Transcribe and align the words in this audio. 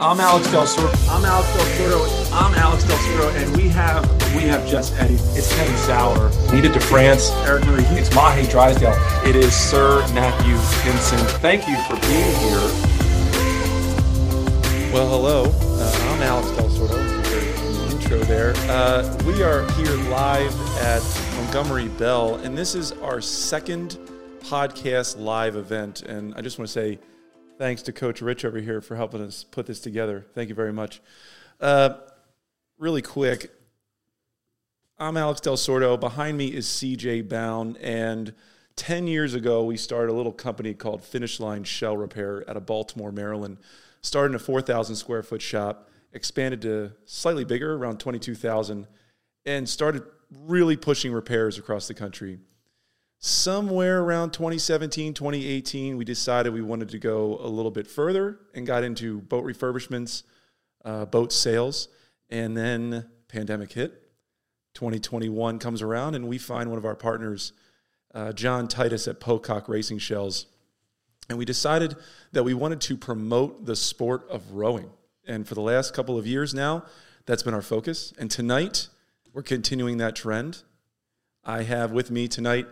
I'm 0.00 0.20
Alex 0.20 0.48
Del 0.52 0.64
Sordo. 0.64 0.94
I'm 1.10 1.24
Alex 1.24 1.52
Del 1.54 1.66
Sordo. 1.66 2.32
I'm 2.32 2.54
Alex 2.54 2.84
Del 2.84 2.96
Sordo, 2.98 3.34
and 3.34 3.56
we 3.56 3.68
have 3.70 4.04
we 4.32 4.42
have 4.42 4.64
just 4.64 4.94
Eddie. 4.94 5.14
It's 5.14 5.52
Kevin 5.52 5.76
Sauer. 5.76 6.30
Needed 6.52 6.72
to 6.74 6.80
France. 6.80 7.30
Eric 7.44 7.66
Murray. 7.66 7.82
It's 7.98 8.14
Mahe 8.14 8.48
Drysdale. 8.48 8.94
It 9.28 9.34
is 9.34 9.52
Sir 9.52 9.98
Matthew 10.14 10.54
Pinsent. 10.84 11.26
Thank 11.40 11.66
you 11.66 11.76
for 11.88 11.98
being 12.06 12.32
here. 12.36 12.60
Well, 14.92 15.08
hello. 15.08 15.52
Uh, 15.60 16.14
I'm 16.14 16.22
Alex 16.22 16.48
Del 16.56 16.68
Sordo. 16.68 17.22
The 17.24 17.90
intro 17.90 18.18
there. 18.20 18.54
Uh, 18.70 19.18
we 19.26 19.42
are 19.42 19.68
here 19.72 19.96
live 20.10 20.54
at 20.78 21.02
Montgomery 21.34 21.88
Bell, 21.88 22.36
and 22.36 22.56
this 22.56 22.76
is 22.76 22.92
our 22.92 23.20
second 23.20 23.98
podcast 24.42 25.18
live 25.18 25.56
event. 25.56 26.02
And 26.02 26.34
I 26.36 26.40
just 26.40 26.56
want 26.56 26.68
to 26.68 26.72
say 26.72 27.00
Thanks 27.58 27.82
to 27.82 27.92
Coach 27.92 28.22
Rich 28.22 28.44
over 28.44 28.60
here 28.60 28.80
for 28.80 28.94
helping 28.94 29.20
us 29.20 29.42
put 29.42 29.66
this 29.66 29.80
together. 29.80 30.24
Thank 30.32 30.48
you 30.48 30.54
very 30.54 30.72
much. 30.72 31.00
Uh, 31.60 31.94
really 32.78 33.02
quick, 33.02 33.50
I'm 34.96 35.16
Alex 35.16 35.40
Del 35.40 35.56
Sordo. 35.56 35.98
Behind 35.98 36.38
me 36.38 36.54
is 36.54 36.68
CJ 36.68 37.28
Bound. 37.28 37.76
And 37.78 38.32
10 38.76 39.08
years 39.08 39.34
ago, 39.34 39.64
we 39.64 39.76
started 39.76 40.12
a 40.12 40.14
little 40.14 40.30
company 40.30 40.72
called 40.72 41.02
Finish 41.02 41.40
Line 41.40 41.64
Shell 41.64 41.96
Repair 41.96 42.48
out 42.48 42.56
of 42.56 42.64
Baltimore, 42.64 43.10
Maryland. 43.10 43.58
Started 44.02 44.30
in 44.30 44.36
a 44.36 44.38
4,000 44.38 44.94
square 44.94 45.24
foot 45.24 45.42
shop, 45.42 45.90
expanded 46.12 46.62
to 46.62 46.92
slightly 47.06 47.44
bigger, 47.44 47.74
around 47.74 47.98
22,000, 47.98 48.86
and 49.46 49.68
started 49.68 50.04
really 50.44 50.76
pushing 50.76 51.12
repairs 51.12 51.58
across 51.58 51.88
the 51.88 51.94
country 51.94 52.38
somewhere 53.18 54.00
around 54.00 54.32
2017, 54.32 55.14
2018, 55.14 55.96
we 55.96 56.04
decided 56.04 56.52
we 56.52 56.62
wanted 56.62 56.88
to 56.90 56.98
go 56.98 57.38
a 57.40 57.48
little 57.48 57.70
bit 57.70 57.86
further 57.86 58.38
and 58.54 58.66
got 58.66 58.84
into 58.84 59.20
boat 59.22 59.44
refurbishments, 59.44 60.22
uh, 60.84 61.04
boat 61.04 61.32
sales, 61.32 61.88
and 62.30 62.56
then 62.56 63.06
pandemic 63.28 63.72
hit. 63.72 64.02
2021 64.74 65.58
comes 65.58 65.82
around, 65.82 66.14
and 66.14 66.28
we 66.28 66.38
find 66.38 66.68
one 66.70 66.78
of 66.78 66.84
our 66.84 66.94
partners, 66.94 67.52
uh, 68.14 68.32
John 68.32 68.68
Titus 68.68 69.08
at 69.08 69.18
Pocock 69.18 69.68
Racing 69.68 69.98
Shells, 69.98 70.46
and 71.28 71.36
we 71.36 71.44
decided 71.44 71.96
that 72.32 72.44
we 72.44 72.54
wanted 72.54 72.80
to 72.82 72.96
promote 72.96 73.66
the 73.66 73.76
sport 73.76 74.26
of 74.30 74.52
rowing. 74.52 74.90
And 75.26 75.46
for 75.46 75.54
the 75.54 75.60
last 75.60 75.92
couple 75.92 76.16
of 76.16 76.26
years 76.26 76.54
now, 76.54 76.84
that's 77.26 77.42
been 77.42 77.52
our 77.52 77.62
focus. 77.62 78.14
And 78.18 78.30
tonight, 78.30 78.88
we're 79.34 79.42
continuing 79.42 79.98
that 79.98 80.16
trend. 80.16 80.62
I 81.44 81.64
have 81.64 81.92
with 81.92 82.10
me 82.10 82.28
tonight 82.28 82.66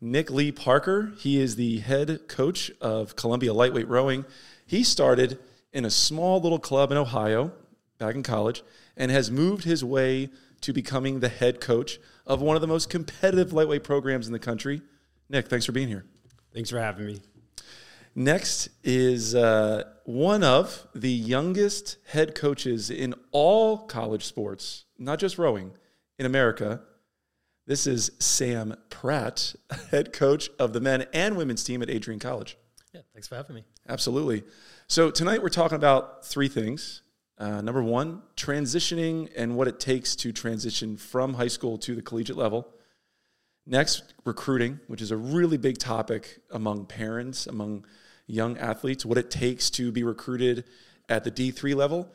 Nick 0.00 0.30
Lee 0.30 0.50
Parker. 0.50 1.12
He 1.18 1.40
is 1.40 1.56
the 1.56 1.78
head 1.80 2.28
coach 2.28 2.70
of 2.80 3.16
Columbia 3.16 3.52
Lightweight 3.52 3.88
Rowing. 3.88 4.24
He 4.66 4.82
started 4.82 5.38
in 5.72 5.84
a 5.84 5.90
small 5.90 6.40
little 6.40 6.58
club 6.58 6.90
in 6.90 6.96
Ohio 6.96 7.52
back 7.98 8.14
in 8.14 8.22
college 8.22 8.62
and 8.96 9.10
has 9.10 9.30
moved 9.30 9.64
his 9.64 9.84
way 9.84 10.30
to 10.62 10.72
becoming 10.72 11.20
the 11.20 11.28
head 11.28 11.60
coach 11.60 11.98
of 12.26 12.40
one 12.40 12.56
of 12.56 12.62
the 12.62 12.68
most 12.68 12.90
competitive 12.90 13.52
lightweight 13.52 13.84
programs 13.84 14.26
in 14.26 14.32
the 14.32 14.38
country. 14.38 14.82
Nick, 15.28 15.48
thanks 15.48 15.66
for 15.66 15.72
being 15.72 15.88
here. 15.88 16.04
Thanks 16.52 16.70
for 16.70 16.78
having 16.78 17.06
me. 17.06 17.20
Next 18.14 18.68
is 18.82 19.34
uh, 19.34 19.84
one 20.04 20.42
of 20.42 20.86
the 20.94 21.10
youngest 21.10 21.96
head 22.08 22.34
coaches 22.34 22.90
in 22.90 23.14
all 23.30 23.78
college 23.78 24.24
sports, 24.24 24.84
not 24.98 25.18
just 25.18 25.38
rowing, 25.38 25.72
in 26.18 26.26
America. 26.26 26.82
This 27.70 27.86
is 27.86 28.10
Sam 28.18 28.74
Pratt, 28.88 29.54
head 29.92 30.12
coach 30.12 30.50
of 30.58 30.72
the 30.72 30.80
men 30.80 31.06
and 31.12 31.36
women's 31.36 31.62
team 31.62 31.82
at 31.82 31.88
Adrian 31.88 32.18
College. 32.18 32.58
Yeah, 32.92 33.02
thanks 33.12 33.28
for 33.28 33.36
having 33.36 33.54
me. 33.54 33.64
Absolutely. 33.88 34.42
So, 34.88 35.12
tonight 35.12 35.40
we're 35.40 35.50
talking 35.50 35.76
about 35.76 36.26
three 36.26 36.48
things. 36.48 37.02
Uh, 37.38 37.60
number 37.60 37.80
one, 37.80 38.22
transitioning 38.36 39.30
and 39.36 39.54
what 39.54 39.68
it 39.68 39.78
takes 39.78 40.16
to 40.16 40.32
transition 40.32 40.96
from 40.96 41.34
high 41.34 41.46
school 41.46 41.78
to 41.78 41.94
the 41.94 42.02
collegiate 42.02 42.36
level. 42.36 42.66
Next, 43.66 44.14
recruiting, 44.24 44.80
which 44.88 45.00
is 45.00 45.12
a 45.12 45.16
really 45.16 45.56
big 45.56 45.78
topic 45.78 46.40
among 46.50 46.86
parents, 46.86 47.46
among 47.46 47.84
young 48.26 48.58
athletes, 48.58 49.06
what 49.06 49.16
it 49.16 49.30
takes 49.30 49.70
to 49.70 49.92
be 49.92 50.02
recruited 50.02 50.64
at 51.08 51.22
the 51.22 51.30
D3 51.30 51.76
level, 51.76 52.12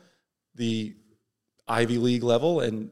the 0.54 0.94
Ivy 1.66 1.96
League 1.96 2.24
level, 2.24 2.60
and 2.60 2.90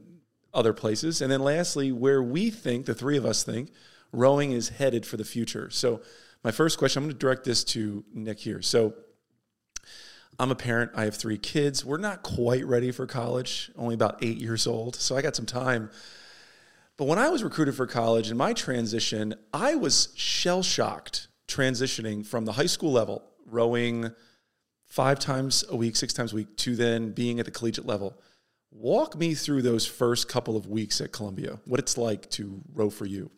other 0.54 0.72
places. 0.72 1.20
And 1.20 1.30
then 1.30 1.40
lastly, 1.40 1.92
where 1.92 2.22
we 2.22 2.50
think, 2.50 2.86
the 2.86 2.94
three 2.94 3.16
of 3.16 3.26
us 3.26 3.42
think, 3.42 3.70
rowing 4.12 4.52
is 4.52 4.70
headed 4.70 5.04
for 5.04 5.16
the 5.16 5.24
future. 5.24 5.70
So, 5.70 6.00
my 6.42 6.50
first 6.50 6.78
question, 6.78 7.02
I'm 7.02 7.08
going 7.08 7.14
to 7.14 7.18
direct 7.18 7.44
this 7.44 7.64
to 7.64 8.04
Nick 8.12 8.38
here. 8.38 8.62
So, 8.62 8.94
I'm 10.38 10.50
a 10.50 10.54
parent. 10.54 10.90
I 10.94 11.04
have 11.04 11.14
three 11.14 11.38
kids. 11.38 11.84
We're 11.84 11.96
not 11.96 12.22
quite 12.22 12.66
ready 12.66 12.90
for 12.90 13.06
college, 13.06 13.70
only 13.76 13.94
about 13.94 14.22
eight 14.22 14.38
years 14.38 14.66
old. 14.66 14.96
So, 14.96 15.16
I 15.16 15.22
got 15.22 15.36
some 15.36 15.46
time. 15.46 15.90
But 16.96 17.06
when 17.06 17.18
I 17.18 17.28
was 17.28 17.42
recruited 17.42 17.74
for 17.74 17.86
college 17.86 18.30
in 18.30 18.36
my 18.36 18.52
transition, 18.52 19.34
I 19.52 19.74
was 19.74 20.12
shell 20.14 20.62
shocked 20.62 21.28
transitioning 21.48 22.24
from 22.24 22.44
the 22.44 22.52
high 22.52 22.66
school 22.66 22.92
level, 22.92 23.22
rowing 23.46 24.10
five 24.86 25.18
times 25.18 25.64
a 25.68 25.76
week, 25.76 25.96
six 25.96 26.12
times 26.12 26.32
a 26.32 26.36
week, 26.36 26.56
to 26.58 26.76
then 26.76 27.10
being 27.10 27.40
at 27.40 27.46
the 27.46 27.50
collegiate 27.50 27.86
level. 27.86 28.20
Walk 28.76 29.16
me 29.16 29.34
through 29.34 29.62
those 29.62 29.86
first 29.86 30.28
couple 30.28 30.56
of 30.56 30.66
weeks 30.66 31.00
at 31.00 31.12
Columbia, 31.12 31.60
what 31.64 31.78
it's 31.78 31.96
like 31.96 32.28
to 32.30 32.60
row 32.74 32.90
for 32.90 33.06
you. 33.06 33.30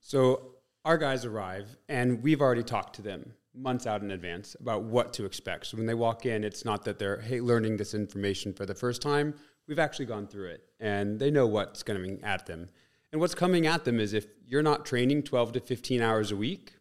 So, 0.00 0.52
our 0.84 0.98
guys 0.98 1.24
arrive, 1.24 1.74
and 1.88 2.22
we've 2.22 2.42
already 2.42 2.62
talked 2.62 2.96
to 2.96 3.02
them 3.02 3.32
months 3.54 3.86
out 3.86 4.02
in 4.02 4.10
advance 4.10 4.54
about 4.60 4.82
what 4.82 5.14
to 5.14 5.24
expect. 5.24 5.68
So, 5.68 5.78
when 5.78 5.86
they 5.86 5.94
walk 5.94 6.26
in, 6.26 6.44
it's 6.44 6.66
not 6.66 6.84
that 6.84 6.98
they're 6.98 7.22
hey, 7.22 7.40
learning 7.40 7.78
this 7.78 7.94
information 7.94 8.52
for 8.52 8.66
the 8.66 8.74
first 8.74 9.00
time. 9.00 9.32
We've 9.66 9.78
actually 9.78 10.04
gone 10.04 10.26
through 10.26 10.50
it, 10.50 10.64
and 10.80 11.18
they 11.18 11.30
know 11.30 11.46
what's 11.46 11.82
coming 11.82 12.20
at 12.22 12.44
them. 12.44 12.68
And 13.12 13.20
what's 13.22 13.34
coming 13.34 13.66
at 13.66 13.86
them 13.86 13.98
is 13.98 14.12
if 14.12 14.26
you're 14.44 14.62
not 14.62 14.84
training 14.84 15.22
12 15.22 15.52
to 15.52 15.60
15 15.60 16.02
hours 16.02 16.30
a 16.30 16.36
week 16.36 16.74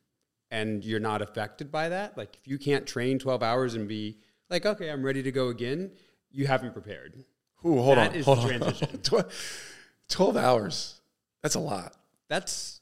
and 0.51 0.83
you're 0.83 0.99
not 0.99 1.21
affected 1.21 1.71
by 1.71 1.87
that, 1.87 2.17
like 2.17 2.35
if 2.35 2.47
you 2.47 2.57
can't 2.57 2.85
train 2.85 3.17
12 3.17 3.41
hours 3.41 3.75
and 3.75 3.87
be 3.87 4.17
like, 4.49 4.65
okay, 4.65 4.89
I'm 4.89 5.03
ready 5.03 5.23
to 5.23 5.31
go 5.31 5.47
again, 5.47 5.91
you 6.29 6.47
haven't 6.47 6.73
prepared. 6.73 7.23
Ooh, 7.65 7.81
hold 7.81 7.97
that 7.97 8.15
on. 8.15 8.21
hold 8.21 8.39
on. 8.39 8.47
transition. 8.47 8.99
12 10.09 10.37
hours. 10.37 11.01
That's 11.41 11.55
a 11.55 11.59
lot. 11.59 11.93
That's 12.29 12.81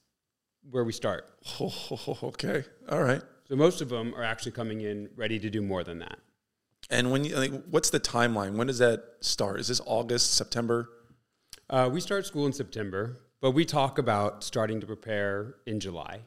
where 0.70 0.84
we 0.84 0.92
start. 0.92 1.26
Oh, 1.60 2.18
okay. 2.24 2.64
All 2.90 3.02
right. 3.02 3.22
So 3.48 3.56
most 3.56 3.82
of 3.82 3.90
them 3.90 4.14
are 4.16 4.24
actually 4.24 4.52
coming 4.52 4.82
in 4.82 5.10
ready 5.16 5.40
to 5.40 5.50
do 5.50 5.62
more 5.62 5.84
than 5.84 6.00
that. 6.00 6.20
And 6.90 7.12
when 7.12 7.24
you, 7.24 7.36
like, 7.36 7.52
what's 7.70 7.90
the 7.90 8.00
timeline? 8.00 8.56
When 8.56 8.68
does 8.68 8.80
that 8.80 9.04
start? 9.22 9.60
Is 9.60 9.70
this 9.70 9.82
August, 9.86 10.34
September? 10.34 10.90
Uh, 11.70 11.90
we 11.92 12.02
start 12.02 12.26
school 12.26 12.46
in 12.46 12.54
September, 12.54 13.20
but 13.42 13.52
we 13.52 13.66
talk 13.66 13.98
about 13.98 14.44
starting 14.44 14.82
to 14.82 14.88
prepare 14.88 15.56
in 15.66 15.80
July. 15.80 16.20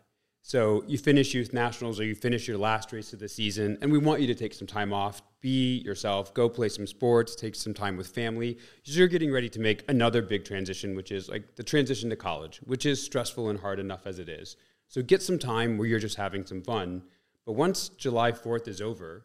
So 0.49 0.85
you 0.87 0.97
finish 0.97 1.35
youth 1.35 1.53
nationals 1.53 1.99
or 1.99 2.05
you 2.05 2.15
finish 2.15 2.47
your 2.47 2.57
last 2.57 2.93
race 2.93 3.13
of 3.13 3.19
the 3.19 3.29
season, 3.29 3.79
and 3.83 3.91
we 3.91 3.99
want 3.99 4.21
you 4.21 4.29
to 4.29 4.35
take 4.37 4.55
some 4.55 4.69
time 4.69 4.93
off, 4.93 5.21
be 5.41 5.79
yourself, 5.79 6.33
go 6.35 6.49
play 6.49 6.69
some 6.69 6.87
sports, 6.87 7.35
take 7.35 7.57
some 7.57 7.75
time 7.75 7.97
with 7.97 8.07
family. 8.07 8.57
You're 8.85 9.09
getting 9.09 9.33
ready 9.33 9.49
to 9.49 9.59
make 9.59 9.83
another 9.89 10.23
big 10.23 10.45
transition, 10.45 10.95
which 10.95 11.11
is 11.11 11.29
like 11.29 11.57
the 11.57 11.65
transition 11.65 12.11
to 12.11 12.17
college, 12.17 12.59
which 12.59 12.87
is 12.87 13.03
stressful 13.03 13.51
and 13.51 13.59
hard 13.59 13.81
enough 13.81 14.07
as 14.07 14.21
it 14.21 14.29
is. 14.29 14.57
So 14.87 15.03
get 15.03 15.21
some 15.21 15.37
time 15.37 15.79
where 15.79 15.89
you're 15.89 15.99
just 15.99 16.15
having 16.15 16.47
some 16.47 16.63
fun. 16.63 17.03
But 17.45 17.55
once 17.55 17.89
July 17.89 18.31
4th 18.31 18.69
is 18.69 18.81
over, 18.81 19.25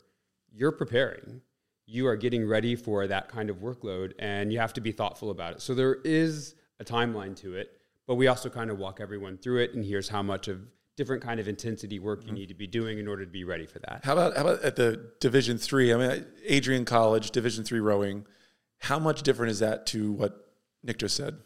you're 0.52 0.72
preparing. 0.72 1.42
You 1.86 2.08
are 2.08 2.16
getting 2.16 2.48
ready 2.48 2.76
for 2.76 3.06
that 3.06 3.30
kind 3.30 3.52
of 3.52 3.58
workload, 3.58 4.14
and 4.18 4.52
you 4.52 4.58
have 4.58 4.74
to 4.74 4.81
be 4.81 4.92
thoughtful 4.92 5.30
about 5.30 5.54
it. 5.54 5.62
So 5.62 5.76
there 5.76 6.00
is 6.04 6.56
a 6.80 6.84
timeline 6.84 7.36
to 7.42 7.58
it, 7.58 7.80
but 8.08 8.16
we 8.16 8.26
also 8.26 8.50
kind 8.50 8.72
of 8.72 8.80
walk 8.80 9.00
everyone 9.00 9.38
through 9.38 9.60
it, 9.60 9.75
and 9.75 9.86
here's 9.86 10.10
how 10.10 10.24
much 10.24 10.48
of 10.48 10.62
different 10.98 11.24
kind 11.24 11.40
of 11.40 11.48
intensity 11.48 12.00
work 12.00 12.22
you 12.22 12.28
mm-hmm. 12.28 12.36
need 12.36 12.48
to 12.50 12.54
be 12.54 12.68
doing 12.68 13.00
in 13.00 13.08
order 13.08 13.26
to 13.26 13.32
be 13.32 13.44
ready 13.44 13.66
for 13.66 13.80
that. 13.80 14.02
How 14.04 14.14
about 14.14 14.36
how 14.36 14.42
about 14.42 14.64
at 14.64 14.76
the 14.76 15.12
Division 15.20 15.58
three? 15.58 15.94
I 15.94 15.98
mean, 15.98 16.26
Adrian 16.46 16.86
College, 16.86 17.32
Division 17.32 17.64
three 17.64 17.80
rowing. 17.80 18.26
How 18.80 19.00
much 19.00 19.22
different 19.22 19.52
is 19.52 19.60
that 19.60 19.86
to 19.88 20.12
what 20.12 20.52
Nick 20.84 20.98
just 20.98 21.16
said? 21.16 21.38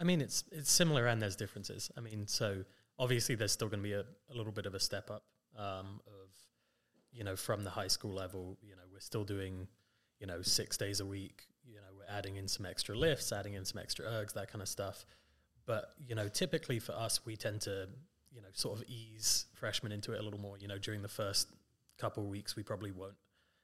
I 0.00 0.04
mean, 0.04 0.20
it's 0.20 0.44
it's 0.50 0.70
similar 0.70 1.06
and 1.06 1.20
there's 1.20 1.36
differences. 1.36 1.90
I 1.96 2.00
mean, 2.00 2.26
so 2.26 2.64
obviously 2.98 3.34
there's 3.34 3.52
still 3.52 3.68
going 3.68 3.80
to 3.80 3.88
be 3.88 3.94
a, 3.94 4.04
a, 4.30 4.34
little 4.34 4.52
bit 4.52 4.66
of 4.66 4.74
a 4.74 4.80
step 4.80 5.10
up 5.10 5.24
um, 5.56 6.00
of 6.06 6.30
you 7.12 7.24
know 7.24 7.36
from 7.36 7.64
the 7.64 7.70
high 7.70 7.88
school 7.88 8.12
level. 8.12 8.58
You 8.62 8.76
know, 8.76 8.82
we're 8.92 9.00
still 9.00 9.24
doing 9.24 9.68
you 10.20 10.26
know 10.26 10.42
six 10.42 10.76
days 10.76 11.00
a 11.00 11.06
week. 11.06 11.46
You 11.66 11.76
know, 11.76 11.88
we're 11.96 12.16
adding 12.16 12.36
in 12.36 12.48
some 12.48 12.66
extra 12.66 12.96
lifts, 12.96 13.32
adding 13.32 13.54
in 13.54 13.64
some 13.64 13.80
extra 13.80 14.04
ergs, 14.06 14.34
that 14.34 14.50
kind 14.50 14.62
of 14.62 14.68
stuff. 14.68 15.06
But 15.66 15.92
you 15.98 16.14
know, 16.14 16.28
typically 16.28 16.78
for 16.78 16.92
us, 16.92 17.24
we 17.24 17.36
tend 17.36 17.60
to 17.62 17.88
you 18.34 18.40
know 18.40 18.48
sort 18.52 18.78
of 18.78 18.84
ease 18.88 19.46
freshmen 19.52 19.92
into 19.92 20.12
it 20.12 20.20
a 20.20 20.22
little 20.22 20.40
more. 20.40 20.56
You 20.58 20.68
know, 20.68 20.78
during 20.78 21.02
the 21.02 21.08
first 21.08 21.48
couple 21.98 22.22
of 22.22 22.28
weeks, 22.28 22.56
we 22.56 22.62
probably 22.62 22.90
won't 22.90 23.14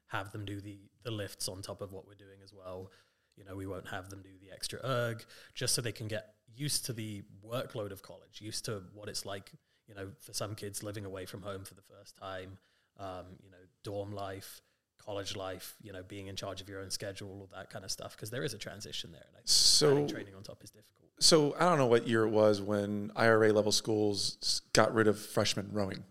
have 0.08 0.32
them 0.32 0.44
do 0.44 0.60
the 0.60 0.78
the 1.02 1.10
lifts 1.10 1.48
on 1.48 1.62
top 1.62 1.80
of 1.80 1.92
what 1.92 2.06
we're 2.06 2.14
doing 2.14 2.40
as 2.42 2.52
well. 2.52 2.90
You 3.36 3.44
know, 3.44 3.56
we 3.56 3.66
won't 3.66 3.88
have 3.88 4.10
them 4.10 4.22
do 4.22 4.30
the 4.40 4.52
extra 4.52 4.80
erg 4.84 5.24
just 5.54 5.74
so 5.74 5.80
they 5.82 5.92
can 5.92 6.08
get 6.08 6.34
used 6.56 6.86
to 6.86 6.92
the 6.92 7.22
workload 7.46 7.92
of 7.92 8.02
college, 8.02 8.40
used 8.40 8.64
to 8.64 8.82
what 8.94 9.08
it's 9.08 9.24
like. 9.24 9.52
You 9.86 9.94
know, 9.94 10.08
for 10.20 10.32
some 10.34 10.54
kids 10.54 10.82
living 10.82 11.04
away 11.06 11.24
from 11.24 11.42
home 11.42 11.64
for 11.64 11.74
the 11.74 11.82
first 11.82 12.16
time. 12.16 12.58
Um, 12.98 13.26
you 13.42 13.50
know, 13.50 13.64
dorm 13.84 14.12
life. 14.12 14.60
college 14.98 15.36
life, 15.36 15.76
you 15.80 15.92
know, 15.92 16.02
being 16.02 16.26
in 16.26 16.36
charge 16.36 16.60
of 16.60 16.68
your 16.68 16.80
own 16.80 16.90
schedule, 16.90 17.28
all 17.28 17.48
that 17.54 17.70
kind 17.70 17.84
of 17.84 17.90
stuff, 17.90 18.14
because 18.14 18.30
there 18.30 18.42
is 18.42 18.52
a 18.52 18.58
transition 18.58 19.10
there. 19.12 19.24
And 19.28 19.36
I 19.36 19.40
So 19.44 20.06
training 20.06 20.34
on 20.34 20.42
top 20.42 20.62
is 20.62 20.70
difficult. 20.70 20.97
So 21.20 21.54
I 21.58 21.64
don't 21.64 21.78
know 21.78 21.86
what 21.86 22.06
year 22.06 22.24
it 22.24 22.30
was 22.30 22.60
when 22.60 23.10
IRA 23.16 23.52
level 23.52 23.72
schools 23.72 24.62
got 24.72 24.94
rid 24.94 25.08
of 25.08 25.18
freshman 25.18 25.70
rowing. 25.72 26.04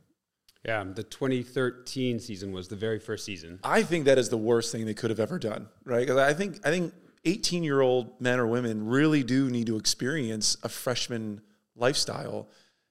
Yeah, 0.66 0.84
the 0.84 1.04
2013 1.04 2.20
season 2.20 2.52
was 2.52 2.68
the 2.68 2.76
very 2.76 3.00
first 3.00 3.24
season. 3.24 3.60
I 3.64 3.84
think 3.84 4.06
that 4.06 4.18
is 4.18 4.30
the 4.30 4.38
worst 4.38 4.72
thing 4.72 4.86
they 4.86 4.94
could 4.94 5.10
have 5.10 5.20
ever 5.20 5.40
done, 5.40 5.68
right? 5.86 6.02
Because 6.02 6.18
I 6.18 6.34
think 6.34 6.66
I 6.66 6.72
think 6.72 6.94
18 7.24 7.64
year 7.64 7.80
old 7.82 8.20
men 8.20 8.40
or 8.40 8.48
women 8.48 8.86
really 8.86 9.24
do 9.24 9.50
need 9.50 9.68
to 9.68 9.78
experience 9.78 10.58
a 10.64 10.70
freshman 10.70 11.42
lifestyle. 11.76 12.50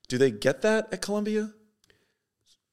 Do 0.08 0.16
they 0.16 0.30
get 0.30 0.62
that 0.62 0.92
at 0.92 1.02
Columbia? 1.02 1.52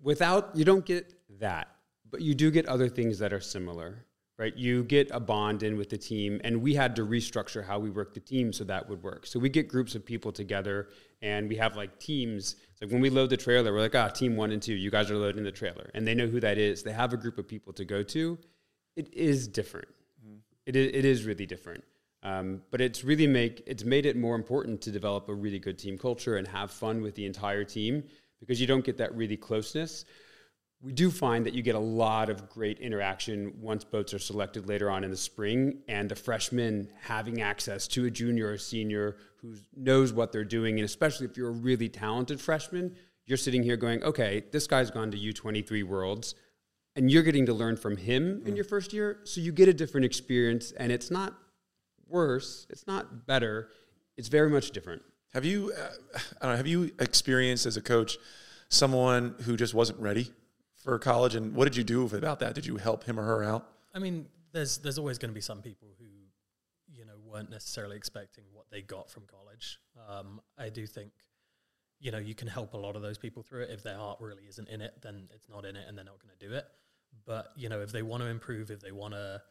without 0.03 0.51
you 0.53 0.65
don't 0.65 0.85
get 0.85 1.11
that 1.39 1.69
but 2.09 2.21
you 2.21 2.35
do 2.35 2.51
get 2.51 2.67
other 2.67 2.89
things 2.89 3.19
that 3.19 3.33
are 3.33 3.39
similar 3.39 4.05
right? 4.43 4.57
You 4.57 4.83
get 4.83 5.09
a 5.11 5.21
bond 5.21 5.63
in 5.63 5.77
with 5.77 5.89
the 5.89 5.97
team 5.97 6.41
and 6.43 6.61
we 6.61 6.73
had 6.73 6.97
to 6.97 7.05
restructure 7.05 7.65
how 7.65 7.79
we 7.79 7.89
work 7.89 8.13
the 8.13 8.19
team 8.19 8.51
so 8.51 8.65
that 8.65 8.89
would 8.89 9.01
work. 9.01 9.25
So 9.25 9.39
we 9.39 9.47
get 9.47 9.69
groups 9.69 9.95
of 9.95 10.05
people 10.05 10.33
together 10.33 10.89
and 11.21 11.47
we 11.47 11.55
have 11.55 11.77
like 11.77 11.97
teams. 11.97 12.57
It's 12.71 12.81
like 12.81 12.91
when 12.91 12.99
we 12.99 13.09
load 13.09 13.29
the 13.29 13.37
trailer 13.37 13.71
we're 13.71 13.79
like 13.79 13.95
ah 13.95 14.09
team 14.09 14.35
one 14.35 14.51
and 14.51 14.61
two 14.61 14.73
you 14.73 14.91
guys 14.91 15.09
are 15.09 15.15
loading 15.15 15.45
the 15.45 15.51
trailer. 15.51 15.89
And 15.93 16.05
they 16.05 16.13
know 16.13 16.27
who 16.27 16.41
that 16.41 16.57
is. 16.57 16.83
They 16.83 16.91
have 16.91 17.13
a 17.13 17.17
group 17.17 17.37
of 17.37 17.47
people 17.47 17.71
to 17.71 17.85
go 17.85 18.03
to. 18.03 18.37
It 18.97 19.13
is 19.13 19.47
different. 19.47 19.87
It 20.65 20.75
is, 20.75 20.91
it 20.93 21.05
is 21.05 21.23
really 21.23 21.45
different. 21.45 21.85
Um, 22.21 22.63
but 22.69 22.81
it's 22.81 23.05
really 23.05 23.27
make 23.27 23.63
it's 23.65 23.85
made 23.85 24.05
it 24.05 24.17
more 24.17 24.35
important 24.35 24.81
to 24.81 24.91
develop 24.91 25.29
a 25.29 25.33
really 25.33 25.59
good 25.59 25.77
team 25.77 25.97
culture 25.97 26.35
and 26.35 26.45
have 26.49 26.69
fun 26.69 27.01
with 27.01 27.15
the 27.15 27.25
entire 27.25 27.63
team 27.63 28.03
because 28.41 28.59
you 28.59 28.67
don't 28.67 28.83
get 28.83 28.97
that 28.97 29.15
really 29.15 29.37
closeness 29.37 30.03
we 30.83 30.91
do 30.91 31.09
find 31.09 31.45
that 31.45 31.53
you 31.53 31.61
get 31.61 31.75
a 31.75 31.79
lot 31.79 32.29
of 32.29 32.49
great 32.49 32.79
interaction 32.79 33.53
once 33.61 33.83
boats 33.83 34.13
are 34.13 34.19
selected 34.19 34.67
later 34.67 34.91
on 34.91 35.03
in 35.03 35.09
the 35.09 35.17
spring 35.17 35.79
and 35.87 36.09
the 36.09 36.15
freshmen 36.15 36.89
having 37.01 37.41
access 37.41 37.87
to 37.87 38.05
a 38.05 38.11
junior 38.11 38.51
or 38.51 38.57
senior 38.57 39.15
who 39.37 39.55
knows 39.75 40.13
what 40.13 40.31
they're 40.31 40.43
doing 40.43 40.77
and 40.77 40.85
especially 40.85 41.25
if 41.25 41.37
you're 41.37 41.49
a 41.49 41.51
really 41.51 41.89
talented 41.89 42.39
freshman 42.39 42.95
you're 43.25 43.37
sitting 43.37 43.63
here 43.63 43.77
going 43.77 44.03
okay 44.03 44.43
this 44.51 44.67
guy's 44.67 44.91
gone 44.91 45.09
to 45.09 45.17
u23 45.17 45.83
worlds 45.83 46.35
and 46.95 47.09
you're 47.09 47.23
getting 47.23 47.45
to 47.45 47.53
learn 47.53 47.75
from 47.75 47.97
him 47.97 48.43
in 48.45 48.55
your 48.55 48.65
first 48.65 48.93
year 48.93 49.19
so 49.23 49.41
you 49.41 49.51
get 49.51 49.67
a 49.67 49.73
different 49.73 50.05
experience 50.05 50.71
and 50.73 50.91
it's 50.91 51.09
not 51.09 51.33
worse 52.07 52.67
it's 52.69 52.85
not 52.85 53.25
better 53.25 53.69
it's 54.17 54.27
very 54.27 54.49
much 54.49 54.71
different. 54.71 55.01
Have 55.33 55.45
you, 55.45 55.73
uh, 55.77 56.19
I 56.41 56.45
don't 56.45 56.51
know, 56.51 56.57
have 56.57 56.67
you 56.67 56.91
experienced 56.99 57.65
as 57.65 57.77
a 57.77 57.81
coach 57.81 58.17
someone 58.69 59.35
who 59.41 59.55
just 59.55 59.73
wasn't 59.73 59.99
ready 59.99 60.31
for 60.83 60.99
college? 60.99 61.35
And 61.35 61.55
what 61.55 61.65
did 61.65 61.75
you 61.75 61.83
do 61.83 62.05
about 62.05 62.39
that? 62.39 62.53
Did 62.53 62.65
you 62.65 62.77
help 62.77 63.05
him 63.05 63.19
or 63.19 63.23
her 63.23 63.43
out? 63.43 63.67
I 63.93 63.99
mean, 63.99 64.27
there's 64.51 64.77
there's 64.79 64.97
always 64.97 65.17
going 65.17 65.29
to 65.29 65.35
be 65.35 65.41
some 65.41 65.61
people 65.61 65.89
who, 65.97 66.05
you 66.87 67.05
know, 67.05 67.13
weren't 67.25 67.49
necessarily 67.49 67.95
expecting 67.95 68.43
what 68.51 68.65
they 68.69 68.81
got 68.81 69.09
from 69.09 69.23
college. 69.25 69.79
Um, 70.09 70.41
I 70.57 70.69
do 70.69 70.85
think, 70.85 71.11
you 71.99 72.11
know, 72.11 72.17
you 72.17 72.35
can 72.35 72.47
help 72.47 72.73
a 72.73 72.77
lot 72.77 72.95
of 72.95 73.01
those 73.01 73.17
people 73.17 73.43
through 73.43 73.63
it. 73.63 73.69
If 73.71 73.83
their 73.83 73.97
heart 73.97 74.19
really 74.19 74.43
isn't 74.47 74.67
in 74.67 74.81
it, 74.81 74.93
then 75.01 75.29
it's 75.33 75.49
not 75.49 75.65
in 75.65 75.75
it, 75.75 75.85
and 75.87 75.97
they're 75.97 76.05
not 76.05 76.19
going 76.21 76.37
to 76.37 76.47
do 76.47 76.53
it. 76.53 76.65
But 77.25 77.51
you 77.55 77.69
know, 77.69 77.81
if 77.81 77.91
they 77.91 78.01
want 78.01 78.21
to 78.23 78.29
improve, 78.29 78.69
if 78.69 78.81
they 78.81 78.91
want 78.91 79.13
to, 79.13 79.41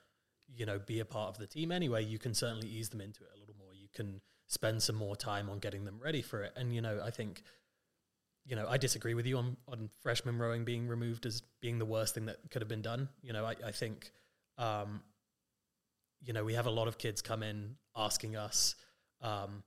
you 0.54 0.66
know, 0.66 0.78
be 0.78 1.00
a 1.00 1.04
part 1.04 1.30
of 1.30 1.38
the 1.38 1.46
team 1.46 1.72
anyway, 1.72 2.04
you 2.04 2.18
can 2.18 2.34
certainly 2.34 2.68
ease 2.68 2.90
them 2.90 3.00
into 3.00 3.22
it 3.22 3.30
a 3.34 3.38
little 3.38 3.54
more. 3.58 3.74
You 3.74 3.88
can 3.94 4.20
spend 4.48 4.82
some 4.82 4.96
more 4.96 5.16
time 5.16 5.48
on 5.48 5.58
getting 5.58 5.84
them 5.84 5.98
ready 6.02 6.20
for 6.20 6.42
it. 6.42 6.52
And 6.56 6.74
you 6.74 6.82
know, 6.82 7.00
I 7.02 7.10
think 7.10 7.42
you 8.44 8.56
know, 8.56 8.66
I 8.68 8.76
disagree 8.76 9.14
with 9.14 9.26
you 9.26 9.38
on, 9.38 9.56
on 9.68 9.88
freshman 10.00 10.38
rowing 10.38 10.64
being 10.64 10.88
removed 10.88 11.26
as 11.26 11.42
being 11.60 11.78
the 11.78 11.84
worst 11.84 12.14
thing 12.14 12.26
that 12.26 12.38
could 12.50 12.60
have 12.62 12.68
been 12.68 12.82
done. 12.82 13.08
You 13.22 13.32
know, 13.32 13.44
I, 13.44 13.54
I 13.64 13.70
think, 13.70 14.10
um, 14.58 15.02
you 16.24 16.32
know, 16.32 16.44
we 16.44 16.54
have 16.54 16.66
a 16.66 16.70
lot 16.70 16.88
of 16.88 16.98
kids 16.98 17.22
come 17.22 17.42
in 17.42 17.76
asking 17.96 18.36
us, 18.36 18.74
um, 19.20 19.62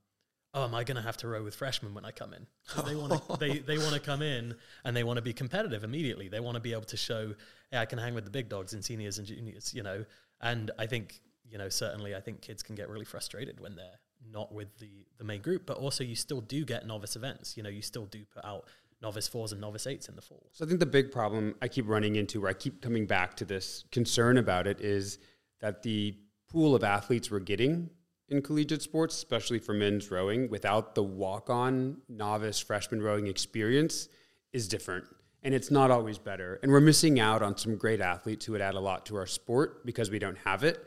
oh, 0.52 0.64
am 0.64 0.74
I 0.74 0.84
going 0.84 0.96
to 0.96 1.02
have 1.02 1.16
to 1.18 1.28
row 1.28 1.42
with 1.42 1.54
freshmen 1.54 1.94
when 1.94 2.04
I 2.04 2.10
come 2.10 2.34
in? 2.34 2.46
they 2.84 2.94
want 2.94 3.12
to 3.12 3.36
they, 3.40 3.58
they 3.58 3.78
want 3.78 3.94
to 3.94 4.00
come 4.00 4.22
in 4.22 4.54
and 4.84 4.96
they 4.96 5.04
want 5.04 5.16
to 5.16 5.22
be 5.22 5.32
competitive 5.32 5.82
immediately. 5.82 6.28
They 6.28 6.40
want 6.40 6.56
to 6.56 6.60
be 6.60 6.72
able 6.72 6.84
to 6.84 6.96
show, 6.96 7.34
hey, 7.70 7.78
I 7.78 7.86
can 7.86 7.98
hang 7.98 8.14
with 8.14 8.24
the 8.24 8.30
big 8.30 8.48
dogs 8.48 8.74
in 8.74 8.82
seniors 8.82 9.18
and 9.18 9.26
juniors, 9.26 9.72
you 9.72 9.82
know. 9.82 10.04
And 10.42 10.70
I 10.78 10.86
think, 10.86 11.20
you 11.48 11.56
know, 11.56 11.70
certainly 11.70 12.14
I 12.14 12.20
think 12.20 12.42
kids 12.42 12.62
can 12.62 12.74
get 12.74 12.90
really 12.90 13.06
frustrated 13.06 13.58
when 13.58 13.74
they're 13.74 13.98
not 14.32 14.52
with 14.52 14.78
the 14.78 15.06
the 15.18 15.24
main 15.24 15.40
group, 15.40 15.66
but 15.66 15.78
also 15.78 16.04
you 16.04 16.14
still 16.14 16.40
do 16.40 16.64
get 16.64 16.86
novice 16.86 17.16
events. 17.16 17.56
You 17.56 17.62
know, 17.62 17.68
you 17.68 17.82
still 17.82 18.06
do 18.06 18.24
put 18.32 18.44
out 18.44 18.64
novice 19.02 19.28
fours 19.28 19.52
and 19.52 19.60
novice 19.60 19.86
eights 19.86 20.08
in 20.08 20.16
the 20.16 20.22
fall. 20.22 20.46
So 20.52 20.64
I 20.64 20.68
think 20.68 20.80
the 20.80 20.86
big 20.86 21.10
problem 21.10 21.54
I 21.60 21.68
keep 21.68 21.86
running 21.88 22.16
into, 22.16 22.40
where 22.40 22.50
I 22.50 22.54
keep 22.54 22.82
coming 22.82 23.06
back 23.06 23.36
to 23.36 23.44
this 23.44 23.84
concern 23.92 24.38
about 24.38 24.66
it, 24.66 24.80
is 24.80 25.18
that 25.60 25.82
the 25.82 26.16
pool 26.48 26.74
of 26.74 26.84
athletes 26.84 27.30
we're 27.30 27.40
getting 27.40 27.90
in 28.28 28.42
collegiate 28.42 28.82
sports, 28.82 29.14
especially 29.14 29.58
for 29.58 29.72
men's 29.72 30.10
rowing, 30.10 30.48
without 30.50 30.94
the 30.94 31.02
walk-on 31.02 31.98
novice 32.08 32.58
freshman 32.58 33.00
rowing 33.00 33.26
experience, 33.26 34.08
is 34.52 34.66
different. 34.68 35.04
And 35.42 35.54
it's 35.54 35.70
not 35.70 35.90
always 35.90 36.18
better. 36.18 36.58
And 36.62 36.72
we're 36.72 36.80
missing 36.80 37.20
out 37.20 37.42
on 37.42 37.56
some 37.56 37.76
great 37.76 38.00
athletes 38.00 38.46
who 38.46 38.52
would 38.52 38.60
add 38.60 38.74
a 38.74 38.80
lot 38.80 39.06
to 39.06 39.16
our 39.16 39.26
sport 39.26 39.86
because 39.86 40.10
we 40.10 40.18
don't 40.18 40.38
have 40.38 40.64
it. 40.64 40.84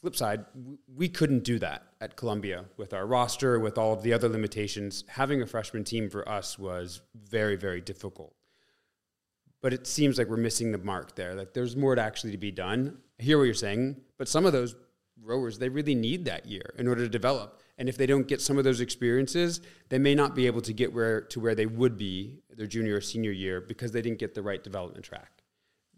Flip 0.00 0.14
side, 0.14 0.44
we 0.94 1.08
couldn't 1.08 1.42
do 1.42 1.58
that 1.58 1.82
at 2.00 2.14
Columbia 2.14 2.66
with 2.76 2.94
our 2.94 3.04
roster, 3.04 3.58
with 3.58 3.76
all 3.76 3.92
of 3.92 4.02
the 4.02 4.12
other 4.12 4.28
limitations. 4.28 5.02
Having 5.08 5.42
a 5.42 5.46
freshman 5.46 5.82
team 5.82 6.08
for 6.08 6.28
us 6.28 6.56
was 6.56 7.00
very, 7.14 7.56
very 7.56 7.80
difficult. 7.80 8.32
But 9.60 9.72
it 9.72 9.88
seems 9.88 10.16
like 10.16 10.28
we're 10.28 10.36
missing 10.36 10.70
the 10.70 10.78
mark 10.78 11.16
there. 11.16 11.34
Like 11.34 11.52
there's 11.52 11.74
more 11.74 11.96
to 11.96 12.00
actually 12.02 12.30
to 12.30 12.38
be 12.38 12.52
done. 12.52 12.98
I 13.18 13.24
hear 13.24 13.38
what 13.38 13.44
you're 13.44 13.54
saying, 13.54 13.96
but 14.18 14.28
some 14.28 14.46
of 14.46 14.52
those 14.52 14.76
rowers 15.20 15.58
they 15.58 15.68
really 15.68 15.96
need 15.96 16.26
that 16.26 16.46
year 16.46 16.74
in 16.78 16.86
order 16.86 17.02
to 17.02 17.08
develop. 17.08 17.60
And 17.76 17.88
if 17.88 17.96
they 17.96 18.06
don't 18.06 18.28
get 18.28 18.40
some 18.40 18.56
of 18.56 18.62
those 18.62 18.80
experiences, 18.80 19.60
they 19.88 19.98
may 19.98 20.14
not 20.14 20.36
be 20.36 20.46
able 20.46 20.60
to 20.60 20.72
get 20.72 20.92
where 20.92 21.22
to 21.22 21.40
where 21.40 21.56
they 21.56 21.66
would 21.66 21.96
be 21.96 22.38
their 22.50 22.68
junior 22.68 22.96
or 22.96 23.00
senior 23.00 23.32
year 23.32 23.60
because 23.60 23.90
they 23.90 24.02
didn't 24.02 24.20
get 24.20 24.34
the 24.34 24.42
right 24.42 24.62
development 24.62 25.04
track 25.04 25.37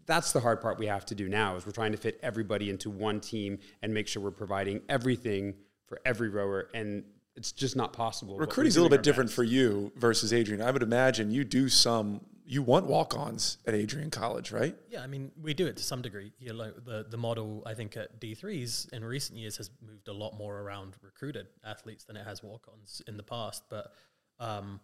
that's 0.05 0.31
the 0.31 0.39
hard 0.39 0.61
part 0.61 0.79
we 0.79 0.87
have 0.87 1.05
to 1.07 1.15
do 1.15 1.29
now 1.29 1.55
is 1.55 1.65
we're 1.65 1.71
trying 1.71 1.91
to 1.91 1.97
fit 1.97 2.19
everybody 2.23 2.69
into 2.69 2.89
one 2.89 3.19
team 3.19 3.59
and 3.81 3.93
make 3.93 4.07
sure 4.07 4.21
we're 4.21 4.31
providing 4.31 4.81
everything 4.89 5.55
for 5.87 6.01
every 6.05 6.29
rower 6.29 6.69
and 6.73 7.03
it's 7.35 7.51
just 7.51 7.75
not 7.75 7.93
possible. 7.93 8.33
but 8.33 8.39
we're 8.39 8.45
Recruiting's 8.45 8.75
a 8.75 8.81
little 8.81 8.95
bit 8.95 9.03
different 9.03 9.29
best. 9.29 9.35
for 9.35 9.43
you 9.43 9.91
versus 9.95 10.33
Adrian. 10.33 10.61
I 10.61 10.69
would 10.71 10.83
imagine 10.83 11.31
you 11.31 11.43
do 11.45 11.69
some, 11.69 12.21
you 12.45 12.61
want 12.61 12.87
walk 12.87 13.17
ons 13.17 13.57
at 13.65 13.73
Adrian 13.73 14.09
College, 14.09 14.51
right? 14.51 14.75
Yeah, 14.89 15.01
I 15.01 15.07
mean, 15.07 15.31
we 15.41 15.53
do 15.53 15.65
it 15.67 15.77
to 15.77 15.83
some 15.83 16.01
degree. 16.01 16.33
You 16.39 16.53
know, 16.53 16.71
the 16.71 17.05
the 17.09 17.17
model 17.17 17.63
I 17.65 17.73
think 17.73 17.95
at 17.95 18.19
D 18.19 18.35
threes 18.35 18.89
in 18.91 19.05
recent 19.05 19.39
years 19.39 19.55
has 19.57 19.69
moved 19.81 20.09
a 20.09 20.13
lot 20.13 20.37
more 20.37 20.59
around 20.59 20.97
recruited 21.01 21.47
athletes 21.63 22.03
than 22.03 22.17
it 22.17 22.25
has 22.25 22.43
walk-ons 22.43 23.01
in 23.07 23.15
the 23.15 23.23
past. 23.23 23.63
But 23.69 23.93
um, 24.39 24.81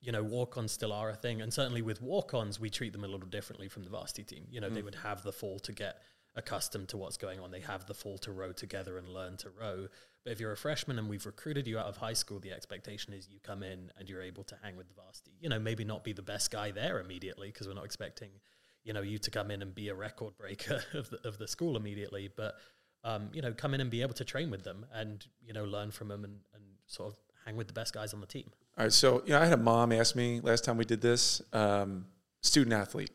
you 0.00 0.12
know, 0.12 0.22
walk-ons 0.22 0.72
still 0.72 0.92
are 0.92 1.10
a 1.10 1.14
thing, 1.14 1.40
and 1.40 1.52
certainly 1.52 1.82
with 1.82 2.00
walk-ons, 2.02 2.60
we 2.60 2.70
treat 2.70 2.92
them 2.92 3.04
a 3.04 3.08
little 3.08 3.28
differently 3.28 3.68
from 3.68 3.82
the 3.82 3.90
varsity 3.90 4.24
team. 4.24 4.46
You 4.50 4.60
know, 4.60 4.68
they 4.68 4.82
would 4.82 4.94
have 4.96 5.22
the 5.22 5.32
fall 5.32 5.58
to 5.60 5.72
get 5.72 6.02
accustomed 6.36 6.88
to 6.88 6.96
what's 6.96 7.16
going 7.16 7.40
on. 7.40 7.50
They 7.50 7.60
have 7.60 7.86
the 7.86 7.94
fall 7.94 8.18
to 8.18 8.30
row 8.30 8.52
together 8.52 8.98
and 8.98 9.08
learn 9.08 9.36
to 9.38 9.50
row. 9.50 9.88
But 10.22 10.32
if 10.32 10.40
you're 10.40 10.52
a 10.52 10.56
freshman 10.56 10.98
and 10.98 11.08
we've 11.08 11.24
recruited 11.24 11.66
you 11.66 11.78
out 11.78 11.86
of 11.86 11.96
high 11.96 12.12
school, 12.12 12.38
the 12.38 12.52
expectation 12.52 13.14
is 13.14 13.28
you 13.30 13.40
come 13.42 13.62
in 13.62 13.90
and 13.98 14.08
you're 14.08 14.22
able 14.22 14.44
to 14.44 14.56
hang 14.62 14.76
with 14.76 14.88
the 14.88 14.94
varsity. 14.94 15.32
You 15.40 15.48
know, 15.48 15.58
maybe 15.58 15.84
not 15.84 16.04
be 16.04 16.12
the 16.12 16.22
best 16.22 16.50
guy 16.50 16.70
there 16.70 17.00
immediately 17.00 17.48
because 17.48 17.66
we're 17.66 17.74
not 17.74 17.86
expecting, 17.86 18.30
you 18.84 18.92
know, 18.92 19.00
you 19.00 19.18
to 19.18 19.30
come 19.30 19.50
in 19.50 19.62
and 19.62 19.74
be 19.74 19.88
a 19.88 19.94
record 19.94 20.36
breaker 20.36 20.82
of 20.94 21.08
the, 21.10 21.26
of 21.26 21.38
the 21.38 21.48
school 21.48 21.76
immediately. 21.76 22.28
But, 22.34 22.56
um, 23.02 23.30
you 23.32 23.40
know, 23.40 23.52
come 23.52 23.72
in 23.72 23.80
and 23.80 23.90
be 23.90 24.02
able 24.02 24.14
to 24.14 24.24
train 24.24 24.50
with 24.50 24.62
them 24.62 24.84
and, 24.92 25.26
you 25.42 25.54
know, 25.54 25.64
learn 25.64 25.90
from 25.90 26.08
them 26.08 26.24
and, 26.24 26.40
and 26.54 26.62
sort 26.86 27.12
of 27.12 27.18
hang 27.46 27.56
with 27.56 27.66
the 27.66 27.72
best 27.72 27.94
guys 27.94 28.12
on 28.12 28.20
the 28.20 28.26
team. 28.26 28.50
All 28.78 28.84
right. 28.84 28.92
So, 28.92 29.22
you 29.24 29.32
know, 29.32 29.40
I 29.40 29.44
had 29.44 29.54
a 29.54 29.62
mom 29.62 29.92
ask 29.92 30.14
me 30.14 30.40
last 30.40 30.64
time 30.64 30.76
we 30.76 30.84
did 30.84 31.00
this 31.00 31.40
um, 31.52 32.06
student 32.42 32.74
athlete. 32.74 33.10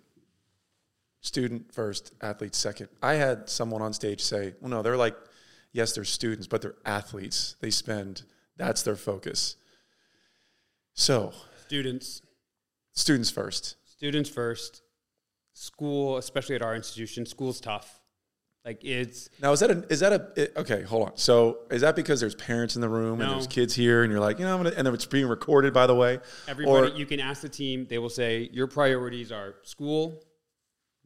Student 1.22 1.72
first, 1.72 2.14
athlete 2.22 2.56
second. 2.56 2.90
I 3.02 3.14
had 3.14 3.48
someone 3.48 3.84
on 3.84 3.94
stage 3.94 4.22
say, 4.22 4.56
well, 4.60 4.72
no, 4.72 4.82
they're 4.82 4.98
like, 4.98 5.16
yes, 5.72 5.94
they're 5.94 6.04
students, 6.04 6.48
but 6.48 6.64
they're 6.64 6.76
athletes. 6.84 7.58
They 7.62 7.70
spend, 7.70 8.24
that's 8.58 8.82
their 8.82 8.96
focus. 8.96 9.56
So, 10.96 11.32
students 11.68 12.24
students 12.94 13.30
first. 13.30 13.78
students 13.86 14.30
first. 14.30 14.82
School, 15.54 16.18
especially 16.18 16.56
at 16.56 16.62
our 16.62 16.76
institution, 16.76 17.26
school's 17.26 17.62
tough. 17.62 18.01
Like 18.64 18.84
it's 18.84 19.30
Now, 19.42 19.52
is 19.54 19.60
that 19.62 19.72
a, 19.72 19.86
is 19.92 20.02
that 20.02 20.14
a, 20.14 20.28
it- 20.36 20.54
okay, 20.56 20.84
hold 20.84 21.08
on. 21.10 21.18
So, 21.18 21.60
is 21.72 21.82
that 21.82 21.96
because 21.96 22.20
there's 22.20 22.36
parents 22.36 22.76
in 22.76 22.82
the 22.82 22.90
room 22.90 23.20
and 23.20 23.32
there's 23.32 23.48
kids 23.48 23.74
here 23.74 24.04
and 24.04 24.12
you're 24.12 24.22
like, 24.22 24.38
you 24.38 24.46
know, 24.46 24.56
I'm 24.56 24.64
to, 24.66 24.78
and 24.78 24.86
then 24.86 24.94
it's 24.94 25.06
being 25.08 25.28
recorded, 25.28 25.74
by 25.74 25.88
the 25.88 25.96
way? 25.96 26.20
Everybody, 26.48 26.92
Or- 26.92 26.96
you 26.96 27.06
can 27.08 27.20
ask 27.20 27.42
the 27.42 27.50
team. 27.50 27.88
They 27.90 27.98
will 27.98 28.10
say 28.10 28.50
your 28.54 28.68
priorities 28.68 29.32
are 29.32 29.56
school, 29.64 30.24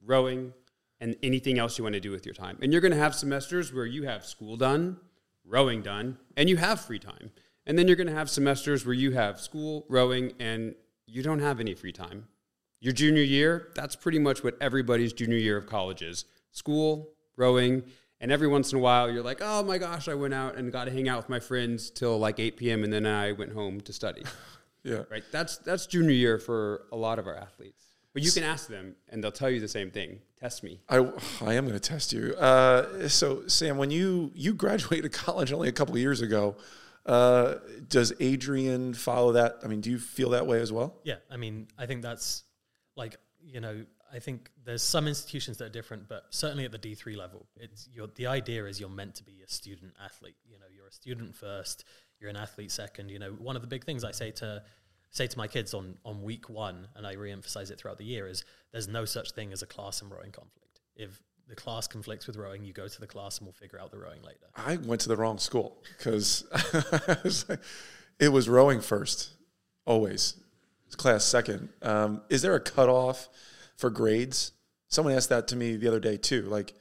rowing, 0.04 0.54
and 1.00 1.16
anything 1.24 1.58
else 1.58 1.78
you 1.78 1.84
want 1.86 1.94
to 1.94 2.02
do 2.02 2.12
with 2.12 2.26
your 2.26 2.36
time. 2.36 2.58
And 2.62 2.74
you're 2.74 2.82
going 2.82 2.92
to 2.92 2.98
have 2.98 3.16
semesters 3.16 3.72
where 3.74 3.86
you 3.86 4.04
have 4.04 4.26
school 4.26 4.58
done, 4.58 4.98
rowing 5.46 5.82
done, 5.82 6.18
and 6.36 6.50
you 6.50 6.58
have 6.58 6.82
free 6.82 7.00
time. 7.00 7.32
And 7.66 7.80
then 7.80 7.88
you're 7.88 7.96
going 7.98 8.08
to 8.08 8.14
have 8.14 8.30
semesters 8.30 8.86
where 8.86 8.94
you 8.94 9.12
have 9.14 9.40
school, 9.40 9.86
rowing, 9.90 10.34
and 10.40 10.76
you 11.08 11.24
don't 11.24 11.40
have 11.40 11.60
any 11.62 11.74
free 11.74 11.92
time. 11.94 12.28
Your 12.82 12.94
junior 12.94 13.24
year, 13.24 13.72
that's 13.76 13.96
pretty 13.96 14.20
much 14.20 14.44
what 14.44 14.58
everybody's 14.62 15.14
junior 15.14 15.38
year 15.38 15.58
of 15.58 15.66
college 15.66 16.02
is 16.02 16.26
school, 16.52 17.15
rowing, 17.36 17.84
and 18.20 18.32
every 18.32 18.48
once 18.48 18.72
in 18.72 18.80
a 18.80 18.82
while 18.82 19.12
you're 19.12 19.24
like, 19.24 19.40
oh 19.42 19.64
my 19.64 19.78
gosh, 19.78 20.08
I 20.08 20.14
went 20.14 20.34
out 20.34 20.56
and 20.56 20.72
got 20.72 20.86
to 20.86 20.92
hang 20.92 21.10
out 21.10 21.18
with 21.18 21.30
my 21.30 21.40
friends 21.40 21.90
till 21.90 22.18
like 22.18 22.40
8 22.40 22.58
p.m. 22.58 22.84
and 22.84 22.92
then 22.92 23.06
I 23.06 23.34
went 23.34 23.54
home 23.54 23.82
to 23.82 23.94
study. 23.94 24.24
Yeah. 24.88 25.02
right? 25.10 25.24
That's 25.32 25.58
that's 25.58 25.88
junior 25.88 26.12
year 26.12 26.38
for 26.38 26.84
a 26.92 26.96
lot 26.96 27.18
of 27.18 27.26
our 27.26 27.36
athletes. 27.36 27.86
But 28.14 28.22
you 28.24 28.32
can 28.32 28.44
ask 28.44 28.70
them, 28.70 28.96
and 29.10 29.22
they'll 29.22 29.32
tell 29.32 29.50
you 29.50 29.60
the 29.60 29.68
same 29.68 29.90
thing. 29.90 30.20
Test 30.40 30.64
me. 30.64 30.80
I, 30.88 30.98
I 31.42 31.56
am 31.56 31.66
going 31.66 31.74
to 31.74 31.80
test 31.80 32.14
you. 32.14 32.36
Uh, 32.36 33.10
so, 33.10 33.48
Sam, 33.48 33.78
when 33.78 33.90
you 33.90 34.32
you 34.36 34.54
graduated 34.54 35.12
college 35.26 35.52
only 35.52 35.68
a 35.70 35.72
couple 35.74 35.96
of 35.96 36.02
years 36.02 36.22
ago, 36.22 36.56
uh, 37.08 37.56
does 37.90 38.14
Adrian 38.20 38.94
follow 38.94 39.32
that? 39.34 39.58
I 39.64 39.68
mean, 39.68 39.82
do 39.82 39.90
you 39.90 39.98
feel 40.00 40.30
that 40.30 40.46
way 40.48 40.62
as 40.62 40.72
well? 40.72 40.96
Yeah, 41.04 41.16
I 41.32 41.38
mean, 41.38 41.68
I 41.78 41.88
think 41.88 42.04
that's 42.04 42.44
like 42.96 43.18
you 43.44 43.60
know, 43.62 43.86
I 44.16 44.20
think 44.20 44.50
there's 44.64 44.82
some 44.82 45.08
institutions 45.08 45.58
that 45.58 45.66
are 45.66 45.70
different, 45.70 46.08
but 46.08 46.24
certainly 46.30 46.64
at 46.64 46.72
the 46.72 46.78
D 46.78 46.96
three 46.96 47.18
level, 47.18 47.48
it's 47.58 47.90
your 47.94 48.08
the 48.16 48.28
idea 48.28 48.66
is 48.66 48.80
you're 48.80 48.90
meant 48.90 49.16
to 49.16 49.24
be 49.24 49.42
a 49.46 49.50
student 49.50 49.94
athlete. 50.04 50.38
You 50.50 50.58
know, 50.58 50.66
you're 50.74 50.88
a 50.88 50.92
student 50.92 51.36
first, 51.36 51.84
you're 52.20 52.30
an 52.30 52.38
athlete 52.38 52.72
second. 52.72 53.10
You 53.10 53.20
know, 53.20 53.32
one 53.32 53.58
of 53.58 53.62
the 53.62 53.68
big 53.68 53.84
things 53.84 54.06
I 54.06 54.12
say 54.12 54.32
to 54.32 54.64
say 55.12 55.28
to 55.28 55.38
my 55.38 55.48
kids 55.48 55.74
on 55.74 55.98
on 56.06 56.24
week 56.24 56.50
one, 56.50 56.88
and 56.96 57.06
I 57.06 57.14
re-emphasize 57.14 57.72
it 57.72 57.80
throughout 57.80 57.98
the 57.98 58.06
year, 58.06 58.26
is 58.26 58.46
there's 58.72 58.88
no 58.88 59.04
such 59.04 59.32
thing 59.32 59.52
as 59.52 59.62
a 59.62 59.66
class 59.66 60.02
and 60.02 60.10
rowing 60.10 60.32
conflict. 60.32 60.80
If 60.96 61.20
the 61.50 61.56
class 61.56 61.86
conflicts 61.86 62.26
with 62.26 62.38
rowing, 62.38 62.64
you 62.64 62.72
go 62.72 62.88
to 62.88 63.00
the 63.02 63.08
class 63.08 63.40
and 63.40 63.48
we'll 63.48 63.54
figure 63.54 63.80
out 63.80 63.92
the 63.92 64.00
rowing 64.00 64.22
later. 64.22 64.48
I 64.56 64.78
went 64.78 65.02
to 65.02 65.10
the 65.10 65.18
wrong 65.18 65.40
school 65.40 65.84
because 65.98 66.46
it 68.20 68.30
was 68.30 68.48
rowing 68.48 68.80
first, 68.80 69.32
always. 69.86 70.36
It's 70.88 70.96
class 70.96 71.26
second. 71.26 71.70
Um, 71.82 72.22
is 72.30 72.42
there 72.42 72.56
a 72.56 72.62
cutoff 72.62 73.28
for 73.78 73.90
grades? 73.90 74.52
Someone 74.88 75.14
asked 75.14 75.30
that 75.30 75.48
to 75.50 75.56
me 75.56 75.76
the 75.76 75.88
other 75.88 76.00
day 76.00 76.18
too. 76.18 76.44
Like, 76.44 76.74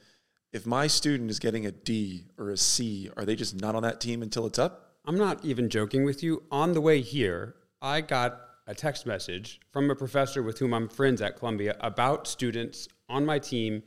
if 0.51 0.65
my 0.65 0.87
student 0.87 1.29
is 1.29 1.39
getting 1.39 1.65
a 1.65 1.71
D 1.71 2.25
or 2.37 2.49
a 2.49 2.57
C, 2.57 3.09
are 3.17 3.25
they 3.25 3.35
just 3.35 3.59
not 3.59 3.75
on 3.75 3.83
that 3.83 3.99
team 3.99 4.21
until 4.21 4.45
it's 4.45 4.59
up? 4.59 4.95
I'm 5.05 5.17
not 5.17 5.43
even 5.43 5.69
joking 5.69 6.05
with 6.05 6.23
you. 6.23 6.43
On 6.49 6.73
the 6.73 6.81
way 6.81 7.01
here, 7.01 7.55
I 7.81 8.01
got 8.01 8.39
a 8.67 8.73
text 8.73 9.05
message 9.05 9.59
from 9.71 9.91
a 9.91 9.95
professor 9.95 10.41
with 10.41 10.57
whom 10.57 10.73
I'm 10.73 10.87
friends 10.87 11.21
at 11.21 11.37
Columbia 11.37 11.75
about 11.81 12.27
students 12.27 12.87
on 13.09 13.25
my 13.25 13.37
team 13.37 13.83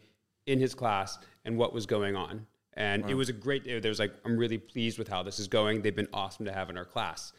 in 0.46 0.60
his 0.60 0.74
class 0.74 1.18
and 1.44 1.56
what 1.56 1.72
was 1.72 1.86
going 1.86 2.14
on. 2.14 2.46
And 2.74 3.02
wow. 3.04 3.10
it 3.10 3.14
was 3.14 3.28
a 3.28 3.32
great 3.32 3.64
day. 3.64 3.80
There 3.80 3.88
was 3.90 3.98
like, 3.98 4.12
I'm 4.24 4.36
really 4.36 4.58
pleased 4.58 4.98
with 4.98 5.08
how 5.08 5.22
this 5.22 5.38
is 5.38 5.48
going. 5.48 5.82
They've 5.82 5.96
been 5.96 6.08
awesome 6.12 6.44
to 6.44 6.52
have 6.52 6.70
in 6.70 6.78
our 6.78 6.84
class. 6.84 7.32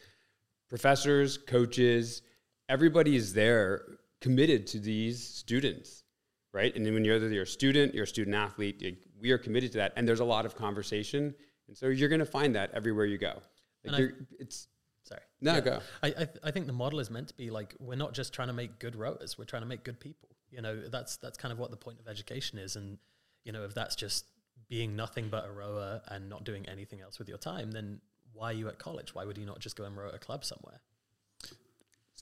Professors, 0.68 1.38
coaches, 1.38 2.22
everybody 2.68 3.16
is 3.16 3.32
there 3.32 3.84
committed 4.20 4.66
to 4.68 4.78
these 4.78 5.22
students, 5.22 6.04
right? 6.52 6.74
And 6.74 6.84
then 6.84 6.94
when 6.94 7.04
you're, 7.04 7.18
you're 7.30 7.44
a 7.44 7.46
student, 7.46 7.94
you're 7.94 8.04
a 8.04 8.08
student 8.08 8.36
athlete, 8.36 8.98
we 9.20 9.30
are 9.30 9.38
committed 9.38 9.72
to 9.72 9.78
that. 9.78 9.92
And 9.96 10.06
there's 10.06 10.20
a 10.20 10.24
lot 10.24 10.46
of 10.46 10.56
conversation. 10.56 11.34
And 11.68 11.76
so 11.76 11.88
you're 11.88 12.08
going 12.08 12.20
to 12.20 12.26
find 12.26 12.54
that 12.56 12.70
everywhere 12.72 13.06
you 13.06 13.18
go. 13.18 13.40
Like 13.84 14.00
I, 14.00 14.08
it's 14.38 14.68
sorry. 15.04 15.22
No, 15.40 15.54
yeah. 15.54 15.60
go. 15.60 15.80
I, 16.02 16.08
I, 16.08 16.28
I 16.44 16.50
think 16.50 16.66
the 16.66 16.72
model 16.72 17.00
is 17.00 17.10
meant 17.10 17.28
to 17.28 17.34
be 17.34 17.50
like 17.50 17.74
we're 17.78 17.96
not 17.96 18.12
just 18.12 18.32
trying 18.32 18.48
to 18.48 18.54
make 18.54 18.78
good 18.78 18.94
rowers; 18.94 19.38
we're 19.38 19.44
trying 19.44 19.62
to 19.62 19.68
make 19.68 19.84
good 19.84 19.98
people. 20.00 20.28
You 20.50 20.60
know, 20.60 20.88
that's 20.88 21.16
that's 21.16 21.38
kind 21.38 21.52
of 21.52 21.58
what 21.58 21.70
the 21.70 21.76
point 21.76 21.98
of 22.00 22.08
education 22.08 22.58
is. 22.58 22.76
And 22.76 22.98
you 23.44 23.52
know, 23.52 23.64
if 23.64 23.74
that's 23.74 23.96
just 23.96 24.26
being 24.68 24.96
nothing 24.96 25.28
but 25.30 25.46
a 25.46 25.50
rower 25.50 26.02
and 26.08 26.28
not 26.28 26.44
doing 26.44 26.66
anything 26.68 27.00
else 27.00 27.18
with 27.18 27.28
your 27.28 27.38
time, 27.38 27.70
then 27.72 28.00
why 28.32 28.50
are 28.50 28.54
you 28.54 28.68
at 28.68 28.78
college? 28.78 29.14
Why 29.14 29.24
would 29.24 29.38
you 29.38 29.46
not 29.46 29.60
just 29.60 29.76
go 29.76 29.84
and 29.84 29.96
row 29.96 30.08
at 30.08 30.14
a 30.14 30.18
club 30.18 30.44
somewhere? 30.44 30.80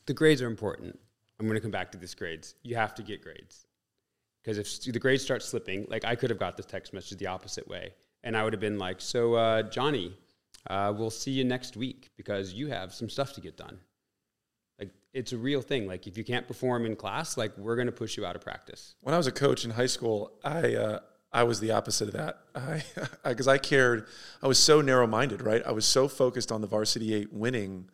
The 0.07 0.15
grades 0.15 0.41
are 0.41 0.47
important. 0.47 0.99
I'm 1.39 1.47
going 1.47 1.57
to 1.57 1.61
come 1.61 1.71
back 1.71 1.93
to 1.93 1.99
this 1.99 2.15
grades. 2.15 2.55
You 2.63 2.77
have 2.77 2.95
to 2.97 3.03
get 3.03 3.23
grades 3.23 3.67
because 4.43 4.59
if 4.59 4.93
the 4.93 4.99
grades 4.99 5.23
start 5.23 5.43
slipping, 5.43 5.87
like 5.89 6.05
I 6.05 6.15
could 6.15 6.31
have 6.31 6.39
got 6.39 6.57
this 6.57 6.67
text 6.67 6.93
message 6.93 7.19
the 7.19 7.27
opposite 7.27 7.69
way, 7.69 7.93
and 8.25 8.37
I 8.37 8.45
would 8.45 8.53
have 8.53 8.61
been 8.61 8.79
like, 8.79 9.01
"So, 9.01 9.35
uh, 9.35 9.63
Johnny, 9.63 10.17
uh, 10.69 10.93
we'll 10.97 11.11
see 11.11 11.31
you 11.31 11.45
next 11.45 11.77
week 11.77 12.11
because 12.17 12.53
you 12.53 12.69
have 12.69 12.95
some 12.95 13.09
stuff 13.09 13.35
to 13.35 13.41
get 13.41 13.57
done." 13.57 13.79
Like 14.79 14.91
it's 15.13 15.33
a 15.33 15.39
real 15.39 15.61
thing. 15.61 15.87
Like 15.87 16.07
if 16.07 16.17
you 16.17 16.25
can't 16.25 16.47
perform 16.47 16.87
in 16.87 16.97
class, 16.97 17.37
like 17.37 17.57
we're 17.59 17.77
going 17.77 17.87
to 17.87 17.93
push 17.93 18.17
you 18.17 18.25
out 18.25 18.37
of 18.37 18.43
practice. 18.43 18.95
When 19.03 19.15
I 19.15 19.19
was 19.19 19.27
a 19.27 19.33
coach 19.33 19.65
in 19.65 19.73
high 19.73 19.87
school, 19.87 20.33
I 20.43 20.75
uh, 20.75 21.01
I 21.33 21.43
was 21.43 21.61
the 21.61 21.73
opposite 21.73 22.09
of 22.09 22.15
that. 22.15 22.39
I 22.55 22.83
because 23.25 23.49
I, 23.49 23.55
I 23.55 23.59
cared. 23.59 24.07
I 24.43 24.47
was 24.47 24.59
so 24.59 24.81
narrow 24.81 25.07
minded, 25.07 25.43
right? 25.43 25.63
I 25.65 25.73
was 25.73 25.85
so 25.85 26.09
focused 26.09 26.51
on 26.51 26.63
the 26.63 26.67
varsity 26.67 27.15
eight 27.15 27.33
winning 27.33 27.91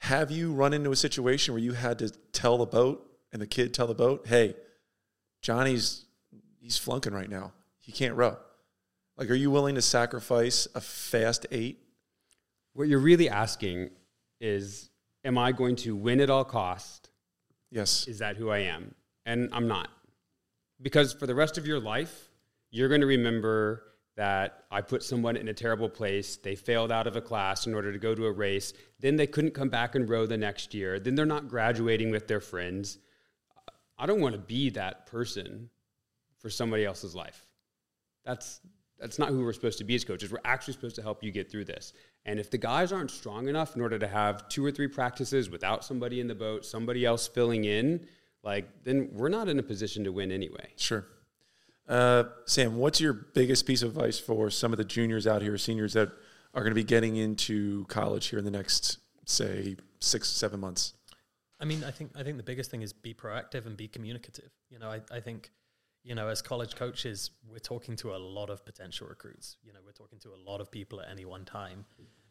have 0.00 0.30
you 0.30 0.52
run 0.52 0.72
into 0.72 0.90
a 0.90 0.96
situation 0.96 1.54
where 1.54 1.62
you 1.62 1.72
had 1.72 1.98
to 2.00 2.10
tell 2.32 2.58
the 2.58 2.66
boat 2.66 3.06
and 3.32 3.40
the 3.40 3.46
kid 3.46 3.72
tell 3.72 3.86
the 3.86 3.94
boat, 3.94 4.26
hey, 4.26 4.54
Johnny's 5.42 6.04
he's 6.58 6.78
flunking 6.78 7.12
right 7.12 7.28
now. 7.28 7.52
He 7.78 7.92
can't 7.92 8.14
row. 8.14 8.36
Like, 9.16 9.30
are 9.30 9.34
you 9.34 9.50
willing 9.50 9.74
to 9.74 9.82
sacrifice 9.82 10.66
a 10.74 10.80
fast 10.80 11.46
eight? 11.50 11.80
What 12.72 12.88
you're 12.88 12.98
really 12.98 13.28
asking 13.28 13.90
is, 14.40 14.88
am 15.24 15.36
I 15.36 15.52
going 15.52 15.76
to 15.76 15.94
win 15.94 16.20
at 16.20 16.30
all 16.30 16.44
cost? 16.44 17.10
Yes. 17.70 18.08
Is 18.08 18.18
that 18.20 18.36
who 18.36 18.50
I 18.50 18.60
am? 18.60 18.94
And 19.26 19.50
I'm 19.52 19.68
not. 19.68 19.90
Because 20.80 21.12
for 21.12 21.26
the 21.26 21.34
rest 21.34 21.58
of 21.58 21.66
your 21.66 21.78
life, 21.78 22.30
you're 22.70 22.88
going 22.88 23.02
to 23.02 23.06
remember 23.06 23.82
that 24.20 24.64
I 24.70 24.82
put 24.82 25.02
someone 25.02 25.34
in 25.34 25.48
a 25.48 25.54
terrible 25.54 25.88
place. 25.88 26.36
They 26.36 26.54
failed 26.54 26.92
out 26.92 27.06
of 27.06 27.16
a 27.16 27.22
class 27.22 27.66
in 27.66 27.72
order 27.72 27.90
to 27.90 27.98
go 27.98 28.14
to 28.14 28.26
a 28.26 28.30
race. 28.30 28.74
Then 28.98 29.16
they 29.16 29.26
couldn't 29.26 29.54
come 29.54 29.70
back 29.70 29.94
and 29.94 30.06
row 30.06 30.26
the 30.26 30.36
next 30.36 30.74
year. 30.74 31.00
Then 31.00 31.14
they're 31.14 31.24
not 31.24 31.48
graduating 31.48 32.10
with 32.10 32.28
their 32.28 32.38
friends. 32.38 32.98
I 33.96 34.04
don't 34.04 34.20
want 34.20 34.34
to 34.34 34.38
be 34.38 34.68
that 34.70 35.06
person 35.06 35.70
for 36.36 36.50
somebody 36.50 36.84
else's 36.84 37.14
life. 37.14 37.46
That's 38.22 38.60
that's 38.98 39.18
not 39.18 39.30
who 39.30 39.42
we're 39.42 39.54
supposed 39.54 39.78
to 39.78 39.84
be 39.84 39.94
as 39.94 40.04
coaches. 40.04 40.30
We're 40.30 40.38
actually 40.44 40.74
supposed 40.74 40.96
to 40.96 41.02
help 41.02 41.24
you 41.24 41.30
get 41.30 41.50
through 41.50 41.64
this. 41.64 41.94
And 42.26 42.38
if 42.38 42.50
the 42.50 42.58
guys 42.58 42.92
aren't 42.92 43.10
strong 43.10 43.48
enough 43.48 43.74
in 43.74 43.80
order 43.80 43.98
to 43.98 44.06
have 44.06 44.50
two 44.50 44.62
or 44.62 44.70
three 44.70 44.88
practices 44.88 45.48
without 45.48 45.82
somebody 45.82 46.20
in 46.20 46.26
the 46.26 46.34
boat, 46.34 46.66
somebody 46.66 47.06
else 47.06 47.26
filling 47.26 47.64
in, 47.64 48.06
like 48.42 48.84
then 48.84 49.08
we're 49.14 49.30
not 49.30 49.48
in 49.48 49.58
a 49.58 49.62
position 49.62 50.04
to 50.04 50.12
win 50.12 50.30
anyway. 50.30 50.74
Sure. 50.76 51.06
Uh, 51.90 52.24
Sam, 52.46 52.76
what's 52.76 53.00
your 53.00 53.12
biggest 53.12 53.66
piece 53.66 53.82
of 53.82 53.90
advice 53.90 54.16
for 54.16 54.48
some 54.48 54.72
of 54.72 54.78
the 54.78 54.84
juniors 54.84 55.26
out 55.26 55.42
here, 55.42 55.58
seniors 55.58 55.92
that 55.94 56.12
are 56.54 56.62
going 56.62 56.70
to 56.70 56.76
be 56.76 56.84
getting 56.84 57.16
into 57.16 57.84
college 57.86 58.28
here 58.28 58.38
in 58.38 58.44
the 58.44 58.50
next, 58.50 58.98
say, 59.26 59.76
six, 59.98 60.28
seven 60.28 60.60
months? 60.60 60.94
I 61.58 61.64
mean, 61.64 61.82
I 61.82 61.90
think 61.90 62.12
I 62.14 62.22
think 62.22 62.36
the 62.36 62.44
biggest 62.44 62.70
thing 62.70 62.82
is 62.82 62.92
be 62.92 63.12
proactive 63.12 63.66
and 63.66 63.76
be 63.76 63.88
communicative. 63.88 64.50
You 64.70 64.78
know, 64.78 64.88
I, 64.88 65.00
I 65.12 65.18
think, 65.18 65.50
you 66.04 66.14
know, 66.14 66.28
as 66.28 66.40
college 66.40 66.76
coaches, 66.76 67.32
we're 67.50 67.58
talking 67.58 67.96
to 67.96 68.14
a 68.14 68.18
lot 68.18 68.50
of 68.50 68.64
potential 68.64 69.08
recruits. 69.08 69.56
You 69.64 69.72
know, 69.72 69.80
we're 69.84 69.90
talking 69.92 70.20
to 70.20 70.28
a 70.28 70.40
lot 70.48 70.60
of 70.60 70.70
people 70.70 71.00
at 71.00 71.08
any 71.10 71.24
one 71.24 71.44
time. 71.44 71.86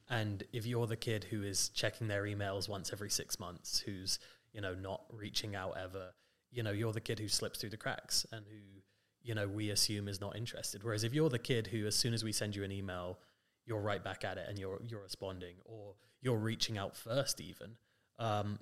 And 0.10 0.42
if 0.54 0.66
you're 0.66 0.88
the 0.88 0.96
kid 0.96 1.26
who 1.26 1.44
is 1.44 1.68
checking 1.70 2.08
their 2.08 2.24
emails 2.24 2.70
once 2.70 2.92
every 2.94 3.10
six 3.10 3.40
months, 3.40 3.80
who's, 3.80 4.20
you 4.54 4.62
know, 4.62 4.74
not 4.74 5.04
reaching 5.12 5.54
out 5.54 5.76
ever, 5.78 6.14
you 6.50 6.64
know, 6.64 6.72
you're 6.72 6.94
the 6.94 7.02
kid 7.02 7.20
who 7.20 7.28
slips 7.28 7.60
through 7.60 7.70
the 7.70 7.78
cracks 7.78 8.26
and 8.32 8.46
who 8.48 8.79
you 9.22 9.36
know, 9.36 9.48
we 9.48 9.70
assume 9.70 10.08
is 10.08 10.22
not 10.22 10.36
interested. 10.36 10.84
Whereas 10.84 11.04
if 11.04 11.14
you're 11.14 11.30
the 11.30 11.40
kid 11.40 11.68
who, 11.68 11.86
as 11.88 11.96
soon 11.96 12.14
as 12.14 12.24
we 12.24 12.32
send 12.32 12.56
you 12.56 12.64
an 12.64 12.72
email, 12.72 13.20
you're 13.66 13.82
right 13.82 14.04
back 14.04 14.24
at 14.24 14.38
it 14.38 14.46
and 14.50 14.58
you're 14.58 14.80
you're 14.88 15.02
responding, 15.02 15.56
or 15.66 15.96
you're 16.22 16.38
reaching 16.38 16.78
out 16.78 16.96
first, 16.96 17.40
even, 17.40 17.78
um, 18.18 18.60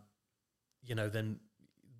you 0.81 0.95
know, 0.95 1.09
then 1.09 1.39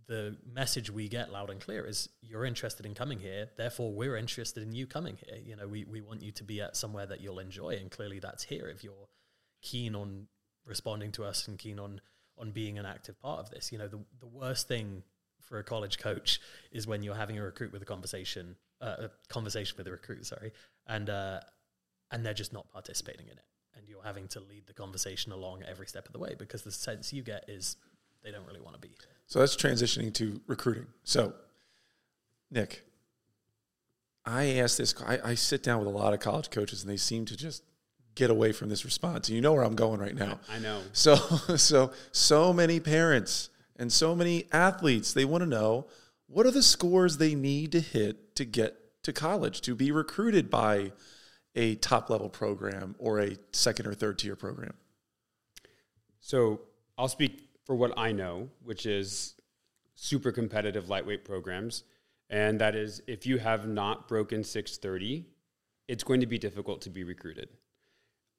the 0.08 0.38
message 0.54 0.90
we 0.90 1.10
get 1.10 1.32
loud 1.32 1.50
and 1.50 1.60
clear 1.60 1.86
is 1.86 2.10
you're 2.22 2.46
interested 2.46 2.86
in 2.86 2.94
coming 2.94 3.20
here, 3.20 3.50
therefore 3.58 3.92
we're 3.92 4.16
interested 4.16 4.64
in 4.64 4.72
you 4.72 4.88
coming 4.88 5.18
here. 5.26 5.38
You 5.44 5.56
know, 5.56 5.68
we 5.68 5.86
we 5.86 6.02
want 6.02 6.22
you 6.22 6.32
to 6.32 6.44
be 6.44 6.62
at 6.62 6.76
somewhere 6.76 7.06
that 7.06 7.22
you'll 7.22 7.40
enjoy, 7.40 7.72
and 7.72 7.92
clearly 7.92 8.20
that's 8.20 8.44
here. 8.44 8.68
If 8.68 8.84
you're 8.84 9.10
keen 9.62 9.96
on 9.96 10.28
responding 10.66 11.12
to 11.14 11.24
us 11.24 11.48
and 11.48 11.58
keen 11.58 11.80
on 11.80 12.02
on 12.38 12.52
being 12.52 12.78
an 12.78 12.86
active 12.86 13.20
part 13.20 13.40
of 13.40 13.50
this, 13.50 13.72
you 13.72 13.78
know, 13.78 13.88
the 13.88 14.00
the 14.20 14.28
worst 14.28 14.68
thing 14.68 15.04
for 15.48 15.60
a 15.60 15.64
college 15.64 15.98
coach 15.98 16.40
is 16.72 16.86
when 16.86 17.04
you're 17.04 17.16
having 17.16 17.38
a 17.38 17.44
recruit 17.44 17.72
with 17.72 17.82
a 17.82 17.86
conversation, 17.86 18.56
uh, 18.82 18.96
a 19.00 19.10
conversation 19.30 19.76
with 19.78 19.88
a 19.88 19.92
recruit, 19.92 20.26
sorry, 20.26 20.52
and 20.88 21.10
uh, 21.10 21.40
and 22.12 22.26
they're 22.26 22.34
just 22.34 22.54
not 22.54 22.72
participating 22.72 23.28
in 23.28 23.34
it, 23.34 23.46
and 23.76 23.88
you're 23.88 24.04
having 24.04 24.28
to 24.30 24.40
lead 24.42 24.68
the 24.68 24.74
conversation 24.74 25.32
along 25.32 25.64
every 25.68 25.88
step 25.88 26.06
of 26.06 26.14
the 26.14 26.20
way 26.20 26.36
because 26.38 26.62
the 26.62 26.72
sense 26.72 27.14
you 27.14 27.24
get 27.24 27.46
is 27.48 27.78
they 28.24 28.32
don't 28.32 28.46
really 28.46 28.62
want 28.62 28.80
to 28.80 28.88
be. 28.88 28.94
So 29.26 29.40
that's 29.40 29.56
transitioning 29.56 30.14
to 30.16 30.42
recruiting. 30.48 30.88
So, 31.04 31.34
Nick, 32.52 32.86
I 34.26 34.56
ask 34.56 34.78
this. 34.78 34.94
I, 35.06 35.20
I 35.24 35.36
sit 35.36 35.64
down 35.64 35.80
with 35.80 35.88
a 35.88 35.98
lot 35.98 36.14
of 36.14 36.20
college 36.20 36.50
coaches, 36.50 36.84
and 36.84 36.92
they 36.92 36.98
seem 36.98 37.26
to 37.26 37.38
just 37.38 37.64
get 38.16 38.30
away 38.30 38.52
from 38.52 38.68
this 38.70 38.84
response. 38.84 39.30
And 39.30 39.36
you 39.36 39.42
know 39.42 39.54
where 39.54 39.64
I'm 39.64 39.76
going 39.76 40.00
right 40.00 40.16
now. 40.16 40.40
I 40.52 40.60
know. 40.60 40.82
So, 40.92 41.16
so, 41.56 41.92
so 42.12 42.52
many 42.52 42.80
parents 42.80 43.50
and 43.78 43.92
so 43.92 44.16
many 44.16 44.46
athletes, 44.52 45.14
they 45.14 45.26
want 45.26 45.42
to 45.44 45.50
know 45.50 45.88
what 46.28 46.46
are 46.46 46.52
the 46.52 46.64
scores 46.64 47.18
they 47.18 47.36
need 47.36 47.72
to 47.72 47.80
hit 47.80 48.36
to 48.36 48.46
get 48.46 48.76
to 49.04 49.14
college, 49.14 49.62
to 49.62 49.76
be 49.76 49.92
recruited 49.92 50.50
by 50.50 50.92
a 51.56 51.76
top 51.76 52.10
level 52.10 52.30
program 52.30 52.96
or 53.00 53.20
a 53.20 53.38
second 53.52 53.88
or 53.88 53.94
third 53.94 54.20
tier 54.20 54.36
program? 54.36 54.74
So 56.20 56.62
I'll 56.98 57.08
speak 57.08 57.50
for 57.66 57.76
what 57.76 57.98
I 57.98 58.12
know, 58.12 58.50
which 58.64 58.86
is 58.86 59.36
super 59.96 60.32
competitive 60.32 60.90
lightweight 60.90 61.24
programs. 61.24 61.84
And 62.30 62.60
that 62.60 62.76
is 62.76 63.02
if 63.08 63.26
you 63.26 63.38
have 63.38 63.68
not 63.68 64.08
broken 64.08 64.44
630, 64.44 65.26
it's 65.88 66.04
going 66.04 66.20
to 66.20 66.28
be 66.28 66.38
difficult 66.38 66.82
to 66.82 66.90
be 66.90 67.04
recruited. 67.04 67.50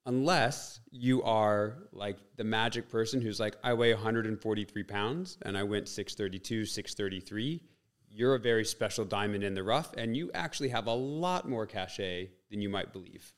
Unless 0.07 0.81
you 0.91 1.23
are 1.23 1.89
like 1.93 2.17
the 2.37 2.45
magic 2.45 2.89
person 2.89 3.21
who's 3.21 3.39
like, 3.39 3.57
I 3.63 3.75
weigh 3.75 3.93
143 3.93 4.83
pounds 4.85 5.37
and 5.43 5.57
I 5.57 5.63
went 5.65 5.89
632, 5.89 6.65
633. 6.65 7.63
You're 8.11 8.35
a 8.35 8.41
very 8.41 8.65
special 8.65 9.05
diamond 9.05 9.45
in 9.45 9.55
the 9.55 9.63
rough, 9.63 9.93
and 9.97 10.17
you 10.17 10.31
actually 10.33 10.71
have 10.71 10.87
a 10.87 10.95
lot 10.95 11.47
more 11.47 11.67
cachet 11.67 12.31
than 12.51 12.63
you 12.63 12.71
might 12.71 12.93
believe. 12.93 13.35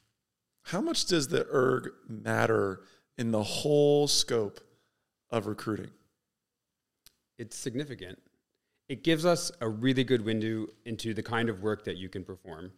How 0.62 0.80
much 0.80 1.06
does 1.06 1.28
the 1.28 1.46
erg 1.52 1.90
matter 2.08 2.82
in 3.18 3.32
the 3.32 3.42
whole 3.42 4.06
scope 4.06 4.60
of 5.30 5.46
recruiting? 5.48 5.90
It's 7.36 7.56
significant. 7.56 8.20
It 8.88 9.02
gives 9.02 9.24
us 9.24 9.50
a 9.60 9.68
really 9.68 10.04
good 10.04 10.24
window 10.24 10.66
into 10.84 11.14
the 11.14 11.22
kind 11.22 11.48
of 11.48 11.62
work 11.62 11.84
that 11.84 11.96
you 11.96 12.08
can 12.08 12.24
perform. 12.24 12.72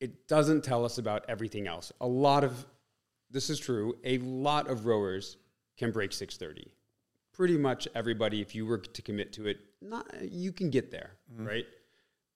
It 0.00 0.26
doesn't 0.28 0.64
tell 0.64 0.84
us 0.84 0.98
about 0.98 1.24
everything 1.28 1.66
else. 1.66 1.92
A 2.00 2.06
lot 2.06 2.44
of 2.44 2.66
this 3.34 3.50
is 3.50 3.58
true. 3.58 3.96
A 4.04 4.18
lot 4.18 4.68
of 4.68 4.86
rowers 4.86 5.36
can 5.76 5.90
break 5.90 6.12
630. 6.12 6.70
Pretty 7.32 7.58
much 7.58 7.88
everybody, 7.94 8.40
if 8.40 8.54
you 8.54 8.64
were 8.64 8.78
to 8.78 9.02
commit 9.02 9.32
to 9.34 9.48
it, 9.48 9.58
not 9.82 10.06
you 10.22 10.52
can 10.52 10.70
get 10.70 10.92
there, 10.92 11.16
mm-hmm. 11.32 11.46
right? 11.46 11.66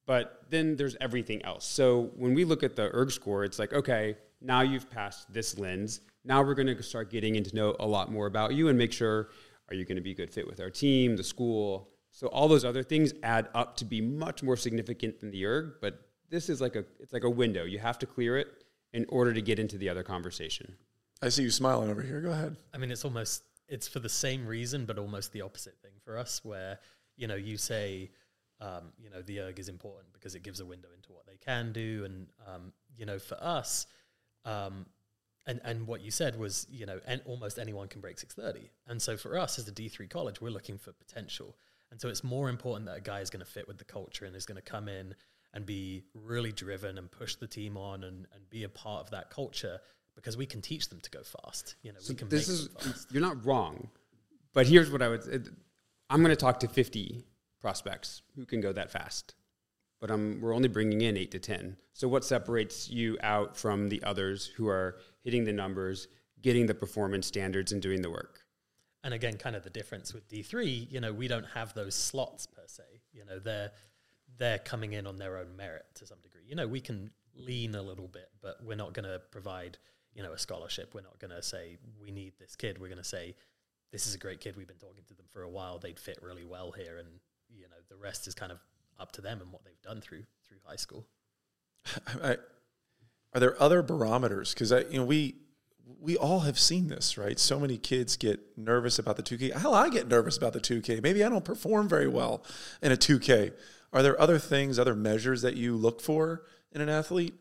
But 0.06 0.42
then 0.50 0.74
there's 0.74 0.96
everything 1.00 1.44
else. 1.44 1.64
So 1.64 2.10
when 2.16 2.34
we 2.34 2.44
look 2.44 2.64
at 2.64 2.74
the 2.74 2.90
erg 2.92 3.12
score, 3.12 3.44
it's 3.44 3.60
like, 3.60 3.72
okay, 3.72 4.16
now 4.40 4.62
you've 4.62 4.90
passed 4.90 5.32
this 5.32 5.56
lens. 5.56 6.00
Now 6.24 6.42
we're 6.42 6.54
going 6.54 6.66
to 6.76 6.82
start 6.82 7.10
getting 7.10 7.36
into 7.36 7.54
know 7.54 7.76
a 7.78 7.86
lot 7.86 8.10
more 8.10 8.26
about 8.26 8.54
you 8.54 8.68
and 8.68 8.76
make 8.76 8.92
sure 8.92 9.28
are 9.68 9.74
you 9.74 9.84
going 9.84 9.96
to 9.96 10.02
be 10.02 10.12
a 10.12 10.16
good 10.16 10.32
fit 10.32 10.48
with 10.48 10.58
our 10.58 10.70
team, 10.70 11.16
the 11.16 11.22
school. 11.22 11.90
So 12.10 12.26
all 12.28 12.48
those 12.48 12.64
other 12.64 12.82
things 12.82 13.12
add 13.22 13.48
up 13.54 13.76
to 13.76 13.84
be 13.84 14.00
much 14.00 14.42
more 14.42 14.56
significant 14.56 15.20
than 15.20 15.30
the 15.30 15.46
erg, 15.46 15.74
but 15.80 16.00
this 16.28 16.48
is 16.48 16.60
like 16.60 16.74
a 16.74 16.84
it's 16.98 17.12
like 17.12 17.24
a 17.24 17.30
window. 17.30 17.64
You 17.64 17.78
have 17.78 17.98
to 18.00 18.06
clear 18.06 18.36
it 18.36 18.48
in 18.92 19.06
order 19.08 19.32
to 19.32 19.42
get 19.42 19.58
into 19.58 19.78
the 19.78 19.88
other 19.88 20.02
conversation. 20.02 20.74
I 21.20 21.28
see 21.30 21.42
you 21.42 21.50
smiling 21.50 21.90
over 21.90 22.02
here. 22.02 22.20
Go 22.20 22.30
ahead. 22.30 22.56
I 22.72 22.78
mean, 22.78 22.90
it's 22.90 23.04
almost 23.04 23.42
it's 23.68 23.88
for 23.88 23.98
the 23.98 24.08
same 24.08 24.46
reason, 24.46 24.84
but 24.86 24.98
almost 24.98 25.32
the 25.32 25.42
opposite 25.42 25.78
thing 25.82 25.92
for 26.04 26.16
us. 26.16 26.40
Where 26.44 26.78
you 27.16 27.26
know 27.26 27.34
you 27.34 27.56
say, 27.56 28.10
um, 28.60 28.92
you 28.98 29.10
know, 29.10 29.22
the 29.22 29.40
erg 29.40 29.58
is 29.58 29.68
important 29.68 30.12
because 30.12 30.34
it 30.34 30.42
gives 30.42 30.60
a 30.60 30.66
window 30.66 30.88
into 30.94 31.12
what 31.12 31.26
they 31.26 31.36
can 31.36 31.72
do, 31.72 32.04
and 32.04 32.26
um, 32.46 32.72
you 32.96 33.04
know, 33.04 33.18
for 33.18 33.36
us, 33.42 33.86
um, 34.44 34.86
and 35.46 35.60
and 35.64 35.86
what 35.86 36.02
you 36.02 36.10
said 36.10 36.38
was, 36.38 36.66
you 36.70 36.86
know, 36.86 37.00
and 37.06 37.20
almost 37.24 37.58
anyone 37.58 37.88
can 37.88 38.00
break 38.00 38.18
six 38.18 38.34
thirty, 38.34 38.70
and 38.86 39.02
so 39.02 39.16
for 39.16 39.36
us 39.36 39.58
as 39.58 39.66
a 39.66 39.72
D 39.72 39.88
three 39.88 40.06
college, 40.06 40.40
we're 40.40 40.50
looking 40.50 40.78
for 40.78 40.92
potential, 40.92 41.56
and 41.90 42.00
so 42.00 42.08
it's 42.08 42.22
more 42.22 42.48
important 42.48 42.86
that 42.86 42.96
a 42.96 43.00
guy 43.00 43.20
is 43.20 43.30
going 43.30 43.44
to 43.44 43.50
fit 43.50 43.66
with 43.66 43.78
the 43.78 43.84
culture 43.84 44.24
and 44.24 44.36
is 44.36 44.46
going 44.46 44.56
to 44.56 44.62
come 44.62 44.88
in 44.88 45.14
and 45.54 45.64
be 45.64 46.04
really 46.14 46.52
driven 46.52 46.98
and 46.98 47.10
push 47.10 47.34
the 47.36 47.46
team 47.46 47.76
on 47.76 48.04
and, 48.04 48.26
and 48.34 48.50
be 48.50 48.64
a 48.64 48.68
part 48.68 49.02
of 49.02 49.10
that 49.10 49.30
culture 49.30 49.80
because 50.18 50.36
we 50.36 50.46
can 50.46 50.60
teach 50.60 50.88
them 50.88 51.00
to 51.00 51.10
go 51.10 51.22
fast. 51.22 51.76
You 51.82 51.92
know, 51.92 52.00
so 52.00 52.12
we 52.12 52.16
can 52.16 52.28
this 52.28 52.48
is 52.48 52.68
you're 53.10 53.22
not 53.22 53.44
wrong, 53.46 53.88
but 54.52 54.66
here's 54.66 54.90
what 54.90 55.00
I 55.00 55.08
would. 55.08 55.26
It, 55.26 55.48
I'm 56.10 56.22
going 56.22 56.30
to 56.30 56.36
talk 56.36 56.60
to 56.60 56.68
50 56.68 57.24
prospects 57.60 58.22
who 58.34 58.44
can 58.44 58.60
go 58.60 58.72
that 58.72 58.90
fast, 58.90 59.34
but 60.00 60.10
I'm, 60.10 60.40
we're 60.40 60.54
only 60.54 60.68
bringing 60.68 61.02
in 61.02 61.16
eight 61.16 61.30
to 61.32 61.38
10. 61.38 61.76
So 61.92 62.08
what 62.08 62.24
separates 62.24 62.88
you 62.88 63.18
out 63.22 63.56
from 63.56 63.88
the 63.88 64.02
others 64.02 64.46
who 64.46 64.68
are 64.68 64.98
hitting 65.22 65.44
the 65.44 65.52
numbers, 65.52 66.08
getting 66.42 66.66
the 66.66 66.74
performance 66.74 67.26
standards, 67.26 67.72
and 67.72 67.82
doing 67.82 68.02
the 68.02 68.10
work? 68.10 68.40
And 69.04 69.14
again, 69.14 69.36
kind 69.36 69.54
of 69.54 69.62
the 69.62 69.70
difference 69.70 70.12
with 70.12 70.28
D3, 70.28 70.90
you 70.90 71.00
know, 71.00 71.12
we 71.12 71.28
don't 71.28 71.46
have 71.54 71.74
those 71.74 71.94
slots 71.94 72.46
per 72.46 72.62
se. 72.66 72.82
You 73.12 73.24
know, 73.24 73.38
they're 73.38 73.70
they're 74.38 74.58
coming 74.58 74.92
in 74.92 75.06
on 75.06 75.16
their 75.16 75.36
own 75.36 75.56
merit 75.56 75.84
to 75.94 76.06
some 76.06 76.18
degree. 76.22 76.42
You 76.46 76.54
know, 76.54 76.66
we 76.66 76.80
can 76.80 77.10
lean 77.34 77.74
a 77.74 77.82
little 77.82 78.08
bit, 78.08 78.28
but 78.42 78.62
we're 78.64 78.76
not 78.76 78.92
going 78.92 79.08
to 79.08 79.20
provide 79.30 79.78
you 80.18 80.24
know 80.24 80.32
a 80.32 80.38
scholarship. 80.38 80.94
We're 80.94 81.02
not 81.02 81.20
going 81.20 81.30
to 81.30 81.42
say 81.42 81.78
we 82.02 82.10
need 82.10 82.32
this 82.40 82.56
kid. 82.56 82.78
We're 82.78 82.88
going 82.88 82.98
to 82.98 83.04
say 83.04 83.36
this 83.92 84.06
is 84.08 84.16
a 84.16 84.18
great 84.18 84.40
kid. 84.40 84.56
We've 84.56 84.66
been 84.66 84.76
talking 84.76 85.04
to 85.06 85.14
them 85.14 85.26
for 85.30 85.42
a 85.42 85.48
while. 85.48 85.78
They'd 85.78 85.98
fit 85.98 86.18
really 86.20 86.44
well 86.44 86.72
here, 86.72 86.98
and 86.98 87.08
you 87.56 87.68
know 87.68 87.76
the 87.88 87.96
rest 87.96 88.26
is 88.26 88.34
kind 88.34 88.50
of 88.50 88.58
up 88.98 89.12
to 89.12 89.20
them 89.20 89.40
and 89.40 89.52
what 89.52 89.64
they've 89.64 89.80
done 89.80 90.00
through 90.00 90.24
through 90.46 90.58
high 90.64 90.76
school. 90.76 91.06
I, 92.22 92.36
are 93.32 93.40
there 93.40 93.62
other 93.62 93.80
barometers? 93.80 94.52
Because 94.52 94.72
I, 94.72 94.80
you 94.90 94.98
know 94.98 95.04
we 95.04 95.36
we 96.00 96.16
all 96.16 96.40
have 96.40 96.58
seen 96.58 96.88
this, 96.88 97.16
right? 97.16 97.38
So 97.38 97.60
many 97.60 97.78
kids 97.78 98.16
get 98.16 98.40
nervous 98.58 98.98
about 98.98 99.16
the 99.16 99.22
2K. 99.22 99.56
Hell, 99.56 99.72
I 99.72 99.88
get 99.88 100.08
nervous 100.08 100.36
about 100.36 100.52
the 100.52 100.60
2K. 100.60 101.00
Maybe 101.00 101.22
I 101.22 101.28
don't 101.28 101.44
perform 101.44 101.88
very 101.88 102.08
well 102.08 102.42
in 102.82 102.90
a 102.90 102.96
2K. 102.96 103.52
Are 103.92 104.02
there 104.02 104.20
other 104.20 104.38
things, 104.38 104.80
other 104.80 104.96
measures 104.96 105.42
that 105.42 105.56
you 105.56 105.76
look 105.76 106.02
for 106.02 106.44
in 106.72 106.80
an 106.80 106.88
athlete? 106.88 107.34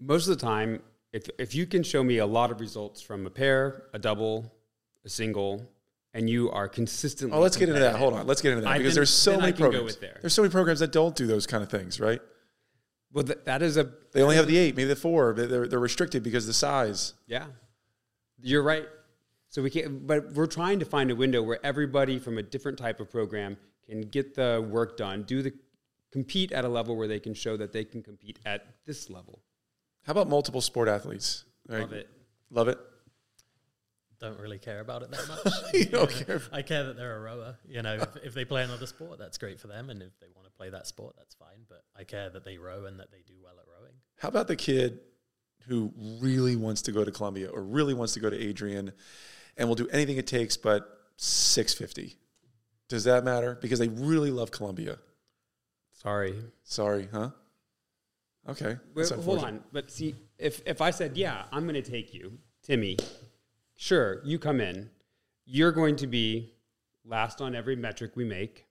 Most 0.00 0.28
of 0.28 0.38
the 0.38 0.44
time, 0.44 0.82
if 1.12 1.28
if 1.38 1.54
you 1.54 1.66
can 1.66 1.82
show 1.82 2.02
me 2.02 2.18
a 2.18 2.26
lot 2.26 2.50
of 2.50 2.60
results 2.60 3.00
from 3.00 3.26
a 3.26 3.30
pair, 3.30 3.84
a 3.92 3.98
double, 3.98 4.52
a 5.04 5.08
single, 5.08 5.68
and 6.14 6.28
you 6.28 6.50
are 6.50 6.68
consistently. 6.68 7.36
Oh, 7.36 7.40
let's 7.40 7.56
get 7.56 7.68
into 7.68 7.80
that. 7.80 7.96
Hold 7.96 8.14
on, 8.14 8.26
let's 8.26 8.42
get 8.42 8.52
into 8.52 8.62
that 8.62 8.70
I 8.70 8.78
because 8.78 8.94
there's 8.94 9.10
so 9.10 9.38
many 9.38 9.52
programs. 9.52 9.96
There. 9.96 10.18
There's 10.20 10.34
so 10.34 10.42
many 10.42 10.52
programs 10.52 10.80
that 10.80 10.92
don't 10.92 11.14
do 11.14 11.26
those 11.26 11.46
kind 11.46 11.62
of 11.62 11.70
things, 11.70 12.00
right? 12.00 12.20
Well, 13.12 13.24
th- 13.24 13.40
that 13.44 13.62
is 13.62 13.76
a. 13.76 13.90
They 14.12 14.22
only 14.22 14.36
have 14.36 14.46
the 14.46 14.58
eight, 14.58 14.76
maybe 14.76 14.88
the 14.88 14.96
four. 14.96 15.32
But 15.32 15.48
they're 15.48 15.66
they're 15.66 15.78
restricted 15.78 16.22
because 16.22 16.44
of 16.44 16.48
the 16.48 16.54
size. 16.54 17.14
Yeah, 17.26 17.46
you're 18.40 18.62
right. 18.62 18.86
So 19.50 19.62
we 19.62 19.70
can't, 19.70 20.06
but 20.06 20.32
we're 20.34 20.46
trying 20.46 20.78
to 20.80 20.84
find 20.84 21.10
a 21.10 21.16
window 21.16 21.42
where 21.42 21.58
everybody 21.64 22.18
from 22.18 22.36
a 22.36 22.42
different 22.42 22.76
type 22.76 23.00
of 23.00 23.10
program 23.10 23.56
can 23.86 24.02
get 24.02 24.34
the 24.34 24.66
work 24.70 24.98
done, 24.98 25.22
do 25.22 25.42
the 25.42 25.54
compete 26.12 26.52
at 26.52 26.66
a 26.66 26.68
level 26.68 26.96
where 26.96 27.08
they 27.08 27.18
can 27.18 27.32
show 27.32 27.56
that 27.56 27.72
they 27.72 27.84
can 27.84 28.02
compete 28.02 28.38
at 28.44 28.66
this 28.84 29.08
level. 29.08 29.40
How 30.04 30.12
about 30.12 30.28
multiple 30.28 30.60
sport 30.60 30.88
athletes? 30.88 31.44
Right. 31.68 31.80
Love 31.80 31.92
it. 31.92 32.08
Love 32.50 32.68
it. 32.68 32.78
Don't 34.20 34.40
really 34.40 34.58
care 34.58 34.80
about 34.80 35.02
it 35.02 35.10
that 35.12 35.28
much. 35.44 35.74
you 35.74 35.84
don't 35.84 36.10
care. 36.10 36.42
I 36.50 36.62
care 36.62 36.84
that 36.84 36.96
they're 36.96 37.16
a 37.16 37.20
rower. 37.20 37.56
You 37.68 37.82
know, 37.82 37.94
if, 37.94 38.16
if, 38.24 38.34
they 38.34 38.44
play 38.44 38.64
another 38.64 38.86
sport, 38.86 39.18
that's 39.18 39.38
great 39.38 39.60
for 39.60 39.68
them, 39.68 39.90
and 39.90 40.02
if 40.02 40.18
they 40.18 40.26
want 40.34 40.46
to 40.48 40.52
play 40.52 40.70
that 40.70 40.88
sport, 40.88 41.14
that's 41.16 41.34
fine. 41.36 41.66
But 41.68 41.84
I 41.96 42.02
care 42.02 42.28
that 42.30 42.44
they 42.44 42.58
row 42.58 42.86
and 42.86 42.98
that 42.98 43.12
they 43.12 43.22
do 43.26 43.34
well 43.42 43.54
at 43.58 43.66
rowing. 43.68 43.94
How 44.18 44.28
about 44.28 44.48
the 44.48 44.56
kid 44.56 44.98
who 45.68 45.92
really 46.20 46.56
wants 46.56 46.82
to 46.82 46.92
go 46.92 47.04
to 47.04 47.12
Columbia 47.12 47.48
or 47.48 47.62
really 47.62 47.94
wants 47.94 48.14
to 48.14 48.20
go 48.20 48.28
to 48.28 48.36
Adrian, 48.36 48.92
and 49.56 49.68
will 49.68 49.76
do 49.76 49.88
anything 49.88 50.16
it 50.16 50.26
takes, 50.26 50.56
but 50.56 50.88
six 51.16 51.72
fifty? 51.74 52.16
Does 52.88 53.04
that 53.04 53.22
matter? 53.22 53.56
Because 53.60 53.78
they 53.78 53.88
really 53.88 54.30
love 54.30 54.50
Columbia. 54.50 54.98
Sorry. 55.92 56.34
Sorry, 56.64 57.08
huh? 57.12 57.30
Okay. 58.48 58.76
hold 59.22 59.44
on. 59.44 59.60
But 59.72 59.90
see, 59.90 60.14
if, 60.38 60.62
if 60.66 60.80
I 60.80 60.90
said, 60.90 61.16
yeah, 61.16 61.44
I'm 61.52 61.64
going 61.64 61.80
to 61.80 61.90
take 61.90 62.14
you, 62.14 62.38
Timmy, 62.62 62.96
sure, 63.76 64.22
you 64.24 64.38
come 64.38 64.60
in. 64.60 64.90
You're 65.44 65.72
going 65.72 65.96
to 65.96 66.06
be 66.06 66.54
last 67.04 67.40
on 67.40 67.54
every 67.54 67.76
metric 67.76 68.12
we 68.14 68.24
make. 68.24 68.66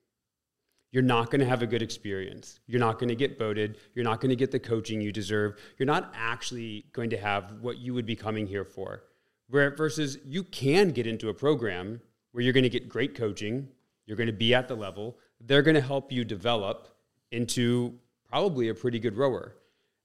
You're 0.92 1.04
not 1.04 1.30
going 1.30 1.42
to 1.42 1.46
have 1.46 1.62
a 1.62 1.68
good 1.68 1.82
experience. 1.82 2.60
You're 2.66 2.80
not 2.80 2.98
going 2.98 3.10
to 3.10 3.16
get 3.16 3.38
voted. 3.38 3.78
You're 3.94 4.06
not 4.06 4.22
going 4.22 4.30
to 4.30 4.36
get 4.36 4.52
the 4.52 4.60
coaching 4.60 5.02
you 5.02 5.12
deserve. 5.12 5.58
You're 5.78 5.86
not 5.86 6.14
actually 6.16 6.86
going 6.94 7.10
to 7.10 7.18
have 7.18 7.54
what 7.62 7.78
you 7.78 7.94
would 7.94 8.06
be 8.06 8.16
coming 8.16 8.48
here 8.48 8.64
for. 8.64 9.04
Where 9.50 9.76
versus 9.76 10.18
you 10.26 10.44
can 10.44 10.92
get 10.92 11.06
into 11.06 11.30
a 11.30 11.34
program 11.34 12.02
where 12.32 12.44
you're 12.44 12.54
going 12.54 12.64
to 12.64 12.70
get 12.70 12.90
great 12.90 13.16
coaching, 13.16 13.68
you're 14.06 14.18
going 14.18 14.28
to 14.28 14.34
be 14.34 14.54
at 14.54 14.68
the 14.68 14.76
level, 14.76 15.18
they're 15.42 15.62
going 15.62 15.76
to 15.76 15.82
help 15.82 16.12
you 16.12 16.24
develop 16.24 16.88
into 17.32 17.94
probably 18.30 18.70
a 18.70 18.74
pretty 18.74 19.00
good 19.00 19.18
rower. 19.18 19.56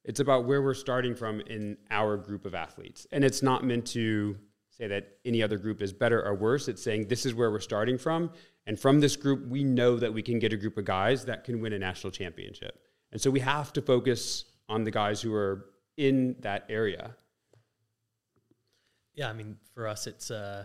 It's 0.05 0.21
about 0.21 0.45
where 0.45 0.63
we're 0.63 0.75
starting 0.75 1.15
from 1.15 1.41
in 1.43 1.77
our 1.91 2.17
group 2.17 2.45
of 2.45 2.55
athletes. 2.55 3.07
And 3.13 3.25
it's 3.25 3.43
not 3.43 3.65
meant 3.65 3.87
to 3.89 4.37
say 4.71 4.89
that 4.89 5.19
any 5.25 5.43
other 5.43 5.59
group 5.59 5.81
is 5.81 5.93
better 5.93 6.25
or 6.25 6.35
worse. 6.35 6.67
It's 6.67 6.83
saying 6.83 7.09
this 7.09 7.25
is 7.25 7.35
where 7.35 7.51
we're 7.51 7.61
starting 7.61 7.99
from. 7.99 8.31
And 8.67 8.79
from 8.79 9.01
this 9.01 9.17
group, 9.17 9.47
we 9.49 9.65
know 9.65 9.97
that 9.97 10.13
we 10.13 10.23
can 10.23 10.39
get 10.39 10.53
a 10.53 10.57
group 10.57 10.77
of 10.77 10.85
guys 10.85 11.25
that 11.27 11.45
can 11.45 11.61
win 11.61 11.73
a 11.73 11.79
national 11.79 12.11
championship. 12.11 12.81
And 13.13 13.21
so 13.21 13.31
we 13.31 13.41
have 13.41 13.73
to 13.75 13.83
focus 13.83 14.45
on 14.69 14.85
the 14.85 14.91
guys 14.91 15.21
who 15.21 15.35
are 15.35 15.67
in 15.97 16.37
that 16.41 16.65
area. 16.69 17.15
Yeah, 19.15 19.29
I 19.29 19.35
mean, 19.35 19.59
for 19.75 19.87
us, 19.87 20.07
it's 20.07 20.31
uh, 20.31 20.65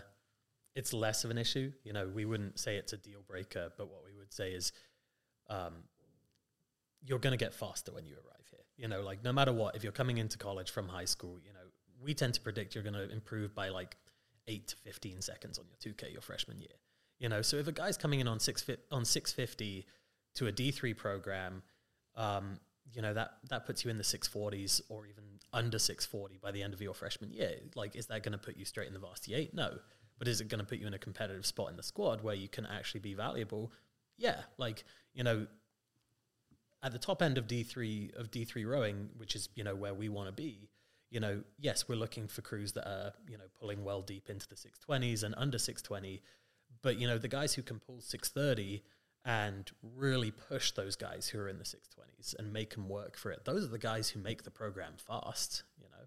it's 0.74 0.92
less 0.92 1.24
of 1.24 1.30
an 1.30 1.38
issue. 1.38 1.72
You 1.84 1.92
know, 1.92 2.08
we 2.08 2.24
wouldn't 2.24 2.58
say 2.58 2.76
it's 2.76 2.92
a 2.92 2.96
deal 2.96 3.20
breaker, 3.26 3.70
but 3.76 3.90
what 3.90 4.04
we 4.04 4.16
would 4.16 4.32
say 4.32 4.52
is, 4.52 4.72
um, 5.50 5.74
you're 7.04 7.18
going 7.18 7.32
to 7.32 7.44
get 7.44 7.52
faster 7.52 7.92
when 7.92 8.06
you 8.06 8.14
arrive. 8.14 8.37
You 8.78 8.88
know, 8.88 9.02
like 9.02 9.22
no 9.24 9.32
matter 9.32 9.52
what, 9.52 9.76
if 9.76 9.82
you're 9.82 9.92
coming 9.92 10.18
into 10.18 10.38
college 10.38 10.70
from 10.70 10.88
high 10.88 11.04
school, 11.04 11.38
you 11.44 11.52
know, 11.52 11.66
we 12.02 12.14
tend 12.14 12.34
to 12.34 12.40
predict 12.40 12.74
you're 12.74 12.84
going 12.84 12.94
to 12.94 13.10
improve 13.10 13.54
by 13.54 13.68
like 13.68 13.96
eight 14.46 14.68
to 14.68 14.76
15 14.76 15.20
seconds 15.20 15.58
on 15.58 15.66
your 15.68 15.94
2K 15.94 16.12
your 16.12 16.22
freshman 16.22 16.60
year. 16.60 16.76
You 17.18 17.28
know, 17.28 17.42
so 17.42 17.56
if 17.56 17.66
a 17.66 17.72
guy's 17.72 17.96
coming 17.96 18.20
in 18.20 18.28
on 18.28 18.38
six 18.38 18.62
fi- 18.62 18.76
on 18.90 19.04
650 19.04 19.86
to 20.36 20.46
a 20.46 20.52
D3 20.52 20.96
program, 20.96 21.62
um, 22.14 22.60
you 22.94 23.02
know 23.02 23.12
that 23.12 23.32
that 23.50 23.66
puts 23.66 23.84
you 23.84 23.90
in 23.90 23.98
the 23.98 24.04
640s 24.04 24.80
or 24.88 25.04
even 25.06 25.24
under 25.52 25.78
640 25.78 26.38
by 26.40 26.52
the 26.52 26.62
end 26.62 26.72
of 26.72 26.80
your 26.80 26.94
freshman 26.94 27.32
year. 27.32 27.56
Like, 27.74 27.96
is 27.96 28.06
that 28.06 28.22
going 28.22 28.32
to 28.32 28.38
put 28.38 28.56
you 28.56 28.64
straight 28.64 28.86
in 28.86 28.94
the 28.94 29.00
varsity 29.00 29.34
eight? 29.34 29.52
No, 29.52 29.78
but 30.18 30.28
is 30.28 30.40
it 30.40 30.48
going 30.48 30.60
to 30.60 30.64
put 30.64 30.78
you 30.78 30.86
in 30.86 30.94
a 30.94 30.98
competitive 30.98 31.44
spot 31.44 31.70
in 31.70 31.76
the 31.76 31.82
squad 31.82 32.22
where 32.22 32.34
you 32.34 32.48
can 32.48 32.64
actually 32.64 33.00
be 33.00 33.14
valuable? 33.14 33.72
yeah, 34.18 34.40
like 34.58 34.84
you 35.14 35.24
know, 35.24 35.46
at 36.82 36.92
the 36.92 36.98
top 36.98 37.22
end 37.22 37.38
of 37.38 37.46
D 37.46 37.62
three 37.62 38.10
of 38.16 38.30
D 38.30 38.44
three 38.44 38.64
rowing, 38.64 39.10
which 39.16 39.34
is 39.34 39.48
you 39.54 39.64
know 39.64 39.74
where 39.74 39.94
we 39.94 40.08
want 40.08 40.28
to 40.28 40.32
be. 40.32 40.68
You 41.10 41.20
know, 41.20 41.42
yes, 41.58 41.88
we're 41.88 41.96
looking 41.96 42.28
for 42.28 42.42
crews 42.42 42.72
that 42.72 42.86
are 42.86 43.12
you 43.28 43.38
know 43.38 43.44
pulling 43.58 43.84
well 43.84 44.02
deep 44.02 44.28
into 44.28 44.48
the 44.48 44.56
six 44.56 44.78
twenties 44.78 45.22
and 45.22 45.34
under 45.36 45.58
six 45.58 45.82
twenty, 45.82 46.22
but 46.82 46.98
you 46.98 47.06
know 47.06 47.18
the 47.18 47.28
guys 47.28 47.54
who 47.54 47.62
can 47.62 47.78
pull 47.78 48.00
six 48.00 48.28
thirty 48.28 48.82
and 49.24 49.70
really 49.96 50.30
push 50.30 50.70
those 50.72 50.96
guys 50.96 51.28
who 51.28 51.38
are 51.38 51.48
in 51.48 51.58
the 51.58 51.64
620s 51.64 52.34
and 52.38 52.52
make 52.52 52.74
them 52.74 52.88
work 52.88 53.16
for 53.16 53.30
it. 53.30 53.44
Those 53.44 53.64
are 53.64 53.68
the 53.68 53.78
guys 53.78 54.08
who 54.08 54.20
make 54.20 54.44
the 54.44 54.50
program 54.50 54.92
fast, 54.96 55.64
you 55.76 55.88
know. 55.90 56.06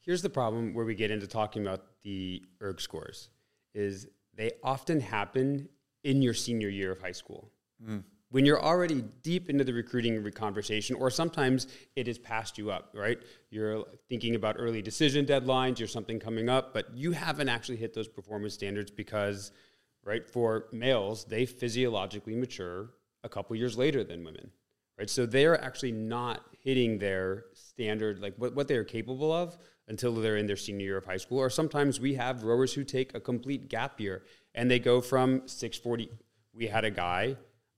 Here's 0.00 0.22
the 0.22 0.30
problem 0.30 0.74
where 0.74 0.84
we 0.84 0.94
get 0.94 1.10
into 1.10 1.26
talking 1.26 1.62
about 1.62 1.84
the 2.02 2.42
erg 2.62 2.80
scores 2.80 3.28
is 3.74 4.08
they 4.34 4.52
often 4.62 5.00
happen 5.00 5.68
in 6.04 6.22
your 6.22 6.34
senior 6.34 6.68
year 6.68 6.92
of 6.92 7.00
high 7.00 7.12
school. 7.12 7.52
Mm. 7.84 8.02
When 8.36 8.44
you're 8.44 8.62
already 8.62 9.02
deep 9.22 9.48
into 9.48 9.64
the 9.64 9.72
recruiting 9.72 10.30
conversation, 10.32 10.96
or 10.96 11.10
sometimes 11.10 11.66
it 11.96 12.06
has 12.06 12.18
passed 12.18 12.58
you 12.58 12.70
up, 12.70 12.90
right? 12.94 13.18
You're 13.50 13.84
thinking 14.08 14.34
about 14.34 14.56
early 14.58 14.82
decision 14.82 15.24
deadlines, 15.24 15.78
you're 15.78 15.88
something 15.88 16.20
coming 16.20 16.48
up, 16.48 16.74
but 16.74 16.94
you 16.94 17.12
haven't 17.12 17.48
actually 17.48 17.78
hit 17.78 17.94
those 17.94 18.08
performance 18.08 18.54
standards 18.54 18.90
because– 18.90 19.52
right? 20.06 20.30
For 20.30 20.68
males, 20.72 21.24
they 21.24 21.44
physiologically 21.44 22.36
mature 22.36 22.90
a 23.24 23.28
couple 23.28 23.56
years 23.56 23.76
later 23.76 24.04
than 24.04 24.24
women, 24.24 24.52
right? 24.96 25.10
So 25.10 25.26
they're 25.26 25.60
actually 25.60 25.92
not 25.92 26.44
hitting 26.62 26.98
their 26.98 27.46
standard, 27.52 28.20
like 28.20 28.34
what, 28.36 28.54
what 28.54 28.68
they're 28.68 28.84
capable 28.84 29.32
of 29.32 29.58
until 29.88 30.14
they're 30.14 30.36
in 30.36 30.46
their 30.46 30.56
senior 30.56 30.86
year 30.86 30.96
of 30.96 31.04
high 31.04 31.16
school. 31.16 31.38
Or 31.38 31.50
sometimes 31.50 32.00
we 32.00 32.14
have 32.14 32.44
rowers 32.44 32.72
who 32.72 32.84
take 32.84 33.14
a 33.14 33.20
complete 33.20 33.68
gap 33.68 34.00
year 34.00 34.22
and 34.54 34.70
they 34.70 34.78
go 34.78 35.00
from 35.00 35.42
640. 35.46 36.08
We 36.54 36.68
had 36.68 36.84
a 36.84 36.90
guy, 36.90 37.36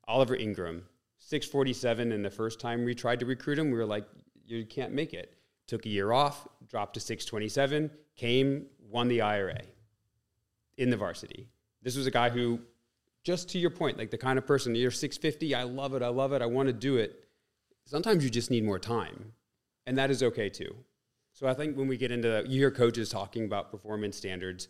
Oliver 0.09 0.35
Ingram, 0.35 0.83
647. 1.19 2.11
And 2.11 2.25
the 2.25 2.31
first 2.31 2.59
time 2.59 2.85
we 2.85 2.95
tried 2.95 3.21
to 3.21 3.27
recruit 3.27 3.59
him, 3.59 3.71
we 3.71 3.79
were 3.79 3.87
like, 3.87 4.07
you 4.47 4.67
can't 4.67 4.93
make 4.93 5.15
it. 5.15 5.35
Took 5.69 5.87
a 5.87 5.89
year 5.89 6.11
off, 6.11 6.49
dropped 6.67 6.95
to 6.95 7.01
627, 7.01 7.91
came, 8.17 8.67
won 8.91 9.07
the 9.07 9.21
IRA 9.21 9.61
in 10.79 10.91
the 10.91 10.97
varsity 10.97 11.49
this 11.83 11.97
was 11.97 12.07
a 12.07 12.11
guy 12.11 12.29
who, 12.29 12.61
just 13.25 13.49
to 13.51 13.59
your 13.59 13.71
point, 13.71 13.99
like 13.99 14.11
the 14.11 14.19
kind 14.19 14.39
of 14.39 14.47
person, 14.47 14.75
you're 14.75 14.91
650, 14.91 15.55
I 15.55 15.63
love 15.63 15.95
it, 15.95 16.03
I 16.03 16.09
love 16.09 16.33
it, 16.33 16.43
I 16.43 16.47
want 16.47 16.67
to 16.69 16.73
do 16.73 16.97
it. 16.97 17.25
Sometimes 17.85 18.25
you 18.25 18.31
just 18.31 18.51
need 18.51 18.65
more 18.65 18.79
time, 18.79 19.33
and 19.87 19.97
that 19.97 20.11
is 20.11 20.23
okay 20.23 20.49
too. 20.49 20.75
So 21.33 21.47
I 21.47 21.55
think 21.55 21.77
when 21.77 21.89
we 21.89 21.97
get 21.97 22.11
into 22.11 22.45
you 22.47 22.61
hear 22.61 22.71
coaches 22.71 23.09
talking 23.09 23.45
about 23.45 23.71
performance 23.71 24.17
standards, 24.17 24.69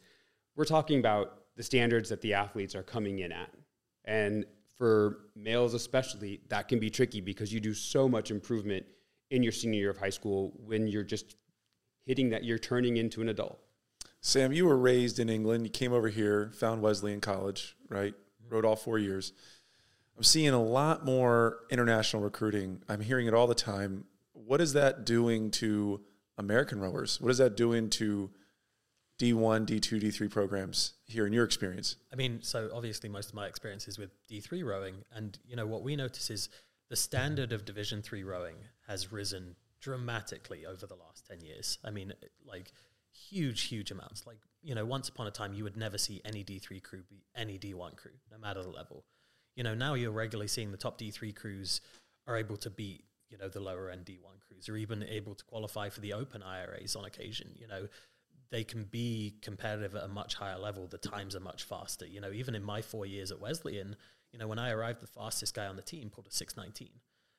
we're 0.55 0.65
talking 0.65 0.99
about 0.99 1.43
the 1.57 1.63
standards 1.63 2.09
that 2.11 2.21
the 2.21 2.35
athletes 2.35 2.75
are 2.75 2.83
coming 2.83 3.21
in 3.21 3.33
at. 3.33 3.51
And 4.05 4.45
for 4.79 5.19
males 5.35 5.75
especially, 5.75 6.41
that 6.49 6.69
can 6.69 6.79
be 6.79 6.89
tricky 6.89 7.21
because 7.21 7.53
you 7.53 7.61
do 7.61 7.75
so 7.75 8.09
much 8.09 8.31
improvement 8.31 8.87
in 9.31 9.43
your 9.43 9.53
senior 9.53 9.81
year 9.81 9.91
of 9.91 9.99
high 9.99 10.11
school 10.11 10.53
when 10.65 10.87
you're 10.87 11.03
just 11.03 11.37
hitting 12.07 12.31
that 12.31 12.45
you're 12.45 12.59
turning 12.59 12.97
into 12.97 13.21
an 13.21 13.29
adult. 13.29 13.59
Sam, 14.21 14.53
you 14.53 14.67
were 14.67 14.79
raised 14.79 15.19
in 15.19 15.29
England. 15.29 15.65
You 15.65 15.71
came 15.71 15.93
over 15.93 16.09
here, 16.09 16.51
found 16.55 16.81
Wesleyan 16.81 17.21
College, 17.21 17.77
right? 17.89 18.13
Mm-hmm. 18.13 18.55
Rowed 18.55 18.65
all 18.65 18.77
four 18.77 18.99
years. 18.99 19.33
I'm 20.17 20.23
seeing 20.23 20.55
a 20.55 20.63
lot 20.63 21.05
more 21.05 21.59
international 21.71 22.23
recruiting. 22.23 22.83
I'm 22.89 23.01
hearing 23.01 23.27
it 23.27 23.35
all 23.35 23.47
the 23.47 23.55
time. 23.55 24.05
What 24.33 24.61
is 24.61 24.73
that 24.73 25.05
doing 25.05 25.51
to 25.53 26.01
American 26.39 26.81
rowers? 26.81 27.21
What 27.21 27.31
is 27.31 27.39
that 27.39 27.57
doing 27.57 27.91
to 27.91 28.31
D1, 29.19 29.67
D2, 29.67 30.01
D3 30.01 30.31
programs 30.31 30.95
here 31.05 31.27
in 31.27 31.33
your 31.33 31.45
experience? 31.45 31.97
I 32.13 32.17
mean, 32.17 32.39
so 32.43 32.71
obviously 32.73 33.09
most 33.09 33.29
of 33.29 33.35
my 33.35 33.47
experience 33.47 33.89
is 33.89 33.99
with 33.99 34.11
D3 34.31 34.65
rowing 34.65 34.97
and 35.13 35.39
you 35.47 35.57
know 35.57 35.67
what 35.67 35.83
we 35.83 35.97
notice 35.97 36.31
is 36.31 36.49
the 36.89 36.97
standard 36.97 37.53
of 37.53 37.65
division 37.65 38.01
3 38.01 38.23
rowing 38.23 38.57
has 38.87 39.13
risen 39.13 39.57
dramatically 39.81 40.65
over 40.67 40.87
the 40.87 40.95
last 40.95 41.27
10 41.29 41.41
years. 41.41 41.79
I 41.85 41.91
mean, 41.91 42.13
like 42.47 42.73
huge, 43.13 43.63
huge 43.63 43.91
amounts. 43.91 44.27
Like, 44.27 44.39
you 44.63 44.75
know, 44.75 44.85
once 44.85 45.09
upon 45.09 45.27
a 45.27 45.31
time, 45.31 45.55
you 45.55 45.65
would 45.65 45.77
never 45.77 45.99
see 45.99 46.21
any 46.25 46.45
D3 46.45 46.83
crew 46.83 47.03
be 47.09 47.25
any 47.35 47.59
D1 47.59 47.97
crew, 47.97 48.13
no 48.31 48.39
matter 48.39 48.63
the 48.63 48.71
level. 48.71 49.05
You 49.57 49.65
know, 49.65 49.75
now 49.75 49.95
you're 49.95 50.13
regularly 50.13 50.49
seeing 50.49 50.71
the 50.71 50.77
top 50.77 50.99
D3 50.99 51.35
crews 51.35 51.81
are 52.27 52.37
able 52.37 52.57
to 52.59 52.71
beat, 52.71 53.05
you 53.29 53.39
know, 53.39 53.49
the 53.49 53.61
lower 53.61 53.91
end 53.91 54.05
D1 54.05 54.41
crews, 54.47 54.69
or 54.69 54.77
even 54.77 55.03
able 55.03 55.35
to 55.35 55.45
qualify 55.45 55.89
for 55.89 56.01
the 56.01 56.13
open 56.13 56.43
IRAs 56.43 56.97
on 56.97 57.05
occasion. 57.05 57.51
You 57.57 57.67
know, 57.67 57.89
they 58.51 58.65
can 58.65 58.85
be 58.85 59.37
competitive 59.43 59.95
at 59.95 60.05
a 60.05 60.09
much 60.09 60.35
higher 60.35 60.59
level. 60.59 60.87
The 60.87 60.99
times 60.99 61.37
are 61.37 61.41
much 61.41 61.65
faster. 61.65 62.07
You 62.07 62.21
know, 62.21 62.33
even 62.33 62.55
in 62.55 62.63
my 62.63 62.83
four 62.83 63.05
years 63.05 63.31
at 63.31 63.41
Wesleyan, 63.41 63.97
you 64.33 64.39
know, 64.39 64.47
when 64.47 64.59
I 64.59 64.71
arrived, 64.71 65.03
the 65.03 65.07
fastest 65.07 65.55
guy 65.55 65.67
on 65.67 65.77
the 65.77 65.83
team 65.83 66.11
pulled 66.11 66.27
a 66.27 66.31
619. 66.31 66.89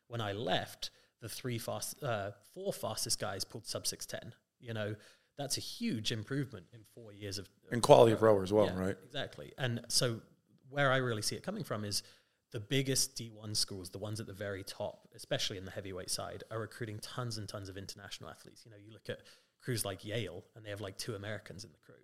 When 0.08 0.22
I 0.22 0.34
left, 0.34 0.91
the 1.22 1.30
three 1.30 1.58
fast, 1.58 2.02
uh, 2.04 2.32
four 2.54 2.74
fastest 2.74 3.19
guys 3.19 3.43
pulled 3.43 3.65
sub 3.65 3.88
610. 3.88 4.34
You 4.60 4.74
know, 4.74 4.95
that's 5.38 5.58
a 5.58 5.62
huge 5.62 6.12
improvement 6.12 6.65
in 6.74 6.82
four 6.93 7.13
years 7.13 7.38
of 7.38 7.48
and 7.72 7.82
quality 7.82 8.12
of 8.12 8.22
rower 8.22 8.43
as 8.43 8.52
well, 8.52 8.65
yeah, 8.65 8.80
right? 8.80 8.98
Exactly. 9.06 9.54
And 9.58 9.82
so 9.88 10.22
where 10.69 10.91
I 10.91 10.98
really 10.98 11.22
see 11.22 11.36
it 11.36 11.43
coming 11.43 11.63
from 11.63 11.86
is 11.86 12.04
the 12.52 12.60
biggest 12.60 13.15
D1 13.15 13.56
schools, 13.56 13.89
the 13.89 14.00
ones 14.00 14.19
at 14.19 14.28
the 14.28 14.34
very 14.34 14.63
top, 14.63 15.08
especially 15.15 15.58
in 15.58 15.65
the 15.65 15.72
heavyweight 15.72 16.10
side, 16.10 16.43
are 16.52 16.60
recruiting 16.60 17.00
tons 17.00 17.38
and 17.38 17.48
tons 17.48 17.69
of 17.69 17.78
international 17.78 18.30
athletes. 18.30 18.63
You 18.65 18.72
know, 18.72 18.78
you 18.84 18.91
look 18.91 19.10
at 19.10 19.19
crews 19.62 19.86
like 19.86 20.06
Yale, 20.06 20.43
and 20.56 20.65
they 20.65 20.69
have 20.69 20.82
like 20.82 20.98
two 20.98 21.15
Americans 21.15 21.63
in 21.63 21.72
the 21.72 21.78
crew. 21.78 21.95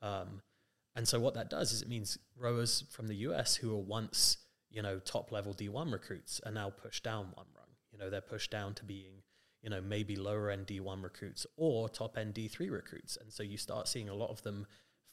Um, 0.00 0.42
and 0.94 1.06
so 1.06 1.20
what 1.20 1.34
that 1.34 1.50
does 1.50 1.72
is 1.72 1.82
it 1.82 1.88
means 1.88 2.18
rowers 2.36 2.84
from 2.90 3.06
the 3.06 3.14
US 3.16 3.56
who 3.56 3.70
were 3.70 3.82
once, 3.82 4.38
you 4.70 4.82
know, 4.82 4.98
top 4.98 5.32
level 5.32 5.54
D1 5.54 5.92
recruits 5.92 6.40
are 6.44 6.52
now 6.52 6.70
pushed 6.70 7.04
down 7.04 7.28
one 7.34 7.46
rung. 7.56 7.68
You 7.92 7.98
know, 7.98 8.10
they're 8.10 8.20
pushed 8.20 8.50
down 8.50 8.74
to 8.74 8.84
being 8.84 9.22
you 9.62 9.70
know, 9.70 9.80
maybe 9.80 10.16
lower 10.16 10.50
end 10.50 10.66
D1 10.66 11.02
recruits 11.02 11.46
or 11.56 11.88
top 11.88 12.16
end 12.16 12.34
D3 12.34 12.70
recruits. 12.70 13.16
And 13.20 13.32
so 13.32 13.42
you 13.42 13.56
start 13.56 13.88
seeing 13.88 14.08
a 14.08 14.14
lot 14.14 14.30
of 14.30 14.42
them 14.42 14.66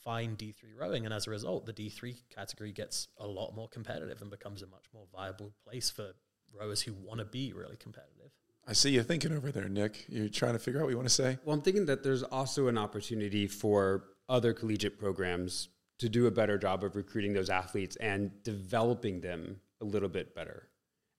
find 0.04 0.38
D3 0.38 0.80
rowing. 0.80 1.06
And 1.06 1.14
as 1.14 1.28
a 1.28 1.32
result, 1.32 1.66
the 1.66 1.74
D3 1.74 2.16
category 2.34 2.72
gets 2.72 3.08
a 3.18 3.28
lot 3.28 3.56
more 3.56 3.68
competitive 3.68 4.22
and 4.22 4.30
becomes 4.30 4.62
a 4.62 4.68
much 4.68 4.86
more 4.94 5.06
viable 5.12 5.54
place 5.68 5.90
for 5.90 6.12
rowers 6.54 6.82
who 6.82 6.94
want 6.94 7.20
to 7.20 7.26
be 7.26 7.54
really 7.54 7.78
competitive. 7.78 8.32
I 8.68 8.74
see 8.74 8.92
you 8.92 9.04
thinking 9.04 9.32
over 9.32 9.52
there, 9.52 9.70
Nick. 9.70 10.06
You're 10.10 10.28
trying 10.28 10.54
to 10.54 10.60
figure 10.60 10.80
out 10.80 10.86
what 10.86 10.90
you 10.90 10.98
want 10.98 11.08
to 11.08 11.14
say? 11.14 11.38
Well, 11.46 11.54
I'm 11.54 11.62
thinking 11.62 11.86
that 11.86 12.02
there's 12.04 12.24
also 12.24 12.68
an 12.68 12.78
opportunity 12.78 13.46
for 13.48 14.06
other 14.28 14.54
collegiate 14.54 14.98
programs 14.98 15.70
to 16.00 16.10
do 16.10 16.26
a 16.26 16.32
better 16.32 16.58
job 16.58 16.84
of 16.84 16.96
recruiting 16.96 17.34
those 17.34 17.50
athletes 17.50 17.96
and 17.98 18.32
developing 18.44 19.22
them 19.22 19.60
a 19.82 19.86
little 19.86 20.10
bit 20.10 20.34
better. 20.34 20.68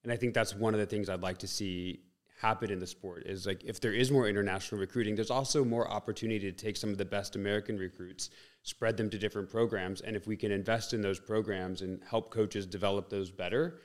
And 0.02 0.12
I 0.12 0.16
think 0.16 0.34
that's 0.34 0.54
one 0.54 0.74
of 0.74 0.80
the 0.80 0.86
things 0.86 1.08
I'd 1.08 1.22
like 1.22 1.38
to 1.38 1.48
see 1.48 2.00
happen 2.40 2.70
in 2.70 2.78
the 2.78 2.86
sport 2.86 3.24
is 3.26 3.46
like 3.46 3.64
if 3.64 3.80
there 3.80 3.94
is 3.94 4.10
more 4.10 4.28
international 4.28 4.78
recruiting 4.78 5.16
there's 5.16 5.30
also 5.30 5.64
more 5.64 5.90
opportunity 5.90 6.38
to 6.38 6.52
take 6.52 6.76
some 6.76 6.90
of 6.90 6.98
the 6.98 7.04
best 7.04 7.34
american 7.34 7.78
recruits 7.78 8.28
spread 8.62 8.94
them 8.94 9.08
to 9.08 9.18
different 9.18 9.48
programs 9.48 10.02
and 10.02 10.14
if 10.14 10.26
we 10.26 10.36
can 10.36 10.52
invest 10.52 10.92
in 10.92 11.00
those 11.00 11.18
programs 11.18 11.80
and 11.80 11.98
help 12.08 12.30
coaches 12.30 12.66
develop 12.66 13.08
those 13.08 13.30
better 13.30 13.80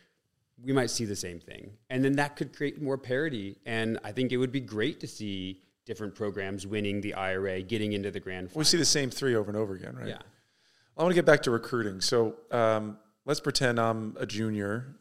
we 0.63 0.74
might 0.74 0.89
see 0.89 1.06
the 1.06 1.15
same 1.15 1.39
thing 1.39 1.71
and 1.89 2.04
then 2.04 2.13
that 2.13 2.36
could 2.36 2.56
create 2.56 2.82
more 2.82 2.97
parity 2.97 3.58
and 3.65 4.00
i 4.04 4.12
think 4.12 4.32
it 4.32 4.38
would 4.38 4.52
be 4.52 4.60
great 4.60 5.00
to 5.00 5.08
see 5.08 5.62
different 5.86 6.13
programs 6.15 6.67
winning 6.67 7.02
the 7.02 7.13
ira 7.13 7.62
getting 7.62 7.93
into 7.93 8.12
the 8.12 8.19
grand 8.19 8.50
final. 8.50 8.60
we 8.60 8.65
see 8.65 8.78
the 8.78 8.86
same 8.86 9.10
three 9.10 9.36
over 9.36 9.50
and 9.50 9.58
over 9.58 9.74
again 9.74 9.95
right 9.95 10.08
yeah 10.08 10.19
i 10.97 11.02
want 11.04 11.12
to 11.12 11.15
get 11.15 11.26
back 11.26 11.41
to 11.43 11.52
recruiting 11.52 12.02
so 12.02 12.36
um, 12.52 12.97
let's 13.26 13.39
pretend 13.39 13.80
i'm 13.80 14.15
a 14.19 14.26
junior 14.26 14.95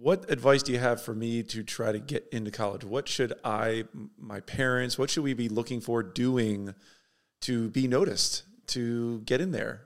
what 0.00 0.30
advice 0.30 0.62
do 0.62 0.72
you 0.72 0.78
have 0.78 1.02
for 1.02 1.14
me 1.14 1.42
to 1.42 1.62
try 1.62 1.92
to 1.92 1.98
get 1.98 2.26
into 2.32 2.50
college? 2.50 2.84
What 2.84 3.06
should 3.06 3.34
I, 3.44 3.84
my 4.18 4.40
parents, 4.40 4.98
what 4.98 5.10
should 5.10 5.24
we 5.24 5.34
be 5.34 5.50
looking 5.50 5.82
for 5.82 6.02
doing 6.02 6.74
to 7.42 7.68
be 7.68 7.86
noticed, 7.86 8.44
to 8.68 9.20
get 9.20 9.42
in 9.42 9.52
there? 9.52 9.82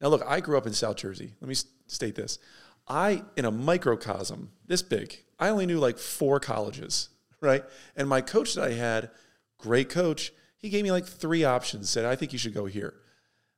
Now, 0.00 0.08
look, 0.08 0.24
I 0.26 0.40
grew 0.40 0.58
up 0.58 0.66
in 0.66 0.72
South 0.72 0.96
Jersey. 0.96 1.34
Let 1.40 1.48
me 1.48 1.54
state 1.86 2.16
this. 2.16 2.40
I, 2.88 3.22
in 3.36 3.44
a 3.44 3.50
microcosm 3.50 4.50
this 4.66 4.82
big, 4.82 5.16
I 5.38 5.48
only 5.48 5.66
knew 5.66 5.78
like 5.78 5.98
four 5.98 6.40
colleges, 6.40 7.08
right? 7.40 7.64
And 7.96 8.08
my 8.08 8.20
coach 8.20 8.54
that 8.54 8.64
I 8.64 8.72
had, 8.72 9.10
great 9.58 9.88
coach, 9.88 10.32
he 10.58 10.68
gave 10.68 10.84
me 10.84 10.92
like 10.92 11.06
three 11.06 11.44
options, 11.44 11.90
said, 11.90 12.04
I 12.04 12.16
think 12.16 12.32
you 12.32 12.38
should 12.38 12.54
go 12.54 12.66
here. 12.66 12.94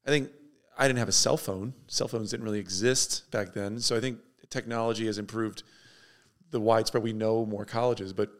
I 0.06 0.10
think 0.10 0.30
I 0.76 0.87
didn't 0.87 0.98
have 0.98 1.08
a 1.08 1.12
cell 1.12 1.37
phone. 1.37 1.74
Cell 1.87 2.08
phones 2.08 2.30
didn't 2.30 2.44
really 2.44 2.58
exist 2.58 3.30
back 3.30 3.52
then. 3.52 3.78
So 3.78 3.96
I 3.96 4.00
think 4.00 4.18
technology 4.50 5.06
has 5.06 5.18
improved 5.18 5.62
the 6.50 6.60
widespread. 6.60 7.02
We 7.02 7.12
know 7.12 7.44
more 7.44 7.64
colleges, 7.64 8.12
but 8.12 8.30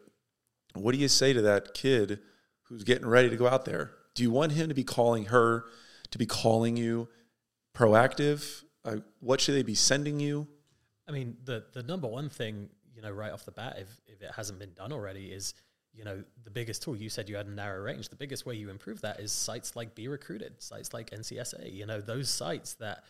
what 0.73 0.93
do 0.93 0.97
you 0.97 1.07
say 1.07 1.33
to 1.33 1.41
that 1.43 1.73
kid 1.73 2.19
who's 2.63 2.83
getting 2.83 3.05
ready 3.05 3.29
to 3.29 3.35
go 3.35 3.47
out 3.47 3.65
there? 3.65 3.91
Do 4.15 4.23
you 4.23 4.31
want 4.31 4.53
him 4.53 4.69
to 4.69 4.73
be 4.73 4.83
calling 4.83 5.25
her, 5.25 5.65
to 6.11 6.17
be 6.17 6.25
calling 6.25 6.77
you 6.77 7.09
proactive? 7.75 8.63
Uh, 8.83 8.97
what 9.19 9.41
should 9.41 9.55
they 9.55 9.63
be 9.63 9.75
sending 9.75 10.19
you? 10.19 10.47
I 11.07 11.11
mean, 11.11 11.37
the 11.43 11.65
the 11.73 11.83
number 11.83 12.07
one 12.07 12.29
thing, 12.29 12.69
you 12.93 13.01
know, 13.01 13.11
right 13.11 13.31
off 13.31 13.45
the 13.45 13.51
bat, 13.51 13.77
if, 13.79 13.89
if 14.07 14.21
it 14.21 14.31
hasn't 14.35 14.59
been 14.59 14.73
done 14.73 14.91
already, 14.91 15.27
is 15.27 15.53
you 15.93 16.03
know 16.03 16.23
the 16.43 16.51
biggest 16.51 16.83
tool. 16.83 16.95
You 16.95 17.09
said 17.09 17.29
you 17.29 17.35
had 17.35 17.47
a 17.47 17.51
narrow 17.51 17.81
range. 17.81 18.09
The 18.09 18.15
biggest 18.15 18.45
way 18.45 18.55
you 18.55 18.69
improve 18.69 19.01
that 19.01 19.19
is 19.19 19.31
sites 19.31 19.75
like 19.75 19.95
BeRecruited, 19.95 20.61
sites 20.61 20.93
like 20.93 21.11
NCSA. 21.11 21.73
You 21.73 21.85
know, 21.85 22.01
those 22.01 22.29
sites 22.29 22.73
that 22.75 23.03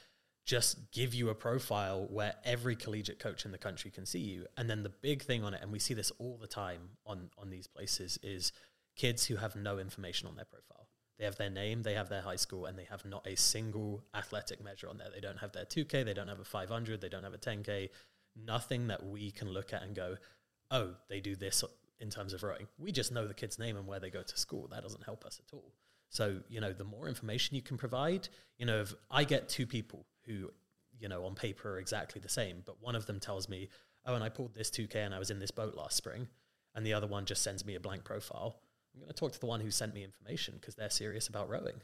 just 0.46 0.92
give 0.92 1.16
you 1.16 1.30
a 1.30 1.36
profile 1.36 2.08
where 2.12 2.36
every 2.44 2.76
collegiate 2.76 3.18
coach 3.18 3.46
in 3.46 3.52
the 3.52 3.58
country 3.58 3.90
can 3.90 4.06
see 4.06 4.20
you. 4.20 4.46
And 4.58 4.70
then 4.70 4.84
the 4.84 4.90
big 4.90 5.24
thing 5.24 5.44
on 5.44 5.56
it, 5.56 5.62
and 5.64 5.72
we 5.72 5.80
see 5.80 5.96
this 5.96 6.12
all 6.20 6.38
the 6.40 6.48
time 6.48 6.82
on 7.06 7.30
on 7.38 7.50
these 7.50 7.68
places, 7.68 8.20
is 8.22 8.52
kids 8.96 9.26
who 9.26 9.38
have 9.38 9.56
no 9.56 9.80
information 9.80 10.28
on 10.28 10.36
their 10.36 10.46
profile. 10.46 10.75
They 11.18 11.26
have 11.26 11.38
their 11.38 11.50
name, 11.50 11.84
they 11.84 11.94
have 11.94 12.10
their 12.10 12.22
high 12.22 12.36
school, 12.36 12.66
and 12.66 12.78
they 12.78 12.84
have 12.86 13.06
not 13.06 13.26
a 13.26 13.36
single 13.36 14.04
athletic 14.14 14.64
measure 14.64 14.90
on 14.90 14.98
there. 14.98 15.08
They 15.14 15.22
don't 15.22 15.40
have 15.40 15.54
their 15.54 15.66
2K, 15.66 16.04
they 16.04 16.14
don't 16.14 16.28
have 16.28 16.40
a 16.40 16.46
500, 16.46 17.00
they 17.00 17.10
don't 17.10 17.24
have 17.24 17.34
a 17.34 17.38
10K, 17.38 17.90
nothing 18.36 18.88
that 18.88 19.06
we 19.06 19.32
can 19.32 19.50
look 19.50 19.74
at 19.74 19.84
and 19.84 19.96
go, 19.96 20.18
oh, 20.72 20.96
they 21.10 21.22
do 21.22 21.36
this 21.36 21.64
in 22.00 22.10
terms 22.10 22.34
of 22.34 22.44
rowing. 22.44 22.68
We 22.78 22.92
just 22.92 23.12
know 23.12 23.28
the 23.28 23.34
kid's 23.34 23.58
name 23.58 23.78
and 23.78 23.88
where 23.88 24.00
they 24.00 24.10
go 24.10 24.24
to 24.24 24.38
school. 24.38 24.68
That 24.72 24.84
doesn't 24.84 25.06
help 25.06 25.26
us 25.26 25.40
at 25.46 25.54
all. 25.54 25.72
So, 26.10 26.42
you 26.50 26.62
know, 26.62 26.74
the 26.74 26.84
more 26.84 27.08
information 27.08 27.56
you 27.56 27.62
can 27.62 27.78
provide, 27.78 28.28
you 28.58 28.66
know, 28.66 28.82
if 28.82 28.94
I 29.10 29.24
get 29.24 29.50
two 29.50 29.66
people 29.66 30.06
who, 30.26 30.52
you 31.00 31.08
know, 31.08 31.26
on 31.26 31.36
paper 31.36 31.74
are 31.74 31.80
exactly 31.80 32.22
the 32.22 32.30
same, 32.30 32.64
but 32.66 32.82
one 32.82 32.96
of 32.96 33.06
them 33.06 33.20
tells 33.20 33.50
me, 33.50 33.70
oh, 34.06 34.16
and 34.16 34.24
I 34.24 34.30
pulled 34.30 34.54
this 34.54 34.70
2K 34.70 34.96
and 34.98 35.16
I 35.16 35.20
was 35.20 35.32
in 35.32 35.40
this 35.40 35.52
boat 35.52 35.76
last 35.76 35.98
spring, 35.98 36.28
and 36.74 36.86
the 36.86 36.94
other 36.94 37.08
one 37.08 37.26
just 37.26 37.42
sends 37.42 37.66
me 37.66 37.76
a 37.76 37.80
blank 37.80 38.04
profile. 38.04 38.60
I'm 38.96 39.02
going 39.02 39.14
to 39.14 39.20
talk 39.20 39.34
to 39.34 39.40
the 39.40 39.46
one 39.46 39.60
who 39.60 39.70
sent 39.70 39.94
me 39.94 40.04
information 40.04 40.56
because 40.60 40.76
they're 40.76 40.90
serious 40.90 41.28
about 41.28 41.50
rowing. 41.50 41.76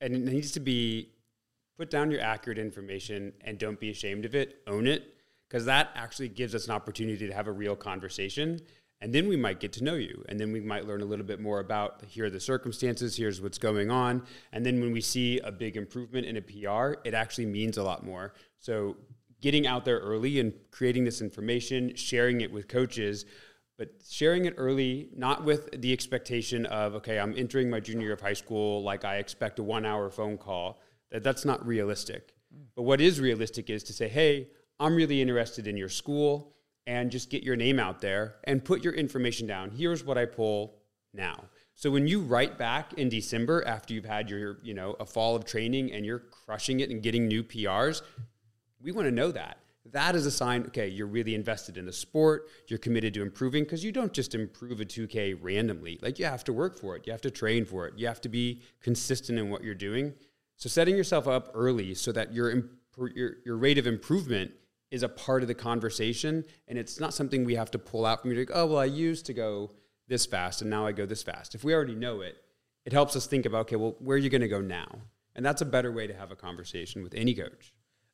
And 0.00 0.14
it 0.14 0.20
needs 0.20 0.52
to 0.52 0.60
be 0.60 1.08
put 1.78 1.90
down 1.90 2.10
your 2.10 2.20
accurate 2.20 2.58
information 2.58 3.32
and 3.40 3.58
don't 3.58 3.80
be 3.80 3.90
ashamed 3.90 4.24
of 4.24 4.34
it, 4.34 4.58
own 4.66 4.86
it, 4.86 5.14
because 5.48 5.64
that 5.64 5.90
actually 5.94 6.28
gives 6.28 6.54
us 6.54 6.66
an 6.66 6.72
opportunity 6.72 7.26
to 7.26 7.32
have 7.32 7.46
a 7.46 7.52
real 7.52 7.74
conversation. 7.74 8.60
And 9.00 9.12
then 9.12 9.28
we 9.28 9.36
might 9.36 9.60
get 9.60 9.72
to 9.74 9.84
know 9.84 9.94
you. 9.94 10.22
And 10.28 10.38
then 10.38 10.52
we 10.52 10.60
might 10.60 10.86
learn 10.86 11.00
a 11.00 11.04
little 11.04 11.24
bit 11.24 11.40
more 11.40 11.60
about 11.60 12.04
here 12.06 12.26
are 12.26 12.30
the 12.30 12.38
circumstances, 12.38 13.16
here's 13.16 13.40
what's 13.40 13.58
going 13.58 13.90
on. 13.90 14.22
And 14.52 14.64
then 14.64 14.80
when 14.80 14.92
we 14.92 15.00
see 15.00 15.38
a 15.40 15.50
big 15.50 15.76
improvement 15.76 16.26
in 16.26 16.36
a 16.36 16.42
PR, 16.42 17.00
it 17.04 17.14
actually 17.14 17.46
means 17.46 17.78
a 17.78 17.82
lot 17.82 18.04
more. 18.04 18.34
So 18.58 18.96
getting 19.40 19.66
out 19.66 19.84
there 19.84 19.98
early 19.98 20.38
and 20.38 20.52
creating 20.70 21.04
this 21.04 21.20
information, 21.20 21.96
sharing 21.96 22.42
it 22.42 22.52
with 22.52 22.68
coaches 22.68 23.24
but 23.82 23.90
sharing 24.08 24.44
it 24.44 24.54
early, 24.58 25.08
not 25.16 25.42
with 25.42 25.80
the 25.80 25.92
expectation 25.92 26.66
of, 26.66 26.94
okay, 26.94 27.18
I'm 27.18 27.34
entering 27.36 27.68
my 27.68 27.80
junior 27.80 28.04
year 28.04 28.12
of 28.12 28.20
high 28.20 28.32
school, 28.32 28.80
like 28.84 29.04
I 29.04 29.16
expect 29.16 29.58
a 29.58 29.64
one 29.64 29.84
hour 29.84 30.08
phone 30.08 30.38
call, 30.38 30.78
that, 31.10 31.24
that's 31.24 31.44
not 31.44 31.66
realistic. 31.66 32.32
But 32.76 32.82
what 32.82 33.00
is 33.00 33.20
realistic 33.20 33.70
is 33.70 33.82
to 33.82 33.92
say, 33.92 34.06
hey, 34.06 34.50
I'm 34.78 34.94
really 34.94 35.20
interested 35.20 35.66
in 35.66 35.76
your 35.76 35.88
school, 35.88 36.54
and 36.86 37.10
just 37.10 37.28
get 37.28 37.42
your 37.42 37.56
name 37.56 37.80
out 37.80 38.00
there 38.00 38.36
and 38.44 38.64
put 38.64 38.84
your 38.84 38.92
information 38.92 39.48
down. 39.48 39.72
Here's 39.72 40.04
what 40.04 40.16
I 40.16 40.26
pull 40.26 40.76
now. 41.12 41.46
So 41.74 41.90
when 41.90 42.06
you 42.06 42.20
write 42.20 42.58
back 42.58 42.92
in 42.92 43.08
December 43.08 43.64
after 43.66 43.94
you've 43.94 44.04
had 44.04 44.30
your, 44.30 44.58
you 44.62 44.74
know, 44.74 44.94
a 45.00 45.06
fall 45.06 45.34
of 45.34 45.44
training 45.44 45.92
and 45.92 46.06
you're 46.06 46.20
crushing 46.20 46.78
it 46.78 46.90
and 46.90 47.02
getting 47.02 47.26
new 47.26 47.42
PRs, 47.42 48.02
we 48.80 48.92
want 48.92 49.08
to 49.08 49.12
know 49.12 49.32
that 49.32 49.58
that 49.90 50.14
is 50.14 50.26
a 50.26 50.30
sign 50.30 50.64
okay 50.66 50.88
you're 50.88 51.06
really 51.06 51.34
invested 51.34 51.76
in 51.76 51.86
the 51.86 51.92
sport 51.92 52.48
you're 52.68 52.78
committed 52.78 53.12
to 53.14 53.22
improving 53.22 53.64
because 53.64 53.84
you 53.84 53.90
don't 53.90 54.12
just 54.12 54.34
improve 54.34 54.80
a 54.80 54.84
2k 54.84 55.36
randomly. 55.40 55.98
Like 56.02 56.18
you 56.18 56.24
have 56.24 56.44
to 56.44 56.52
work 56.52 56.78
for 56.78 56.96
it 56.96 57.06
you 57.06 57.12
have 57.12 57.20
to 57.22 57.30
train 57.30 57.64
for 57.64 57.86
it 57.86 57.94
you 57.96 58.06
have 58.06 58.20
to 58.22 58.28
be 58.28 58.62
consistent 58.80 59.38
in 59.38 59.50
what 59.50 59.64
you're 59.64 59.74
doing. 59.74 60.14
So 60.56 60.68
setting 60.68 60.96
yourself 60.96 61.26
up 61.26 61.50
early 61.54 61.94
so 61.94 62.12
that 62.12 62.32
your 62.32 62.70
your, 63.14 63.32
your 63.44 63.56
rate 63.56 63.78
of 63.78 63.86
improvement 63.86 64.52
is 64.90 65.02
a 65.02 65.08
part 65.08 65.42
of 65.42 65.48
the 65.48 65.54
conversation 65.54 66.44
and 66.68 66.78
it's 66.78 67.00
not 67.00 67.14
something 67.14 67.44
we 67.44 67.54
have 67.54 67.70
to 67.70 67.78
pull 67.78 68.04
out 68.04 68.20
from 68.20 68.30
you 68.30 68.38
like 68.38 68.50
oh 68.54 68.66
well 68.66 68.78
i 68.78 68.84
used 68.84 69.26
to 69.26 69.32
go 69.32 69.72
this 70.06 70.26
fast 70.26 70.60
and 70.60 70.70
now 70.70 70.86
i 70.86 70.92
go 70.92 71.06
this 71.06 71.22
fast. 71.22 71.54
If 71.54 71.64
we 71.64 71.74
already 71.74 71.94
know 71.96 72.20
it 72.20 72.36
it 72.84 72.92
helps 72.92 73.16
us 73.16 73.26
think 73.26 73.46
about 73.46 73.62
okay 73.62 73.76
well 73.76 73.96
where 73.98 74.14
are 74.14 74.18
you 74.18 74.30
going 74.30 74.42
to 74.42 74.48
go 74.48 74.60
now? 74.60 75.00
And 75.34 75.44
that's 75.44 75.62
a 75.62 75.66
better 75.66 75.90
way 75.90 76.06
to 76.06 76.14
have 76.14 76.30
a 76.30 76.36
conversation 76.36 77.02
with 77.02 77.14
any 77.14 77.34
coach 77.34 77.72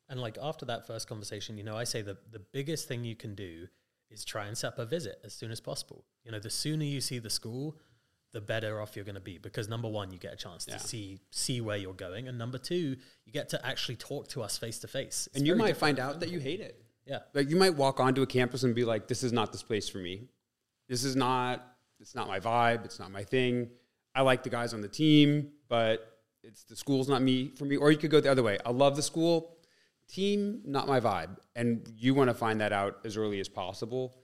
and 0.09 0.21
like 0.21 0.39
after 0.41 0.65
that 0.67 0.87
first 0.87 1.09
conversation, 1.09 1.59
you 1.59 1.65
know, 1.65 1.77
I 1.77 1.85
say 1.85 2.03
the 2.03 2.17
the 2.31 2.39
biggest 2.39 2.89
thing 2.89 3.05
you 3.05 3.17
can 3.17 3.35
do 3.35 3.69
is 4.11 4.25
try 4.25 4.47
and 4.47 4.57
set 4.57 4.69
up 4.69 4.79
a 4.79 4.87
visit 4.87 5.19
as 5.25 5.35
soon 5.35 5.51
as 5.51 5.61
possible. 5.61 6.05
You 6.25 6.33
know, 6.33 6.39
the 6.39 6.51
sooner 6.51 6.85
you 6.85 7.01
see 7.01 7.19
the 7.19 7.31
school, 7.31 7.77
the 8.33 8.41
better 8.41 8.81
off 8.81 8.97
you're 8.97 9.05
going 9.05 9.15
to 9.15 9.21
be 9.21 9.39
because 9.39 9.69
number 9.69 9.89
one, 9.89 10.11
you 10.11 10.19
get 10.19 10.33
a 10.33 10.37
chance 10.37 10.65
to 10.67 10.73
yeah. 10.73 10.79
see 10.79 11.21
see 11.31 11.61
where 11.61 11.77
you're 11.77 11.95
going, 11.95 12.29
and 12.29 12.39
number 12.39 12.59
two, 12.59 12.97
you 13.25 13.33
get 13.33 13.51
to 13.51 13.67
actually 13.67 13.97
talk 13.97 14.29
to 14.29 14.43
us 14.43 14.57
face 14.57 14.79
to 14.81 14.89
face. 14.89 15.29
And 15.35 15.47
you 15.47 15.55
might 15.55 15.77
find 15.77 15.99
out 15.99 16.21
that 16.21 16.31
you 16.31 16.39
hate 16.39 16.61
it. 16.61 16.83
Yeah, 17.07 17.21
like 17.35 17.49
you 17.49 17.57
might 17.57 17.75
walk 17.75 18.01
onto 18.01 18.23
a 18.23 18.27
campus 18.27 18.63
and 18.65 18.75
be 18.75 18.85
like, 18.85 19.09
"This 19.09 19.23
is 19.23 19.33
not 19.33 19.53
this 19.53 19.63
place 19.63 19.89
for 19.89 19.99
me. 19.99 20.29
This 20.89 21.05
is 21.05 21.17
not. 21.17 21.67
It's 22.01 22.15
not 22.15 22.29
my 22.29 22.39
vibe. 22.39 22.85
It's 22.85 22.99
not 22.99 23.11
my 23.11 23.25
thing. 23.25 23.71
I 24.15 24.23
like 24.23 24.43
the 24.43 24.51
guys 24.51 24.73
on 24.73 24.81
the 24.81 24.89
team, 24.89 25.51
but 25.69 26.19
it's 26.43 26.65
the 26.65 26.77
school's 26.77 27.09
not 27.09 27.23
me 27.23 27.53
for 27.57 27.65
me." 27.65 27.77
Or 27.77 27.91
you 27.91 27.99
could 27.99 28.11
go 28.11 28.21
the 28.21 28.31
other 28.31 28.43
way. 28.43 28.59
I 28.65 28.71
love 28.71 28.95
the 28.95 29.03
school 29.03 29.58
team, 30.09 30.63
not 30.65 30.89
my 30.89 31.01
vibe. 31.01 31.37
And 31.55 31.87
you 31.97 32.15
want 32.15 32.29
to 32.31 32.35
find 32.35 32.61
that 32.61 32.73
out 32.73 32.99
as 33.05 33.17
early 33.17 33.41
as 33.41 33.49
possible. 33.49 34.17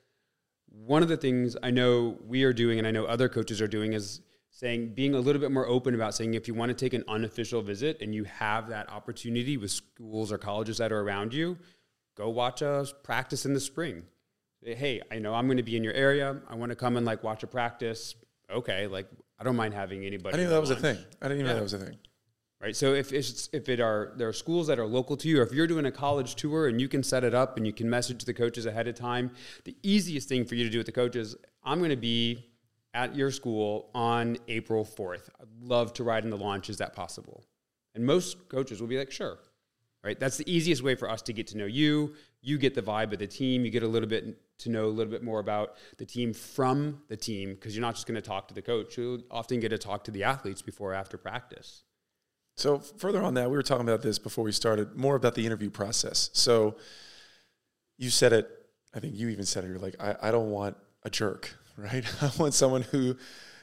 One 0.69 1.03
of 1.03 1.09
the 1.09 1.17
things 1.17 1.57
I 1.63 1.71
know 1.71 2.19
we 2.27 2.43
are 2.45 2.53
doing, 2.53 2.79
and 2.79 2.89
I 2.89 2.91
know 2.91 3.05
other 3.05 3.29
coaches 3.29 3.61
are 3.61 3.69
doing, 3.69 3.93
is 3.93 4.21
saying 4.51 4.95
being 4.95 5.15
a 5.15 5.21
little 5.21 5.41
bit 5.41 5.53
more 5.53 5.67
open 5.67 5.95
about 5.95 6.15
saying 6.15 6.35
if 6.35 6.49
you 6.49 6.55
want 6.55 6.71
to 6.71 6.75
take 6.75 6.95
an 6.95 7.05
unofficial 7.09 7.63
visit 7.63 8.01
and 8.01 8.15
you 8.15 8.25
have 8.25 8.69
that 8.69 8.91
opportunity 8.91 9.57
with 9.57 9.71
schools 9.71 10.33
or 10.33 10.39
colleges 10.39 10.79
that 10.79 10.91
are 10.91 11.01
around 11.01 11.35
you, 11.35 11.57
go 12.17 12.29
watch 12.29 12.63
a 12.63 12.87
practice 13.03 13.45
in 13.47 13.55
the 13.55 13.61
spring. 13.61 14.05
Hey, 14.63 15.03
I 15.13 15.19
know 15.19 15.35
I'm 15.35 15.47
going 15.47 15.59
to 15.59 15.63
be 15.63 15.77
in 15.77 15.85
your 15.85 15.93
area. 15.93 16.41
I 16.49 16.55
want 16.55 16.71
to 16.71 16.77
come 16.77 16.97
and 16.97 17.05
like 17.05 17.23
watch 17.23 17.43
a 17.43 17.47
practice. 17.47 18.15
Okay, 18.51 18.87
like 18.87 19.09
I 19.39 19.45
don't 19.45 19.57
mind 19.57 19.75
having 19.75 20.05
anybody. 20.05 20.35
I 20.35 20.37
didn't 20.39 20.51
know 20.51 20.55
that 20.55 20.61
was 20.61 20.71
a 20.71 20.77
thing. 20.77 20.97
I 21.21 21.29
didn't 21.29 21.41
even 21.41 21.47
yeah. 21.47 21.53
know 21.53 21.57
that 21.57 21.63
was 21.63 21.75
a 21.75 21.79
thing 21.79 21.99
right? 22.65 22.75
So 22.75 22.95
if 22.95 23.13
it's, 23.13 23.51
if 23.53 23.69
it 23.69 23.79
are 23.79 24.13
there 24.17 24.29
are 24.29 24.33
schools 24.33 24.67
that 24.69 24.79
are 24.79 24.87
local 24.87 25.19
to 25.19 25.29
you, 25.29 25.41
or 25.41 25.43
if 25.43 25.53
you're 25.53 25.67
doing 25.67 25.85
a 25.85 25.93
college 25.93 26.35
tour 26.35 26.69
and 26.69 26.81
you 26.81 26.89
can 26.89 27.03
set 27.03 27.23
it 27.23 27.35
up 27.35 27.59
and 27.59 27.67
you 27.67 27.75
can 27.75 27.91
message 27.91 28.25
the 28.25 28.33
coaches 28.33 28.65
ahead 28.65 28.89
of 28.89 28.95
time, 28.95 29.31
the 29.65 29.77
easiest 29.83 30.29
thing 30.29 30.47
for 30.47 30.55
you 30.55 30.65
to 30.65 30.71
do 30.71 30.79
with 30.79 30.87
the 30.87 30.93
coaches, 30.93 31.37
I'm 31.63 31.79
going 31.79 31.91
to 31.91 31.97
be 31.97 32.47
at 32.95 33.15
your 33.15 33.31
school 33.31 33.91
on 33.95 34.39
April 34.49 34.85
4th. 34.85 35.29
I'd 35.41 35.49
love 35.61 35.93
to 35.95 36.05
ride 36.05 36.25
in 36.25 36.31
the 36.31 36.39
launch. 36.39 36.71
Is 36.71 36.79
that 36.79 36.95
possible? 36.95 37.45
And 37.95 38.05
most 38.05 38.49
coaches 38.49 38.81
will 38.81 38.89
be 38.89 38.99
like, 38.99 39.11
sure. 39.11 39.39
Right? 40.03 40.19
That's 40.19 40.37
the 40.37 40.51
easiest 40.51 40.83
way 40.83 40.95
for 40.95 41.11
us 41.11 41.23
to 41.23 41.33
get 41.33 41.47
to 41.49 41.59
know 41.59 41.67
you. 41.67 42.15
You 42.41 42.57
get 42.59 42.75
the 42.75 42.83
vibe 42.83 43.13
of 43.13 43.19
the 43.19 43.27
team. 43.27 43.65
You 43.65 43.71
get 43.71 43.83
a 43.83 43.89
little 43.89 44.09
bit 44.09 44.39
to 44.59 44.71
know 44.71 44.87
a 44.87 44.95
little 44.97 45.11
bit 45.11 45.23
more 45.23 45.41
about 45.41 45.77
the 45.99 46.07
team 46.07 46.33
from 46.33 47.03
the 47.09 47.17
team 47.17 47.55
because 47.55 47.75
you're 47.75 47.83
not 47.83 47.95
just 47.95 48.07
going 48.07 48.15
to 48.15 48.23
talk 48.23 48.49
to 48.49 48.55
the 48.55 48.63
coach. 48.63 48.97
You'll 48.97 49.23
often 49.31 49.61
get 49.61 49.71
to 49.71 49.79
talk 49.79 50.05
to 50.05 50.11
the 50.11 50.25
athletes 50.25 50.63
before 50.63 50.93
or 50.93 50.95
after 50.95 51.19
practice. 51.19 51.85
So 52.57 52.79
further 52.79 53.23
on 53.23 53.35
that, 53.35 53.51
we 53.51 53.57
were 53.57 53.63
talking 53.63 53.87
about 53.87 54.03
this 54.03 54.19
before 54.19 54.45
we 54.45 54.53
started, 54.53 54.97
more 54.97 55.17
about 55.17 55.35
the 55.35 55.45
interview 55.45 55.71
process. 55.71 56.31
So 56.33 56.77
you 57.99 58.11
said 58.11 58.33
it, 58.33 58.49
I 58.95 59.01
think 59.01 59.15
you 59.17 59.29
even 59.29 59.45
said 59.45 59.65
it, 59.65 59.69
you're 59.69 59.79
like, 59.79 59.97
I, 60.01 60.17
I 60.23 60.31
don't 60.31 60.51
want 60.51 60.77
a 61.03 61.11
jerk, 61.11 61.55
right? 61.77 62.05
I 62.23 62.31
want 62.39 62.55
someone 62.55 62.83
who 62.83 63.17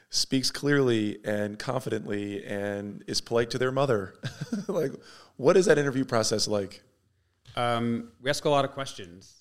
speaks 0.09 0.51
clearly 0.51 1.19
and 1.23 1.57
confidently 1.57 2.43
and 2.43 3.03
is 3.07 3.21
polite 3.21 3.49
to 3.51 3.57
their 3.57 3.71
mother. 3.71 4.13
like, 4.67 4.91
what 5.37 5.55
is 5.55 5.67
that 5.67 5.77
interview 5.77 6.03
process 6.03 6.47
like? 6.47 6.83
Um, 7.55 8.11
we 8.21 8.29
ask 8.29 8.43
a 8.45 8.49
lot 8.49 8.65
of 8.65 8.71
questions. 8.71 9.33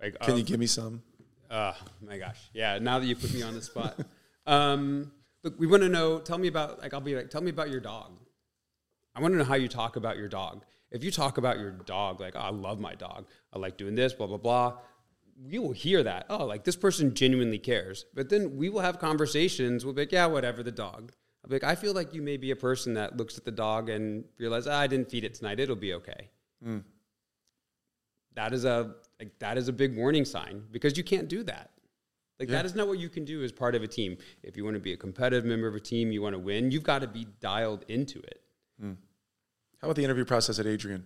Like, 0.00 0.18
Can 0.20 0.36
you 0.36 0.44
give 0.44 0.60
me 0.60 0.66
some? 0.66 1.02
Oh 1.50 1.76
my 2.00 2.18
gosh. 2.18 2.38
Yeah. 2.52 2.78
Now 2.78 2.98
that 2.98 3.06
you 3.06 3.16
put 3.16 3.32
me 3.34 3.42
on 3.42 3.54
the 3.54 3.62
spot. 3.62 3.98
um, 4.46 5.12
look, 5.42 5.58
we 5.58 5.66
want 5.66 5.82
to 5.82 5.88
know, 5.88 6.18
tell 6.20 6.38
me 6.38 6.48
about, 6.48 6.80
like, 6.80 6.94
I'll 6.94 7.00
be 7.00 7.14
like, 7.16 7.30
tell 7.30 7.40
me 7.40 7.50
about 7.50 7.70
your 7.70 7.80
dog. 7.80 8.12
I 9.14 9.20
want 9.20 9.32
to 9.32 9.38
know 9.38 9.44
how 9.44 9.54
you 9.54 9.68
talk 9.68 9.96
about 9.96 10.16
your 10.16 10.28
dog. 10.28 10.64
If 10.90 11.02
you 11.02 11.10
talk 11.10 11.38
about 11.38 11.58
your 11.58 11.70
dog, 11.70 12.20
like, 12.20 12.36
oh, 12.36 12.40
I 12.40 12.50
love 12.50 12.78
my 12.78 12.94
dog, 12.94 13.26
I 13.52 13.58
like 13.58 13.76
doing 13.76 13.94
this, 13.94 14.12
blah, 14.12 14.26
blah, 14.26 14.36
blah, 14.36 14.74
we 15.42 15.58
will 15.58 15.72
hear 15.72 16.02
that. 16.02 16.26
Oh, 16.30 16.44
like 16.44 16.64
this 16.64 16.76
person 16.76 17.14
genuinely 17.14 17.58
cares. 17.58 18.06
But 18.14 18.28
then 18.28 18.56
we 18.56 18.68
will 18.68 18.80
have 18.80 18.98
conversations. 18.98 19.84
We'll 19.84 19.94
be 19.94 20.02
like, 20.02 20.12
yeah, 20.12 20.26
whatever, 20.26 20.62
the 20.62 20.72
dog. 20.72 21.12
I'll 21.42 21.48
be 21.48 21.56
like, 21.56 21.64
I 21.64 21.74
feel 21.74 21.92
like 21.92 22.14
you 22.14 22.22
may 22.22 22.36
be 22.36 22.50
a 22.50 22.56
person 22.56 22.94
that 22.94 23.16
looks 23.16 23.36
at 23.36 23.44
the 23.44 23.50
dog 23.50 23.88
and 23.88 24.24
realizes, 24.38 24.68
ah, 24.68 24.78
I 24.78 24.86
didn't 24.86 25.10
feed 25.10 25.24
it 25.24 25.34
tonight. 25.34 25.60
It'll 25.60 25.76
be 25.76 25.94
okay. 25.94 26.30
Mm. 26.64 26.84
That 28.34 28.52
is 28.52 28.64
a 28.64 28.94
like 29.20 29.38
that 29.38 29.58
is 29.58 29.68
a 29.68 29.72
big 29.72 29.96
warning 29.96 30.24
sign 30.24 30.64
because 30.70 30.96
you 30.96 31.04
can't 31.04 31.28
do 31.28 31.42
that. 31.44 31.70
Like 32.40 32.48
yeah. 32.48 32.56
that 32.56 32.66
is 32.66 32.74
not 32.74 32.88
what 32.88 32.98
you 32.98 33.08
can 33.08 33.24
do 33.24 33.44
as 33.44 33.52
part 33.52 33.74
of 33.74 33.82
a 33.82 33.86
team. 33.86 34.16
If 34.42 34.56
you 34.56 34.64
want 34.64 34.74
to 34.74 34.80
be 34.80 34.92
a 34.92 34.96
competitive 34.96 35.44
member 35.44 35.68
of 35.68 35.74
a 35.74 35.80
team, 35.80 36.10
you 36.10 36.20
want 36.20 36.34
to 36.34 36.38
win, 36.38 36.70
you've 36.70 36.82
got 36.82 37.02
to 37.02 37.06
be 37.06 37.26
dialed 37.40 37.84
into 37.88 38.18
it. 38.20 38.40
Mm. 38.82 38.96
How 39.80 39.88
about 39.88 39.96
the 39.96 40.04
interview 40.04 40.24
process 40.24 40.58
at 40.58 40.66
Adrian? 40.66 41.04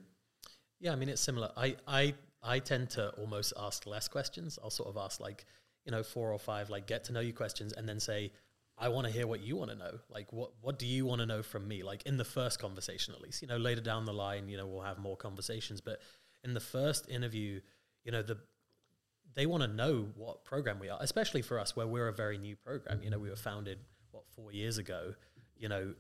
Yeah, 0.81 0.93
I 0.93 0.97
mean 0.97 1.09
it's 1.09 1.21
similar. 1.21 1.51
I 1.57 1.77
I 1.87 2.15
I 2.43 2.59
tend 2.61 2.91
to 2.91 3.11
almost 3.11 3.53
ask 3.59 3.87
less 3.87 4.09
questions. 4.09 4.59
I'll 4.63 4.71
sort 4.71 4.89
of 4.89 4.97
ask 4.97 5.21
like 5.21 5.45
you 5.85 5.93
know 5.93 6.03
four 6.03 6.33
or 6.33 6.39
five 6.39 6.71
like 6.71 6.87
get 6.87 7.05
to 7.05 7.13
know 7.13 7.21
you 7.21 7.33
questions, 7.33 7.73
and 7.73 7.89
then 7.89 8.01
say 8.01 8.33
I 8.77 8.89
want 8.89 9.07
to 9.07 9.13
hear 9.13 9.27
what 9.27 9.41
you 9.41 9.57
want 9.57 9.71
to 9.71 9.77
know. 9.77 9.99
Like 10.09 10.33
what 10.33 10.53
what 10.61 10.79
do 10.79 10.87
you 10.87 11.05
want 11.05 11.21
to 11.21 11.27
know 11.27 11.43
from 11.43 11.67
me? 11.67 11.83
Like 11.83 12.05
in 12.05 12.17
the 12.17 12.25
first 12.25 12.61
conversation 12.61 13.15
at 13.15 13.21
least. 13.21 13.43
You 13.43 13.49
know 13.49 13.57
later 13.57 13.81
down 13.81 14.05
the 14.05 14.13
line, 14.13 14.49
you 14.49 14.57
know 14.57 14.67
we'll 14.67 14.83
have 14.83 14.99
more 14.99 15.17
conversations, 15.17 15.81
but 15.81 16.01
in 16.45 16.55
the 16.55 16.61
first 16.61 17.09
interview, 17.09 17.61
you 18.05 18.13
know 18.13 18.23
the 18.23 18.39
they 19.35 19.47
want 19.47 19.63
to 19.63 19.69
know 19.69 20.09
what 20.17 20.45
program 20.45 20.79
we 20.79 20.89
are, 20.89 20.99
especially 21.01 21.43
for 21.43 21.59
us 21.59 21.77
where 21.77 21.87
we're 21.87 22.09
a 22.09 22.13
very 22.13 22.39
new 22.39 22.57
program. 22.57 23.01
You 23.03 23.11
know 23.11 23.19
we 23.19 23.31
were 23.31 23.37
founded 23.37 23.79
what 24.13 24.25
four 24.35 24.53
years 24.53 24.79
ago. 24.79 25.15
You 25.57 25.69
know 25.69 25.95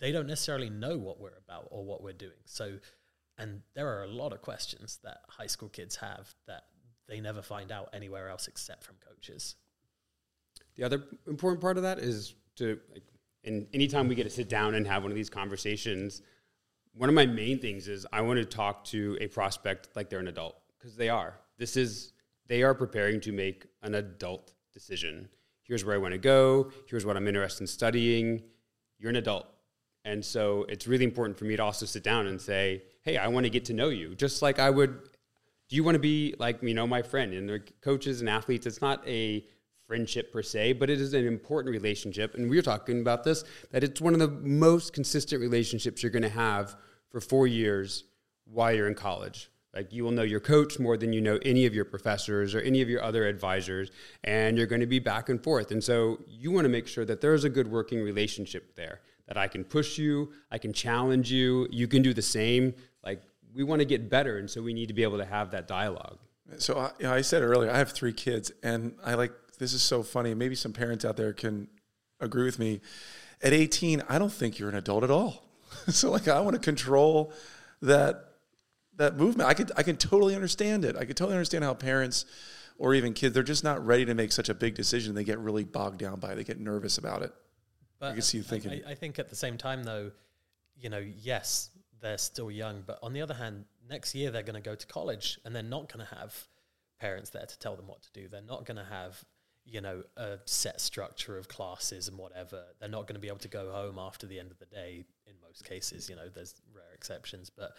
they 0.00 0.12
don't 0.12 0.26
necessarily 0.26 0.70
know 0.70 0.96
what 0.98 1.20
we're 1.20 1.36
about 1.36 1.68
or 1.70 1.84
what 1.84 2.02
we're 2.02 2.12
doing. 2.12 2.32
So, 2.46 2.78
And 3.38 3.62
there 3.74 3.88
are 3.88 4.04
a 4.04 4.08
lot 4.08 4.32
of 4.32 4.42
questions 4.42 4.98
that 5.02 5.18
high 5.28 5.46
school 5.46 5.68
kids 5.68 5.96
have 5.96 6.34
that 6.46 6.64
they 7.08 7.20
never 7.20 7.42
find 7.42 7.72
out 7.72 7.88
anywhere 7.92 8.28
else 8.28 8.48
except 8.48 8.84
from 8.84 8.96
coaches. 9.06 9.56
The 10.76 10.84
other 10.84 11.04
important 11.26 11.60
part 11.60 11.76
of 11.76 11.82
that 11.82 11.98
is 11.98 12.34
to, 12.56 12.78
like, 12.92 13.02
and 13.44 13.66
anytime 13.72 14.08
we 14.08 14.14
get 14.14 14.24
to 14.24 14.30
sit 14.30 14.48
down 14.48 14.74
and 14.74 14.86
have 14.86 15.02
one 15.02 15.10
of 15.10 15.16
these 15.16 15.30
conversations, 15.30 16.22
one 16.92 17.08
of 17.08 17.14
my 17.14 17.26
main 17.26 17.58
things 17.58 17.88
is 17.88 18.06
I 18.12 18.20
want 18.20 18.38
to 18.38 18.44
talk 18.44 18.84
to 18.86 19.16
a 19.20 19.26
prospect 19.28 19.88
like 19.96 20.10
they're 20.10 20.20
an 20.20 20.28
adult 20.28 20.56
because 20.78 20.96
they 20.96 21.08
are. 21.08 21.38
This 21.58 21.76
is 21.76 22.12
they 22.46 22.62
are 22.62 22.74
preparing 22.74 23.20
to 23.22 23.32
make 23.32 23.66
an 23.82 23.94
adult 23.94 24.52
decision. 24.72 25.28
Here's 25.62 25.84
where 25.84 25.94
I 25.94 25.98
want 25.98 26.12
to 26.12 26.18
go. 26.18 26.70
Here's 26.86 27.06
what 27.06 27.16
I'm 27.16 27.28
interested 27.28 27.62
in 27.62 27.66
studying. 27.66 28.42
You're 28.98 29.10
an 29.10 29.16
adult. 29.16 29.46
And 30.04 30.24
so 30.24 30.64
it's 30.68 30.86
really 30.86 31.04
important 31.04 31.38
for 31.38 31.44
me 31.44 31.56
to 31.56 31.62
also 31.62 31.86
sit 31.86 32.02
down 32.02 32.26
and 32.26 32.40
say, 32.40 32.82
hey, 33.02 33.16
I 33.16 33.28
want 33.28 33.44
to 33.44 33.50
get 33.50 33.66
to 33.66 33.74
know 33.74 33.90
you. 33.90 34.14
Just 34.14 34.42
like 34.42 34.58
I 34.58 34.70
would, 34.70 34.90
do 35.68 35.76
you 35.76 35.84
want 35.84 35.94
to 35.94 36.00
be 36.00 36.34
like, 36.38 36.62
you 36.62 36.74
know, 36.74 36.86
my 36.86 37.02
friend? 37.02 37.34
And 37.34 37.48
the 37.48 37.62
coaches 37.82 38.20
and 38.20 38.28
athletes, 38.28 38.66
it's 38.66 38.80
not 38.80 39.06
a 39.06 39.44
friendship 39.86 40.32
per 40.32 40.42
se, 40.42 40.74
but 40.74 40.88
it 40.88 41.00
is 41.00 41.14
an 41.14 41.26
important 41.26 41.72
relationship. 41.72 42.34
And 42.34 42.48
we 42.48 42.56
were 42.56 42.62
talking 42.62 43.00
about 43.00 43.24
this, 43.24 43.44
that 43.72 43.84
it's 43.84 44.00
one 44.00 44.14
of 44.14 44.20
the 44.20 44.28
most 44.28 44.92
consistent 44.92 45.40
relationships 45.40 46.02
you're 46.02 46.12
going 46.12 46.22
to 46.22 46.28
have 46.28 46.76
for 47.10 47.20
four 47.20 47.46
years 47.46 48.04
while 48.44 48.72
you're 48.72 48.88
in 48.88 48.94
college. 48.94 49.50
Like 49.74 49.92
you 49.92 50.02
will 50.02 50.10
know 50.10 50.22
your 50.22 50.40
coach 50.40 50.78
more 50.78 50.96
than 50.96 51.12
you 51.12 51.20
know 51.20 51.38
any 51.44 51.66
of 51.66 51.74
your 51.74 51.84
professors 51.84 52.54
or 52.54 52.60
any 52.60 52.82
of 52.82 52.88
your 52.88 53.02
other 53.02 53.26
advisors, 53.26 53.90
and 54.24 54.56
you're 54.56 54.66
going 54.66 54.80
to 54.80 54.86
be 54.86 54.98
back 54.98 55.28
and 55.28 55.42
forth. 55.42 55.70
And 55.70 55.82
so 55.82 56.18
you 56.26 56.50
want 56.50 56.64
to 56.64 56.68
make 56.68 56.88
sure 56.88 57.04
that 57.04 57.20
there's 57.20 57.44
a 57.44 57.48
good 57.48 57.70
working 57.70 58.00
relationship 58.00 58.74
there, 58.74 59.00
that 59.30 59.36
I 59.36 59.46
can 59.46 59.62
push 59.62 59.96
you, 59.96 60.32
I 60.50 60.58
can 60.58 60.72
challenge 60.72 61.30
you, 61.30 61.68
you 61.70 61.86
can 61.86 62.02
do 62.02 62.12
the 62.12 62.20
same. 62.20 62.74
Like 63.04 63.22
we 63.54 63.62
want 63.62 63.78
to 63.78 63.84
get 63.84 64.10
better, 64.10 64.38
and 64.38 64.50
so 64.50 64.60
we 64.60 64.74
need 64.74 64.88
to 64.88 64.92
be 64.94 65.04
able 65.04 65.18
to 65.18 65.24
have 65.24 65.52
that 65.52 65.68
dialogue. 65.68 66.18
So 66.58 66.76
I, 66.80 66.90
you 66.98 67.04
know, 67.04 67.14
I 67.14 67.20
said 67.20 67.42
earlier, 67.42 67.70
I 67.70 67.78
have 67.78 67.92
three 67.92 68.12
kids, 68.12 68.50
and 68.64 68.96
I 69.04 69.14
like 69.14 69.30
this 69.60 69.72
is 69.72 69.82
so 69.82 70.02
funny. 70.02 70.34
Maybe 70.34 70.56
some 70.56 70.72
parents 70.72 71.04
out 71.04 71.16
there 71.16 71.32
can 71.32 71.68
agree 72.18 72.42
with 72.42 72.58
me. 72.58 72.80
At 73.40 73.52
18, 73.52 74.02
I 74.08 74.18
don't 74.18 74.32
think 74.32 74.58
you're 74.58 74.68
an 74.68 74.74
adult 74.74 75.04
at 75.04 75.12
all. 75.12 75.44
so 75.88 76.10
like 76.10 76.26
I 76.26 76.40
want 76.40 76.54
to 76.54 76.60
control 76.60 77.32
that 77.82 78.32
that 78.96 79.16
movement. 79.16 79.48
I 79.48 79.54
could 79.54 79.70
I 79.76 79.84
can 79.84 79.96
totally 79.96 80.34
understand 80.34 80.84
it. 80.84 80.96
I 80.96 81.04
could 81.04 81.16
totally 81.16 81.36
understand 81.36 81.62
how 81.62 81.74
parents 81.74 82.24
or 82.78 82.94
even 82.94 83.14
kids 83.14 83.32
they're 83.32 83.44
just 83.44 83.62
not 83.62 83.86
ready 83.86 84.04
to 84.06 84.14
make 84.14 84.32
such 84.32 84.48
a 84.48 84.54
big 84.54 84.74
decision. 84.74 85.14
They 85.14 85.22
get 85.22 85.38
really 85.38 85.62
bogged 85.62 85.98
down 85.98 86.18
by 86.18 86.32
it. 86.32 86.34
They 86.34 86.42
get 86.42 86.58
nervous 86.58 86.98
about 86.98 87.22
it. 87.22 87.32
But 88.00 88.10
I 88.10 88.12
can 88.14 88.22
see 88.22 88.38
you 88.38 88.42
thinking. 88.42 88.82
I, 88.86 88.92
I 88.92 88.94
think 88.94 89.18
at 89.18 89.28
the 89.28 89.36
same 89.36 89.56
time, 89.56 89.84
though, 89.84 90.10
you 90.76 90.88
know, 90.88 91.04
yes, 91.22 91.70
they're 92.00 92.18
still 92.18 92.50
young, 92.50 92.82
but 92.86 92.98
on 93.02 93.12
the 93.12 93.20
other 93.20 93.34
hand, 93.34 93.66
next 93.88 94.14
year 94.14 94.30
they're 94.30 94.42
going 94.42 94.60
to 94.60 94.68
go 94.68 94.74
to 94.74 94.86
college 94.86 95.38
and 95.44 95.54
they're 95.54 95.62
not 95.62 95.92
going 95.92 96.04
to 96.04 96.14
have 96.14 96.34
parents 96.98 97.30
there 97.30 97.46
to 97.46 97.58
tell 97.58 97.76
them 97.76 97.86
what 97.86 98.02
to 98.02 98.12
do. 98.12 98.26
They're 98.28 98.40
not 98.40 98.64
going 98.64 98.78
to 98.78 98.84
have 98.84 99.22
you 99.66 99.82
know 99.82 100.02
a 100.16 100.38
set 100.46 100.80
structure 100.80 101.36
of 101.36 101.46
classes 101.48 102.08
and 102.08 102.16
whatever. 102.16 102.62
They're 102.80 102.88
not 102.88 103.06
going 103.06 103.14
to 103.14 103.20
be 103.20 103.28
able 103.28 103.38
to 103.38 103.48
go 103.48 103.70
home 103.70 103.98
after 103.98 104.26
the 104.26 104.40
end 104.40 104.50
of 104.50 104.58
the 104.58 104.66
day. 104.66 105.04
In 105.26 105.34
most 105.46 105.64
cases, 105.64 106.08
you 106.08 106.16
know, 106.16 106.28
there's 106.34 106.54
rare 106.74 106.94
exceptions, 106.94 107.50
but 107.50 107.72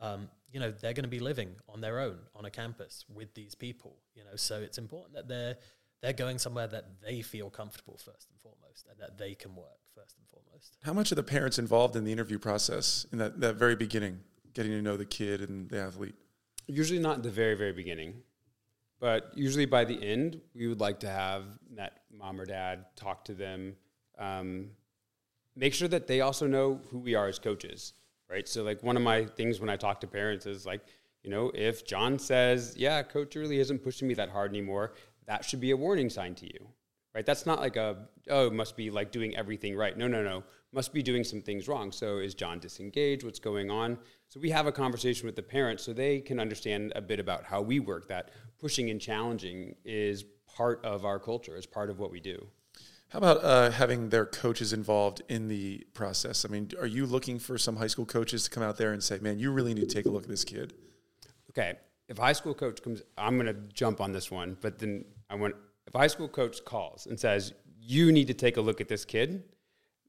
um, 0.00 0.28
you 0.52 0.60
know 0.60 0.70
they're 0.70 0.92
going 0.92 1.04
to 1.04 1.08
be 1.08 1.20
living 1.20 1.50
on 1.68 1.80
their 1.80 2.00
own 2.00 2.18
on 2.34 2.44
a 2.44 2.50
campus 2.50 3.04
with 3.12 3.32
these 3.34 3.54
people 3.54 3.96
you 4.14 4.24
know 4.24 4.36
so 4.36 4.60
it's 4.60 4.78
important 4.78 5.14
that 5.14 5.28
they're 5.28 5.56
they're 6.04 6.12
going 6.12 6.38
somewhere 6.38 6.66
that 6.66 6.84
they 7.02 7.22
feel 7.22 7.48
comfortable 7.50 7.96
first 7.96 8.28
and 8.30 8.38
foremost 8.40 8.86
and 8.90 8.98
that 8.98 9.16
they 9.16 9.34
can 9.34 9.54
work 9.54 9.78
first 9.94 10.16
and 10.18 10.26
foremost 10.28 10.76
how 10.82 10.92
much 10.92 11.10
are 11.10 11.14
the 11.14 11.22
parents 11.22 11.58
involved 11.58 11.96
in 11.96 12.04
the 12.04 12.12
interview 12.12 12.38
process 12.38 13.06
in 13.12 13.18
that, 13.18 13.40
that 13.40 13.56
very 13.56 13.76
beginning 13.76 14.20
getting 14.52 14.72
to 14.72 14.82
know 14.82 14.96
the 14.96 15.04
kid 15.04 15.40
and 15.40 15.70
the 15.70 15.80
athlete 15.80 16.14
usually 16.66 16.98
not 16.98 17.16
in 17.16 17.22
the 17.22 17.30
very 17.30 17.54
very 17.54 17.72
beginning 17.72 18.14
but 19.00 19.32
usually 19.34 19.66
by 19.66 19.84
the 19.84 20.02
end 20.02 20.40
we 20.54 20.66
would 20.68 20.80
like 20.80 21.00
to 21.00 21.08
have 21.08 21.44
met 21.70 22.00
mom 22.12 22.40
or 22.40 22.44
dad 22.44 22.84
talk 22.96 23.24
to 23.24 23.34
them 23.34 23.74
um, 24.18 24.70
make 25.56 25.74
sure 25.74 25.88
that 25.88 26.06
they 26.06 26.20
also 26.20 26.46
know 26.46 26.80
who 26.90 26.98
we 26.98 27.14
are 27.14 27.28
as 27.28 27.38
coaches 27.38 27.94
right? 28.30 28.48
So 28.48 28.62
like 28.62 28.82
one 28.82 28.96
of 28.96 29.02
my 29.02 29.24
things 29.24 29.60
when 29.60 29.70
I 29.70 29.76
talk 29.76 30.00
to 30.00 30.06
parents 30.06 30.46
is 30.46 30.66
like, 30.66 30.80
you 31.22 31.30
know, 31.30 31.50
if 31.54 31.86
John 31.86 32.18
says, 32.18 32.74
"Yeah, 32.76 33.02
coach 33.02 33.34
really 33.34 33.58
isn't 33.58 33.82
pushing 33.82 34.06
me 34.08 34.14
that 34.14 34.28
hard 34.28 34.50
anymore," 34.50 34.92
that 35.26 35.44
should 35.44 35.60
be 35.60 35.70
a 35.70 35.76
warning 35.76 36.10
sign 36.10 36.34
to 36.36 36.46
you. 36.46 36.68
Right? 37.14 37.24
That's 37.24 37.46
not 37.46 37.60
like 37.60 37.76
a 37.76 38.08
oh, 38.28 38.50
must 38.50 38.76
be 38.76 38.90
like 38.90 39.12
doing 39.12 39.36
everything 39.36 39.76
right. 39.76 39.96
No, 39.96 40.08
no, 40.08 40.22
no. 40.22 40.42
Must 40.72 40.92
be 40.92 41.02
doing 41.02 41.22
some 41.22 41.40
things 41.40 41.68
wrong. 41.68 41.92
So 41.92 42.18
is 42.18 42.34
John 42.34 42.58
disengaged? 42.58 43.24
What's 43.24 43.38
going 43.38 43.70
on? 43.70 43.98
So 44.28 44.40
we 44.40 44.50
have 44.50 44.66
a 44.66 44.72
conversation 44.72 45.26
with 45.26 45.36
the 45.36 45.42
parents 45.42 45.84
so 45.84 45.92
they 45.92 46.18
can 46.18 46.40
understand 46.40 46.92
a 46.96 47.00
bit 47.00 47.20
about 47.20 47.44
how 47.44 47.62
we 47.62 47.78
work 47.78 48.08
that 48.08 48.30
pushing 48.58 48.90
and 48.90 49.00
challenging 49.00 49.76
is 49.84 50.24
part 50.56 50.84
of 50.84 51.04
our 51.04 51.20
culture, 51.20 51.56
is 51.56 51.66
part 51.66 51.88
of 51.88 52.00
what 52.00 52.10
we 52.10 52.18
do. 52.18 52.48
How 53.10 53.18
about 53.18 53.44
uh, 53.44 53.70
having 53.70 54.08
their 54.08 54.26
coaches 54.26 54.72
involved 54.72 55.22
in 55.28 55.46
the 55.46 55.86
process? 55.94 56.44
I 56.44 56.48
mean, 56.48 56.70
are 56.80 56.86
you 56.86 57.06
looking 57.06 57.38
for 57.38 57.56
some 57.58 57.76
high 57.76 57.86
school 57.86 58.06
coaches 58.06 58.42
to 58.44 58.50
come 58.50 58.64
out 58.64 58.76
there 58.76 58.92
and 58.92 59.00
say, 59.00 59.20
"Man, 59.20 59.38
you 59.38 59.52
really 59.52 59.72
need 59.72 59.88
to 59.88 59.94
take 59.94 60.06
a 60.06 60.10
look 60.10 60.24
at 60.24 60.28
this 60.28 60.42
kid"? 60.42 60.74
Okay, 61.50 61.74
if 62.08 62.18
a 62.18 62.22
high 62.22 62.32
school 62.32 62.54
coach 62.54 62.82
comes, 62.82 63.02
I'm 63.16 63.38
going 63.38 63.46
to 63.46 63.60
jump 63.72 64.00
on 64.00 64.10
this 64.10 64.32
one, 64.32 64.56
but 64.60 64.80
then 64.80 65.04
I 65.30 65.34
want 65.34 65.54
if 65.86 65.94
a 65.94 65.98
high 65.98 66.06
school 66.06 66.28
coach 66.28 66.64
calls 66.64 67.06
and 67.06 67.18
says, 67.18 67.52
"You 67.78 68.12
need 68.12 68.26
to 68.28 68.34
take 68.34 68.56
a 68.56 68.60
look 68.60 68.80
at 68.80 68.88
this 68.88 69.04
kid," 69.04 69.44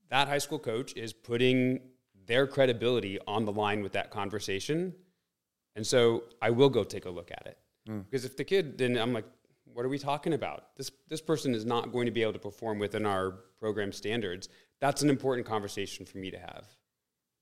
that 0.10 0.28
high 0.28 0.38
school 0.38 0.60
coach 0.60 0.94
is 0.96 1.14
putting 1.14 1.82
their 2.26 2.48
credibility 2.48 3.20
on 3.28 3.46
the 3.46 3.52
line 3.52 3.84
with 3.84 3.94
that 3.94 4.10
conversation, 4.10 4.96
and 5.76 5.86
so 5.86 6.24
I 6.42 6.50
will 6.50 6.70
go 6.70 6.84
take 6.84 7.06
a 7.06 7.10
look 7.10 7.32
at 7.32 7.46
it. 7.46 7.58
Mm. 7.90 8.06
Because 8.06 8.26
if 8.26 8.36
the 8.36 8.44
kid, 8.44 8.78
then 8.78 8.98
I'm 8.98 9.14
like, 9.14 9.26
what 9.66 9.86
are 9.86 9.90
we 9.90 10.00
talking 10.00 10.34
about? 10.34 10.76
This 10.78 10.92
this 11.10 11.22
person 11.22 11.54
is 11.54 11.66
not 11.66 11.92
going 11.92 12.06
to 12.06 12.12
be 12.12 12.22
able 12.22 12.34
to 12.34 12.40
perform 12.40 12.80
within 12.80 13.06
our 13.06 13.32
program 13.60 13.92
standards. 13.92 14.50
That's 14.80 15.02
an 15.02 15.10
important 15.10 15.46
conversation 15.48 16.06
for 16.06 16.18
me 16.18 16.32
to 16.32 16.40
have 16.40 16.66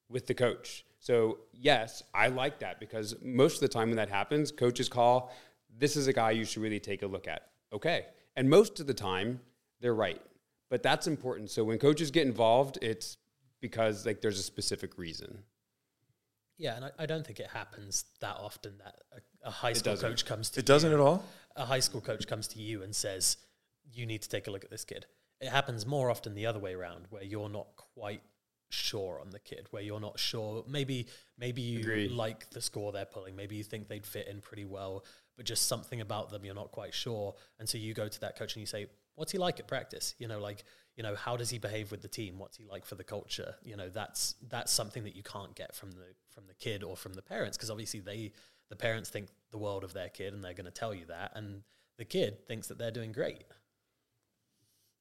with 0.09 0.27
the 0.27 0.33
coach. 0.33 0.85
So 0.99 1.39
yes, 1.51 2.03
I 2.13 2.27
like 2.27 2.59
that 2.59 2.79
because 2.79 3.15
most 3.21 3.55
of 3.55 3.61
the 3.61 3.67
time 3.67 3.89
when 3.89 3.97
that 3.97 4.09
happens, 4.09 4.51
coaches 4.51 4.89
call, 4.89 5.31
this 5.77 5.95
is 5.95 6.07
a 6.07 6.13
guy 6.13 6.31
you 6.31 6.45
should 6.45 6.61
really 6.61 6.79
take 6.79 7.03
a 7.03 7.07
look 7.07 7.27
at. 7.27 7.49
Okay. 7.73 8.05
And 8.35 8.49
most 8.49 8.79
of 8.79 8.87
the 8.87 8.93
time, 8.93 9.39
they're 9.81 9.93
right. 9.95 10.21
But 10.69 10.81
that's 10.83 11.07
important. 11.07 11.49
So 11.51 11.63
when 11.63 11.77
coaches 11.77 12.11
get 12.11 12.25
involved, 12.25 12.77
it's 12.81 13.17
because 13.61 14.05
like 14.05 14.21
there's 14.21 14.39
a 14.39 14.43
specific 14.43 14.97
reason. 14.97 15.39
Yeah, 16.57 16.75
and 16.75 16.85
I, 16.85 16.91
I 16.99 17.05
don't 17.05 17.25
think 17.25 17.39
it 17.39 17.47
happens 17.47 18.05
that 18.21 18.37
often 18.39 18.73
that 18.83 18.95
a, 19.43 19.47
a 19.47 19.51
high 19.51 19.73
school 19.73 19.97
coach 19.97 20.25
comes 20.25 20.49
to 20.51 20.59
It 20.59 20.65
doesn't 20.65 20.91
you. 20.91 20.95
at 20.97 21.01
all? 21.01 21.23
a 21.55 21.65
high 21.65 21.79
school 21.79 22.01
coach 22.01 22.25
comes 22.27 22.47
to 22.47 22.59
you 22.59 22.81
and 22.81 22.95
says, 22.95 23.37
you 23.91 24.05
need 24.07 24.21
to 24.23 24.29
take 24.29 24.47
a 24.47 24.51
look 24.51 24.63
at 24.63 24.71
this 24.71 24.85
kid. 24.85 25.05
It 25.39 25.49
happens 25.49 25.85
more 25.85 26.09
often 26.09 26.33
the 26.33 26.45
other 26.47 26.59
way 26.59 26.73
around, 26.73 27.05
where 27.11 27.23
you're 27.23 27.49
not 27.49 27.67
quite 27.95 28.21
sure 28.69 29.19
on 29.21 29.29
the 29.29 29.39
kid, 29.39 29.67
where 29.69 29.83
you're 29.83 29.99
not 29.99 30.17
sure. 30.17 30.63
Maybe 30.67 31.05
maybe 31.37 31.61
you 31.61 31.79
Agreed. 31.81 32.11
like 32.11 32.49
the 32.49 32.61
score 32.61 32.91
they're 32.91 33.05
pulling. 33.05 33.35
Maybe 33.35 33.55
you 33.55 33.63
think 33.63 33.87
they'd 33.87 34.05
fit 34.05 34.27
in 34.27 34.41
pretty 34.41 34.65
well, 34.65 35.03
but 35.35 35.45
just 35.45 35.67
something 35.67 36.01
about 36.01 36.29
them 36.31 36.45
you're 36.45 36.55
not 36.55 36.71
quite 36.71 36.93
sure. 36.93 37.35
And 37.59 37.67
so 37.67 37.77
you 37.77 37.93
go 37.93 38.07
to 38.07 38.21
that 38.21 38.37
coach 38.37 38.55
and 38.55 38.61
you 38.61 38.67
say, 38.67 38.87
"What's 39.15 39.31
he 39.31 39.37
like 39.37 39.59
at 39.59 39.67
practice? 39.67 40.15
You 40.17 40.27
know, 40.27 40.39
like 40.39 40.63
you 40.95 41.03
know, 41.03 41.15
how 41.15 41.35
does 41.37 41.49
he 41.49 41.57
behave 41.57 41.89
with 41.89 42.01
the 42.01 42.07
team? 42.07 42.37
What's 42.37 42.57
he 42.57 42.65
like 42.65 42.85
for 42.85 42.95
the 42.95 43.03
culture? 43.03 43.55
You 43.63 43.75
know, 43.75 43.89
that's 43.89 44.35
that's 44.47 44.71
something 44.71 45.03
that 45.05 45.15
you 45.15 45.23
can't 45.23 45.55
get 45.55 45.75
from 45.75 45.91
the 45.91 46.13
from 46.29 46.45
the 46.47 46.53
kid 46.53 46.83
or 46.83 46.95
from 46.95 47.13
the 47.13 47.21
parents 47.21 47.57
because 47.57 47.69
obviously 47.69 47.99
they 47.99 48.31
the 48.69 48.75
parents 48.75 49.09
think 49.09 49.27
the 49.51 49.57
world 49.57 49.83
of 49.83 49.93
their 49.93 50.09
kid 50.09 50.33
and 50.33 50.43
they're 50.43 50.53
going 50.53 50.65
to 50.65 50.71
tell 50.71 50.93
you 50.93 51.05
that 51.05 51.31
and 51.35 51.61
the 51.97 52.05
kid 52.05 52.47
thinks 52.47 52.67
that 52.67 52.77
they're 52.77 52.91
doing 52.91 53.11
great 53.11 53.43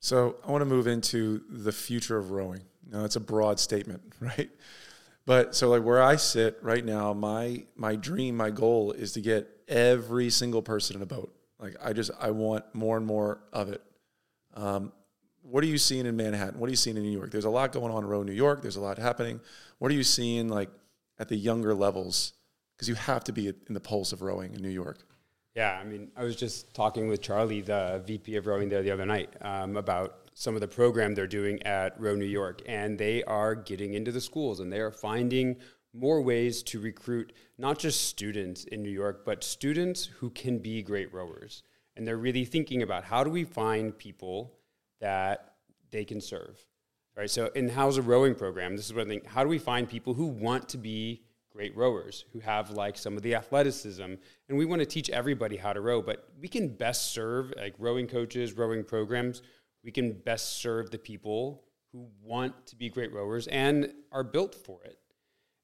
so 0.01 0.37
i 0.47 0.51
want 0.51 0.61
to 0.61 0.67
move 0.67 0.87
into 0.87 1.43
the 1.49 1.73
future 1.73 2.19
of 2.19 2.31
rowing 2.31 2.61
now 2.91 3.05
it's 3.05 3.17
a 3.17 3.21
broad 3.21 3.59
statement 3.59 4.03
right 4.21 4.51
but 5.25 5.55
so 5.55 5.69
like 5.69 5.83
where 5.83 6.03
i 6.03 6.17
sit 6.17 6.59
right 6.63 6.85
now 6.85 7.13
my 7.13 7.65
my 7.77 7.97
dream 7.97 8.37
my 8.37 8.51
goal 8.51 8.93
is 8.93 9.13
to 9.13 9.21
get 9.21 9.49
every 9.69 10.31
single 10.31 10.63
person 10.63 10.97
in 10.97 11.03
a 11.03 11.07
boat. 11.07 11.35
Like 11.59 11.77
i 11.83 11.93
just 11.93 12.11
i 12.21 12.31
want 12.31 12.65
more 12.75 12.97
and 12.97 13.07
more 13.07 13.41
of 13.53 13.69
it. 13.69 13.83
Um, 14.55 14.93
what 15.43 15.65
are 15.65 15.67
you 15.67 15.79
seeing 15.79 16.07
in 16.07 16.17
manhattan? 16.17 16.61
What 16.61 16.69
are 16.69 16.71
you 16.71 16.77
seeing 16.77 16.97
in 16.97 17.03
new 17.03 17.11
york? 17.11 17.31
There's 17.31 17.45
a 17.45 17.51
lot 17.51 17.73
going 17.73 17.93
on 17.93 18.05
in 18.05 18.09
row 18.09 18.23
new 18.23 18.33
york. 18.33 18.63
There's 18.63 18.77
a 18.77 18.81
lot 18.81 18.99
happening. 18.99 19.41
What 19.79 19.91
are 19.91 19.95
you 19.95 20.05
seeing 20.05 20.49
like 20.49 20.71
at 21.19 21.29
the 21.29 21.37
younger 21.37 21.75
levels? 21.75 22.35
Because 22.77 22.89
you 22.89 22.95
have 22.95 23.25
to 23.25 23.33
be 23.33 23.49
in 23.49 23.75
the 23.75 23.81
pulse 23.81 24.13
of 24.13 24.23
rowing 24.23 24.55
in 24.55 24.63
New 24.63 24.69
York. 24.69 25.07
Yeah, 25.55 25.79
I 25.79 25.85
mean, 25.85 26.11
I 26.17 26.25
was 26.25 26.37
just 26.37 26.73
talking 26.75 27.09
with 27.09 27.21
Charlie, 27.21 27.61
the 27.61 28.03
VP 28.07 28.37
of 28.37 28.47
rowing 28.47 28.71
there 28.71 28.83
the 28.83 28.91
other 28.91 29.05
night, 29.05 29.35
um, 29.43 29.77
about 29.77 30.31
some 30.35 30.55
of 30.55 30.63
the 30.63 30.69
program 30.69 31.15
they're 31.15 31.27
doing 31.27 31.63
at 31.65 32.01
Row 32.01 32.15
New 32.15 32.25
York, 32.25 32.63
and 32.67 32.99
they 32.99 33.23
are 33.25 33.55
getting 33.55 33.93
into 33.93 34.11
the 34.11 34.21
schools 34.21 34.61
and 34.61 34.73
they 34.73 34.81
are 34.81 34.91
finding 34.91 35.57
more 35.93 36.23
ways 36.23 36.63
to 36.63 36.81
recruit 36.81 37.35
not 37.59 37.79
just 37.79 38.05
students 38.09 38.65
in 38.65 38.83
New 38.83 38.91
York, 38.91 39.25
but 39.27 39.45
students 39.45 40.07
who 40.07 40.31
can 40.31 40.59
be 40.59 40.83
great 40.83 41.13
rowers. 41.13 41.63
And 41.97 42.07
they're 42.07 42.17
really 42.17 42.47
thinking 42.47 42.83
about 42.83 43.05
how 43.05 43.23
do 43.23 43.29
we 43.31 43.45
find 43.45 43.97
people 43.97 44.55
that 45.01 45.57
they 45.91 46.07
can 46.07 46.23
serve, 46.23 46.65
right? 47.15 47.31
So 47.31 47.51
in 47.55 47.69
how's 47.69 47.99
a 47.99 48.03
rowing 48.03 48.35
program, 48.35 48.75
this 48.77 48.87
is 48.87 48.95
what 48.95 49.07
I 49.07 49.09
think. 49.09 49.27
How 49.27 49.43
do 49.43 49.51
we 49.51 49.59
find 49.59 49.87
people 49.87 50.15
who 50.15 50.27
want 50.27 50.71
to 50.71 50.79
be 50.79 51.25
great 51.53 51.77
rowers 51.77 52.25
who 52.33 52.41
have 52.41 52.71
like 52.71 52.97
some 52.97 53.17
of 53.17 53.23
the 53.23 53.35
athleticism. 53.35 54.15
And 54.49 54.59
we 54.59 54.65
want 54.65 54.81
to 54.81 54.87
teach 54.87 55.11
everybody 55.11 55.57
how 55.57 55.73
to 55.73 55.81
row 55.81 56.03
but 56.03 56.29
we 56.41 56.49
can 56.49 56.69
best 56.69 57.13
serve 57.13 57.53
like 57.57 57.75
rowing 57.79 58.07
coaches 58.07 58.55
rowing 58.55 58.85
programs. 58.85 59.43
We 59.85 59.91
can 59.91 60.13
best 60.13 60.61
serve 60.61 60.91
the 60.91 60.99
people 60.99 61.65
who 61.93 62.09
want 62.23 62.67
to 62.67 62.77
be 62.77 62.89
great 62.89 63.13
rowers 63.13 63.47
and 63.49 63.93
are 64.11 64.25
built 64.25 64.55
for 64.55 64.83
it. 64.85 64.99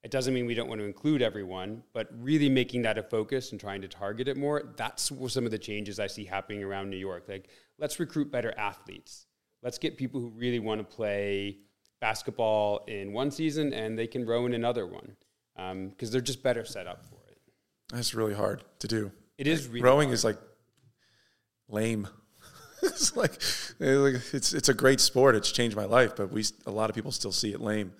It 0.04 0.10
doesn't 0.10 0.32
mean 0.32 0.46
we 0.46 0.54
don't 0.54 0.68
want 0.68 0.80
to 0.80 0.86
include 0.86 1.22
everyone 1.22 1.82
but 1.92 2.08
really 2.18 2.48
making 2.48 2.82
that 2.82 2.98
a 2.98 3.02
focus 3.02 3.52
and 3.52 3.60
trying 3.60 3.82
to 3.82 3.88
target 3.88 4.28
it 4.28 4.36
more 4.36 4.74
that's 4.76 5.10
some 5.28 5.44
of 5.44 5.50
the 5.50 5.58
changes 5.58 5.98
i 5.98 6.06
see 6.06 6.24
happening 6.24 6.62
around 6.62 6.90
new 6.90 6.96
york. 6.96 7.24
Like 7.28 7.48
let's 7.78 7.98
recruit 7.98 8.30
better 8.30 8.52
athletes. 8.56 9.26
Let's 9.62 9.78
get 9.78 9.96
people 9.96 10.20
who 10.20 10.28
really 10.28 10.60
want 10.60 10.80
to 10.80 10.84
play 10.84 11.58
basketball 12.00 12.84
in 12.86 13.12
one 13.12 13.30
season 13.30 13.72
and 13.72 13.98
they 13.98 14.06
can 14.06 14.24
row 14.24 14.46
in 14.46 14.54
another 14.54 14.86
one 14.86 15.16
because 15.58 16.08
um, 16.08 16.12
they're 16.12 16.20
just 16.20 16.42
better 16.42 16.64
set 16.64 16.86
up 16.86 17.04
for 17.04 17.18
it. 17.30 17.38
That's 17.92 18.14
really 18.14 18.34
hard 18.34 18.62
to 18.78 18.88
do. 18.88 19.10
It 19.36 19.46
is 19.46 19.66
really 19.66 19.82
rowing 19.82 20.08
hard. 20.08 20.14
is 20.14 20.24
like 20.24 20.38
lame. 21.68 22.08
it's 22.82 23.16
like 23.16 23.32
it's 23.80 24.52
it's 24.52 24.68
a 24.68 24.74
great 24.74 25.00
sport. 25.00 25.34
It's 25.34 25.50
changed 25.50 25.76
my 25.76 25.84
life, 25.84 26.14
but 26.16 26.30
we 26.30 26.44
a 26.66 26.70
lot 26.70 26.90
of 26.90 26.96
people 26.96 27.10
still 27.10 27.32
see 27.32 27.52
it 27.52 27.60
lame. 27.60 27.92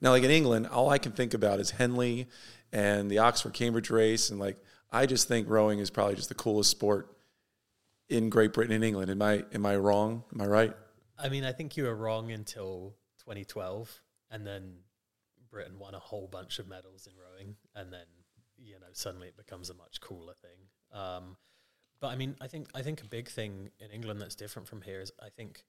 Now, 0.00 0.10
like 0.10 0.22
in 0.22 0.30
England, 0.30 0.68
all 0.68 0.90
I 0.90 0.98
can 0.98 1.12
think 1.12 1.34
about 1.34 1.60
is 1.60 1.70
Henley 1.70 2.28
and 2.72 3.10
the 3.10 3.18
Oxford 3.18 3.54
Cambridge 3.54 3.90
race, 3.90 4.30
and 4.30 4.38
like 4.38 4.58
I 4.92 5.06
just 5.06 5.28
think 5.28 5.48
rowing 5.48 5.78
is 5.78 5.90
probably 5.90 6.14
just 6.14 6.28
the 6.28 6.34
coolest 6.34 6.70
sport 6.70 7.16
in 8.08 8.30
Great 8.30 8.52
Britain 8.52 8.74
and 8.74 8.84
England. 8.84 9.10
Am 9.10 9.22
I 9.22 9.44
am 9.52 9.64
I 9.64 9.76
wrong? 9.76 10.24
Am 10.34 10.42
I 10.42 10.46
right? 10.46 10.76
I 11.18 11.30
mean, 11.30 11.44
I 11.44 11.52
think 11.52 11.76
you 11.76 11.84
were 11.84 11.96
wrong 11.96 12.30
until 12.30 12.94
2012, 13.24 14.02
and 14.30 14.46
then 14.46 14.74
Britain 15.50 15.78
won 15.78 15.94
a 15.94 15.98
whole 15.98 16.28
bunch 16.28 16.58
of 16.58 16.68
medals 16.68 17.06
in 17.06 17.12
rowing, 17.16 17.56
and 17.74 17.92
then 17.92 18.06
you 18.56 18.74
know 18.74 18.86
suddenly 18.92 19.28
it 19.28 19.36
becomes 19.36 19.70
a 19.70 19.74
much 19.74 20.00
cooler 20.00 20.34
thing. 20.34 21.00
Um, 21.00 21.36
but 22.00 22.08
I 22.08 22.16
mean, 22.16 22.36
I 22.40 22.46
think 22.46 22.68
I 22.74 22.82
think 22.82 23.02
a 23.02 23.06
big 23.06 23.28
thing 23.28 23.70
in 23.78 23.90
England 23.90 24.20
that's 24.20 24.34
different 24.34 24.68
from 24.68 24.82
here 24.82 25.00
is 25.00 25.12
I 25.20 25.28
think 25.28 25.64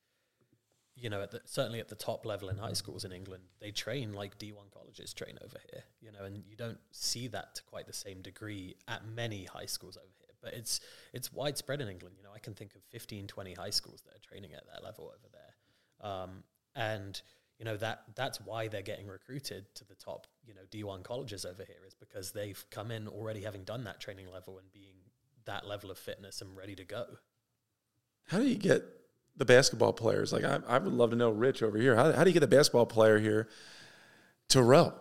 you 0.99 1.09
know, 1.09 1.21
at 1.21 1.31
the, 1.31 1.41
certainly 1.45 1.79
at 1.79 1.87
the 1.87 1.95
top 1.95 2.25
level 2.25 2.49
in 2.49 2.57
high 2.57 2.73
schools 2.73 3.05
in 3.05 3.11
England, 3.11 3.43
they 3.61 3.71
train 3.71 4.13
like 4.13 4.37
D1 4.37 4.71
colleges 4.73 5.13
train 5.13 5.37
over 5.43 5.57
here, 5.71 5.83
you 6.01 6.11
know, 6.11 6.25
and 6.25 6.43
you 6.45 6.55
don't 6.57 6.79
see 6.91 7.27
that 7.27 7.55
to 7.55 7.63
quite 7.63 7.87
the 7.87 7.93
same 7.93 8.21
degree 8.21 8.75
at 8.87 9.07
many 9.07 9.45
high 9.45 9.65
schools 9.65 9.97
over 9.97 10.13
here. 10.19 10.35
But 10.41 10.53
it's 10.53 10.79
it's 11.13 11.31
widespread 11.33 11.81
in 11.81 11.87
England. 11.87 12.15
You 12.17 12.23
know, 12.23 12.31
I 12.33 12.39
can 12.39 12.53
think 12.53 12.75
of 12.75 12.81
15, 12.89 13.27
20 13.27 13.53
high 13.53 13.69
schools 13.69 14.01
that 14.05 14.15
are 14.15 14.29
training 14.29 14.53
at 14.53 14.63
that 14.73 14.83
level 14.83 15.05
over 15.05 15.29
there. 15.31 16.09
Um, 16.11 16.43
and 16.75 17.21
you 17.59 17.65
know 17.65 17.77
that 17.77 18.03
that's 18.15 18.39
why 18.41 18.67
they're 18.67 18.81
getting 18.81 19.07
recruited 19.07 19.65
to 19.75 19.85
the 19.85 19.95
top 19.95 20.25
you 20.47 20.53
know 20.53 20.61
D1 20.71 21.03
colleges 21.03 21.45
over 21.45 21.63
here 21.63 21.83
is 21.85 21.93
because 21.93 22.31
they've 22.31 22.63
come 22.71 22.89
in 22.89 23.07
already 23.07 23.41
having 23.41 23.63
done 23.63 23.83
that 23.83 23.99
training 23.99 24.31
level 24.31 24.57
and 24.57 24.71
being 24.71 24.95
that 25.45 25.67
level 25.67 25.91
of 25.91 25.97
fitness 25.97 26.41
and 26.41 26.55
ready 26.55 26.75
to 26.75 26.83
go. 26.83 27.05
How 28.27 28.37
do 28.37 28.45
you 28.45 28.55
get 28.55 28.83
the 29.35 29.45
basketball 29.45 29.93
players? 29.93 30.31
Like 30.31 30.43
I, 30.43 30.59
I 30.67 30.77
would 30.77 30.93
love 30.93 31.09
to 31.11 31.15
know, 31.15 31.29
Rich 31.31 31.63
over 31.63 31.77
here. 31.77 31.95
How, 31.95 32.11
how 32.11 32.23
do 32.23 32.29
you 32.29 32.33
get 32.33 32.41
the 32.41 32.47
basketball 32.47 32.85
player 32.85 33.19
here 33.19 33.49
to 34.49 34.61
row? 34.61 34.93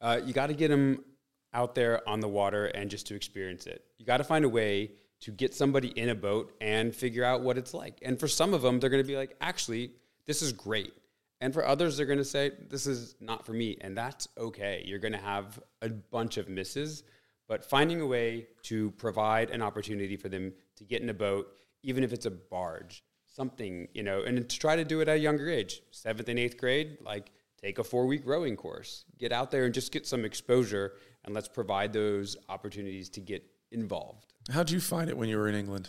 Uh, 0.00 0.20
you 0.24 0.32
got 0.32 0.48
to 0.48 0.54
get 0.54 0.68
them 0.68 1.04
out 1.52 1.74
there 1.74 2.06
on 2.08 2.20
the 2.20 2.28
water 2.28 2.66
and 2.66 2.90
just 2.90 3.06
to 3.08 3.14
experience 3.14 3.66
it. 3.66 3.84
You 3.98 4.06
got 4.06 4.18
to 4.18 4.24
find 4.24 4.44
a 4.44 4.48
way 4.48 4.92
to 5.20 5.30
get 5.30 5.54
somebody 5.54 5.88
in 5.88 6.10
a 6.10 6.14
boat 6.14 6.54
and 6.60 6.94
figure 6.94 7.24
out 7.24 7.40
what 7.40 7.56
it's 7.56 7.72
like. 7.72 7.98
And 8.02 8.18
for 8.18 8.28
some 8.28 8.52
of 8.52 8.62
them, 8.62 8.78
they're 8.78 8.90
going 8.90 9.02
to 9.02 9.06
be 9.06 9.16
like, 9.16 9.36
actually, 9.40 9.92
this 10.26 10.42
is 10.42 10.52
great. 10.52 10.92
And 11.40 11.52
for 11.52 11.66
others, 11.66 11.96
they're 11.96 12.06
going 12.06 12.18
to 12.18 12.24
say, 12.24 12.52
this 12.68 12.86
is 12.86 13.14
not 13.20 13.44
for 13.44 13.52
me. 13.52 13.76
And 13.80 13.96
that's 13.96 14.28
okay. 14.38 14.82
You're 14.86 14.98
going 14.98 15.12
to 15.12 15.18
have 15.18 15.60
a 15.82 15.90
bunch 15.90 16.38
of 16.38 16.48
misses, 16.48 17.02
but 17.46 17.64
finding 17.64 18.00
a 18.00 18.06
way 18.06 18.46
to 18.64 18.90
provide 18.92 19.50
an 19.50 19.62
opportunity 19.62 20.16
for 20.16 20.28
them 20.28 20.52
to 20.76 20.84
get 20.84 21.02
in 21.02 21.10
a 21.10 21.14
boat, 21.14 21.48
even 21.82 22.02
if 22.02 22.12
it's 22.12 22.26
a 22.26 22.30
barge, 22.30 23.04
something, 23.26 23.86
you 23.92 24.02
know, 24.02 24.22
and 24.22 24.48
to 24.48 24.58
try 24.58 24.76
to 24.76 24.84
do 24.84 25.00
it 25.00 25.08
at 25.08 25.16
a 25.16 25.20
younger 25.20 25.50
age, 25.50 25.82
seventh 25.90 26.28
and 26.28 26.38
eighth 26.38 26.56
grade, 26.56 26.98
like 27.02 27.30
take 27.60 27.78
a 27.78 27.84
four 27.84 28.06
week 28.06 28.22
rowing 28.24 28.56
course, 28.56 29.04
get 29.18 29.30
out 29.30 29.50
there 29.50 29.66
and 29.66 29.74
just 29.74 29.92
get 29.92 30.06
some 30.06 30.24
exposure, 30.24 30.94
and 31.24 31.34
let's 31.34 31.48
provide 31.48 31.92
those 31.92 32.36
opportunities 32.48 33.08
to 33.10 33.20
get 33.20 33.44
involved. 33.72 34.32
How'd 34.50 34.70
you 34.70 34.80
find 34.80 35.10
it 35.10 35.16
when 35.16 35.28
you 35.28 35.36
were 35.36 35.48
in 35.48 35.54
England? 35.54 35.88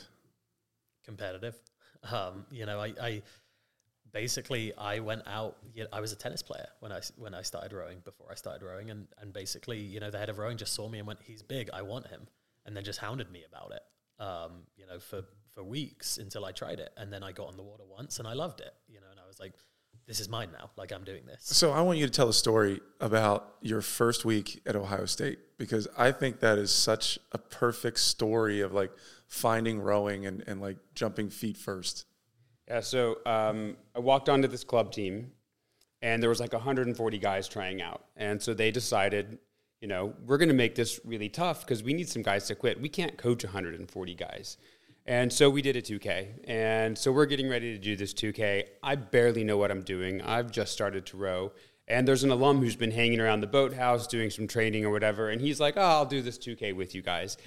Competitive. 1.06 1.56
Um, 2.12 2.46
you 2.52 2.68
know, 2.68 2.80
I, 2.80 2.94
I 3.02 3.22
basically 4.12 4.74
I 4.78 5.00
went 5.00 5.24
out. 5.28 5.58
You 5.74 5.84
know, 5.84 5.90
I 5.94 6.02
was 6.02 6.12
a 6.12 6.16
tennis 6.16 6.42
player 6.42 6.68
when 6.80 6.92
I 6.92 7.02
when 7.18 7.34
I 7.34 7.42
started 7.42 7.74
rowing. 7.74 8.00
Before 8.04 8.28
I 8.32 8.36
started 8.36 8.66
rowing, 8.66 8.90
and 8.90 9.08
and 9.20 9.34
basically, 9.34 9.80
you 9.80 10.00
know, 10.00 10.12
the 10.12 10.18
head 10.18 10.30
of 10.30 10.38
rowing 10.38 10.58
just 10.58 10.74
saw 10.74 10.88
me 10.88 11.00
and 11.00 11.08
went, 11.08 11.20
"He's 11.22 11.42
big. 11.42 11.70
I 11.74 11.82
want 11.82 12.08
him," 12.08 12.28
and 12.66 12.76
then 12.76 12.84
just 12.84 13.00
hounded 13.00 13.32
me 13.32 13.44
about 13.48 13.72
it. 13.72 14.24
Um, 14.24 14.64
you 14.76 14.86
know, 14.86 15.00
for 15.00 15.24
for 15.54 15.64
weeks 15.64 16.18
until 16.18 16.46
I 16.46 16.52
tried 16.52 16.80
it, 16.80 16.92
and 16.98 17.12
then 17.12 17.24
I 17.24 17.32
got 17.32 17.48
on 17.48 17.58
the 17.58 17.64
water 17.64 17.84
once 17.88 18.20
and 18.20 18.28
I 18.28 18.34
loved 18.34 18.60
it. 18.60 18.74
You 18.88 19.00
know, 19.00 19.08
and 19.12 19.20
I 19.20 19.28
was 19.28 19.40
like, 19.40 19.54
"This 20.06 20.20
is 20.20 20.30
mine 20.30 20.50
now. 20.52 20.72
Like 20.78 20.92
I'm 20.92 21.04
doing 21.04 21.26
this." 21.26 21.40
So 21.42 21.72
I 21.72 21.82
want 21.82 21.98
you 22.00 22.06
to 22.06 22.12
tell 22.12 22.30
a 22.30 22.34
story 22.34 22.80
about 23.00 23.56
your 23.62 23.82
first 23.82 24.26
week 24.26 24.62
at 24.66 24.76
Ohio 24.76 25.06
State 25.06 25.40
because 25.58 25.88
I 25.98 26.12
think 26.12 26.40
that 26.40 26.58
is 26.58 26.72
such 26.72 27.20
a 27.32 27.38
perfect 27.38 28.00
story 28.00 28.62
of 28.62 28.74
like 28.74 28.92
finding 29.28 29.80
rowing 29.80 30.26
and, 30.26 30.44
and 30.48 30.62
like 30.62 30.78
jumping 30.96 31.30
feet 31.30 31.58
first. 31.58 32.06
Yeah, 32.68 32.82
so 32.82 33.20
um, 33.26 33.78
I 33.96 34.00
walked 34.00 34.30
onto 34.30 34.48
this 34.48 34.64
club 34.64 34.92
team, 34.92 35.32
and 36.02 36.22
there 36.22 36.30
was 36.30 36.40
like 36.40 36.54
140 36.54 37.18
guys 37.18 37.48
trying 37.48 37.82
out, 37.82 38.06
and 38.16 38.42
so 38.42 38.54
they 38.54 38.72
decided, 38.72 39.38
you 39.82 39.88
know, 39.88 40.14
we're 40.26 40.38
going 40.38 40.50
to 40.50 40.56
make 40.56 40.76
this 40.76 41.00
really 41.06 41.30
tough 41.30 41.62
because 41.62 41.82
we 41.82 41.94
need 41.94 42.10
some 42.10 42.22
guys 42.22 42.48
to 42.48 42.56
quit. 42.56 42.82
We 42.82 42.90
can't 42.90 43.18
coach 43.18 43.44
140 43.44 44.16
guys. 44.16 44.58
And 45.08 45.32
so 45.32 45.50
we 45.50 45.62
did 45.62 45.78
a 45.78 45.82
2K. 45.82 46.50
And 46.50 46.98
so 46.98 47.14
we're 47.14 47.26
getting 47.26 47.50
ready 47.50 47.72
to 47.72 47.80
do 47.80 47.96
this 47.96 48.14
2K. 48.14 48.66
I 48.84 48.96
barely 48.96 49.46
know 49.46 49.58
what 49.58 49.72
I'm 49.72 49.82
doing. 49.82 50.22
I've 50.22 50.52
just 50.52 50.74
started 50.74 51.06
to 51.08 51.18
row. 51.18 51.54
And 51.88 52.06
there's 52.06 52.26
an 52.26 52.32
alum 52.32 52.60
who's 52.60 52.76
been 52.76 52.92
hanging 52.92 53.22
around 53.22 53.40
the 53.40 53.48
boathouse 53.48 54.06
doing 54.06 54.30
some 54.30 54.48
training 54.48 54.84
or 54.84 54.92
whatever. 54.92 55.30
And 55.30 55.40
he's 55.40 55.62
like, 55.62 55.78
oh, 55.78 55.82
I'll 55.82 56.06
do 56.06 56.22
this 56.22 56.38
2K 56.38 56.76
with 56.76 56.94
you 56.94 57.02
guys. 57.02 57.38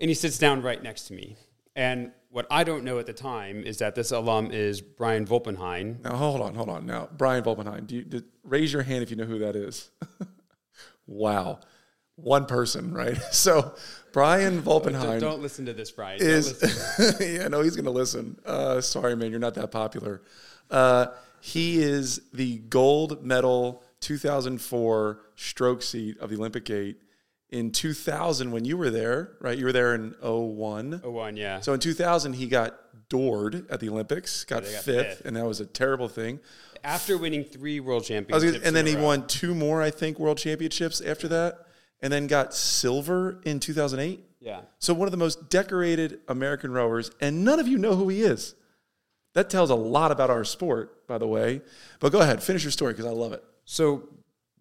And 0.00 0.08
he 0.08 0.14
sits 0.14 0.38
down 0.38 0.62
right 0.62 0.82
next 0.82 1.08
to 1.08 1.12
me. 1.12 1.36
And 1.78 2.10
what 2.30 2.44
I 2.50 2.64
don't 2.64 2.82
know 2.82 2.98
at 2.98 3.06
the 3.06 3.12
time 3.12 3.62
is 3.62 3.78
that 3.78 3.94
this 3.94 4.10
alum 4.10 4.50
is 4.50 4.80
Brian 4.80 5.24
Volpenhein. 5.24 6.02
Now 6.02 6.16
hold 6.16 6.40
on, 6.40 6.56
hold 6.56 6.68
on. 6.68 6.86
Now 6.86 7.08
Brian 7.16 7.44
Volpenhein, 7.44 7.86
do 7.86 7.94
you 7.94 8.02
did, 8.02 8.24
raise 8.42 8.72
your 8.72 8.82
hand 8.82 9.04
if 9.04 9.10
you 9.10 9.16
know 9.16 9.24
who 9.24 9.38
that 9.38 9.54
is? 9.54 9.88
wow, 11.06 11.60
one 12.16 12.46
person, 12.46 12.92
right? 12.92 13.16
So 13.30 13.76
Brian 14.12 14.60
Volpenhein. 14.60 15.20
Don't, 15.20 15.20
don't 15.20 15.42
listen 15.42 15.66
to 15.66 15.72
this, 15.72 15.92
Brian. 15.92 16.20
Is 16.20 16.58
yeah, 17.20 17.46
no, 17.46 17.62
he's 17.62 17.76
going 17.76 17.84
to 17.84 17.92
listen. 17.92 18.40
Uh, 18.44 18.80
sorry, 18.80 19.14
man, 19.14 19.30
you're 19.30 19.38
not 19.38 19.54
that 19.54 19.70
popular. 19.70 20.22
Uh, 20.68 21.06
he 21.40 21.80
is 21.80 22.22
the 22.34 22.58
gold 22.58 23.24
medal 23.24 23.84
2004 24.00 25.20
stroke 25.36 25.82
seat 25.82 26.18
of 26.18 26.30
the 26.30 26.36
Olympic 26.36 26.64
Gate 26.64 27.00
in 27.50 27.70
2000 27.72 28.50
when 28.50 28.64
you 28.64 28.76
were 28.76 28.90
there, 28.90 29.32
right? 29.40 29.56
You 29.58 29.64
were 29.64 29.72
there 29.72 29.94
in 29.94 30.14
01. 30.22 31.00
01, 31.02 31.36
yeah. 31.36 31.60
So 31.60 31.72
in 31.72 31.80
2000 31.80 32.34
he 32.34 32.46
got 32.46 32.78
doored 33.08 33.66
at 33.70 33.80
the 33.80 33.88
Olympics, 33.88 34.44
got, 34.44 34.64
Yeah, 34.64 34.72
got 34.72 34.82
fifth, 34.82 35.06
fifth. 35.18 35.24
and 35.24 35.36
that 35.36 35.46
was 35.46 35.60
a 35.60 35.66
terrible 35.66 36.08
thing. 36.08 36.40
After 36.84 37.16
winning 37.18 37.44
three 37.44 37.80
world 37.80 38.04
championships. 38.04 38.52
gonna, 38.52 38.64
and 38.66 38.76
then 38.76 38.86
he 38.86 38.94
row. 38.96 39.02
won 39.04 39.26
two 39.26 39.54
more, 39.54 39.82
I 39.82 39.90
think, 39.90 40.18
world 40.18 40.38
championships 40.38 41.00
after 41.00 41.26
that, 41.28 41.66
and 42.00 42.12
then 42.12 42.26
got 42.26 42.54
silver 42.54 43.40
in 43.44 43.58
2008. 43.60 44.20
Yeah. 44.40 44.60
So 44.78 44.94
one 44.94 45.08
of 45.08 45.10
the 45.12 45.16
most 45.18 45.50
decorated 45.50 46.20
American 46.28 46.70
rowers, 46.70 47.10
and 47.20 47.44
none 47.44 47.58
of 47.58 47.66
you 47.66 47.78
know 47.78 47.96
who 47.96 48.08
he 48.08 48.22
is. 48.22 48.54
That 49.34 49.50
tells 49.50 49.70
a 49.70 49.74
lot 49.74 50.12
about 50.12 50.30
our 50.30 50.44
sport, 50.44 51.06
by 51.08 51.18
the 51.18 51.26
way. 51.26 51.62
But 52.00 52.12
go 52.12 52.20
ahead, 52.20 52.42
finish 52.42 52.62
your 52.62 52.70
story 52.72 52.92
because 52.92 53.06
I 53.06 53.10
love 53.10 53.32
it. 53.32 53.42
So 53.64 54.08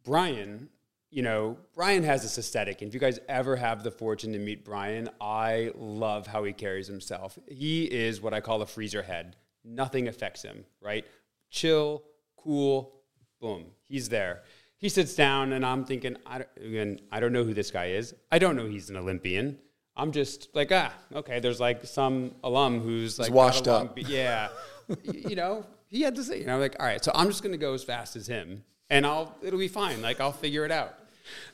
Brian, 0.03 0.69
you 1.09 1.23
know, 1.23 1.57
Brian 1.73 2.03
has 2.03 2.23
this 2.23 2.37
aesthetic. 2.37 2.81
And 2.81 2.89
if 2.89 2.93
you 2.93 2.99
guys 2.99 3.19
ever 3.29 3.55
have 3.55 3.83
the 3.83 3.91
fortune 3.91 4.33
to 4.33 4.39
meet 4.39 4.65
Brian, 4.65 5.09
I 5.21 5.71
love 5.75 6.27
how 6.27 6.43
he 6.43 6.53
carries 6.53 6.87
himself. 6.87 7.37
He 7.47 7.85
is 7.85 8.21
what 8.21 8.33
I 8.33 8.41
call 8.41 8.61
a 8.61 8.65
freezer 8.65 9.03
head. 9.03 9.35
Nothing 9.63 10.07
affects 10.07 10.41
him, 10.43 10.65
right? 10.81 11.05
Chill, 11.49 12.03
cool, 12.35 13.01
boom, 13.39 13.65
he's 13.83 14.09
there. 14.09 14.43
He 14.77 14.89
sits 14.89 15.15
down, 15.15 15.53
and 15.53 15.65
I'm 15.65 15.85
thinking, 15.85 16.17
I 16.25 16.39
don't, 16.39 16.49
again, 16.57 16.99
I 17.11 17.19
don't 17.19 17.33
know 17.33 17.43
who 17.43 17.53
this 17.53 17.71
guy 17.71 17.87
is. 17.87 18.13
I 18.31 18.37
don't 18.37 18.55
know 18.55 18.67
he's 18.67 18.89
an 18.89 18.97
Olympian. 18.97 19.57
I'm 19.95 20.11
just 20.11 20.49
like, 20.53 20.71
ah, 20.71 20.93
okay. 21.15 21.39
There's 21.39 21.59
like 21.59 21.83
some 21.85 22.35
alum 22.43 22.81
who's 22.81 23.17
like 23.17 23.31
washed 23.31 23.67
up. 23.67 23.97
yeah, 23.97 24.49
you 25.03 25.35
know, 25.35 25.65
he 25.87 26.01
had 26.01 26.15
to 26.15 26.23
say, 26.23 26.39
you 26.39 26.45
know, 26.45 26.59
like, 26.59 26.75
all 26.79 26.85
right, 26.85 27.03
so 27.03 27.11
I'm 27.15 27.27
just 27.27 27.41
gonna 27.41 27.57
go 27.57 27.73
as 27.73 27.83
fast 27.83 28.15
as 28.15 28.27
him, 28.27 28.63
and 28.89 29.05
I'll, 29.05 29.35
it'll 29.41 29.59
be 29.59 29.67
fine. 29.67 30.01
Like, 30.01 30.19
I'll 30.19 30.31
figure 30.31 30.65
it 30.65 30.71
out. 30.71 30.95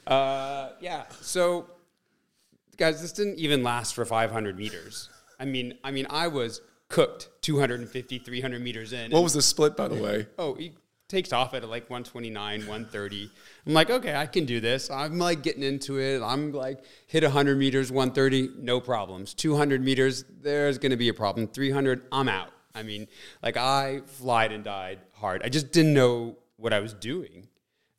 Uh, 0.05 0.69
yeah. 0.79 1.03
So, 1.21 1.67
guys, 2.77 3.01
this 3.01 3.11
didn't 3.11 3.39
even 3.39 3.63
last 3.63 3.95
for 3.95 4.05
500 4.05 4.57
meters. 4.57 5.09
I 5.39 5.45
mean, 5.45 5.77
I 5.83 5.91
mean, 5.91 6.07
I 6.09 6.27
was 6.27 6.61
cooked 6.89 7.29
250, 7.41 8.19
300 8.19 8.61
meters 8.61 8.93
in. 8.93 9.11
What 9.11 9.23
was 9.23 9.33
the 9.33 9.41
split, 9.41 9.75
by 9.75 9.87
the 9.87 10.01
way? 10.01 10.27
Oh, 10.37 10.53
he 10.53 10.73
takes 11.07 11.33
off 11.33 11.53
at 11.53 11.67
like 11.67 11.89
129, 11.89 12.59
130. 12.59 13.29
I'm 13.65 13.73
like, 13.73 13.89
okay, 13.89 14.15
I 14.15 14.25
can 14.25 14.45
do 14.45 14.59
this. 14.59 14.89
I'm 14.89 15.17
like 15.19 15.43
getting 15.43 15.63
into 15.63 15.99
it. 15.99 16.21
I'm 16.21 16.51
like 16.51 16.83
hit 17.07 17.23
100 17.23 17.57
meters, 17.57 17.91
130, 17.91 18.51
no 18.59 18.79
problems. 18.79 19.33
200 19.33 19.83
meters, 19.83 20.25
there's 20.41 20.77
going 20.77 20.91
to 20.91 20.97
be 20.97 21.09
a 21.09 21.13
problem. 21.13 21.47
300, 21.47 22.03
I'm 22.11 22.29
out. 22.29 22.49
I 22.75 22.83
mean, 22.83 23.07
like 23.41 23.57
I 23.57 24.01
flied 24.05 24.51
and 24.51 24.63
died 24.63 24.99
hard. 25.13 25.43
I 25.43 25.49
just 25.49 25.71
didn't 25.71 25.93
know 25.93 26.37
what 26.63 26.73
I 26.73 26.79
was 26.79 26.93
doing. 26.93 27.49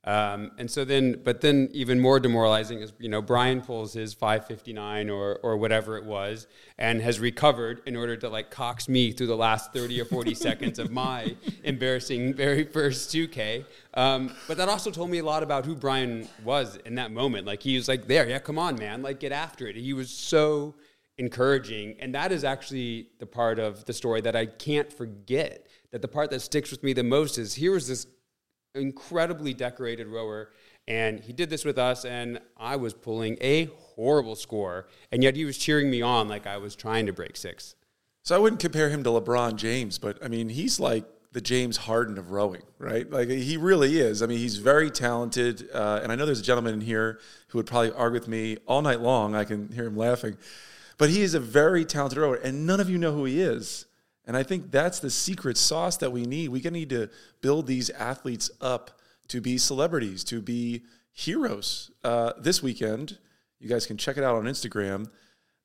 Um, 0.06 0.50
and 0.58 0.70
so 0.70 0.84
then, 0.84 1.22
but 1.24 1.40
then 1.40 1.70
even 1.72 1.98
more 1.98 2.20
demoralizing 2.20 2.80
is, 2.80 2.92
you 2.98 3.08
know, 3.08 3.22
Brian 3.22 3.62
pulls 3.62 3.94
his 3.94 4.12
559 4.12 5.08
or, 5.08 5.36
or 5.36 5.56
whatever 5.56 5.96
it 5.96 6.04
was 6.04 6.46
and 6.78 7.00
has 7.00 7.20
recovered 7.20 7.80
in 7.86 7.96
order 7.96 8.14
to 8.16 8.28
like 8.28 8.50
cox 8.50 8.86
me 8.86 9.12
through 9.12 9.28
the 9.28 9.36
last 9.36 9.72
30 9.72 10.02
or 10.02 10.04
40 10.04 10.34
seconds 10.34 10.78
of 10.78 10.90
my 10.90 11.34
embarrassing 11.64 12.34
very 12.34 12.64
first 12.64 13.14
2K. 13.14 13.64
Um, 13.94 14.34
but 14.46 14.58
that 14.58 14.68
also 14.68 14.90
told 14.90 15.08
me 15.08 15.18
a 15.18 15.24
lot 15.24 15.42
about 15.42 15.64
who 15.64 15.74
Brian 15.74 16.28
was 16.44 16.76
in 16.84 16.96
that 16.96 17.10
moment. 17.10 17.46
Like 17.46 17.62
he 17.62 17.76
was 17.76 17.88
like, 17.88 18.06
there, 18.06 18.28
yeah, 18.28 18.40
come 18.40 18.58
on, 18.58 18.76
man, 18.76 19.00
like 19.00 19.20
get 19.20 19.32
after 19.32 19.66
it. 19.66 19.76
He 19.76 19.94
was 19.94 20.10
so 20.10 20.74
encouraging. 21.16 21.96
And 21.98 22.14
that 22.14 22.30
is 22.30 22.44
actually 22.44 23.08
the 23.20 23.26
part 23.26 23.58
of 23.58 23.86
the 23.86 23.94
story 23.94 24.20
that 24.20 24.36
I 24.36 24.46
can't 24.46 24.92
forget. 24.92 25.66
That 25.92 26.02
the 26.02 26.08
part 26.08 26.30
that 26.30 26.40
sticks 26.40 26.70
with 26.70 26.82
me 26.82 26.92
the 26.92 27.04
most 27.04 27.38
is 27.38 27.54
here 27.54 27.72
was 27.72 27.88
this 27.88 28.06
incredibly 28.74 29.54
decorated 29.54 30.08
rower. 30.08 30.50
And 30.86 31.20
he 31.20 31.32
did 31.32 31.48
this 31.48 31.64
with 31.64 31.78
us, 31.78 32.04
and 32.04 32.40
I 32.58 32.76
was 32.76 32.92
pulling 32.92 33.38
a 33.40 33.66
horrible 33.78 34.36
score. 34.36 34.86
And 35.10 35.22
yet 35.22 35.34
he 35.34 35.44
was 35.44 35.56
cheering 35.56 35.90
me 35.90 36.02
on 36.02 36.28
like 36.28 36.46
I 36.46 36.58
was 36.58 36.76
trying 36.76 37.06
to 37.06 37.12
break 37.12 37.36
six. 37.36 37.74
So 38.22 38.34
I 38.34 38.38
wouldn't 38.38 38.60
compare 38.60 38.90
him 38.90 39.02
to 39.04 39.10
LeBron 39.10 39.56
James, 39.56 39.98
but 39.98 40.22
I 40.22 40.28
mean, 40.28 40.48
he's 40.48 40.80
like 40.80 41.04
the 41.32 41.40
James 41.40 41.76
Harden 41.76 42.16
of 42.16 42.30
rowing, 42.30 42.62
right? 42.78 43.10
Like 43.10 43.28
he 43.28 43.56
really 43.56 43.98
is. 43.98 44.22
I 44.22 44.26
mean, 44.26 44.38
he's 44.38 44.56
very 44.56 44.90
talented. 44.90 45.68
Uh, 45.72 46.00
and 46.02 46.12
I 46.12 46.16
know 46.16 46.26
there's 46.26 46.40
a 46.40 46.44
gentleman 46.44 46.74
in 46.74 46.80
here 46.80 47.18
who 47.48 47.58
would 47.58 47.66
probably 47.66 47.92
argue 47.92 48.20
with 48.20 48.28
me 48.28 48.58
all 48.66 48.82
night 48.82 49.00
long. 49.00 49.34
I 49.34 49.44
can 49.44 49.70
hear 49.72 49.84
him 49.84 49.96
laughing. 49.96 50.36
But 50.96 51.10
he 51.10 51.22
is 51.22 51.34
a 51.34 51.40
very 51.40 51.84
talented 51.84 52.18
rower, 52.18 52.36
and 52.36 52.66
none 52.66 52.78
of 52.78 52.88
you 52.88 52.98
know 52.98 53.12
who 53.12 53.24
he 53.24 53.40
is. 53.40 53.86
And 54.26 54.36
I 54.36 54.42
think 54.42 54.70
that's 54.70 55.00
the 55.00 55.10
secret 55.10 55.56
sauce 55.56 55.98
that 55.98 56.10
we 56.10 56.24
need. 56.24 56.48
We 56.48 56.60
need 56.60 56.90
to 56.90 57.10
build 57.42 57.66
these 57.66 57.90
athletes 57.90 58.50
up 58.60 58.98
to 59.28 59.40
be 59.40 59.58
celebrities, 59.58 60.24
to 60.24 60.40
be 60.40 60.84
heroes. 61.12 61.90
Uh, 62.02 62.32
this 62.38 62.62
weekend, 62.62 63.18
you 63.60 63.68
guys 63.68 63.86
can 63.86 63.96
check 63.96 64.16
it 64.16 64.24
out 64.24 64.36
on 64.36 64.44
Instagram. 64.44 65.08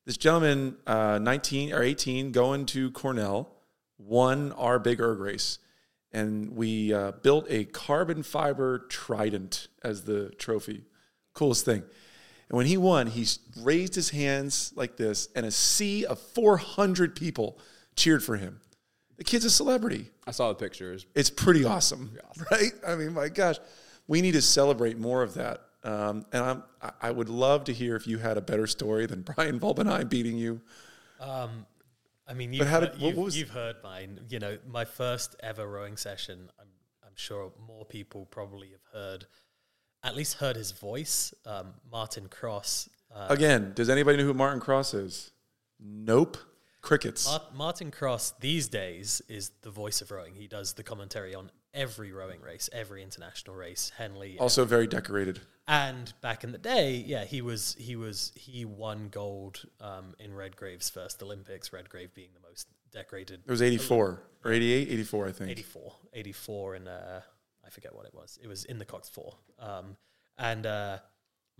This 0.05 0.17
gentleman, 0.17 0.77
uh, 0.87 1.19
19 1.21 1.73
or 1.73 1.83
18, 1.83 2.31
going 2.31 2.65
to 2.67 2.91
Cornell, 2.91 3.49
won 3.97 4.51
our 4.53 4.79
big 4.79 4.99
erg 5.01 5.19
race. 5.19 5.59
And 6.11 6.55
we 6.55 6.93
uh, 6.93 7.11
built 7.11 7.45
a 7.49 7.65
carbon 7.65 8.23
fiber 8.23 8.79
trident 8.89 9.67
as 9.83 10.03
the 10.03 10.29
trophy. 10.31 10.83
Coolest 11.33 11.65
thing. 11.65 11.83
And 12.49 12.57
when 12.57 12.65
he 12.65 12.77
won, 12.77 13.07
he 13.07 13.27
raised 13.61 13.93
his 13.93 14.09
hands 14.09 14.73
like 14.75 14.97
this, 14.97 15.29
and 15.35 15.45
a 15.45 15.51
sea 15.51 16.05
of 16.05 16.19
400 16.19 17.15
people 17.15 17.59
cheered 17.99 18.23
for 18.23 18.37
him. 18.37 18.61
The 19.17 19.23
kid's 19.23 19.45
a 19.45 19.49
celebrity. 19.49 20.09
I 20.25 20.31
saw 20.31 20.47
the 20.49 20.55
pictures. 20.55 21.05
It's 21.13 21.29
pretty 21.29 21.65
awesome, 21.65 22.17
awesome. 22.29 22.45
right? 22.51 22.71
I 22.87 22.95
mean, 22.95 23.13
my 23.13 23.27
gosh, 23.27 23.57
we 24.07 24.21
need 24.21 24.31
to 24.31 24.41
celebrate 24.41 24.97
more 24.97 25.21
of 25.21 25.33
that. 25.33 25.61
Um, 25.83 26.25
and 26.31 26.43
I'm, 26.43 26.63
I 27.01 27.11
would 27.11 27.29
love 27.29 27.65
to 27.65 27.73
hear 27.73 27.95
if 27.95 28.07
you 28.07 28.17
had 28.17 28.37
a 28.37 28.41
better 28.41 28.67
story 28.67 29.05
than 29.05 29.21
Brian 29.35 29.59
Volpenhein 29.59 30.09
beating 30.09 30.37
you. 30.37 30.61
Um, 31.19 31.65
I 32.27 32.33
mean, 32.33 32.53
you've, 32.53 32.69
did, 32.69 32.91
you've, 32.97 33.35
you've, 33.35 33.49
heard 33.49 33.77
mine. 33.83 34.21
You 34.29 34.39
know, 34.39 34.57
my 34.67 34.85
first 34.85 35.35
ever 35.41 35.67
rowing 35.67 35.97
session. 35.97 36.49
I'm, 36.59 36.67
I'm 37.03 37.13
sure 37.15 37.51
more 37.67 37.85
people 37.85 38.25
probably 38.25 38.69
have 38.69 38.85
heard, 38.93 39.25
at 40.03 40.15
least 40.15 40.35
heard 40.35 40.55
his 40.55 40.71
voice. 40.71 41.33
Um, 41.45 41.73
Martin 41.91 42.27
Cross. 42.29 42.89
Uh, 43.13 43.27
Again, 43.29 43.73
does 43.75 43.89
anybody 43.89 44.17
know 44.17 44.25
who 44.25 44.33
Martin 44.33 44.59
Cross 44.59 44.93
is? 44.93 45.31
Nope. 45.79 46.37
Crickets. 46.81 47.39
Martin 47.53 47.91
Cross 47.91 48.35
these 48.39 48.67
days 48.67 49.21
is 49.27 49.51
the 49.61 49.69
voice 49.71 50.01
of 50.01 50.11
rowing. 50.11 50.35
He 50.35 50.47
does 50.47 50.73
the 50.73 50.83
commentary 50.83 51.35
on 51.35 51.51
every 51.73 52.11
rowing 52.11 52.41
race, 52.41 52.69
every 52.71 53.03
international 53.03 53.55
race. 53.55 53.91
Henley 53.97 54.37
also 54.39 54.61
every. 54.61 54.69
very 54.69 54.87
decorated. 54.87 55.41
And 55.67 56.11
back 56.21 56.43
in 56.43 56.51
the 56.51 56.57
day, 56.57 57.03
yeah, 57.05 57.25
he 57.25 57.41
was 57.41 57.75
he 57.77 57.95
was 57.95 58.31
he 58.35 58.65
won 58.65 59.09
gold 59.11 59.65
um, 59.81 60.15
in 60.19 60.33
Redgrave's 60.33 60.89
first 60.89 61.21
Olympics. 61.21 61.71
Redgrave 61.71 62.13
being 62.13 62.29
the 62.33 62.47
most 62.47 62.67
decorated. 62.91 63.41
It 63.45 63.51
was 63.51 63.61
84 63.61 64.23
or 64.45 64.51
88, 64.51 64.89
84, 64.89 65.27
I 65.27 65.31
think. 65.31 65.51
84, 65.51 65.93
84 66.13 66.75
in 66.75 66.87
uh, 66.87 67.21
I 67.65 67.69
forget 67.69 67.93
what 67.93 68.05
it 68.05 68.13
was. 68.13 68.39
It 68.41 68.47
was 68.47 68.65
in 68.65 68.79
the 68.79 68.85
Coxed 68.85 69.13
Four. 69.13 69.35
Um, 69.59 69.97
and 70.37 70.65
uh, 70.65 70.97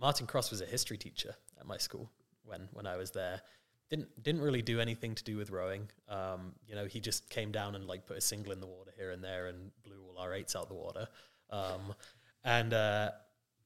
Martin 0.00 0.26
Cross 0.26 0.50
was 0.50 0.60
a 0.60 0.66
history 0.66 0.96
teacher 0.96 1.36
at 1.58 1.66
my 1.66 1.76
school 1.76 2.10
when 2.44 2.68
when 2.72 2.86
I 2.86 2.96
was 2.96 3.12
there 3.12 3.42
didn't 3.90 4.22
didn't 4.22 4.40
really 4.40 4.62
do 4.62 4.80
anything 4.80 5.14
to 5.16 5.24
do 5.24 5.36
with 5.36 5.50
rowing. 5.50 5.90
Um, 6.08 6.52
you 6.66 6.74
know, 6.74 6.86
he 6.86 7.00
just 7.00 7.28
came 7.28 7.50
down 7.50 7.74
and 7.74 7.86
like 7.86 8.06
put 8.06 8.16
a 8.16 8.20
single 8.20 8.52
in 8.52 8.60
the 8.60 8.66
water 8.66 8.92
here 8.96 9.10
and 9.10 9.22
there 9.22 9.48
and 9.48 9.72
blew 9.82 9.96
all 10.08 10.18
our 10.18 10.32
eights 10.32 10.56
out 10.56 10.68
the 10.68 10.74
water. 10.74 11.08
Um, 11.50 11.94
and 12.44 12.72
uh, 12.72 13.10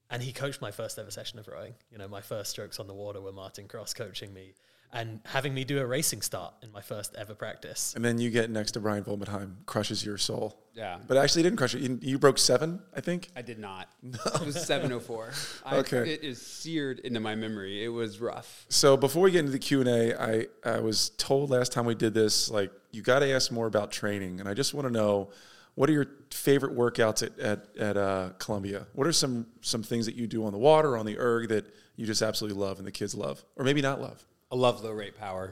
and 0.09 0.21
he 0.21 0.33
coached 0.33 0.61
my 0.61 0.71
first 0.71 0.97
ever 0.97 1.11
session 1.11 1.39
of 1.39 1.47
rowing. 1.47 1.75
You 1.91 1.99
know, 1.99 2.07
my 2.07 2.21
first 2.21 2.51
strokes 2.51 2.79
on 2.79 2.87
the 2.87 2.93
water 2.93 3.21
were 3.21 3.31
Martin 3.31 3.67
Cross 3.67 3.93
coaching 3.93 4.33
me 4.33 4.53
and 4.93 5.19
having 5.25 5.53
me 5.53 5.63
do 5.63 5.79
a 5.79 5.85
racing 5.85 6.21
start 6.21 6.53
in 6.63 6.71
my 6.71 6.81
first 6.81 7.15
ever 7.15 7.35
practice. 7.35 7.93
And 7.95 8.03
then 8.03 8.17
you 8.17 8.29
get 8.29 8.49
next 8.49 8.71
to 8.71 8.79
Brian 8.79 9.03
Volpenhein, 9.03 9.55
crushes 9.65 10.05
your 10.05 10.17
soul. 10.17 10.57
Yeah. 10.73 10.99
But 11.07 11.17
actually 11.17 11.43
didn't 11.43 11.57
crush 11.57 11.73
it. 11.73 11.81
You, 11.81 11.99
you 12.01 12.19
broke 12.19 12.37
seven, 12.37 12.81
I 12.95 13.01
think? 13.01 13.29
I 13.35 13.41
did 13.41 13.59
not. 13.59 13.89
No. 14.01 14.19
It 14.35 14.45
was 14.45 14.65
704. 14.65 15.31
okay. 15.73 15.97
I, 15.97 16.01
it 16.01 16.23
is 16.23 16.41
seared 16.41 16.99
into 16.99 17.19
my 17.19 17.35
memory. 17.35 17.83
It 17.83 17.89
was 17.89 18.19
rough. 18.19 18.65
So 18.69 18.97
before 18.97 19.23
we 19.23 19.31
get 19.31 19.39
into 19.39 19.51
the 19.51 19.59
Q&A, 19.59 20.13
I, 20.13 20.47
I 20.63 20.79
was 20.79 21.09
told 21.11 21.49
last 21.49 21.71
time 21.71 21.85
we 21.85 21.95
did 21.95 22.13
this, 22.13 22.51
like, 22.51 22.71
you 22.91 23.01
got 23.01 23.19
to 23.19 23.31
ask 23.31 23.51
more 23.51 23.67
about 23.67 23.91
training. 23.91 24.39
And 24.39 24.49
I 24.49 24.53
just 24.53 24.73
want 24.73 24.87
to 24.87 24.93
know, 24.93 25.29
what 25.75 25.89
are 25.89 25.93
your 25.93 26.07
favorite 26.31 26.75
workouts 26.75 27.23
at, 27.23 27.39
at, 27.39 27.77
at 27.77 27.97
uh, 27.97 28.29
Columbia? 28.39 28.87
What 28.93 29.07
are 29.07 29.11
some, 29.11 29.47
some 29.61 29.83
things 29.83 30.05
that 30.05 30.15
you 30.15 30.27
do 30.27 30.45
on 30.45 30.51
the 30.51 30.57
water, 30.57 30.97
on 30.97 31.05
the 31.05 31.17
erg 31.19 31.49
that 31.49 31.65
you 31.95 32.05
just 32.05 32.21
absolutely 32.21 32.59
love 32.59 32.77
and 32.77 32.87
the 32.87 32.91
kids 32.91 33.15
love? 33.15 33.43
Or 33.55 33.65
maybe 33.65 33.81
not 33.81 34.01
love? 34.01 34.25
I 34.55 34.57
love 34.57 34.81
low 34.85 34.91
rate 34.91 35.17
power. 35.17 35.51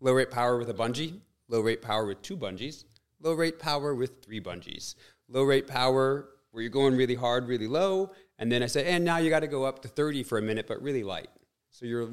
Low 0.00 0.12
rate 0.12 0.32
power 0.32 0.58
with 0.58 0.68
a 0.68 0.74
bungee, 0.74 1.20
low 1.46 1.60
rate 1.60 1.80
power 1.80 2.04
with 2.04 2.20
two 2.20 2.36
bungees, 2.36 2.82
low 3.20 3.32
rate 3.32 3.60
power 3.60 3.94
with 3.94 4.24
three 4.24 4.40
bungees. 4.40 4.96
Low 5.28 5.44
rate 5.44 5.68
power 5.68 6.28
where 6.50 6.62
you're 6.62 6.70
going 6.70 6.96
really 6.96 7.14
hard, 7.14 7.46
really 7.46 7.68
low, 7.68 8.10
and 8.40 8.50
then 8.50 8.64
I 8.64 8.66
say, 8.66 8.92
and 8.92 9.04
now 9.04 9.18
you 9.18 9.30
got 9.30 9.40
to 9.40 9.46
go 9.46 9.62
up 9.62 9.82
to 9.82 9.88
30 9.88 10.24
for 10.24 10.36
a 10.36 10.42
minute, 10.42 10.66
but 10.66 10.82
really 10.82 11.04
light. 11.04 11.28
So 11.70 11.86
you're 11.86 12.10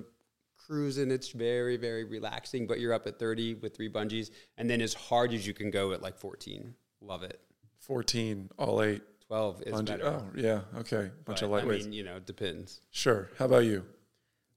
cruising, 0.68 1.10
it's 1.10 1.30
very, 1.30 1.76
very 1.76 2.04
relaxing, 2.04 2.68
but 2.68 2.80
you're 2.80 2.94
up 2.94 3.08
at 3.08 3.18
30 3.18 3.56
with 3.56 3.76
three 3.76 3.90
bungees, 3.90 4.30
and 4.60 4.70
then 4.70 4.82
as 4.82 4.94
hard 4.94 5.34
as 5.34 5.48
you 5.48 5.56
can 5.56 5.72
go 5.72 5.92
at 5.92 6.04
like 6.04 6.20
14. 6.20 6.76
Love 7.02 7.24
it. 7.24 7.42
14, 7.80 8.52
all 8.60 8.84
eight. 8.84 9.02
12 9.26 9.64
is 9.64 9.74
Bungee. 9.74 9.86
better. 9.88 10.06
Oh, 10.06 10.24
yeah, 10.36 10.62
okay. 10.78 11.10
Bunch 11.26 11.42
but, 11.42 11.44
of 11.44 11.50
lightweights. 11.50 11.82
I 11.82 11.84
mean, 11.86 11.94
you 11.94 12.04
know, 12.04 12.20
depends. 12.20 12.82
Sure. 12.92 13.32
How 13.40 13.46
about 13.46 13.66
you? 13.66 13.84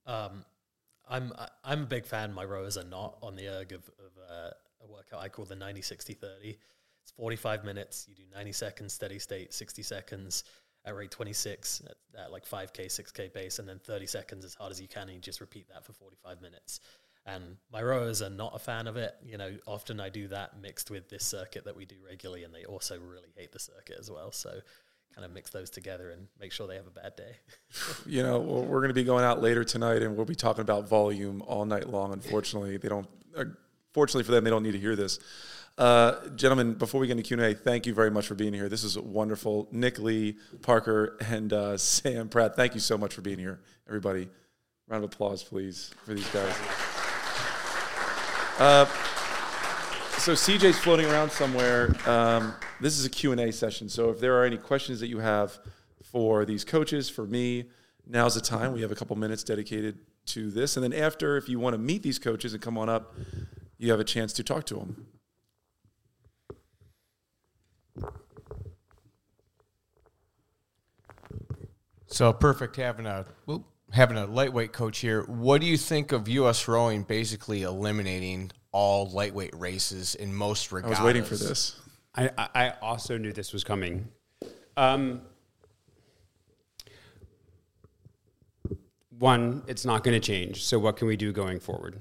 Um, 0.06 0.44
I'm 1.08 1.32
I'm 1.64 1.82
a 1.82 1.86
big 1.86 2.06
fan. 2.06 2.32
My 2.32 2.44
rowers 2.44 2.76
are 2.76 2.84
not 2.84 3.18
on 3.22 3.36
the 3.36 3.48
erg 3.48 3.72
of, 3.72 3.88
of 3.98 4.12
uh, 4.30 4.50
a 4.82 4.86
workout 4.86 5.22
I 5.22 5.28
call 5.28 5.44
the 5.44 5.56
90 5.56 5.82
60 5.82 6.14
30. 6.14 6.58
It's 7.02 7.12
45 7.12 7.64
minutes. 7.64 8.06
You 8.08 8.14
do 8.14 8.22
90 8.34 8.52
seconds 8.52 8.92
steady 8.92 9.18
state, 9.18 9.52
60 9.54 9.82
seconds 9.82 10.44
at 10.84 10.94
rate 10.94 11.10
26 11.10 11.82
at, 11.86 12.20
at 12.20 12.32
like 12.32 12.46
5k, 12.46 12.86
6k 12.86 13.32
pace, 13.32 13.58
and 13.58 13.68
then 13.68 13.78
30 13.78 14.06
seconds 14.06 14.44
as 14.44 14.54
hard 14.54 14.70
as 14.70 14.80
you 14.80 14.88
can. 14.88 15.02
And 15.02 15.12
you 15.12 15.20
just 15.20 15.40
repeat 15.40 15.68
that 15.68 15.84
for 15.84 15.92
45 15.92 16.40
minutes. 16.40 16.80
And 17.26 17.56
my 17.70 17.82
rowers 17.82 18.22
are 18.22 18.30
not 18.30 18.54
a 18.54 18.58
fan 18.58 18.86
of 18.86 18.96
it. 18.96 19.14
You 19.22 19.36
know, 19.36 19.56
often 19.66 20.00
I 20.00 20.08
do 20.08 20.28
that 20.28 20.60
mixed 20.60 20.90
with 20.90 21.08
this 21.08 21.24
circuit 21.24 21.64
that 21.64 21.76
we 21.76 21.84
do 21.84 21.96
regularly, 22.06 22.44
and 22.44 22.54
they 22.54 22.64
also 22.64 22.98
really 22.98 23.32
hate 23.36 23.52
the 23.52 23.58
circuit 23.58 23.96
as 23.98 24.10
well. 24.10 24.32
So 24.32 24.60
kind 25.14 25.24
of 25.24 25.32
mix 25.32 25.50
those 25.50 25.70
together 25.70 26.10
and 26.10 26.28
make 26.40 26.52
sure 26.52 26.66
they 26.66 26.76
have 26.76 26.86
a 26.86 26.90
bad 26.90 27.16
day. 27.16 27.36
you 28.06 28.22
know, 28.22 28.38
we're 28.38 28.80
going 28.80 28.88
to 28.88 28.94
be 28.94 29.04
going 29.04 29.24
out 29.24 29.42
later 29.42 29.64
tonight, 29.64 30.02
and 30.02 30.16
we'll 30.16 30.26
be 30.26 30.34
talking 30.34 30.62
about 30.62 30.88
volume 30.88 31.42
all 31.46 31.64
night 31.64 31.88
long. 31.88 32.12
Unfortunately, 32.12 32.76
they 32.76 32.88
don't. 32.88 33.08
Uh, 33.36 33.44
fortunately 33.92 34.24
for 34.24 34.32
them, 34.32 34.44
they 34.44 34.50
don't 34.50 34.62
need 34.62 34.72
to 34.72 34.78
hear 34.78 34.96
this. 34.96 35.18
Uh, 35.76 36.28
gentlemen, 36.30 36.74
before 36.74 37.00
we 37.00 37.06
get 37.06 37.12
into 37.12 37.22
Q 37.22 37.36
and 37.36 37.46
A, 37.46 37.54
thank 37.54 37.86
you 37.86 37.94
very 37.94 38.10
much 38.10 38.26
for 38.26 38.34
being 38.34 38.52
here. 38.52 38.68
This 38.68 38.82
is 38.82 38.98
wonderful. 38.98 39.68
Nick 39.70 40.00
Lee, 40.00 40.36
Parker, 40.62 41.16
and 41.20 41.52
uh, 41.52 41.76
Sam 41.78 42.28
Pratt. 42.28 42.56
Thank 42.56 42.74
you 42.74 42.80
so 42.80 42.98
much 42.98 43.14
for 43.14 43.20
being 43.20 43.38
here, 43.38 43.60
everybody. 43.86 44.28
Round 44.88 45.04
of 45.04 45.12
applause, 45.12 45.44
please, 45.44 45.92
for 46.04 46.14
these 46.14 46.28
guys. 46.30 46.54
Uh, 48.58 48.86
so 50.28 50.52
CJ's 50.52 50.78
floating 50.78 51.06
around 51.06 51.32
somewhere. 51.32 51.96
Um, 52.06 52.52
this 52.82 52.98
is 52.98 53.06
a 53.06 53.08
Q&A 53.08 53.50
session. 53.50 53.88
So 53.88 54.10
if 54.10 54.20
there 54.20 54.38
are 54.38 54.44
any 54.44 54.58
questions 54.58 55.00
that 55.00 55.06
you 55.06 55.20
have 55.20 55.58
for 56.02 56.44
these 56.44 56.66
coaches, 56.66 57.08
for 57.08 57.24
me, 57.24 57.70
now's 58.06 58.34
the 58.34 58.42
time. 58.42 58.74
We 58.74 58.82
have 58.82 58.92
a 58.92 58.94
couple 58.94 59.16
minutes 59.16 59.42
dedicated 59.42 59.96
to 60.26 60.50
this. 60.50 60.76
And 60.76 60.84
then 60.84 60.92
after, 60.92 61.38
if 61.38 61.48
you 61.48 61.58
want 61.58 61.72
to 61.72 61.78
meet 61.78 62.02
these 62.02 62.18
coaches 62.18 62.52
and 62.52 62.60
come 62.60 62.76
on 62.76 62.90
up, 62.90 63.14
you 63.78 63.90
have 63.90 64.00
a 64.00 64.04
chance 64.04 64.34
to 64.34 64.44
talk 64.44 64.66
to 64.66 64.74
them. 64.74 65.06
So 72.08 72.34
perfect 72.34 72.76
having 72.76 73.06
a 73.06 73.24
having 73.92 74.18
a 74.18 74.26
lightweight 74.26 74.74
coach 74.74 74.98
here. 74.98 75.22
What 75.22 75.62
do 75.62 75.66
you 75.66 75.78
think 75.78 76.12
of 76.12 76.28
U.S. 76.28 76.68
rowing 76.68 77.04
basically 77.04 77.62
eliminating 77.62 78.50
all 78.72 79.10
lightweight 79.10 79.54
races 79.56 80.14
in 80.14 80.34
most 80.34 80.72
regards. 80.72 80.98
I 80.98 81.02
was 81.02 81.06
waiting 81.06 81.24
for 81.24 81.36
this. 81.36 81.76
I, 82.14 82.30
I 82.36 82.48
I 82.54 82.74
also 82.82 83.18
knew 83.18 83.32
this 83.32 83.52
was 83.52 83.64
coming. 83.64 84.08
Um, 84.76 85.22
one, 89.18 89.62
it's 89.66 89.84
not 89.84 90.04
going 90.04 90.18
to 90.18 90.24
change. 90.24 90.64
So 90.64 90.78
what 90.78 90.96
can 90.96 91.08
we 91.08 91.16
do 91.16 91.32
going 91.32 91.60
forward? 91.60 92.00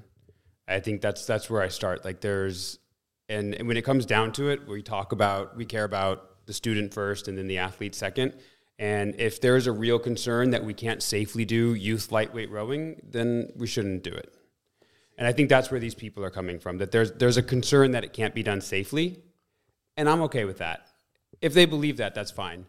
I 0.68 0.80
think 0.80 1.00
that's 1.00 1.26
that's 1.26 1.50
where 1.50 1.62
I 1.62 1.68
start. 1.68 2.04
Like 2.04 2.20
there's, 2.20 2.78
and, 3.28 3.54
and 3.54 3.66
when 3.66 3.76
it 3.76 3.82
comes 3.82 4.06
down 4.06 4.32
to 4.32 4.50
it, 4.50 4.68
we 4.68 4.82
talk 4.82 5.12
about 5.12 5.56
we 5.56 5.64
care 5.64 5.84
about 5.84 6.46
the 6.46 6.52
student 6.52 6.94
first 6.94 7.28
and 7.28 7.36
then 7.36 7.46
the 7.46 7.58
athlete 7.58 7.94
second. 7.94 8.34
And 8.78 9.16
if 9.18 9.40
there 9.40 9.56
is 9.56 9.66
a 9.66 9.72
real 9.72 9.98
concern 9.98 10.50
that 10.50 10.64
we 10.64 10.72
can't 10.72 11.02
safely 11.02 11.44
do 11.44 11.74
youth 11.74 12.12
lightweight 12.12 12.50
rowing, 12.50 13.00
then 13.02 13.50
we 13.56 13.66
shouldn't 13.66 14.04
do 14.04 14.12
it. 14.12 14.32
And 15.18 15.26
I 15.26 15.32
think 15.32 15.48
that's 15.48 15.70
where 15.70 15.80
these 15.80 15.96
people 15.96 16.24
are 16.24 16.30
coming 16.30 16.58
from. 16.60 16.78
That 16.78 16.92
there's 16.92 17.12
there's 17.12 17.36
a 17.36 17.42
concern 17.42 17.90
that 17.90 18.04
it 18.04 18.12
can't 18.12 18.34
be 18.34 18.42
done 18.42 18.60
safely, 18.60 19.18
and 19.96 20.08
I'm 20.08 20.22
okay 20.22 20.44
with 20.44 20.58
that. 20.58 20.86
If 21.42 21.52
they 21.54 21.66
believe 21.66 21.98
that, 21.98 22.14
that's 22.14 22.30
fine. 22.30 22.66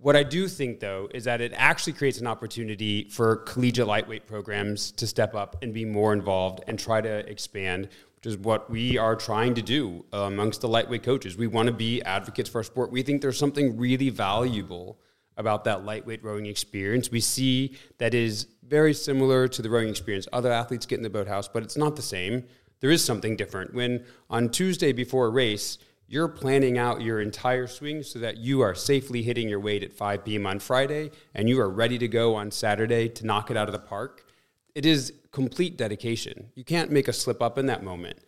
What 0.00 0.16
I 0.16 0.22
do 0.22 0.48
think, 0.48 0.80
though, 0.80 1.08
is 1.14 1.24
that 1.24 1.40
it 1.40 1.52
actually 1.56 1.94
creates 1.94 2.20
an 2.20 2.26
opportunity 2.26 3.08
for 3.08 3.36
collegiate 3.36 3.86
lightweight 3.86 4.26
programs 4.26 4.92
to 4.92 5.06
step 5.06 5.34
up 5.34 5.56
and 5.62 5.72
be 5.72 5.84
more 5.84 6.12
involved 6.12 6.62
and 6.66 6.78
try 6.78 7.00
to 7.00 7.30
expand, 7.30 7.88
which 8.16 8.26
is 8.26 8.36
what 8.36 8.68
we 8.68 8.98
are 8.98 9.16
trying 9.16 9.54
to 9.54 9.62
do 9.62 10.04
uh, 10.12 10.18
amongst 10.18 10.60
the 10.60 10.68
lightweight 10.68 11.02
coaches. 11.02 11.38
We 11.38 11.46
want 11.46 11.68
to 11.68 11.72
be 11.72 12.02
advocates 12.02 12.50
for 12.50 12.58
our 12.58 12.64
sport. 12.64 12.90
We 12.90 13.02
think 13.02 13.22
there's 13.22 13.38
something 13.38 13.78
really 13.78 14.10
valuable 14.10 14.98
about 15.36 15.64
that 15.64 15.84
lightweight 15.84 16.22
rowing 16.22 16.46
experience. 16.46 17.10
We 17.10 17.20
see 17.20 17.76
that 17.98 18.14
is 18.14 18.46
very 18.68 18.94
similar 18.94 19.48
to 19.48 19.62
the 19.62 19.70
rowing 19.70 19.88
experience. 19.88 20.26
Other 20.32 20.50
athletes 20.52 20.86
get 20.86 20.98
in 20.98 21.02
the 21.02 21.10
boathouse, 21.10 21.48
but 21.48 21.62
it's 21.62 21.76
not 21.76 21.96
the 21.96 22.02
same. 22.02 22.44
There 22.80 22.90
is 22.90 23.04
something 23.04 23.36
different. 23.36 23.74
When 23.74 24.04
on 24.30 24.48
Tuesday 24.50 24.92
before 24.92 25.26
a 25.26 25.30
race, 25.30 25.78
you're 26.06 26.28
planning 26.28 26.76
out 26.76 27.00
your 27.00 27.20
entire 27.20 27.66
swing 27.66 28.02
so 28.02 28.18
that 28.18 28.36
you 28.36 28.60
are 28.60 28.74
safely 28.74 29.22
hitting 29.22 29.48
your 29.48 29.60
weight 29.60 29.82
at 29.82 29.92
5 29.92 30.24
p.m. 30.24 30.46
on 30.46 30.58
Friday 30.58 31.10
and 31.34 31.48
you 31.48 31.60
are 31.60 31.70
ready 31.70 31.98
to 31.98 32.08
go 32.08 32.34
on 32.34 32.50
Saturday 32.50 33.08
to 33.08 33.26
knock 33.26 33.50
it 33.50 33.56
out 33.56 33.68
of 33.68 33.72
the 33.72 33.78
park. 33.78 34.26
It 34.74 34.84
is 34.84 35.12
complete 35.32 35.76
dedication. 35.76 36.50
You 36.54 36.64
can't 36.64 36.90
make 36.90 37.08
a 37.08 37.12
slip 37.12 37.40
up 37.40 37.58
in 37.58 37.66
that 37.66 37.82
moment. 37.82 38.18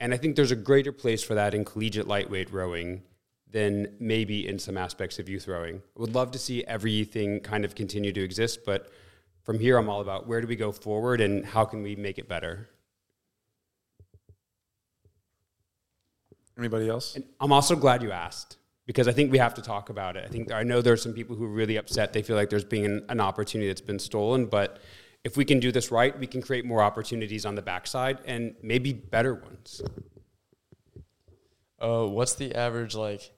And 0.00 0.14
I 0.14 0.16
think 0.16 0.34
there's 0.34 0.50
a 0.50 0.56
greater 0.56 0.92
place 0.92 1.22
for 1.22 1.34
that 1.34 1.54
in 1.54 1.64
collegiate 1.64 2.08
lightweight 2.08 2.50
rowing 2.52 3.02
than 3.50 3.94
maybe 4.00 4.46
in 4.46 4.58
some 4.58 4.76
aspects 4.76 5.18
of 5.18 5.28
youth 5.28 5.46
rowing. 5.46 5.82
I 5.96 6.00
would 6.00 6.14
love 6.14 6.30
to 6.32 6.38
see 6.38 6.64
everything 6.64 7.40
kind 7.40 7.64
of 7.64 7.74
continue 7.74 8.12
to 8.12 8.22
exist, 8.22 8.60
but 8.64 8.90
from 9.42 9.58
here 9.58 9.76
I'm 9.78 9.88
all 9.88 10.00
about 10.00 10.26
where 10.26 10.40
do 10.40 10.46
we 10.46 10.56
go 10.56 10.72
forward 10.72 11.20
and 11.20 11.44
how 11.44 11.64
can 11.64 11.82
we 11.82 11.96
make 11.96 12.18
it 12.18 12.28
better. 12.28 12.68
Anybody 16.58 16.88
else? 16.88 17.16
And 17.16 17.24
I'm 17.40 17.52
also 17.52 17.74
glad 17.74 18.02
you 18.02 18.12
asked 18.12 18.58
because 18.86 19.08
I 19.08 19.12
think 19.12 19.32
we 19.32 19.38
have 19.38 19.54
to 19.54 19.62
talk 19.62 19.88
about 19.88 20.16
it. 20.16 20.24
I 20.24 20.28
think 20.28 20.52
I 20.52 20.62
know 20.62 20.82
there's 20.82 21.02
some 21.02 21.14
people 21.14 21.36
who 21.36 21.44
are 21.44 21.48
really 21.48 21.76
upset. 21.76 22.12
They 22.12 22.22
feel 22.22 22.36
like 22.36 22.50
there's 22.50 22.64
being 22.64 22.84
an, 22.84 23.06
an 23.08 23.20
opportunity 23.20 23.68
that's 23.68 23.80
been 23.80 23.98
stolen, 23.98 24.46
but 24.46 24.78
if 25.24 25.36
we 25.36 25.44
can 25.44 25.60
do 25.60 25.70
this 25.70 25.90
right, 25.90 26.18
we 26.18 26.26
can 26.26 26.42
create 26.42 26.64
more 26.64 26.82
opportunities 26.82 27.44
on 27.46 27.54
the 27.54 27.62
backside 27.62 28.18
and 28.24 28.54
maybe 28.62 28.92
better 28.92 29.34
ones. 29.34 29.82
Uh, 31.78 32.06
what's 32.06 32.34
the 32.34 32.54
average 32.54 32.94
like 32.94 33.32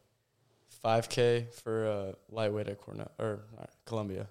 5K 0.84 1.54
for 1.54 1.86
uh, 1.86 2.12
lightweight 2.28 2.68
at 2.68 2.80
Cornell 2.80 3.10
or 3.18 3.44
uh, 3.60 3.66
Columbia? 3.84 4.26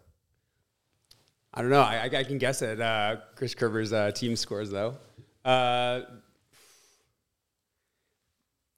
I 1.54 1.62
don't 1.62 1.70
know. 1.70 1.82
I, 1.82 2.04
I 2.06 2.24
can 2.24 2.38
guess 2.38 2.62
at 2.62 2.80
uh, 2.80 3.18
Chris 3.36 3.54
Kerber's 3.54 3.92
uh, 3.92 4.12
team 4.12 4.36
scores 4.36 4.70
though. 4.70 4.96
Uh, 5.44 6.02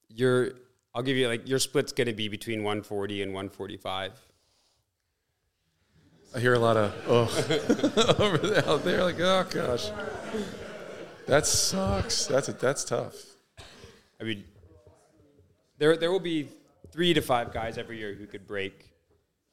your, 0.09 0.51
I'll 0.95 1.03
give 1.03 1.17
you 1.17 1.27
like 1.27 1.47
your 1.47 1.59
split's 1.59 1.91
going 1.91 2.07
to 2.07 2.13
be 2.13 2.27
between 2.29 2.63
140 2.63 3.21
and 3.21 3.33
145. 3.33 4.11
I 6.35 6.39
hear 6.39 6.55
a 6.55 6.59
lot 6.59 6.77
of 6.77 6.93
oh 7.07 8.15
over 8.19 8.37
there, 8.39 8.67
out 8.67 8.83
there, 8.83 9.03
like 9.03 9.19
oh 9.19 9.45
gosh, 9.51 9.91
that 11.27 11.45
sucks. 11.45 12.25
That's 12.25 12.49
a, 12.49 12.53
that's 12.53 12.83
tough. 12.83 13.13
I 14.19 14.23
mean, 14.23 14.43
there 15.77 15.95
there 15.95 16.11
will 16.11 16.19
be 16.19 16.47
three 16.91 17.13
to 17.13 17.21
five 17.21 17.53
guys 17.53 17.77
every 17.77 17.99
year 17.99 18.15
who 18.15 18.25
could 18.25 18.47
break 18.47 18.89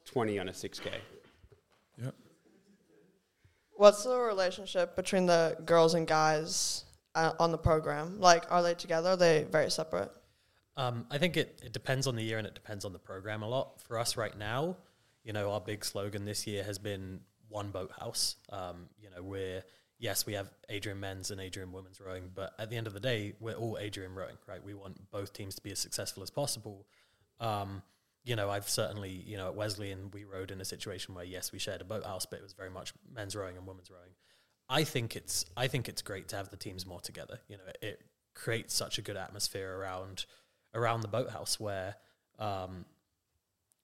20 0.07 0.39
on 0.39 0.49
a 0.49 0.53
6K. 0.53 0.91
What's 3.81 4.05
the 4.05 4.21
relationship 4.21 4.95
between 4.95 5.25
the 5.25 5.57
girls 5.65 5.95
and 5.95 6.07
guys 6.07 6.85
uh, 7.15 7.33
on 7.41 7.51
the 7.51 7.57
program? 7.57 8.21
Like, 8.21 8.45
are 8.53 8.63
they 8.63 8.75
together? 8.75 9.09
Are 9.09 9.17
they 9.17 9.47
very 9.51 9.71
separate? 9.71 10.13
Um, 10.77 11.07
I 11.11 11.17
think 11.17 11.39
it, 11.39 11.63
it 11.65 11.73
depends 11.73 12.07
on 12.07 12.15
the 12.15 12.23
year 12.23 12.37
and 12.37 12.47
it 12.47 12.55
depends 12.55 12.85
on 12.85 12.93
the 12.93 12.99
program 12.99 13.41
a 13.43 13.49
lot. 13.49 13.81
For 13.81 13.99
us 13.99 14.19
right 14.19 14.37
now, 14.37 14.77
you 15.25 15.33
know, 15.33 15.51
our 15.53 15.63
big 15.63 15.83
slogan 15.83 16.27
this 16.27 16.47
year 16.47 16.63
has 16.63 16.79
been 16.79 17.21
one 17.49 17.71
boathouse. 17.71 18.37
Um, 18.51 18.91
you 18.99 19.09
know, 19.09 19.23
we're 19.23 19.63
yes, 19.99 20.27
we 20.27 20.35
have 20.35 20.51
Adrian 20.69 21.01
men's 21.01 21.31
and 21.31 21.41
Adrian 21.41 21.73
women's 21.73 22.03
rowing, 22.03 22.29
but 22.35 22.53
at 22.59 22.69
the 22.69 22.77
end 22.77 22.87
of 22.87 22.93
the 22.93 23.01
day, 23.01 23.33
we're 23.41 23.55
all 23.55 23.79
Adrian 23.81 24.15
rowing, 24.15 24.37
right? 24.47 24.63
We 24.63 24.75
want 24.75 25.11
both 25.11 25.33
teams 25.33 25.55
to 25.55 25.63
be 25.63 25.73
as 25.73 25.79
successful 25.79 26.23
as 26.23 26.29
possible. 26.29 26.85
Um, 27.41 27.81
you 28.25 28.37
know, 28.37 28.51
I've 28.51 28.69
certainly, 28.69 29.11
you 29.11 29.37
know, 29.37 29.49
at 29.49 29.55
Wesleyan, 29.55 30.11
we 30.13 30.25
rowed 30.25 30.51
in 30.51 30.61
a 30.61 30.65
situation 30.65 31.15
where 31.15 31.25
yes, 31.25 31.53
we 31.53 31.59
shared 31.59 31.81
a 31.81 31.85
boathouse, 31.85 32.27
but 32.27 32.39
it 32.39 32.43
was 32.43 32.53
very 32.53 32.71
much 32.71 32.93
men's 33.13 33.35
rowing 33.35 33.57
and 33.57 33.67
women's 33.67 33.91
rowing. 33.91 34.11
I 34.69 34.85
think 34.85 35.17
it's 35.17 35.45
I 35.57 35.67
think 35.67 35.89
it's 35.89 36.03
great 36.03 36.29
to 36.29 36.37
have 36.37 36.51
the 36.51 36.57
teams 36.57 36.87
more 36.87 37.01
together. 37.01 37.41
You 37.49 37.57
know, 37.57 37.65
it, 37.67 37.79
it 37.83 38.01
creates 38.35 38.75
such 38.75 38.99
a 38.99 39.03
good 39.03 39.17
atmosphere 39.17 39.77
around 39.77 40.27
around 40.75 41.01
the 41.01 41.09
boathouse 41.09 41.59
where 41.59 41.97
um, 42.39 42.85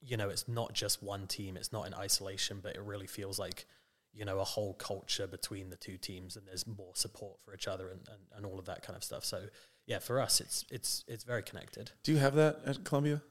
you 0.00 0.16
know 0.16 0.28
it's 0.28 0.48
not 0.48 0.72
just 0.72 1.02
one 1.02 1.26
team 1.26 1.56
it's 1.56 1.72
not 1.72 1.86
in 1.86 1.94
isolation 1.94 2.60
but 2.62 2.74
it 2.74 2.80
really 2.80 3.06
feels 3.06 3.38
like 3.38 3.66
you 4.14 4.24
know 4.24 4.38
a 4.38 4.44
whole 4.44 4.74
culture 4.74 5.26
between 5.26 5.70
the 5.70 5.76
two 5.76 5.96
teams 5.96 6.36
and 6.36 6.46
there's 6.46 6.66
more 6.66 6.92
support 6.94 7.40
for 7.40 7.54
each 7.54 7.66
other 7.66 7.90
and, 7.90 8.00
and, 8.08 8.20
and 8.36 8.46
all 8.46 8.58
of 8.58 8.66
that 8.66 8.82
kind 8.82 8.96
of 8.96 9.02
stuff 9.02 9.24
so 9.24 9.42
yeah 9.86 9.98
for 9.98 10.20
us 10.20 10.40
it's 10.40 10.64
it's 10.70 11.04
it's 11.08 11.24
very 11.24 11.42
connected 11.42 11.90
Do 12.04 12.12
you 12.12 12.18
have 12.18 12.34
that 12.34 12.60
at 12.64 12.84
Columbia? 12.84 13.22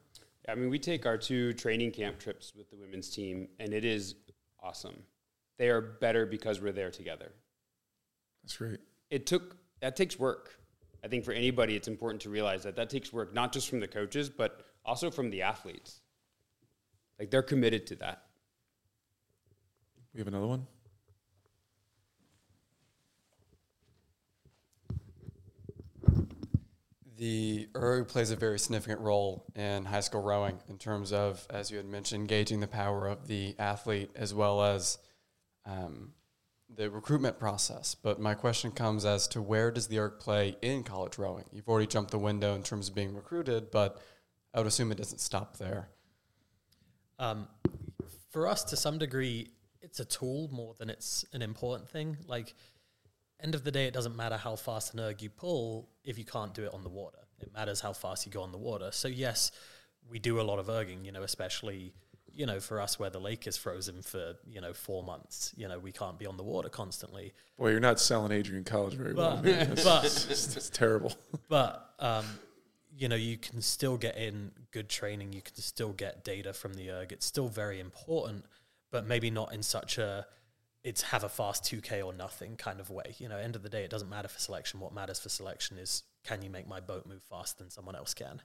I 0.48 0.56
mean, 0.56 0.70
we 0.70 0.80
take 0.80 1.06
our 1.06 1.18
two 1.18 1.54
training 1.54 1.92
camp 1.92 2.20
trips 2.20 2.54
with 2.56 2.70
the 2.70 2.76
women's 2.76 3.10
team, 3.10 3.48
and 3.60 3.74
it 3.74 3.84
is 3.84 4.16
awesome. 4.62 5.04
They 5.58 5.70
are 5.70 5.82
better 5.82 6.26
because 6.26 6.62
we're 6.62 6.72
there 6.72 6.92
together. 6.92 7.32
That's 8.44 8.58
great. 8.58 8.80
It 9.10 9.26
took 9.26 9.58
that 9.82 9.96
takes 9.96 10.20
work. 10.20 10.60
I 11.04 11.08
think 11.08 11.24
for 11.24 11.32
anybody, 11.32 11.76
it's 11.76 11.88
important 11.88 12.22
to 12.24 12.30
realize 12.30 12.64
that 12.64 12.76
that 12.76 12.90
takes 12.90 13.14
work, 13.14 13.34
not 13.34 13.54
just 13.54 13.70
from 13.70 13.80
the 13.80 13.88
coaches, 13.88 14.30
but 14.30 14.66
also 14.84 15.12
from 15.12 15.30
the 15.30 15.42
athletes. 15.44 16.02
Like 17.20 17.32
they're 17.32 17.44
committed 17.44 17.88
to 17.88 17.96
that. 17.98 18.24
We 20.14 20.20
have 20.20 20.28
another 20.28 20.48
one. 20.48 20.68
The 27.18 27.70
ERG 27.76 28.08
plays 28.10 28.32
a 28.32 28.36
very 28.36 28.60
significant 28.60 29.00
role 29.00 29.46
in 29.56 29.86
high 29.86 30.02
school 30.02 30.22
rowing 30.22 30.60
in 30.68 30.78
terms 30.78 31.14
of, 31.14 31.46
as 31.50 31.72
you 31.72 31.78
had 31.78 31.86
mentioned, 31.86 32.28
gauging 32.28 32.60
the 32.60 32.68
power 32.68 33.08
of 33.08 33.28
the 33.28 33.56
athlete 33.58 34.12
as 34.16 34.34
well 34.34 34.62
as 34.62 34.98
um, 35.66 36.12
the 36.76 36.90
recruitment 36.90 37.40
process. 37.40 37.96
But 37.96 38.20
my 38.20 38.34
question 38.34 38.72
comes 38.72 39.06
as 39.06 39.28
to 39.30 39.42
where 39.42 39.72
does 39.72 39.88
the 39.88 40.00
ERG 40.00 40.20
play 40.20 40.58
in 40.62 40.84
college 40.84 41.18
rowing? 41.18 41.46
You've 41.54 41.70
already 41.70 41.88
jumped 41.88 42.12
the 42.12 42.20
window 42.20 42.54
in 42.54 42.64
terms 42.64 42.90
of 42.90 42.96
being 42.96 43.16
recruited, 43.16 43.72
but 43.72 44.02
I 44.54 44.60
would 44.60 44.68
assume 44.68 44.92
it 44.92 44.98
doesn't 44.98 45.20
stop 45.22 45.58
there. 45.58 45.90
um, 47.20 47.48
for 48.32 48.48
us 48.48 48.64
to 48.66 48.76
some 48.76 48.98
degree 48.98 49.48
it's 49.82 50.00
a 50.00 50.06
tool 50.06 50.50
more 50.52 50.74
than 50.78 50.90
it's 50.90 51.24
an 51.32 51.42
important 51.42 51.88
thing 51.90 52.18
like 52.28 52.54
end 53.42 53.56
of 53.56 53.64
the 53.64 53.72
day 53.72 53.86
it 53.86 53.94
doesn't 53.94 54.16
matter 54.16 54.38
how 54.38 54.56
fast 54.56 54.94
an 54.94 55.00
erg 55.00 55.22
you 55.22 55.30
pull 55.30 55.90
if 56.04 56.18
you 56.18 56.26
can't 56.26 56.54
do 56.54 56.64
it 56.64 56.74
on 56.74 56.84
the 56.84 56.90
water 56.90 57.20
it 57.40 57.54
matters 57.54 57.82
how 57.82 57.94
fast 57.94 58.26
you 58.26 58.32
go 58.32 58.42
on 58.42 58.52
the 58.52 58.58
water 58.58 58.90
so 58.92 59.08
yes 59.08 59.52
we 60.10 60.20
do 60.20 60.40
a 60.40 60.44
lot 60.44 60.60
of 60.60 60.68
erging 60.68 61.06
you 61.06 61.12
know 61.12 61.24
especially 61.24 61.94
you 62.36 62.46
know 62.46 62.60
for 62.60 62.82
us 62.82 63.00
where 63.00 63.10
the 63.10 63.20
lake 63.20 63.48
is 63.48 63.58
frozen 63.58 64.02
for 64.02 64.36
you 64.48 64.62
know 64.62 64.74
four 64.74 65.04
months 65.04 65.54
you 65.56 65.68
know 65.68 65.80
we 65.80 65.92
can't 65.92 66.20
be 66.20 66.26
on 66.26 66.38
the 66.38 66.44
water 66.44 66.70
constantly 66.70 67.34
Boy, 67.58 67.72
you're 67.72 67.80
not 67.80 68.00
selling 68.00 68.34
Adrian 68.34 68.66
College 68.66 68.96
very 68.96 69.14
well. 69.14 69.38
but, 69.38 69.46
man. 69.46 69.70
That's, 69.70 69.84
but 69.86 70.04
it's, 70.04 70.58
it's 70.58 70.70
terrible. 70.70 71.14
but 71.50 71.94
um, 72.00 72.26
you 72.98 73.08
know 73.08 73.16
you 73.16 73.38
can 73.38 73.62
still 73.62 73.98
get 73.98 74.18
in 74.18 74.52
good 74.72 74.90
training 74.90 75.34
you 75.34 75.42
can 75.42 75.56
still 75.56 75.94
get 75.94 76.24
data 76.24 76.54
from 76.54 76.74
the 76.74 76.90
erg 76.90 77.12
it's 77.12 77.26
still 77.26 77.48
very 77.48 77.80
important 77.80 78.46
but 78.92 79.08
maybe 79.08 79.30
not 79.30 79.54
in 79.54 79.64
such 79.64 79.98
a 79.98 80.26
it's 80.86 81.02
have 81.02 81.24
a 81.26 81.30
fast 81.30 81.64
2k 81.66 82.06
or 82.06 82.14
nothing 82.14 82.56
kind 82.56 82.80
of 82.80 82.90
way 82.90 83.16
you 83.18 83.28
know 83.28 83.38
end 83.38 83.56
of 83.58 83.64
the 83.64 83.70
day 83.70 83.84
it 83.84 83.90
doesn't 83.90 84.10
matter 84.10 84.30
for 84.30 84.40
selection 84.40 84.80
what 84.80 84.94
matters 84.94 85.20
for 85.20 85.30
selection 85.30 85.78
is 85.78 86.04
can 86.24 86.42
you 86.42 86.50
make 86.50 86.68
my 86.68 86.80
boat 86.80 87.06
move 87.06 87.24
faster 87.30 87.62
than 87.62 87.70
someone 87.70 87.96
else 87.96 88.14
can 88.14 88.42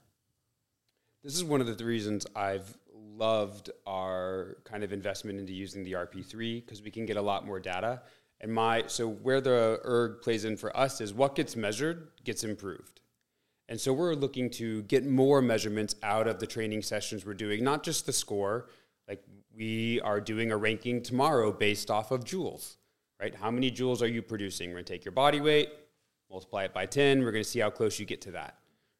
This 1.22 1.34
is 1.34 1.44
one 1.44 1.60
of 1.60 1.78
the 1.78 1.84
reasons 1.84 2.26
I've 2.34 2.76
loved 2.94 3.70
our 3.86 4.56
kind 4.64 4.82
of 4.82 4.92
investment 4.92 5.38
into 5.38 5.52
using 5.52 5.84
the 5.84 5.92
RP3 5.92 6.64
because 6.64 6.82
we 6.82 6.90
can 6.90 7.04
get 7.04 7.18
a 7.18 7.22
lot 7.22 7.44
more 7.44 7.60
data. 7.60 8.02
And 8.40 8.52
my 8.52 8.84
so 8.86 9.06
where 9.08 9.42
the 9.42 9.80
erg 9.84 10.22
plays 10.22 10.46
in 10.46 10.56
for 10.56 10.74
us 10.74 11.00
is 11.02 11.12
what 11.12 11.34
gets 11.34 11.56
measured 11.56 12.08
gets 12.24 12.42
improved. 12.42 13.02
And 13.68 13.78
so 13.78 13.92
we're 13.92 14.14
looking 14.14 14.48
to 14.52 14.82
get 14.84 15.06
more 15.06 15.42
measurements 15.42 15.94
out 16.02 16.26
of 16.26 16.40
the 16.40 16.46
training 16.46 16.82
sessions 16.82 17.26
we're 17.26 17.34
doing, 17.34 17.62
not 17.62 17.84
just 17.84 18.06
the 18.06 18.12
score. 18.12 18.70
Like 19.06 19.22
we 19.54 20.00
are 20.00 20.20
doing 20.20 20.52
a 20.52 20.56
ranking 20.56 21.02
tomorrow 21.02 21.52
based 21.52 21.90
off 21.90 22.10
of 22.10 22.24
joules, 22.24 22.76
right? 23.20 23.34
How 23.34 23.50
many 23.50 23.70
joules 23.70 24.02
are 24.02 24.06
you 24.06 24.22
producing? 24.22 24.70
We're 24.70 24.76
gonna 24.76 24.84
take 24.84 25.04
your 25.04 25.12
body 25.12 25.40
weight, 25.40 25.70
multiply 26.30 26.64
it 26.64 26.74
by 26.74 26.86
10, 26.86 27.22
we're 27.22 27.32
gonna 27.32 27.44
see 27.44 27.60
how 27.60 27.70
close 27.70 27.98
you 27.98 28.06
get 28.06 28.20
to 28.22 28.30
that. 28.32 28.56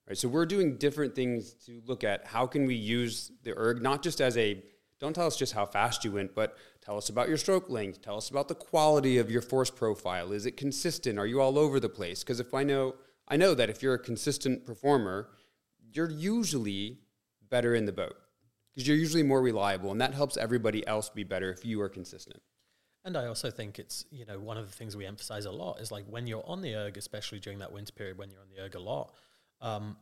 Right, 0.09 0.19
so 0.19 0.29
we're 0.29 0.47
doing 0.47 0.77
different 0.77 1.15
things 1.15 1.53
to 1.67 1.81
look 1.87 2.03
at 2.03 2.27
how 2.27 2.47
can 2.47 2.67
we 2.67 2.75
use 2.75 3.31
the 3.45 3.57
erg 3.57 3.81
not 3.81 4.03
just 4.03 4.21
as 4.21 4.37
a 4.37 4.63
don't 4.99 5.15
tell 5.15 5.27
us 5.27 5.37
just 5.37 5.55
how 5.55 5.65
fast 5.65 6.05
you 6.05 6.13
went, 6.13 6.35
but 6.35 6.59
tell 6.83 6.99
us 6.99 7.09
about 7.09 7.29
your 7.29 7.39
stroke 7.39 7.71
length. 7.71 8.03
Tell 8.03 8.19
us 8.19 8.29
about 8.29 8.49
the 8.49 8.55
quality 8.55 9.17
of 9.17 9.31
your 9.31 9.41
force 9.41 9.71
profile. 9.71 10.31
Is 10.31 10.45
it 10.45 10.59
consistent? 10.59 11.19
Are 11.19 11.27
you 11.27 11.41
all 11.41 11.59
over 11.59 11.81
the 11.81 11.89
place? 11.89 12.23
Because 12.23 12.39
if 12.39 12.53
I 12.53 12.65
know, 12.65 12.97
I 13.27 13.39
know 13.39 13.55
that 13.55 13.71
if 13.71 13.83
you're 13.83 13.95
a 13.95 13.99
consistent 13.99 14.67
performer, 14.67 15.31
you're 15.91 16.11
usually 16.11 16.99
better 17.49 17.75
in 17.75 17.87
the 17.87 17.93
boat 17.93 18.17
because 18.75 18.87
you're 18.87 18.97
usually 18.97 19.23
more 19.23 19.43
reliable, 19.43 19.91
and 19.91 20.01
that 20.01 20.14
helps 20.14 20.37
everybody 20.37 20.87
else 20.87 21.09
be 21.09 21.25
better 21.25 21.51
if 21.51 21.64
you 21.64 21.81
are 21.81 21.89
consistent. 21.89 22.41
And 23.05 23.16
I 23.16 23.27
also 23.27 23.51
think 23.51 23.79
it's, 23.79 24.05
you 24.11 24.27
know, 24.27 24.39
one 24.39 24.59
of 24.59 24.66
the 24.66 24.77
things 24.77 24.97
we 24.97 25.07
emphasize 25.07 25.47
a 25.47 25.51
lot 25.51 25.81
is 25.81 25.91
like 25.91 26.05
when 26.07 26.27
you're 26.27 26.47
on 26.47 26.61
the 26.61 26.75
erg, 26.75 26.99
especially 26.99 27.41
during 27.41 27.59
that 27.61 27.73
winter 27.73 27.93
period 27.93 28.18
when 28.18 28.31
you're 28.31 28.43
on 28.43 28.51
the 28.55 28.62
erg 28.62 28.75
a 28.75 28.81
lot, 28.81 29.14
um, 29.62 29.97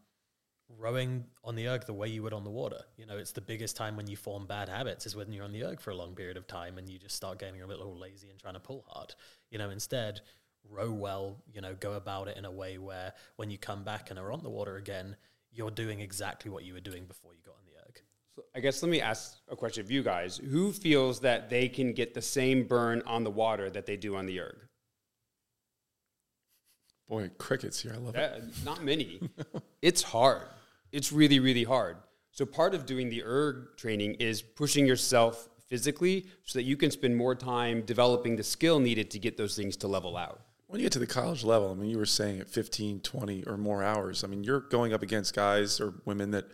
rowing 0.77 1.25
on 1.45 1.55
the 1.55 1.69
erg 1.69 1.87
the 1.87 1.95
way 1.95 2.09
you 2.09 2.23
would 2.25 2.33
on 2.33 2.43
the 2.43 2.51
water. 2.51 2.81
You 2.97 3.07
know, 3.07 3.17
it's 3.17 3.33
the 3.33 3.41
biggest 3.41 3.77
time 3.77 3.97
when 3.97 4.09
you 4.09 4.17
form 4.17 4.47
bad 4.47 4.69
habits 4.69 5.07
is 5.07 5.15
when 5.15 5.33
you're 5.33 5.45
on 5.45 5.53
the 5.53 5.65
erg 5.65 5.81
for 5.81 5.91
a 5.91 5.95
long 5.95 6.15
period 6.15 6.37
of 6.37 6.49
time 6.49 6.77
and 6.77 6.89
you 6.89 6.99
just 6.99 7.15
start 7.15 7.39
getting 7.39 7.63
a 7.63 7.67
little 7.67 7.97
lazy 7.97 8.31
and 8.31 8.39
trying 8.39 8.55
to 8.55 8.61
pull 8.61 8.85
hard. 8.89 9.15
You 9.51 9.59
know, 9.59 9.71
instead, 9.71 10.21
row 10.69 10.91
well, 10.91 11.37
you 11.53 11.61
know, 11.61 11.75
go 11.79 11.93
about 11.93 12.27
it 12.27 12.37
in 12.37 12.45
a 12.45 12.51
way 12.51 12.79
where 12.79 13.13
when 13.37 13.51
you 13.51 13.59
come 13.59 13.85
back 13.85 14.11
and 14.11 14.19
are 14.19 14.33
on 14.33 14.43
the 14.43 14.51
water 14.51 14.77
again, 14.77 15.17
you're 15.53 15.71
doing 15.71 16.01
exactly 16.01 16.51
what 16.51 16.65
you 16.65 16.75
were 16.75 16.81
doing 16.81 17.05
before 17.07 17.33
you 17.33 17.41
got 17.45 17.55
on 17.55 17.65
the 17.65 17.81
erg. 17.81 18.03
I 18.55 18.61
guess 18.61 18.83
let 18.83 18.91
me 18.91 19.01
ask 19.01 19.39
a 19.49 19.57
question 19.57 19.85
of 19.85 19.91
you 19.91 20.03
guys. 20.03 20.39
Who 20.39 20.73
feels 20.73 21.21
that 21.21 21.51
they 21.51 21.69
can 21.69 21.93
get 21.93 22.15
the 22.15 22.23
same 22.23 22.65
burn 22.65 23.03
on 23.07 23.25
the 23.25 23.31
water 23.31 23.71
that 23.71 23.87
they 23.87 23.97
do 23.97 24.17
on 24.17 24.27
the 24.27 24.41
erg? 24.41 24.59
Boy, 27.09 27.31
crickets 27.39 27.81
here. 27.81 27.93
I 27.95 27.99
love 27.99 28.15
it. 28.15 28.45
Not 28.65 28.85
many. 28.85 29.21
it's 29.83 30.03
hard. 30.03 30.43
It's 30.93 31.13
really, 31.13 31.41
really 31.41 31.65
hard. 31.65 31.97
So 32.33 32.45
part 32.45 32.75
of 32.75 32.87
doing 32.87 33.09
the 33.09 33.23
erg 33.25 33.77
training 33.77 34.15
is 34.15 34.43
pushing 34.43 34.87
yourself 34.87 35.49
physically 35.69 36.27
so 36.45 36.59
that 36.59 36.65
you 36.65 36.77
can 36.77 36.91
spend 36.91 37.17
more 37.17 37.35
time 37.35 37.83
developing 37.83 38.37
the 38.37 38.43
skill 38.43 38.79
needed 38.79 39.11
to 39.13 39.19
get 39.19 39.37
those 39.37 39.57
things 39.57 39.77
to 39.79 39.89
level 39.89 40.17
out. 40.17 40.41
When 40.67 40.81
you 40.81 40.85
get 40.85 40.93
to 40.93 40.99
the 40.99 41.07
college 41.07 41.45
level, 41.45 41.71
I 41.71 41.75
mean, 41.75 41.89
you 41.89 41.97
were 41.97 42.07
saying 42.07 42.41
at 42.41 42.49
15, 42.49 43.01
20 43.01 43.45
or 43.45 43.57
more 43.57 43.83
hours. 43.83 44.23
I 44.23 44.27
mean, 44.27 44.45
you're 44.45 44.61
going 44.61 44.93
up 44.93 45.03
against 45.03 45.35
guys 45.35 45.81
or 45.81 45.95
women 46.05 46.31
that 46.33 46.47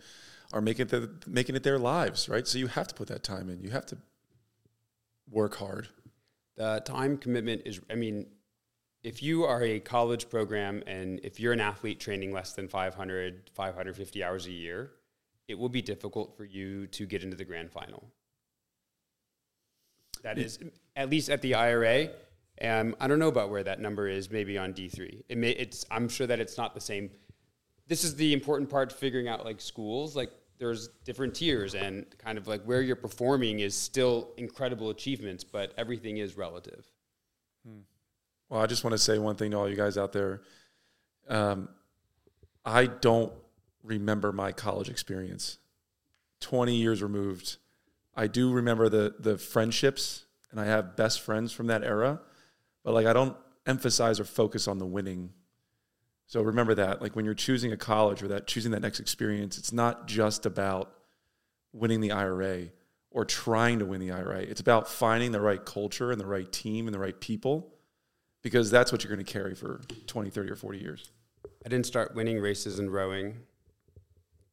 are 0.53 0.61
making 0.61 0.87
it, 0.87 0.89
the, 0.89 1.09
making 1.27 1.55
it 1.55 1.63
their 1.63 1.79
lives, 1.79 2.29
right? 2.29 2.47
So 2.47 2.57
you 2.57 2.67
have 2.67 2.87
to 2.87 2.95
put 2.95 3.07
that 3.07 3.23
time 3.23 3.49
in. 3.49 3.61
You 3.61 3.71
have 3.71 3.85
to 3.87 3.97
work 5.29 5.55
hard. 5.55 5.89
The 6.57 6.81
time 6.85 7.17
commitment 7.17 7.63
is, 7.65 7.81
I 7.89 7.95
mean, 7.95 8.27
if 9.03 9.21
you 9.21 9.43
are 9.43 9.61
a 9.61 9.79
college 9.79 10.29
program 10.29 10.81
and 10.87 11.19
if 11.23 11.39
you're 11.39 11.53
an 11.53 11.59
athlete 11.59 11.99
training 11.99 12.31
less 12.31 12.53
than 12.53 12.67
500, 12.67 13.51
550 13.53 14.23
hours 14.23 14.47
a 14.47 14.51
year, 14.51 14.91
it 15.47 15.59
will 15.59 15.69
be 15.69 15.81
difficult 15.81 16.35
for 16.35 16.43
you 16.43 16.87
to 16.87 17.05
get 17.05 17.23
into 17.23 17.37
the 17.37 17.45
grand 17.45 17.71
final. 17.71 18.09
That 20.23 20.39
is, 20.39 20.57
at 20.95 21.09
least 21.11 21.29
at 21.29 21.43
the 21.43 21.53
IRA. 21.53 22.09
Um, 22.61 22.95
I 22.99 23.07
don't 23.07 23.19
know 23.19 23.27
about 23.27 23.51
where 23.51 23.63
that 23.63 23.79
number 23.79 24.07
is. 24.07 24.31
Maybe 24.31 24.57
on 24.57 24.71
D 24.71 24.89
three. 24.89 25.23
It 25.29 25.37
may. 25.37 25.51
It's. 25.51 25.85
I'm 25.91 26.09
sure 26.09 26.25
that 26.25 26.39
it's 26.39 26.57
not 26.57 26.73
the 26.73 26.81
same. 26.81 27.11
This 27.87 28.03
is 28.03 28.15
the 28.15 28.33
important 28.33 28.69
part. 28.69 28.91
Figuring 28.91 29.27
out 29.27 29.45
like 29.45 29.61
schools. 29.61 30.15
Like 30.15 30.31
there's 30.57 30.89
different 31.03 31.35
tiers 31.35 31.75
and 31.75 32.05
kind 32.17 32.37
of 32.37 32.47
like 32.47 32.63
where 32.63 32.81
you're 32.81 32.95
performing 32.95 33.59
is 33.59 33.75
still 33.75 34.31
incredible 34.37 34.89
achievements, 34.89 35.43
but 35.43 35.73
everything 35.77 36.17
is 36.17 36.37
relative. 36.37 36.85
Well, 38.49 38.61
I 38.61 38.67
just 38.67 38.83
want 38.83 38.93
to 38.93 38.97
say 38.97 39.17
one 39.17 39.35
thing 39.35 39.51
to 39.51 39.57
all 39.57 39.69
you 39.69 39.75
guys 39.75 39.97
out 39.97 40.13
there. 40.13 40.41
Um, 41.27 41.69
I 42.63 42.85
don't 42.85 43.33
remember 43.83 44.31
my 44.31 44.51
college 44.51 44.89
experience. 44.89 45.57
20 46.41 46.75
years 46.75 47.01
removed. 47.01 47.57
I 48.15 48.27
do 48.27 48.51
remember 48.51 48.87
the 48.87 49.15
the 49.19 49.37
friendships 49.37 50.25
and 50.51 50.59
I 50.59 50.65
have 50.65 50.95
best 50.95 51.21
friends 51.21 51.51
from 51.51 51.67
that 51.67 51.83
era, 51.83 52.21
but 52.83 52.93
like 52.93 53.05
I 53.07 53.13
don't 53.13 53.35
emphasize 53.65 54.19
or 54.19 54.23
focus 54.23 54.67
on 54.67 54.77
the 54.77 54.85
winning. 54.85 55.31
So 56.27 56.41
remember 56.41 56.73
that 56.75 57.01
like 57.01 57.15
when 57.15 57.25
you're 57.25 57.33
choosing 57.33 57.71
a 57.71 57.77
college 57.77 58.23
or 58.23 58.27
that 58.29 58.47
choosing 58.47 58.71
that 58.71 58.81
next 58.81 58.99
experience, 58.99 59.57
it's 59.57 59.71
not 59.71 60.07
just 60.07 60.45
about 60.45 60.91
winning 61.71 62.01
the 62.01 62.11
IRA 62.11 62.69
or 63.11 63.25
trying 63.25 63.79
to 63.79 63.85
win 63.85 64.01
the 64.01 64.11
IRA. 64.11 64.39
It's 64.39 64.61
about 64.61 64.87
finding 64.89 65.31
the 65.31 65.41
right 65.41 65.63
culture 65.63 66.11
and 66.11 66.19
the 66.19 66.25
right 66.25 66.51
team 66.51 66.87
and 66.87 66.93
the 66.93 66.99
right 66.99 67.19
people 67.19 67.73
because 68.41 68.69
that's 68.69 68.91
what 68.91 69.03
you're 69.03 69.13
going 69.13 69.25
to 69.25 69.31
carry 69.31 69.55
for 69.55 69.81
20, 70.07 70.29
30 70.29 70.51
or 70.51 70.55
40 70.55 70.79
years. 70.79 71.11
I 71.65 71.69
didn't 71.69 71.85
start 71.85 72.15
winning 72.15 72.39
races 72.39 72.79
in 72.79 72.89
rowing 72.89 73.37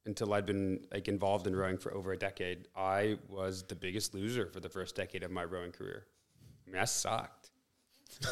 until 0.06 0.32
I'd 0.34 0.46
been 0.46 0.86
like 0.92 1.08
involved 1.08 1.46
in 1.46 1.54
rowing 1.54 1.78
for 1.78 1.92
over 1.94 2.12
a 2.12 2.16
decade. 2.18 2.68
I 2.76 3.18
was 3.28 3.62
the 3.64 3.74
biggest 3.74 4.14
loser 4.14 4.46
for 4.46 4.60
the 4.60 4.68
first 4.68 4.96
decade 4.96 5.22
of 5.22 5.30
my 5.30 5.44
rowing 5.44 5.72
career. 5.72 6.06
I 6.66 6.70
mean, 6.70 6.80
I 6.80 6.84
sucked. 6.84 7.50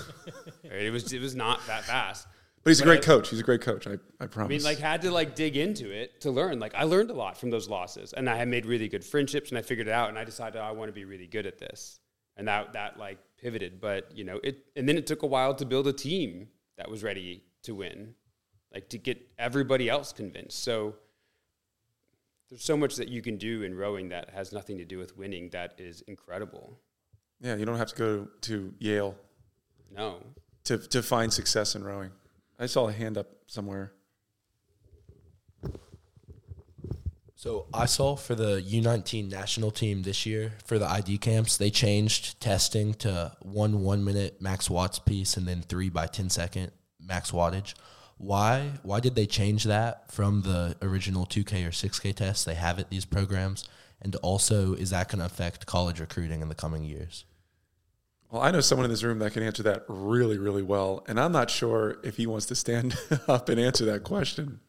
It 0.65 0.93
was 0.93 1.13
it 1.13 1.21
was 1.21 1.35
not 1.35 1.67
that 1.67 1.85
fast. 1.85 2.27
But 2.63 2.71
he's 2.71 2.81
a 2.81 2.85
great 2.85 3.01
I- 3.03 3.07
coach. 3.07 3.31
He's 3.31 3.41
a 3.41 3.43
great 3.43 3.63
coach. 3.63 3.87
I, 3.87 3.97
I 4.21 4.27
promise. 4.27 4.51
I 4.51 4.57
mean, 4.57 4.63
like 4.65 4.79
had 4.79 5.01
to 5.03 5.11
like 5.11 5.35
dig 5.35 5.57
into 5.57 5.91
it 5.91 6.21
to 6.21 6.31
learn. 6.31 6.59
Like 6.59 6.75
I 6.75 6.85
learned 6.85 7.11
a 7.11 7.15
lot 7.15 7.39
from 7.39 7.51
those 7.51 7.69
losses, 7.69 8.13
and 8.13 8.29
I 8.29 8.37
had 8.37 8.49
made 8.49 8.67
really 8.67 8.89
good 8.89 9.05
friendships, 9.05 9.49
and 9.51 9.59
I 9.59 9.63
figured 9.63 9.89
it 9.89 9.93
out, 9.93 10.11
and 10.11 10.19
I 10.19 10.25
decided 10.25 10.61
I 10.61 10.71
want 10.73 10.89
to 10.89 10.93
be 10.93 11.05
really 11.07 11.27
good 11.27 11.47
at 11.47 11.59
this, 11.59 12.01
and 12.37 12.47
that 12.49 12.75
that 12.75 12.99
like 12.99 13.19
pivoted. 13.39 13.81
But 13.81 14.11
you 14.15 14.25
know, 14.25 14.41
it 14.45 14.67
and 14.77 14.87
then 14.89 14.99
it 14.99 15.07
took 15.07 15.23
a 15.23 15.27
while 15.27 15.55
to 15.55 15.65
build 15.65 15.87
a 15.87 15.93
team 15.93 16.49
that 16.77 16.91
was 16.91 17.03
ready 17.03 17.43
to 17.63 17.75
win, 17.75 18.15
like 18.75 18.89
to 18.91 18.99
get 18.99 19.19
everybody 19.39 19.89
else 19.89 20.13
convinced. 20.13 20.63
So 20.63 20.97
there's 22.51 22.63
so 22.65 22.77
much 22.77 22.97
that 22.97 23.09
you 23.09 23.23
can 23.23 23.37
do 23.39 23.63
in 23.63 23.75
rowing 23.75 24.09
that 24.11 24.31
has 24.31 24.53
nothing 24.53 24.77
to 24.79 24.85
do 24.85 24.99
with 24.99 25.17
winning. 25.17 25.49
That 25.51 25.75
is 25.79 26.03
incredible. 26.03 26.79
yeah, 27.41 27.55
you 27.57 27.65
don't 27.65 27.79
have 27.79 27.89
to 27.89 27.97
go 27.97 28.29
to 28.43 28.75
Yale 28.79 29.15
No, 29.95 30.23
to, 30.65 30.77
to 30.79 31.03
find 31.03 31.33
success 31.33 31.75
in 31.75 31.85
rowing. 31.85 32.11
I 32.61 32.67
saw 32.67 32.89
a 32.89 32.93
hand 32.93 33.17
up 33.17 33.27
somewhere. 33.47 33.93
So 37.35 37.65
I 37.73 37.87
saw 37.87 38.17
for 38.17 38.35
the 38.35 38.61
U19 38.61 39.31
national 39.31 39.71
team 39.71 40.03
this 40.03 40.27
year 40.27 40.53
for 40.67 40.79
the 40.79 40.85
ID 40.85 41.17
camps, 41.17 41.57
they 41.57 41.71
changed 41.71 42.39
testing 42.39 42.93
to 42.95 43.33
one 43.41 43.81
one 43.81 44.05
minute 44.05 44.43
max 44.43 44.69
watts 44.69 44.99
piece 44.99 45.39
and 45.39 45.49
then 45.49 45.63
three 45.63 45.89
by 45.89 46.07
10 46.07 46.29
second 46.29 46.71
max 47.01 47.31
wattage. 47.31 47.73
Why? 48.19 48.73
Why 48.83 49.01
did 49.01 49.15
they 49.15 49.25
change 49.25 49.65
that 49.65 50.13
from 50.13 50.43
the 50.43 50.77
original 50.83 51.25
2K 51.25 51.67
or 51.67 51.71
6K 51.71 52.15
tests 52.15 52.45
they 52.45 52.57
have 52.57 52.79
at 52.79 52.91
these 52.91 53.07
programs? 53.07 53.67
And 54.03 54.15
also, 54.17 54.75
is 54.75 54.91
that 54.91 55.09
going 55.09 55.21
to 55.21 55.25
affect 55.25 55.65
college 55.65 55.99
recruiting 55.99 56.43
in 56.43 56.51
the 56.51 56.55
coming 56.55 56.85
years? 56.85 57.25
Well, 58.31 58.43
I 58.43 58.53
know 58.53 58.61
someone 58.61 58.85
in 58.85 58.91
this 58.93 59.03
room 59.03 59.19
that 59.19 59.33
can 59.33 59.43
answer 59.43 59.65
that 59.65 59.85
really, 59.89 60.39
really 60.39 60.63
well. 60.63 61.05
And 61.09 61.19
I'm 61.19 61.33
not 61.33 61.51
sure 61.51 61.99
if 62.05 62.17
he 62.17 62.27
wants 62.29 62.47
to 62.47 62.55
stand 62.55 62.97
up 63.29 63.49
and 63.49 63.59
answer 63.59 63.85
that 63.87 64.05
question. 64.05 64.61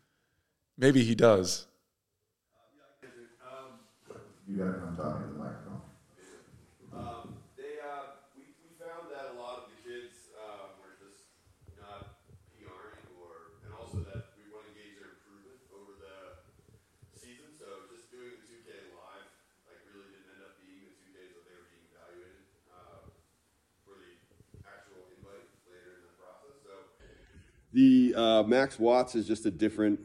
Maybe 0.77 1.03
he 1.03 1.13
does. 1.13 1.67
Um, 3.45 3.85
you 4.47 4.57
got 4.57 4.73
it 4.73 4.81
on 4.81 4.97
top 4.97 5.21
of 5.21 5.29
the 5.29 5.37
microphone. 5.37 5.81
Um, 6.89 7.37
they, 7.53 7.77
uh, 7.85 8.17
we, 8.33 8.49
we 8.65 8.73
found 8.81 9.13
that 9.13 9.29
a 9.29 9.35
lot 9.37 9.61
of 9.61 9.65
the 9.69 9.77
kids, 9.85 10.33
um, 10.41 10.81
were 10.81 10.97
just 10.97 11.29
not 11.77 12.25
PRing 12.57 13.05
or, 13.21 13.61
and 13.61 13.77
also 13.77 14.01
that 14.09 14.33
we 14.41 14.49
want 14.49 14.65
to 14.65 14.73
gauge 14.73 14.97
their 14.97 15.21
improvement 15.21 15.61
over 15.69 16.01
the 16.01 16.17
season. 17.13 17.53
So 17.53 17.85
just 17.93 18.09
doing 18.09 18.41
the 18.41 18.41
2K 18.49 18.89
live, 18.97 19.29
like 19.69 19.85
really 19.93 20.09
didn't 20.17 20.33
end 20.33 20.49
up 20.49 20.57
being 20.65 20.81
the 20.81 20.97
2Ks 21.13 21.29
that 21.37 21.45
they 21.45 21.53
were 21.53 21.69
being 21.69 21.85
evaluated, 21.93 22.41
uh, 22.73 23.05
for 23.85 24.01
the 24.01 24.11
actual 24.65 25.05
invite 25.19 25.45
later 25.69 26.01
in 26.01 26.09
the 26.09 26.13
process. 26.17 26.57
So 26.65 26.73
the, 27.73 28.13
uh, 28.15 28.43
max 28.43 28.79
watts 28.79 29.15
is 29.15 29.27
just 29.27 29.45
a 29.45 29.51
different 29.51 29.99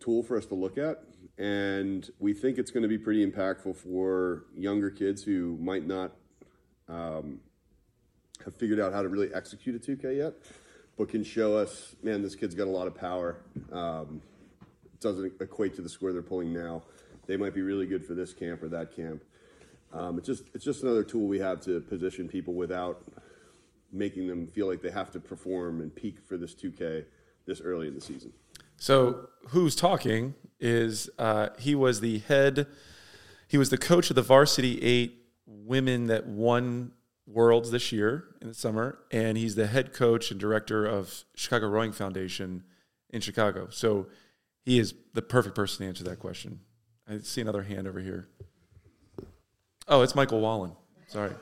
tool 0.00 0.22
for 0.22 0.36
us 0.36 0.46
to 0.46 0.54
look 0.54 0.78
at. 0.78 1.02
And 1.38 2.08
we 2.18 2.34
think 2.34 2.58
it's 2.58 2.70
going 2.70 2.82
to 2.82 2.88
be 2.88 2.98
pretty 2.98 3.26
impactful 3.26 3.76
for 3.76 4.44
younger 4.54 4.90
kids 4.90 5.22
who 5.22 5.56
might 5.60 5.86
not 5.86 6.12
um, 6.88 7.40
have 8.44 8.54
figured 8.56 8.78
out 8.78 8.92
how 8.92 9.02
to 9.02 9.08
really 9.08 9.32
execute 9.34 9.74
a 9.76 9.78
2K 9.78 10.16
yet, 10.16 10.34
but 10.98 11.08
can 11.08 11.24
show 11.24 11.56
us, 11.56 11.96
man, 12.02 12.22
this 12.22 12.34
kid's 12.34 12.54
got 12.54 12.66
a 12.66 12.70
lot 12.70 12.86
of 12.86 12.94
power. 12.94 13.38
Um, 13.72 14.20
doesn't 15.00 15.32
equate 15.40 15.74
to 15.76 15.82
the 15.82 15.88
score 15.88 16.12
they're 16.12 16.22
pulling 16.22 16.52
now. 16.52 16.82
they 17.26 17.36
might 17.36 17.54
be 17.54 17.62
really 17.62 17.86
good 17.86 18.04
for 18.04 18.14
this 18.14 18.32
camp 18.32 18.62
or 18.62 18.68
that 18.68 18.94
camp. 18.94 19.22
Um, 19.92 20.18
it's 20.18 20.26
just 20.26 20.44
it's 20.54 20.64
just 20.64 20.82
another 20.82 21.04
tool 21.04 21.26
we 21.26 21.38
have 21.38 21.60
to 21.62 21.80
position 21.80 22.28
people 22.28 22.54
without 22.54 23.02
making 23.92 24.26
them 24.26 24.46
feel 24.46 24.66
like 24.66 24.82
they 24.82 24.90
have 24.90 25.10
to 25.12 25.20
perform 25.20 25.80
and 25.80 25.94
peak 25.94 26.16
for 26.26 26.36
this 26.36 26.54
2K 26.54 27.04
this 27.46 27.60
early 27.60 27.88
in 27.88 27.94
the 27.94 28.00
season. 28.00 28.32
So 28.76 29.28
who's 29.48 29.76
talking 29.76 30.34
is 30.58 31.10
uh, 31.18 31.48
he 31.58 31.74
was 31.74 32.00
the 32.00 32.18
head, 32.20 32.66
he 33.48 33.58
was 33.58 33.70
the 33.70 33.78
coach 33.78 34.10
of 34.10 34.16
the 34.16 34.22
varsity 34.22 34.80
eight 34.82 35.26
women 35.46 36.06
that 36.06 36.26
won 36.26 36.92
worlds 37.26 37.70
this 37.70 37.92
year 37.92 38.24
in 38.40 38.48
the 38.48 38.54
summer, 38.54 38.98
and 39.10 39.36
he's 39.36 39.54
the 39.54 39.66
head 39.66 39.92
coach 39.92 40.30
and 40.30 40.40
director 40.40 40.86
of 40.86 41.24
Chicago 41.34 41.68
Rowing 41.68 41.92
Foundation 41.92 42.64
in 43.10 43.20
Chicago. 43.20 43.68
So 43.70 44.08
he 44.64 44.78
is 44.78 44.94
the 45.14 45.22
perfect 45.22 45.54
person 45.54 45.84
to 45.84 45.88
answer 45.88 46.04
that 46.04 46.18
question. 46.18 46.60
I 47.08 47.18
see 47.18 47.40
another 47.40 47.62
hand 47.62 47.86
over 47.86 48.00
here. 48.00 48.28
Oh, 49.88 50.02
it's 50.02 50.14
Michael 50.14 50.40
Wallen. 50.40 50.72
Sorry. 51.08 51.32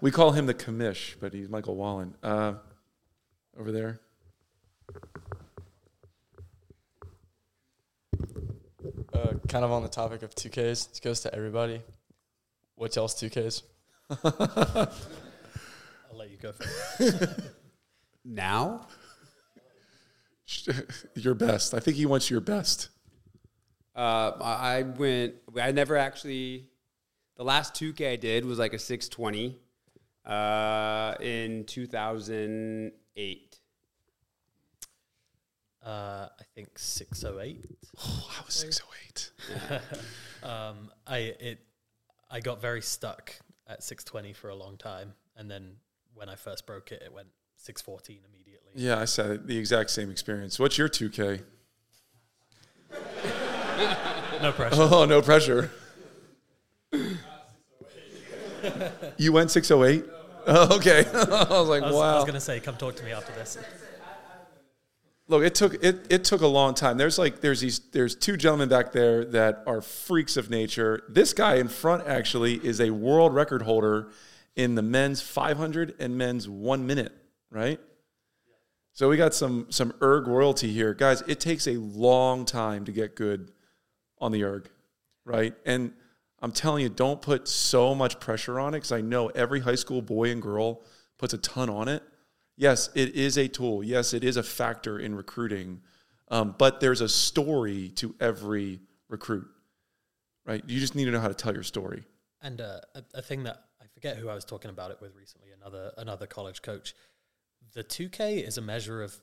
We 0.00 0.10
call 0.12 0.30
him 0.30 0.46
the 0.46 0.54
commish, 0.54 1.16
but 1.18 1.32
he's 1.32 1.48
Michael 1.48 1.74
Wallen. 1.74 2.14
Uh, 2.22 2.54
over 3.58 3.72
there. 3.72 4.00
Uh, 9.12 9.32
kind 9.48 9.64
of 9.64 9.72
on 9.72 9.82
the 9.82 9.88
topic 9.88 10.22
of 10.22 10.34
2Ks, 10.34 10.90
this 10.90 11.00
goes 11.00 11.20
to 11.20 11.34
everybody. 11.34 11.82
What's 12.76 12.94
y'all's 12.94 13.14
2Ks? 13.16 13.62
I'll 14.24 14.88
let 16.16 16.30
you 16.30 16.36
go 16.40 16.52
first. 16.52 17.40
Now? 18.24 18.88
your 21.14 21.34
best. 21.34 21.72
I 21.72 21.80
think 21.80 21.96
he 21.96 22.04
wants 22.04 22.30
your 22.30 22.40
best. 22.40 22.90
Uh, 23.96 24.32
I 24.40 24.76
I 24.78 24.82
went. 24.82 25.36
I 25.58 25.72
never 25.72 25.96
actually. 25.96 26.66
The 27.36 27.44
last 27.44 27.72
2K 27.74 28.12
I 28.12 28.16
did 28.16 28.44
was 28.44 28.58
like 28.58 28.74
a 28.74 28.78
620 28.78 29.56
uh, 30.28 31.14
in 31.20 31.64
2008. 31.64 33.58
Uh, 35.84 35.88
I 35.88 36.28
think 36.54 36.78
608. 36.78 37.64
Oh, 37.98 38.30
I 38.38 38.44
was 38.44 38.54
608. 38.54 39.30
um, 40.42 40.90
I 41.06 41.18
it 41.18 41.60
I 42.30 42.40
got 42.40 42.60
very 42.60 42.82
stuck 42.82 43.34
at 43.66 43.82
620 43.82 44.34
for 44.34 44.50
a 44.50 44.54
long 44.54 44.76
time, 44.76 45.14
and 45.36 45.50
then 45.50 45.76
when 46.14 46.28
I 46.28 46.34
first 46.34 46.66
broke 46.66 46.92
it, 46.92 47.02
it 47.02 47.12
went 47.12 47.28
614 47.56 48.20
immediately. 48.28 48.72
Yeah, 48.74 48.98
I 49.00 49.06
said 49.06 49.46
the 49.46 49.56
exact 49.56 49.88
same 49.90 50.10
experience. 50.10 50.58
What's 50.58 50.76
your 50.76 50.88
2K? 50.88 51.42
No 54.40 54.52
pressure. 54.52 54.76
Oh, 54.78 55.04
no 55.04 55.20
pressure. 55.20 55.70
you 59.16 59.32
went 59.32 59.50
608? 59.50 60.04
Oh, 60.48 60.76
okay. 60.76 61.04
I 61.14 61.60
was 61.60 61.68
like, 61.68 61.82
I 61.82 61.86
was, 61.86 61.94
I 61.94 62.14
was 62.16 62.24
gonna 62.24 62.40
say, 62.40 62.58
come 62.58 62.76
talk 62.76 62.96
to 62.96 63.04
me 63.04 63.12
after 63.12 63.32
this. 63.34 63.58
Look, 65.30 65.42
it 65.42 65.54
took 65.54 65.84
it, 65.84 66.06
it 66.08 66.24
took 66.24 66.40
a 66.40 66.46
long 66.46 66.72
time. 66.72 66.96
There's 66.96 67.18
like 67.18 67.42
there's 67.42 67.60
these 67.60 67.80
there's 67.92 68.16
two 68.16 68.38
gentlemen 68.38 68.70
back 68.70 68.92
there 68.92 69.26
that 69.26 69.62
are 69.66 69.82
freaks 69.82 70.38
of 70.38 70.48
nature. 70.48 71.02
This 71.08 71.34
guy 71.34 71.56
in 71.56 71.68
front 71.68 72.06
actually 72.06 72.54
is 72.54 72.80
a 72.80 72.90
world 72.90 73.34
record 73.34 73.62
holder 73.62 74.08
in 74.56 74.74
the 74.74 74.82
men's 74.82 75.20
500 75.20 75.94
and 76.00 76.16
men's 76.16 76.48
1 76.48 76.86
minute, 76.86 77.12
right? 77.50 77.78
So 78.94 79.08
we 79.08 79.18
got 79.18 79.34
some 79.34 79.66
some 79.68 79.92
erg 80.02 80.26
royalty 80.26 80.72
here. 80.72 80.94
Guys, 80.94 81.20
it 81.28 81.40
takes 81.40 81.68
a 81.68 81.76
long 81.76 82.46
time 82.46 82.86
to 82.86 82.92
get 82.92 83.14
good 83.14 83.52
on 84.18 84.32
the 84.32 84.44
erg, 84.44 84.70
right? 85.26 85.54
And 85.66 85.92
I'm 86.40 86.52
telling 86.52 86.82
you 86.82 86.88
don't 86.88 87.20
put 87.20 87.48
so 87.48 87.94
much 87.94 88.20
pressure 88.20 88.60
on 88.60 88.74
it 88.74 88.80
cuz 88.80 88.92
I 88.92 89.00
know 89.00 89.28
every 89.28 89.60
high 89.60 89.74
school 89.74 90.02
boy 90.02 90.30
and 90.30 90.40
girl 90.40 90.82
puts 91.18 91.34
a 91.34 91.38
ton 91.38 91.68
on 91.68 91.88
it 91.88 92.02
yes, 92.58 92.90
it 92.94 93.14
is 93.14 93.38
a 93.38 93.48
tool. 93.48 93.82
Yes, 93.82 94.12
it 94.12 94.22
is 94.22 94.36
a 94.36 94.42
factor 94.42 94.98
in 94.98 95.14
recruiting. 95.14 95.80
Um, 96.30 96.54
but 96.58 96.80
there's 96.80 97.00
a 97.00 97.08
story 97.08 97.88
to 97.96 98.14
every 98.20 98.80
recruit, 99.08 99.46
right? 100.44 100.62
You 100.66 100.78
just 100.78 100.94
need 100.94 101.06
to 101.06 101.10
know 101.10 101.20
how 101.20 101.28
to 101.28 101.34
tell 101.34 101.54
your 101.54 101.62
story. 101.62 102.04
And 102.42 102.60
uh, 102.60 102.80
a, 102.94 103.02
a 103.14 103.22
thing 103.22 103.44
that 103.44 103.64
I 103.80 103.86
forget 103.94 104.18
who 104.18 104.28
I 104.28 104.34
was 104.34 104.44
talking 104.44 104.70
about 104.70 104.90
it 104.90 104.98
with 105.00 105.14
recently, 105.14 105.48
another 105.58 105.92
another 105.96 106.26
college 106.26 106.60
coach. 106.60 106.94
The 107.72 107.82
2K 107.82 108.46
is 108.46 108.58
a 108.58 108.62
measure 108.62 109.02
of 109.02 109.16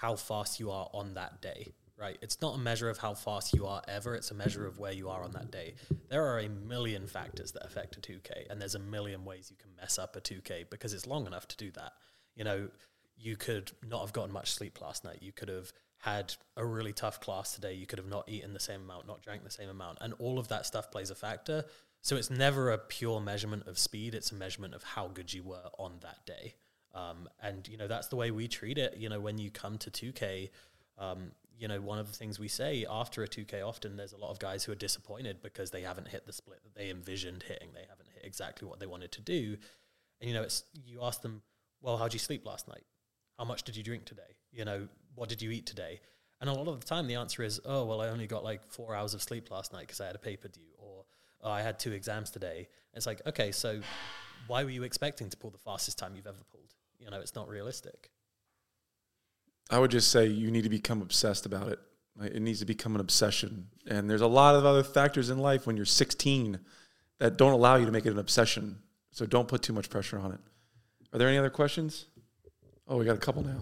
how 0.00 0.16
fast 0.16 0.58
you 0.58 0.70
are 0.70 0.88
on 0.92 1.14
that 1.14 1.40
day, 1.40 1.74
right? 1.98 2.16
It's 2.22 2.40
not 2.40 2.54
a 2.54 2.58
measure 2.58 2.88
of 2.88 2.98
how 2.98 3.14
fast 3.14 3.52
you 3.52 3.66
are 3.66 3.82
ever. 3.88 4.14
It's 4.14 4.30
a 4.30 4.34
measure 4.34 4.66
of 4.66 4.78
where 4.78 4.92
you 4.92 5.08
are 5.08 5.22
on 5.22 5.32
that 5.32 5.50
day. 5.50 5.74
There 6.08 6.24
are 6.24 6.38
a 6.38 6.48
million 6.48 7.06
factors 7.06 7.52
that 7.52 7.64
affect 7.64 7.96
a 7.96 8.00
2K, 8.00 8.50
and 8.50 8.60
there's 8.60 8.76
a 8.76 8.80
million 8.80 9.24
ways 9.24 9.50
you 9.50 9.56
can 9.56 9.70
mess 9.76 9.98
up 9.98 10.14
a 10.14 10.20
2K 10.20 10.70
because 10.70 10.94
it's 10.94 11.06
long 11.06 11.26
enough 11.26 11.48
to 11.48 11.56
do 11.56 11.70
that. 11.72 11.92
You 12.36 12.44
know, 12.44 12.68
you 13.16 13.36
could 13.36 13.72
not 13.86 14.00
have 14.02 14.12
gotten 14.12 14.32
much 14.32 14.52
sleep 14.52 14.80
last 14.80 15.04
night. 15.04 15.18
You 15.20 15.32
could 15.32 15.48
have 15.48 15.72
had 15.98 16.34
a 16.56 16.64
really 16.64 16.92
tough 16.92 17.20
class 17.20 17.54
today. 17.54 17.74
You 17.74 17.86
could 17.86 17.98
have 17.98 18.08
not 18.08 18.28
eaten 18.28 18.54
the 18.54 18.60
same 18.60 18.82
amount, 18.82 19.08
not 19.08 19.22
drank 19.22 19.42
the 19.42 19.50
same 19.50 19.68
amount. 19.68 19.98
And 20.00 20.14
all 20.20 20.38
of 20.38 20.48
that 20.48 20.66
stuff 20.66 20.92
plays 20.92 21.10
a 21.10 21.16
factor. 21.16 21.64
So 22.00 22.16
it's 22.16 22.30
never 22.30 22.70
a 22.70 22.78
pure 22.78 23.20
measurement 23.20 23.66
of 23.66 23.76
speed, 23.76 24.14
it's 24.14 24.30
a 24.30 24.36
measurement 24.36 24.74
of 24.74 24.84
how 24.84 25.08
good 25.08 25.34
you 25.34 25.42
were 25.42 25.68
on 25.78 25.94
that 26.02 26.24
day. 26.24 26.54
Um, 26.94 27.28
and, 27.42 27.66
you 27.66 27.76
know, 27.76 27.88
that's 27.88 28.06
the 28.06 28.16
way 28.16 28.30
we 28.30 28.46
treat 28.46 28.78
it. 28.78 28.96
You 28.96 29.08
know, 29.08 29.18
when 29.18 29.38
you 29.38 29.50
come 29.50 29.78
to 29.78 29.90
2K, 29.90 30.50
um, 30.96 31.32
you 31.58 31.68
know, 31.68 31.80
one 31.80 31.98
of 31.98 32.06
the 32.06 32.16
things 32.16 32.38
we 32.38 32.48
say 32.48 32.86
after 32.88 33.22
a 33.22 33.28
2K, 33.28 33.66
often 33.66 33.96
there's 33.96 34.12
a 34.12 34.16
lot 34.16 34.30
of 34.30 34.38
guys 34.38 34.64
who 34.64 34.72
are 34.72 34.76
disappointed 34.76 35.42
because 35.42 35.70
they 35.70 35.82
haven't 35.82 36.08
hit 36.08 36.26
the 36.26 36.32
split 36.32 36.62
that 36.62 36.74
they 36.74 36.90
envisioned 36.90 37.42
hitting. 37.42 37.70
They 37.74 37.84
haven't 37.88 38.08
hit 38.14 38.24
exactly 38.24 38.68
what 38.68 38.78
they 38.78 38.86
wanted 38.86 39.12
to 39.12 39.20
do. 39.20 39.56
And, 40.20 40.28
you 40.28 40.34
know, 40.34 40.42
it's, 40.42 40.64
you 40.86 41.00
ask 41.02 41.20
them, 41.20 41.42
well, 41.80 41.96
how'd 41.96 42.12
you 42.12 42.18
sleep 42.18 42.46
last 42.46 42.68
night? 42.68 42.84
How 43.38 43.44
much 43.44 43.64
did 43.64 43.76
you 43.76 43.82
drink 43.82 44.04
today? 44.04 44.36
You 44.52 44.64
know, 44.64 44.88
what 45.14 45.28
did 45.28 45.42
you 45.42 45.50
eat 45.50 45.66
today? 45.66 46.00
And 46.40 46.48
a 46.48 46.52
lot 46.52 46.68
of 46.68 46.80
the 46.80 46.86
time, 46.86 47.08
the 47.08 47.16
answer 47.16 47.42
is, 47.42 47.60
oh, 47.64 47.84
well, 47.84 48.00
I 48.00 48.08
only 48.08 48.28
got 48.28 48.44
like 48.44 48.64
four 48.64 48.94
hours 48.94 49.14
of 49.14 49.22
sleep 49.22 49.50
last 49.50 49.72
night 49.72 49.82
because 49.82 50.00
I 50.00 50.06
had 50.06 50.14
a 50.14 50.20
paper 50.20 50.48
due, 50.48 50.60
or 50.78 51.04
oh, 51.42 51.50
I 51.50 51.62
had 51.62 51.78
two 51.78 51.92
exams 51.92 52.30
today. 52.30 52.68
It's 52.94 53.06
like, 53.06 53.20
okay, 53.26 53.50
so 53.50 53.80
why 54.46 54.62
were 54.62 54.70
you 54.70 54.84
expecting 54.84 55.28
to 55.30 55.36
pull 55.36 55.50
the 55.50 55.58
fastest 55.58 55.98
time 55.98 56.14
you've 56.14 56.26
ever 56.26 56.44
pulled? 56.52 56.74
You 56.98 57.10
know, 57.10 57.20
it's 57.20 57.34
not 57.34 57.48
realistic. 57.48 58.10
I 59.70 59.78
would 59.78 59.90
just 59.90 60.10
say 60.10 60.26
you 60.26 60.50
need 60.50 60.62
to 60.62 60.70
become 60.70 61.02
obsessed 61.02 61.46
about 61.46 61.68
it. 61.68 61.78
It 62.20 62.42
needs 62.42 62.58
to 62.60 62.64
become 62.64 62.94
an 62.94 63.00
obsession. 63.00 63.68
And 63.86 64.10
there's 64.10 64.22
a 64.22 64.26
lot 64.26 64.56
of 64.56 64.64
other 64.64 64.82
factors 64.82 65.30
in 65.30 65.38
life 65.38 65.66
when 65.66 65.76
you're 65.76 65.86
16 65.86 66.58
that 67.18 67.36
don't 67.36 67.52
allow 67.52 67.76
you 67.76 67.86
to 67.86 67.92
make 67.92 68.06
it 68.06 68.10
an 68.10 68.18
obsession. 68.18 68.78
So 69.12 69.26
don't 69.26 69.46
put 69.46 69.62
too 69.62 69.72
much 69.72 69.88
pressure 69.88 70.18
on 70.18 70.32
it. 70.32 70.40
Are 71.12 71.18
there 71.18 71.28
any 71.28 71.38
other 71.38 71.50
questions? 71.50 72.06
Oh, 72.88 72.96
we 72.96 73.04
got 73.04 73.16
a 73.16 73.20
couple 73.20 73.44
now. 73.44 73.60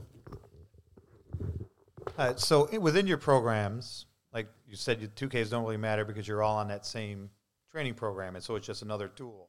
Uh, 2.17 2.35
so 2.37 2.69
within 2.79 3.07
your 3.07 3.19
programs, 3.19 4.07
like 4.33 4.47
you 4.67 4.77
said, 4.77 5.01
your 5.01 5.11
two 5.11 5.29
Ks 5.29 5.51
don't 5.51 5.65
really 5.65 5.77
matter 5.77 6.05
because 6.05 6.27
you're 6.27 6.43
all 6.43 6.57
on 6.57 6.69
that 6.69 6.87
same 6.87 7.29
training 7.71 7.95
program, 7.95 8.37
and 8.37 8.45
so 8.45 8.55
it's 8.55 8.67
just 8.67 8.83
another 8.83 9.09
tool. 9.09 9.49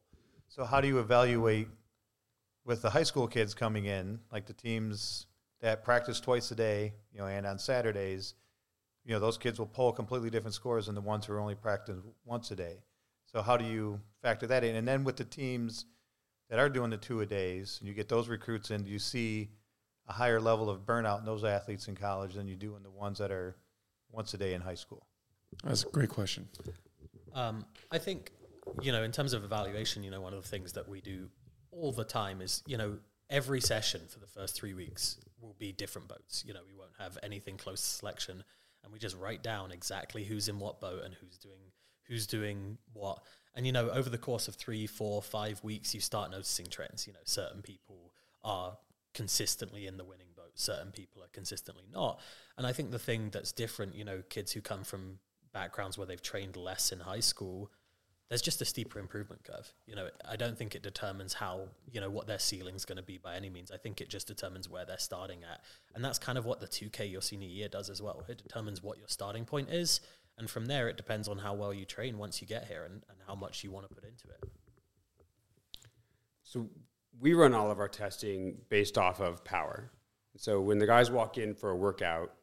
So 0.49 0.65
how 0.65 0.81
do 0.81 0.87
you 0.87 0.99
evaluate 0.99 1.67
with 2.65 2.81
the 2.81 2.89
high 2.89 3.03
school 3.03 3.27
kids 3.27 3.53
coming 3.53 3.85
in, 3.85 4.19
like 4.31 4.45
the 4.45 4.53
teams 4.53 5.26
that 5.61 5.83
practice 5.83 6.19
twice 6.19 6.51
a 6.51 6.55
day, 6.55 6.93
you 7.11 7.19
know, 7.19 7.27
and 7.27 7.45
on 7.45 7.57
Saturdays, 7.57 8.35
you 9.05 9.13
know, 9.13 9.19
those 9.19 9.37
kids 9.37 9.57
will 9.57 9.65
pull 9.65 9.91
completely 9.91 10.29
different 10.29 10.53
scores 10.53 10.85
than 10.85 10.95
the 10.95 11.01
ones 11.01 11.25
who 11.25 11.33
are 11.33 11.39
only 11.39 11.55
practice 11.55 11.97
once 12.25 12.51
a 12.51 12.55
day. 12.55 12.77
So 13.25 13.41
how 13.41 13.57
do 13.57 13.65
you 13.65 13.99
factor 14.21 14.47
that 14.47 14.63
in? 14.63 14.75
And 14.75 14.87
then 14.87 15.03
with 15.03 15.17
the 15.17 15.23
teams 15.23 15.85
that 16.49 16.59
are 16.59 16.69
doing 16.69 16.89
the 16.89 16.97
two 16.97 17.21
a 17.21 17.25
days, 17.25 17.79
you 17.81 17.93
get 17.93 18.09
those 18.09 18.27
recruits 18.27 18.71
in, 18.71 18.85
you 18.85 18.99
see 18.99 19.49
a 20.07 20.13
higher 20.13 20.39
level 20.39 20.69
of 20.69 20.85
burnout 20.85 21.19
in 21.19 21.25
those 21.25 21.43
athletes 21.43 21.87
in 21.87 21.95
college 21.95 22.33
than 22.33 22.47
you 22.47 22.55
do 22.55 22.75
in 22.75 22.83
the 22.83 22.89
ones 22.89 23.17
that 23.19 23.31
are 23.31 23.55
once 24.11 24.33
a 24.33 24.37
day 24.37 24.53
in 24.53 24.61
high 24.61 24.75
school? 24.75 25.05
That's 25.63 25.83
a 25.83 25.89
great 25.89 26.09
question. 26.09 26.47
Um, 27.33 27.65
I 27.91 27.97
think, 27.97 28.31
you 28.81 28.91
know, 28.91 29.03
in 29.03 29.11
terms 29.11 29.33
of 29.33 29.43
evaluation, 29.43 30.03
you 30.03 30.11
know, 30.11 30.21
one 30.21 30.33
of 30.33 30.41
the 30.41 30.47
things 30.47 30.73
that 30.73 30.87
we 30.87 31.01
do 31.01 31.29
all 31.71 31.91
the 31.91 32.03
time 32.03 32.41
is, 32.41 32.63
you 32.65 32.77
know, 32.77 32.97
every 33.29 33.61
session 33.61 34.01
for 34.09 34.19
the 34.19 34.27
first 34.27 34.55
three 34.55 34.73
weeks 34.73 35.17
will 35.41 35.55
be 35.57 35.71
different 35.71 36.07
boats. 36.07 36.43
You 36.45 36.53
know, 36.53 36.61
we 36.67 36.77
won't 36.77 36.91
have 36.99 37.17
anything 37.23 37.57
close 37.57 37.81
to 37.81 37.87
selection, 37.87 38.43
and 38.83 38.93
we 38.93 38.99
just 38.99 39.17
write 39.17 39.43
down 39.43 39.71
exactly 39.71 40.23
who's 40.23 40.47
in 40.47 40.59
what 40.59 40.79
boat 40.81 41.03
and 41.03 41.13
who's 41.13 41.37
doing 41.37 41.71
who's 42.07 42.27
doing 42.27 42.77
what. 42.93 43.19
And 43.55 43.65
you 43.65 43.71
know, 43.71 43.89
over 43.89 44.09
the 44.09 44.17
course 44.17 44.47
of 44.47 44.55
three, 44.55 44.87
four, 44.87 45.21
five 45.21 45.63
weeks, 45.63 45.93
you 45.93 46.01
start 46.01 46.31
noticing 46.31 46.67
trends. 46.67 47.07
You 47.07 47.13
know, 47.13 47.19
certain 47.25 47.61
people 47.61 48.13
are 48.43 48.77
consistently 49.13 49.87
in 49.87 49.97
the 49.97 50.05
winning 50.05 50.27
boat, 50.35 50.51
certain 50.55 50.91
people 50.91 51.23
are 51.23 51.29
consistently 51.33 51.85
not. 51.91 52.19
And 52.57 52.67
I 52.67 52.71
think 52.71 52.91
the 52.91 52.99
thing 52.99 53.29
that's 53.31 53.51
different, 53.51 53.95
you 53.95 54.05
know, 54.05 54.21
kids 54.29 54.51
who 54.51 54.61
come 54.61 54.83
from 54.83 55.19
backgrounds 55.53 55.97
where 55.97 56.05
they've 56.05 56.21
trained 56.21 56.55
less 56.55 56.91
in 56.91 56.99
high 56.99 57.19
school, 57.19 57.71
there's 58.29 58.41
just 58.41 58.61
a 58.61 58.65
steeper 58.65 58.99
improvement 58.99 59.43
curve. 59.43 59.71
You 59.85 59.95
know, 59.95 60.09
I 60.27 60.35
don't 60.35 60.57
think 60.57 60.75
it 60.75 60.83
determines 60.83 61.33
how, 61.33 61.69
you 61.91 62.01
know, 62.01 62.09
what 62.09 62.27
their 62.27 62.39
ceiling's 62.39 62.83
going 62.83 62.97
to 62.97 63.03
be 63.03 63.17
by 63.17 63.35
any 63.35 63.49
means. 63.49 63.71
I 63.71 63.77
think 63.77 64.01
it 64.01 64.09
just 64.09 64.27
determines 64.27 64.69
where 64.69 64.85
they're 64.85 64.97
starting 64.97 65.43
at. 65.49 65.61
And 65.95 66.03
that's 66.03 66.19
kind 66.19 66.37
of 66.37 66.45
what 66.45 66.59
the 66.59 66.67
2K 66.67 67.09
your 67.09 67.21
senior 67.21 67.47
year 67.47 67.69
does 67.69 67.89
as 67.89 68.01
well. 68.01 68.23
It 68.27 68.43
determines 68.43 68.83
what 68.83 68.97
your 68.97 69.07
starting 69.07 69.45
point 69.45 69.69
is. 69.69 70.01
And 70.37 70.49
from 70.49 70.65
there, 70.65 70.89
it 70.89 70.97
depends 70.97 71.27
on 71.27 71.37
how 71.37 71.53
well 71.53 71.73
you 71.73 71.85
train 71.85 72.17
once 72.17 72.41
you 72.41 72.47
get 72.47 72.67
here 72.67 72.83
and, 72.83 72.95
and 73.09 73.17
how 73.25 73.33
much 73.33 73.63
you 73.63 73.71
want 73.71 73.87
to 73.87 73.95
put 73.95 74.03
into 74.03 74.27
it. 74.27 74.49
So 76.43 76.69
we 77.19 77.33
run 77.33 77.53
all 77.53 77.71
of 77.71 77.79
our 77.79 77.87
testing 77.87 78.57
based 78.69 78.97
off 78.97 79.19
of 79.19 79.43
power. 79.43 79.91
So 80.35 80.61
when 80.61 80.79
the 80.79 80.85
guys 80.85 81.09
walk 81.09 81.37
in 81.37 81.55
for 81.55 81.71
a 81.71 81.75
workout, 81.75 82.33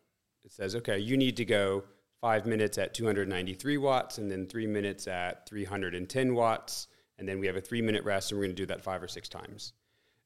it 0.44 0.52
says, 0.52 0.74
okay, 0.76 0.98
you 0.98 1.16
need 1.16 1.36
to 1.36 1.44
go 1.44 1.84
five 2.24 2.46
minutes 2.46 2.78
at 2.78 2.94
293 2.94 3.76
watts 3.76 4.16
and 4.16 4.30
then 4.30 4.46
three 4.46 4.66
minutes 4.66 5.06
at 5.06 5.46
310 5.46 6.34
watts. 6.34 6.86
And 7.18 7.28
then 7.28 7.38
we 7.38 7.46
have 7.46 7.56
a 7.56 7.60
three 7.60 7.82
minute 7.82 8.02
rest, 8.02 8.30
and 8.30 8.40
we're 8.40 8.46
going 8.46 8.56
to 8.56 8.62
do 8.62 8.64
that 8.64 8.80
five 8.80 9.02
or 9.02 9.08
six 9.08 9.28
times. 9.28 9.74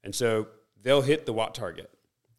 And 0.04 0.14
so 0.14 0.46
they'll 0.80 1.02
hit 1.02 1.26
the 1.26 1.32
watt 1.32 1.56
target. 1.56 1.90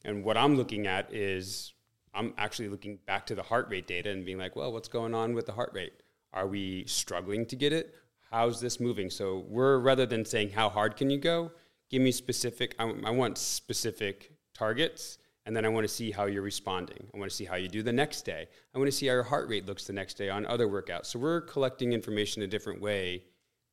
And 0.05 0.23
what 0.23 0.37
I'm 0.37 0.55
looking 0.55 0.87
at 0.87 1.13
is 1.13 1.73
I'm 2.13 2.33
actually 2.37 2.69
looking 2.69 2.99
back 3.05 3.25
to 3.25 3.35
the 3.35 3.43
heart 3.43 3.67
rate 3.69 3.85
data 3.85 4.09
and 4.09 4.23
being 4.23 4.37
like, 4.37 4.55
well, 4.55 4.71
what's 4.71 4.87
going 4.87 5.13
on 5.13 5.33
with 5.33 5.45
the 5.45 5.51
heart 5.51 5.71
rate? 5.73 6.03
Are 6.31 6.47
we 6.47 6.85
struggling 6.87 7.45
to 7.47 7.57
get 7.57 7.73
it? 7.73 7.93
How's 8.31 8.61
this 8.61 8.79
moving? 8.79 9.09
So 9.09 9.43
we're 9.49 9.79
rather 9.79 10.05
than 10.05 10.23
saying 10.23 10.51
how 10.51 10.69
hard 10.69 10.95
can 10.95 11.09
you 11.09 11.17
go, 11.17 11.51
give 11.89 12.01
me 12.01 12.13
specific. 12.13 12.75
I, 12.79 12.93
I 13.03 13.09
want 13.09 13.37
specific 13.37 14.31
targets, 14.53 15.17
and 15.49 15.55
then 15.55 15.65
I 15.65 15.69
want 15.69 15.83
to 15.83 15.91
see 15.91 16.11
how 16.11 16.27
you're 16.27 16.43
responding. 16.43 17.07
I 17.11 17.17
want 17.17 17.31
to 17.31 17.35
see 17.35 17.43
how 17.43 17.55
you 17.55 17.67
do 17.67 17.81
the 17.81 17.91
next 17.91 18.21
day. 18.21 18.47
I 18.75 18.77
want 18.77 18.87
to 18.87 18.95
see 18.95 19.07
how 19.07 19.13
your 19.13 19.23
heart 19.23 19.49
rate 19.49 19.65
looks 19.65 19.87
the 19.87 19.93
next 19.93 20.13
day 20.13 20.29
on 20.29 20.45
other 20.45 20.67
workouts. 20.67 21.07
So 21.07 21.17
we're 21.17 21.41
collecting 21.41 21.91
information 21.91 22.43
a 22.43 22.47
different 22.47 22.79
way 22.79 23.23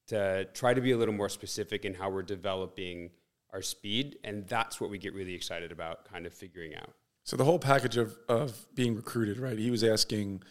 to 0.06 0.46
try 0.54 0.72
to 0.72 0.80
be 0.80 0.92
a 0.92 0.96
little 0.96 1.12
more 1.12 1.28
specific 1.28 1.84
in 1.84 1.92
how 1.92 2.08
we're 2.08 2.22
developing 2.22 3.10
our 3.52 3.60
speed, 3.60 4.16
and 4.24 4.48
that's 4.48 4.80
what 4.80 4.88
we 4.88 4.96
get 4.96 5.12
really 5.12 5.34
excited 5.34 5.70
about, 5.70 6.10
kind 6.10 6.24
of 6.24 6.32
figuring 6.32 6.74
out. 6.74 6.94
So 7.24 7.36
the 7.36 7.44
whole 7.44 7.58
package 7.58 7.98
of, 7.98 8.16
of 8.26 8.74
being 8.74 8.96
recruited, 8.96 9.36
right? 9.36 9.58
He 9.58 9.70
was 9.70 9.84
asking, 9.84 10.44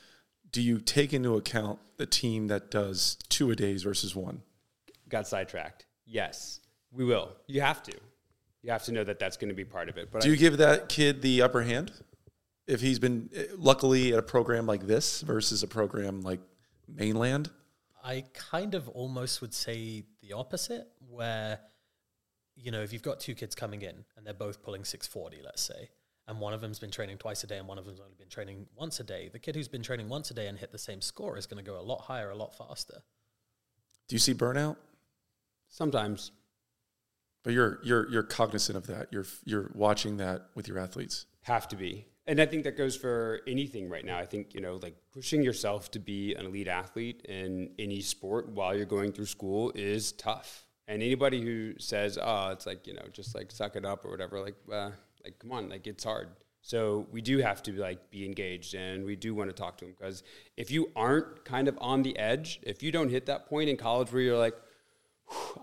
do 0.51 0.61
you 0.61 0.77
take 0.77 1.11
into 1.11 1.37
account 1.37 1.79
the 1.97 2.05
team 2.05 2.49
that 2.49 2.69
does 2.69 3.17
two 3.29 3.49
a 3.49 3.55
days 3.55 3.81
versus 3.81 4.15
one? 4.15 4.43
Got 5.09 5.27
sidetracked. 5.27 5.87
Yes, 6.05 6.59
we 6.91 7.03
will. 7.03 7.31
You 7.47 7.61
have 7.61 7.81
to. 7.81 7.93
You 8.65 8.71
have 8.71 8.83
to 8.85 8.91
know 8.91 9.03
that 9.03 9.19
that's 9.19 9.37
going 9.37 9.49
to 9.49 9.55
be 9.55 9.63
part 9.63 9.89
of 9.89 9.97
it. 9.97 10.09
But 10.11 10.23
do 10.23 10.31
you 10.31 10.35
give 10.35 10.57
that 10.57 10.89
kid 10.89 11.21
the 11.21 11.43
upper 11.43 11.61
hand 11.61 11.91
if 12.65 12.81
he's 12.81 12.97
been 12.97 13.29
luckily 13.55 14.11
at 14.13 14.17
a 14.17 14.23
program 14.23 14.65
like 14.65 14.87
this 14.87 15.21
versus 15.21 15.61
a 15.61 15.67
program 15.67 16.21
like 16.21 16.39
mainland? 16.87 17.51
I 18.03 18.23
kind 18.33 18.73
of 18.73 18.89
almost 18.89 19.39
would 19.41 19.53
say 19.53 20.05
the 20.23 20.33
opposite, 20.33 20.87
where 21.07 21.59
you 22.55 22.71
know 22.71 22.81
if 22.81 22.91
you've 22.91 23.03
got 23.03 23.19
two 23.19 23.35
kids 23.35 23.53
coming 23.53 23.83
in 23.83 24.03
and 24.17 24.25
they're 24.25 24.33
both 24.33 24.63
pulling 24.63 24.83
640, 24.83 25.43
let's 25.45 25.61
say, 25.61 25.91
and 26.27 26.39
one 26.39 26.51
of 26.51 26.59
them's 26.59 26.79
been 26.79 26.89
training 26.89 27.19
twice 27.19 27.43
a 27.43 27.47
day 27.47 27.59
and 27.59 27.67
one 27.67 27.77
of 27.77 27.85
them's 27.85 27.99
only 27.99 28.15
been 28.17 28.29
training 28.29 28.65
once 28.75 28.99
a 28.99 29.03
day, 29.03 29.29
the 29.31 29.37
kid 29.37 29.55
who's 29.55 29.67
been 29.67 29.83
training 29.83 30.09
once 30.09 30.31
a 30.31 30.33
day 30.33 30.47
and 30.47 30.57
hit 30.57 30.71
the 30.71 30.79
same 30.79 31.01
score 31.01 31.37
is 31.37 31.45
going 31.45 31.63
to 31.63 31.71
go 31.71 31.79
a 31.79 31.83
lot 31.83 32.01
higher, 32.01 32.31
a 32.31 32.35
lot 32.35 32.57
faster. 32.57 33.03
Do 34.07 34.15
you 34.15 34.19
see 34.19 34.33
burnout? 34.33 34.77
Sometimes. 35.69 36.31
But 37.45 37.53
you're 37.53 37.79
you're 37.83 38.09
you're 38.09 38.23
cognizant 38.23 38.75
of 38.75 38.87
that. 38.87 39.07
You're 39.11 39.27
you're 39.45 39.71
watching 39.75 40.17
that 40.17 40.47
with 40.55 40.67
your 40.67 40.79
athletes. 40.79 41.27
Have 41.43 41.67
to 41.69 41.75
be. 41.75 42.07
And 42.27 42.41
I 42.41 42.47
think 42.47 42.63
that 42.63 42.75
goes 42.75 42.95
for 42.95 43.41
anything 43.45 43.87
right 43.87 44.03
now. 44.03 44.17
I 44.17 44.25
think, 44.25 44.55
you 44.55 44.61
know, 44.61 44.79
like 44.81 44.95
pushing 45.13 45.43
yourself 45.43 45.91
to 45.91 45.99
be 45.99 46.33
an 46.33 46.47
elite 46.47 46.67
athlete 46.67 47.23
in 47.29 47.69
any 47.77 48.01
sport 48.01 48.49
while 48.49 48.75
you're 48.75 48.87
going 48.87 49.11
through 49.11 49.27
school 49.27 49.71
is 49.75 50.11
tough. 50.13 50.65
And 50.87 51.03
anybody 51.03 51.39
who 51.39 51.77
says, 51.77 52.17
"Oh, 52.19 52.49
it's 52.49 52.65
like, 52.65 52.87
you 52.87 52.95
know, 52.95 53.05
just 53.13 53.35
like 53.35 53.51
suck 53.51 53.75
it 53.75 53.85
up 53.85 54.05
or 54.05 54.09
whatever," 54.09 54.39
like 54.41 54.55
uh, 54.71 54.89
like 55.23 55.37
come 55.37 55.51
on, 55.51 55.69
like 55.69 55.85
it's 55.85 56.03
hard. 56.03 56.29
So 56.61 57.05
we 57.11 57.21
do 57.21 57.37
have 57.37 57.61
to 57.63 57.73
like 57.73 58.09
be 58.09 58.25
engaged 58.25 58.73
and 58.73 59.05
we 59.05 59.15
do 59.15 59.35
want 59.35 59.51
to 59.51 59.55
talk 59.55 59.77
to 59.77 59.85
them 59.85 59.93
because 59.95 60.23
if 60.57 60.71
you 60.71 60.91
aren't 60.95 61.45
kind 61.45 61.67
of 61.67 61.77
on 61.79 62.01
the 62.01 62.17
edge, 62.17 62.59
if 62.63 62.81
you 62.81 62.91
don't 62.91 63.09
hit 63.09 63.27
that 63.27 63.45
point 63.45 63.69
in 63.69 63.77
college 63.77 64.11
where 64.11 64.23
you're 64.23 64.37
like, 64.37 64.55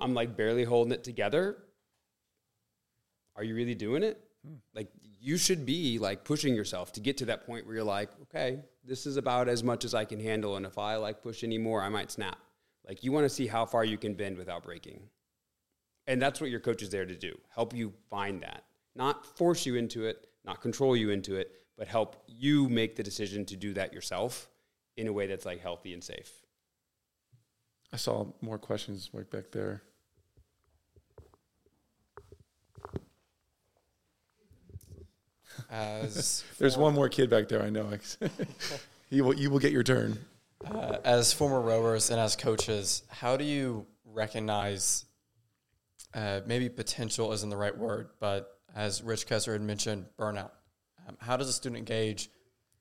I'm 0.01 0.15
like 0.15 0.37
barely 0.37 0.63
holding 0.63 0.93
it 0.93 1.03
together, 1.03 1.57
are 3.37 3.45
you 3.45 3.55
really 3.55 3.75
doing 3.75 4.03
it? 4.03 4.21
Hmm. 4.47 4.57
Like 4.75 4.89
you 5.21 5.37
should 5.37 5.65
be 5.65 5.99
like 5.99 6.25
pushing 6.25 6.55
yourself 6.55 6.93
to 6.93 7.01
get 7.01 7.17
to 7.19 7.27
that 7.27 7.47
point 7.47 7.67
where 7.67 7.77
you're 7.77 7.85
like, 7.85 8.11
okay, 8.23 8.61
this 8.85 9.07
is 9.07 9.17
about 9.17 9.49
as 9.49 9.63
much 9.63 9.85
as 9.85 9.95
I 9.95 10.05
can 10.05 10.21
handle, 10.21 10.57
and 10.57 10.67
if 10.67 10.79
I 10.79 10.97
like 10.97 11.23
push 11.23 11.45
anymore, 11.45 11.83
I 11.83 11.89
might 11.89 12.11
snap. 12.11 12.39
Like 12.87 13.05
you 13.05 13.13
want 13.13 13.25
to 13.25 13.31
see 13.31 13.47
how 13.47 13.65
far 13.65 13.85
you 13.85 13.97
can 13.97 14.15
bend 14.15 14.37
without 14.37 14.65
breaking, 14.65 15.03
and 16.07 16.21
that's 16.21 16.41
what 16.41 16.51
your 16.51 16.61
coach 16.61 16.83
is 16.83 16.91
there 16.91 17.07
to 17.07 17.17
do: 17.17 17.39
help 17.55 17.75
you 17.75 17.93
find 18.11 18.43
that, 18.43 18.65
not 18.97 19.25
force 19.39 19.65
you 19.65 19.77
into 19.77 20.05
it, 20.07 20.27
not 20.45 20.61
control 20.61 20.97
you 20.97 21.11
into 21.11 21.37
it, 21.37 21.53
but 21.79 21.87
help 21.87 22.23
you 22.27 22.69
make 22.69 22.97
the 22.97 23.03
decision 23.03 23.45
to 23.47 23.57
do 23.57 23.73
that 23.75 23.93
yourself 23.93 24.49
in 24.97 25.07
a 25.07 25.13
way 25.13 25.27
that's 25.27 25.47
like 25.47 25.61
healthy 25.61 25.95
and 25.95 26.03
safe. 26.03 26.33
I 27.93 27.97
saw 27.97 28.27
more 28.41 28.59
questions 28.59 29.11
right 29.13 29.31
back 29.31 29.51
there. 29.53 29.83
As 35.71 36.45
there's 36.59 36.77
one 36.77 36.95
more 36.95 37.09
kid 37.09 37.31
back 37.31 37.49
there, 37.49 37.63
I 37.63 37.71
know. 37.71 37.91
you 39.11 39.25
will 39.25 39.35
you 39.35 39.51
will 39.51 39.59
get 39.59 39.73
your 39.73 39.83
turn. 39.83 40.19
Uh, 40.65 40.99
as 41.05 41.33
former 41.33 41.61
rowers 41.61 42.11
and 42.11 42.21
as 42.21 42.37
coaches, 42.37 43.03
how 43.09 43.37
do 43.37 43.45
you 43.45 43.87
recognize 44.05 45.07
uh, 46.15 46.41
maybe 46.47 46.69
potential 46.69 47.33
isn't 47.33 47.51
the 47.51 47.57
right 47.57 47.77
word, 47.77 48.11
but 48.21 48.59
as 48.75 49.03
Rich 49.03 49.27
Kessler 49.27 49.55
had 49.55 49.63
mentioned, 49.63 50.07
burnout. 50.19 50.51
Um, 51.09 51.17
how 51.21 51.37
does 51.37 51.49
a 51.49 51.53
student 51.53 51.85
gauge 51.85 52.31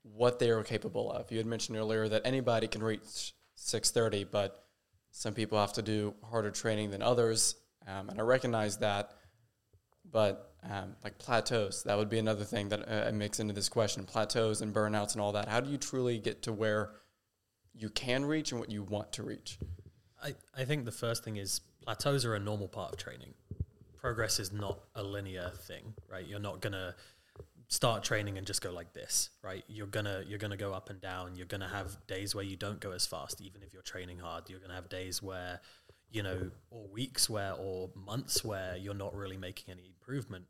what 0.04 0.40
they 0.40 0.50
are 0.50 0.64
capable 0.64 1.12
of? 1.12 1.32
You 1.32 1.38
had 1.38 1.46
mentioned 1.46 1.78
earlier 1.78 2.08
that 2.08 2.22
anybody 2.26 2.68
can 2.68 2.84
reach 2.84 3.34
630, 3.56 4.26
but 4.26 4.66
some 5.12 5.34
people 5.34 5.60
have 5.60 5.74
to 5.74 5.82
do 5.82 6.14
harder 6.30 6.52
training 6.52 6.92
than 6.92 7.02
others, 7.02 7.56
um, 7.88 8.10
and 8.10 8.20
I 8.20 8.24
recognize 8.24 8.78
that. 8.78 9.12
But 10.10 10.51
um, 10.70 10.96
like 11.04 11.18
plateaus, 11.18 11.84
that 11.84 11.98
would 11.98 12.10
be 12.10 12.20
another 12.20 12.44
thing 12.44 12.70
that 12.70 12.88
uh, 12.88 13.12
mix 13.12 13.40
into 13.40 13.54
this 13.54 13.70
question: 13.70 14.04
plateaus 14.06 14.62
and 14.62 14.74
burnouts 14.74 15.14
and 15.14 15.22
all 15.22 15.32
that. 15.32 15.48
How 15.48 15.60
do 15.60 15.70
you 15.70 15.78
truly 15.78 16.20
get 16.20 16.44
to 16.44 16.54
where 16.54 16.92
you 17.74 17.90
can 17.90 18.26
reach 18.26 18.52
and 18.52 18.60
what 18.60 18.72
you 18.72 18.84
want 18.84 19.12
to 19.14 19.24
reach? 19.24 19.58
I, 20.24 20.36
I 20.56 20.66
think 20.66 20.86
the 20.86 20.92
first 20.92 21.24
thing 21.24 21.38
is 21.38 21.62
plateaus 21.84 22.26
are 22.26 22.36
a 22.36 22.40
normal 22.40 22.68
part 22.68 22.94
of 22.94 23.00
training. 23.00 23.34
Progress 23.98 24.40
is 24.40 24.52
not 24.52 24.80
a 24.96 25.04
linear 25.04 25.52
thing, 25.56 25.94
right? 26.10 26.26
You're 26.26 26.40
not 26.40 26.62
gonna 26.62 26.96
start 27.72 28.04
training 28.04 28.38
and 28.38 28.46
just 28.46 28.62
go 28.62 28.70
like 28.72 28.94
this, 28.94 29.30
right? 29.42 29.64
You're 29.68 29.88
gonna 29.88 30.24
you're 30.28 30.40
gonna 30.40 30.58
go 30.58 30.74
up 30.74 30.90
and 30.90 31.00
down. 31.00 31.36
You're 31.36 31.46
gonna 31.46 31.70
have 31.70 31.98
days 32.06 32.36
where 32.36 32.44
you 32.44 32.58
don't 32.58 32.80
go 32.80 32.92
as 32.92 33.06
fast, 33.06 33.42
even 33.42 33.64
if 33.64 33.74
you're 33.74 33.82
training 33.82 34.20
hard. 34.20 34.50
You're 34.50 34.60
gonna 34.60 34.76
have 34.76 34.90
days 34.90 35.24
where, 35.24 35.62
you 36.12 36.22
know, 36.22 36.52
or 36.70 36.88
weeks 36.88 37.30
where 37.30 37.54
or 37.54 37.90
months 37.96 38.44
where 38.44 38.76
you're 38.76 38.94
not 38.94 39.16
really 39.16 39.38
making 39.38 39.74
any 39.74 39.88
improvement. 39.88 40.46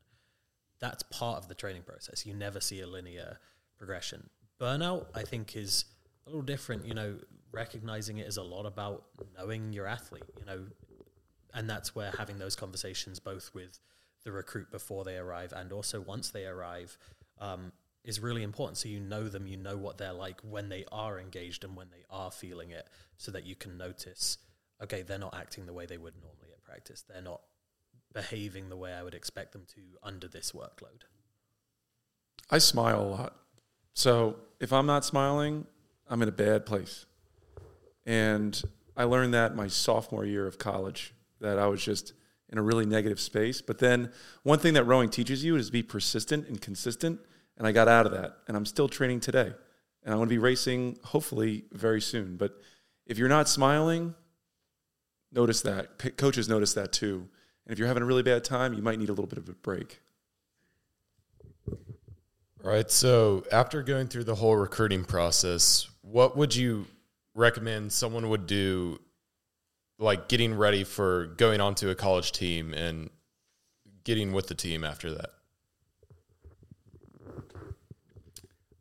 That's 0.80 1.02
part 1.04 1.38
of 1.38 1.48
the 1.48 1.54
training 1.54 1.82
process. 1.82 2.26
You 2.26 2.34
never 2.34 2.60
see 2.60 2.80
a 2.80 2.86
linear 2.86 3.38
progression. 3.78 4.28
Burnout, 4.60 5.06
I 5.14 5.22
think, 5.22 5.56
is 5.56 5.84
a 6.26 6.30
little 6.30 6.42
different. 6.42 6.84
You 6.84 6.94
know, 6.94 7.16
recognizing 7.52 8.18
it 8.18 8.26
is 8.26 8.36
a 8.36 8.42
lot 8.42 8.66
about 8.66 9.04
knowing 9.38 9.72
your 9.72 9.86
athlete. 9.86 10.24
You 10.40 10.44
know, 10.44 10.66
and 11.54 11.70
that's 11.70 11.94
where 11.94 12.12
having 12.18 12.38
those 12.38 12.56
conversations 12.56 13.20
both 13.20 13.50
with 13.54 13.78
the 14.24 14.32
recruit 14.32 14.70
before 14.70 15.04
they 15.04 15.16
arrive 15.16 15.52
and 15.52 15.72
also 15.72 16.00
once 16.00 16.30
they 16.30 16.46
arrive 16.46 16.96
um, 17.40 17.72
is 18.04 18.20
really 18.20 18.42
important. 18.42 18.78
So 18.78 18.88
you 18.88 19.00
know 19.00 19.28
them, 19.28 19.46
you 19.46 19.56
know 19.56 19.76
what 19.76 19.98
they're 19.98 20.12
like 20.12 20.40
when 20.42 20.68
they 20.68 20.84
are 20.90 21.18
engaged 21.18 21.64
and 21.64 21.76
when 21.76 21.88
they 21.90 22.04
are 22.10 22.30
feeling 22.30 22.70
it, 22.70 22.88
so 23.16 23.30
that 23.32 23.44
you 23.44 23.54
can 23.54 23.76
notice, 23.76 24.38
okay, 24.82 25.02
they're 25.02 25.18
not 25.18 25.34
acting 25.34 25.66
the 25.66 25.72
way 25.72 25.86
they 25.86 25.98
would 25.98 26.14
normally 26.16 26.52
at 26.52 26.62
practice. 26.64 27.04
They're 27.08 27.22
not 27.22 27.40
behaving 28.12 28.68
the 28.68 28.76
way 28.76 28.92
I 28.92 29.02
would 29.02 29.14
expect 29.14 29.52
them 29.52 29.64
to 29.74 29.80
under 30.02 30.28
this 30.28 30.52
workload. 30.52 31.04
I 32.50 32.58
smile 32.58 33.00
a 33.00 33.08
lot. 33.08 33.36
So 33.94 34.36
if 34.60 34.72
I'm 34.72 34.86
not 34.86 35.04
smiling, 35.04 35.66
I'm 36.08 36.22
in 36.22 36.28
a 36.28 36.32
bad 36.32 36.66
place. 36.66 37.06
And 38.04 38.60
I 38.96 39.04
learned 39.04 39.32
that 39.34 39.54
my 39.54 39.68
sophomore 39.68 40.24
year 40.24 40.46
of 40.46 40.58
college 40.58 41.14
that 41.40 41.58
I 41.58 41.66
was 41.66 41.82
just 41.82 42.12
in 42.48 42.58
a 42.58 42.62
really 42.62 42.84
negative 42.84 43.20
space. 43.20 43.62
But 43.62 43.78
then 43.78 44.12
one 44.42 44.58
thing 44.58 44.74
that 44.74 44.84
rowing 44.84 45.08
teaches 45.08 45.44
you 45.44 45.56
is 45.56 45.70
be 45.70 45.82
persistent 45.82 46.48
and 46.48 46.60
consistent. 46.60 47.20
And 47.56 47.66
I 47.66 47.72
got 47.72 47.88
out 47.88 48.06
of 48.06 48.12
that. 48.12 48.38
And 48.48 48.56
I'm 48.56 48.66
still 48.66 48.88
training 48.88 49.20
today. 49.20 49.52
And 50.04 50.12
I'm 50.12 50.18
going 50.18 50.28
to 50.28 50.34
be 50.34 50.38
racing 50.38 50.98
hopefully 51.04 51.64
very 51.72 52.00
soon. 52.00 52.36
But 52.36 52.60
if 53.06 53.18
you're 53.18 53.28
not 53.28 53.48
smiling, 53.48 54.14
notice 55.32 55.62
that. 55.62 55.98
P- 55.98 56.10
coaches 56.10 56.48
notice 56.48 56.74
that 56.74 56.92
too. 56.92 57.28
And 57.66 57.72
if 57.72 57.78
you're 57.78 57.88
having 57.88 58.02
a 58.02 58.06
really 58.06 58.22
bad 58.22 58.44
time, 58.44 58.74
you 58.74 58.82
might 58.82 58.98
need 58.98 59.08
a 59.08 59.12
little 59.12 59.26
bit 59.26 59.38
of 59.38 59.48
a 59.48 59.52
break. 59.52 60.00
All 61.68 62.70
right. 62.70 62.90
So 62.90 63.44
after 63.50 63.82
going 63.82 64.08
through 64.08 64.24
the 64.24 64.34
whole 64.34 64.56
recruiting 64.56 65.04
process, 65.04 65.88
what 66.02 66.36
would 66.36 66.54
you 66.54 66.86
recommend 67.34 67.92
someone 67.92 68.28
would 68.28 68.46
do 68.46 69.00
like 69.98 70.28
getting 70.28 70.54
ready 70.54 70.84
for 70.84 71.26
going 71.26 71.60
onto 71.60 71.88
a 71.88 71.94
college 71.94 72.32
team 72.32 72.74
and 72.74 73.10
getting 74.04 74.32
with 74.32 74.48
the 74.48 74.54
team 74.54 74.84
after 74.84 75.12
that? 75.14 75.30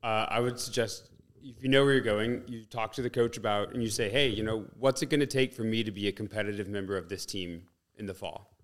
Uh, 0.03 0.25
I 0.29 0.39
would 0.39 0.59
suggest 0.59 1.09
if 1.43 1.63
you 1.63 1.69
know 1.69 1.83
where 1.83 1.93
you're 1.93 2.01
going, 2.01 2.43
you 2.47 2.65
talk 2.65 2.93
to 2.93 3.01
the 3.01 3.09
coach 3.09 3.37
about, 3.37 3.73
and 3.73 3.83
you 3.83 3.89
say, 3.89 4.09
hey, 4.09 4.27
you 4.27 4.43
know, 4.43 4.65
what's 4.77 5.01
it 5.01 5.09
going 5.09 5.19
to 5.19 5.25
take 5.25 5.53
for 5.53 5.63
me 5.63 5.83
to 5.83 5.91
be 5.91 6.07
a 6.07 6.11
competitive 6.11 6.67
member 6.67 6.97
of 6.97 7.09
this 7.09 7.25
team 7.25 7.63
in 7.95 8.05
the 8.05 8.13
fall? 8.13 8.55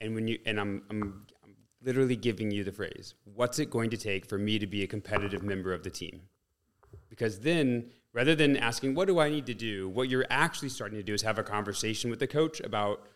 And 0.00 0.14
when 0.14 0.28
you 0.28 0.38
and 0.44 0.60
I'm 0.60 0.82
I'm, 0.90 1.26
I'm 1.42 1.56
literally 1.82 2.16
giving 2.16 2.50
you 2.50 2.64
the 2.64 2.72
phrase, 2.72 3.14
what's 3.24 3.58
it 3.58 3.70
going 3.70 3.90
to 3.90 3.96
take 3.96 4.26
for 4.26 4.38
me 4.38 4.58
to 4.58 4.66
be 4.66 4.82
a 4.82 4.86
competitive 4.86 5.42
member 5.42 5.72
of 5.72 5.82
the 5.82 5.90
team? 5.90 6.22
Because 7.08 7.40
then, 7.40 7.90
rather 8.12 8.34
than 8.34 8.56
asking, 8.56 8.94
what 8.94 9.06
do 9.06 9.20
I 9.20 9.30
need 9.30 9.46
to 9.46 9.54
do, 9.54 9.88
what 9.88 10.08
you're 10.08 10.26
actually 10.30 10.68
starting 10.68 10.98
to 10.98 11.02
do 11.02 11.14
is 11.14 11.22
have 11.22 11.38
a 11.38 11.44
conversation 11.44 12.10
with 12.10 12.18
the 12.18 12.26
coach 12.26 12.60
about 12.60 13.06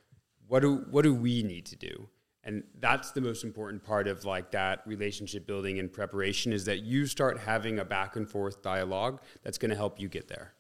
what 0.47 0.61
do 0.61 0.87
what 0.91 1.03
do 1.03 1.15
we 1.15 1.43
need 1.43 1.67
to 1.67 1.77
do 1.77 2.09
and 2.49 2.65
that's 2.81 3.11
the 3.11 3.21
most 3.21 3.45
important 3.45 3.85
part 3.85 4.09
of 4.09 4.25
like 4.25 4.51
that 4.53 4.81
relationship 4.87 5.47
building 5.47 5.79
and 5.79 5.93
preparation 5.93 6.53
is 6.53 6.65
that 6.65 6.81
you 6.81 7.05
start 7.05 7.39
having 7.39 7.79
a 7.79 7.85
back 7.85 8.17
and 8.17 8.29
forth 8.29 8.63
dialogue 8.63 9.21
that's 9.43 9.59
going 9.59 9.71
to 9.71 9.77
help 9.77 10.01
you 10.01 10.09
get 10.09 10.29
there 10.29 10.55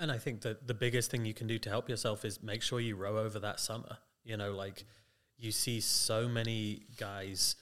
And 0.00 0.10
I 0.10 0.16
think 0.16 0.40
that 0.40 0.66
the 0.66 0.72
biggest 0.72 1.10
thing 1.10 1.26
you 1.26 1.34
can 1.34 1.46
do 1.46 1.58
to 1.58 1.68
help 1.68 1.90
yourself 1.90 2.24
is 2.24 2.42
make 2.42 2.62
sure 2.62 2.80
you 2.80 2.96
row 2.96 3.18
over 3.18 3.38
that 3.40 3.60
summer. 3.60 3.98
You 4.24 4.38
know, 4.38 4.52
like 4.52 4.86
you 5.36 5.52
see 5.52 5.80
so 5.80 6.26
many 6.26 6.84
guys 6.96 7.56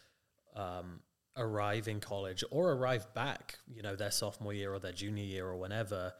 um, 0.54 1.00
arrive 1.36 1.88
in 1.88 1.98
college 1.98 2.44
or 2.50 2.72
arrive 2.72 3.12
back, 3.12 3.58
you 3.66 3.82
know, 3.82 3.96
their 3.96 4.12
sophomore 4.12 4.52
year 4.52 4.72
or 4.72 4.78
their 4.78 4.92
junior 4.92 5.24
year 5.24 5.46
or 5.46 5.56
whenever 5.56 6.12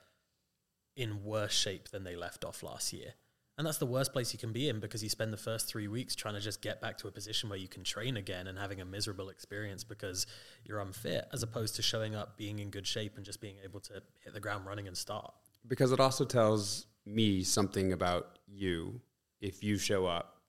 in 0.96 1.22
worse 1.22 1.52
shape 1.54 1.88
than 1.90 2.02
they 2.02 2.16
left 2.16 2.44
off 2.44 2.64
last 2.64 2.92
year. 2.92 3.14
And 3.58 3.66
that's 3.66 3.78
the 3.78 3.86
worst 3.86 4.12
place 4.12 4.32
you 4.32 4.38
can 4.38 4.52
be 4.52 4.68
in 4.68 4.78
because 4.78 5.02
you 5.02 5.08
spend 5.08 5.32
the 5.32 5.36
first 5.36 5.66
three 5.66 5.88
weeks 5.88 6.14
trying 6.14 6.34
to 6.34 6.40
just 6.40 6.62
get 6.62 6.80
back 6.80 6.96
to 6.98 7.08
a 7.08 7.10
position 7.10 7.48
where 7.48 7.58
you 7.58 7.66
can 7.66 7.82
train 7.82 8.16
again 8.16 8.46
and 8.46 8.56
having 8.56 8.80
a 8.80 8.84
miserable 8.84 9.28
experience 9.30 9.82
because 9.82 10.28
you're 10.64 10.78
unfit, 10.78 11.26
as 11.32 11.42
opposed 11.42 11.74
to 11.74 11.82
showing 11.82 12.14
up, 12.14 12.36
being 12.36 12.60
in 12.60 12.70
good 12.70 12.86
shape, 12.86 13.16
and 13.16 13.24
just 13.24 13.40
being 13.40 13.56
able 13.64 13.80
to 13.80 13.94
hit 14.22 14.32
the 14.32 14.38
ground 14.38 14.64
running 14.64 14.86
and 14.86 14.96
start. 14.96 15.34
because 15.66 15.92
it 15.92 15.98
also 16.00 16.24
tells 16.24 16.86
me 17.04 17.42
something 17.42 17.92
about 17.92 18.38
you 18.46 19.00
if 19.40 19.62
you 19.64 19.76
show 19.76 20.06
up 20.06 20.40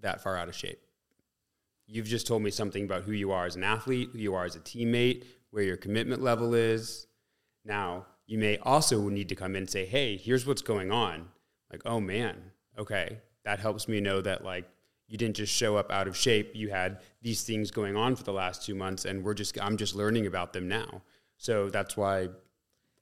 that 0.00 0.22
far 0.22 0.36
out 0.36 0.48
of 0.48 0.54
shape. 0.54 0.80
You've 1.86 2.06
just 2.06 2.26
told 2.26 2.42
me 2.42 2.50
something 2.50 2.84
about 2.84 3.04
who 3.04 3.12
you 3.12 3.32
are 3.32 3.46
as 3.46 3.56
an 3.56 3.64
athlete, 3.64 4.10
who 4.12 4.18
you 4.18 4.34
are 4.34 4.44
as 4.44 4.56
a 4.56 4.60
teammate, 4.60 5.24
where 5.50 5.62
your 5.62 5.76
commitment 5.76 6.22
level 6.22 6.54
is. 6.54 7.06
Now, 7.64 8.06
you 8.26 8.38
may 8.38 8.58
also 8.58 9.08
need 9.08 9.28
to 9.30 9.34
come 9.34 9.52
in 9.52 9.62
and 9.62 9.70
say, 9.70 9.84
hey, 9.86 10.16
here's 10.16 10.46
what's 10.46 10.62
going 10.62 10.90
on. 10.90 11.28
Like, 11.72 11.82
oh 11.86 12.00
man, 12.00 12.36
okay. 12.78 13.18
That 13.44 13.58
helps 13.58 13.88
me 13.88 14.00
know 14.00 14.20
that, 14.20 14.44
like, 14.44 14.68
you 15.08 15.18
didn't 15.18 15.36
just 15.36 15.52
show 15.52 15.76
up 15.76 15.90
out 15.90 16.06
of 16.06 16.16
shape. 16.16 16.52
You 16.54 16.70
had 16.70 17.00
these 17.22 17.42
things 17.42 17.70
going 17.70 17.96
on 17.96 18.14
for 18.14 18.22
the 18.22 18.32
last 18.32 18.64
two 18.64 18.74
months, 18.74 19.04
and 19.04 19.24
we're 19.24 19.34
just, 19.34 19.60
I'm 19.60 19.76
just 19.76 19.94
learning 19.94 20.26
about 20.26 20.52
them 20.52 20.68
now. 20.68 21.02
So 21.36 21.70
that's 21.70 21.96
why 21.96 22.28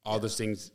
all 0.04 0.18
those 0.18 0.36
things 0.36 0.70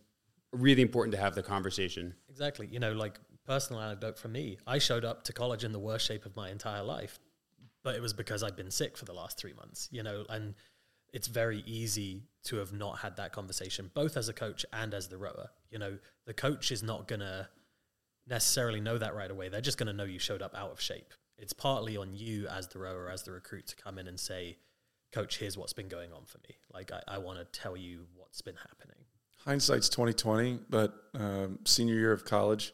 are 0.54 0.60
really 0.60 0.82
important 0.82 1.16
to 1.16 1.20
have 1.20 1.34
the 1.34 1.42
conversation. 1.42 2.14
Exactly. 2.30 2.68
You 2.68 2.80
know, 2.80 2.92
like 2.92 3.20
personal 3.46 3.82
anecdote 3.82 4.18
from 4.18 4.34
me, 4.34 4.60
I 4.68 4.78
showed 4.78 5.04
up 5.04 5.24
to 5.24 5.34
college 5.34 5.64
in 5.64 5.72
the 5.72 5.80
worst 5.80 6.06
shape 6.06 6.26
of 6.26 6.36
my 6.36 6.52
entire 6.52 6.84
life, 6.84 7.20
but 7.84 7.96
it 7.96 8.02
was 8.02 8.14
because 8.14 8.44
I'd 8.44 8.56
been 8.56 8.72
sick 8.72 8.98
for 8.98 9.06
the 9.06 9.14
last 9.14 9.38
three 9.38 9.54
months, 9.54 9.90
you 9.92 10.04
know, 10.04 10.26
and 10.30 10.54
it's 11.12 11.28
very 11.28 11.64
easy 11.66 12.24
to 12.44 12.58
have 12.58 12.72
not 12.72 13.00
had 13.00 13.18
that 13.18 13.32
conversation, 13.32 13.90
both 13.94 14.16
as 14.16 14.30
a 14.30 14.34
coach 14.34 14.66
and 14.72 14.94
as 14.94 15.08
the 15.08 15.18
rower. 15.18 15.50
You 15.72 15.80
know, 15.80 15.98
the 16.26 16.34
coach 16.34 16.72
is 16.72 16.84
not 16.84 17.08
going 17.08 17.22
to 17.22 17.48
necessarily 18.28 18.82
know 18.82 18.98
that 18.98 19.16
right 19.16 19.30
away. 19.32 19.50
They're 19.50 19.62
just 19.62 19.78
going 19.78 19.88
to 19.88 19.94
know 19.94 20.04
you 20.04 20.20
showed 20.20 20.42
up 20.42 20.56
out 20.56 20.72
of 20.72 20.82
shape. 20.82 21.14
It's 21.38 21.54
partly 21.54 21.98
on 21.98 22.16
you 22.16 22.48
as 22.48 22.68
the 22.68 22.80
rower, 22.80 23.10
as 23.10 23.24
the 23.24 23.32
recruit, 23.32 23.68
to 23.68 23.76
come 23.76 23.98
in 23.98 24.08
and 24.08 24.20
say, 24.20 24.58
Coach, 25.12 25.38
here's 25.38 25.58
what's 25.58 25.74
been 25.74 25.88
going 25.88 26.12
on 26.12 26.26
for 26.26 26.40
me. 26.40 26.56
Like, 26.74 26.92
I, 26.92 27.02
I 27.08 27.18
want 27.20 27.40
to 27.40 27.46
tell 27.46 27.78
you 27.78 28.06
what's 28.16 28.42
been 28.42 28.56
happening. 28.56 28.98
Hindsight's 29.46 29.90
twenty 29.90 30.14
twenty, 30.14 30.60
but 30.70 30.94
um, 31.14 31.60
senior 31.66 31.96
year 31.96 32.12
of 32.12 32.26
college, 32.26 32.74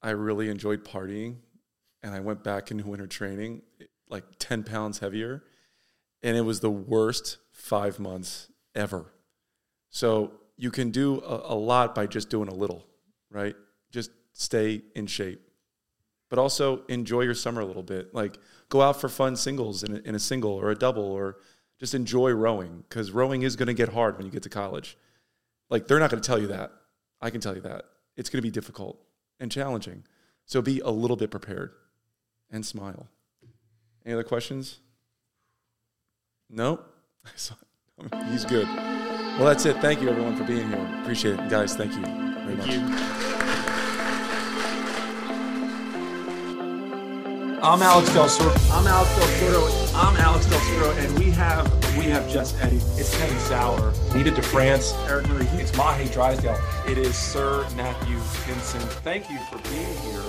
I 0.00 0.10
really 0.10 0.48
enjoyed 0.48 0.84
partying, 0.84 1.36
and 2.02 2.14
I 2.14 2.20
went 2.20 2.42
back 2.42 2.70
into 2.70 2.86
winter 2.86 3.06
training 3.06 3.62
like 4.08 4.24
ten 4.38 4.62
pounds 4.62 5.00
heavier, 5.00 5.44
and 6.22 6.36
it 6.36 6.42
was 6.42 6.60
the 6.60 6.70
worst 6.70 7.38
five 7.52 8.00
months 8.00 8.48
ever. 8.74 9.12
So 9.90 10.32
you 10.56 10.70
can 10.70 10.90
do 10.90 11.20
a, 11.20 11.52
a 11.52 11.54
lot 11.54 11.94
by 11.94 12.06
just 12.06 12.30
doing 12.30 12.48
a 12.48 12.54
little, 12.54 12.86
right? 13.30 13.54
Stay 14.32 14.82
in 14.94 15.06
shape, 15.06 15.40
but 16.30 16.38
also 16.38 16.84
enjoy 16.86 17.22
your 17.22 17.34
summer 17.34 17.60
a 17.60 17.64
little 17.64 17.82
bit. 17.82 18.14
Like 18.14 18.38
go 18.68 18.80
out 18.80 19.00
for 19.00 19.08
fun 19.08 19.36
singles 19.36 19.82
in 19.82 19.96
a, 19.96 19.98
in 20.00 20.14
a 20.14 20.18
single 20.18 20.52
or 20.52 20.70
a 20.70 20.74
double, 20.74 21.04
or 21.04 21.36
just 21.78 21.94
enjoy 21.94 22.30
rowing 22.30 22.84
because 22.88 23.10
rowing 23.10 23.42
is 23.42 23.56
going 23.56 23.66
to 23.66 23.74
get 23.74 23.90
hard 23.90 24.16
when 24.16 24.26
you 24.26 24.32
get 24.32 24.42
to 24.44 24.48
college. 24.48 24.96
Like 25.68 25.86
they're 25.86 25.98
not 25.98 26.10
going 26.10 26.22
to 26.22 26.26
tell 26.26 26.40
you 26.40 26.48
that. 26.48 26.72
I 27.20 27.30
can 27.30 27.40
tell 27.40 27.54
you 27.54 27.60
that. 27.62 27.84
It's 28.16 28.30
going 28.30 28.38
to 28.38 28.42
be 28.42 28.50
difficult 28.50 28.98
and 29.40 29.50
challenging. 29.50 30.04
So 30.44 30.62
be 30.62 30.80
a 30.80 30.90
little 30.90 31.16
bit 31.16 31.30
prepared 31.30 31.72
and 32.50 32.64
smile. 32.64 33.08
Any 34.04 34.14
other 34.14 34.24
questions? 34.24 34.80
No? 36.50 36.80
He's 38.30 38.44
good. 38.44 38.66
Well, 38.66 39.46
that's 39.46 39.64
it. 39.64 39.76
Thank 39.78 40.02
you, 40.02 40.08
everyone, 40.08 40.36
for 40.36 40.44
being 40.44 40.68
here. 40.68 41.00
Appreciate 41.02 41.38
it. 41.38 41.48
Guys, 41.48 41.74
thank 41.74 41.94
you 41.94 42.02
very 42.02 42.56
much. 42.56 43.41
I'm 47.64 47.80
Alex 47.80 48.12
Del 48.12 48.24
Soro. 48.24 48.52
I'm 48.72 48.88
Alex 48.88 49.14
Del 49.14 49.28
Soro. 49.38 49.94
I'm 49.94 50.16
Alex 50.16 50.46
Del 50.46 50.58
Soro, 50.58 50.98
and 50.98 51.16
we 51.16 51.30
have 51.30 51.96
we 51.96 52.06
have 52.06 52.28
just 52.28 52.60
Eddie. 52.60 52.78
It's 52.98 53.16
Kenny 53.16 53.38
Sauer. 53.38 53.92
Needed 54.16 54.34
to 54.34 54.42
France. 54.42 54.92
Eric 55.06 55.28
Murray. 55.28 55.46
It's 55.52 55.72
Mahe 55.76 56.08
Drysdale. 56.08 56.58
It 56.88 56.98
is 56.98 57.16
Sir 57.16 57.64
Matthew 57.76 58.18
Pinsent. 58.18 58.82
Thank 59.04 59.30
you 59.30 59.38
for 59.48 59.58
being 59.70 59.96
here. 59.98 60.24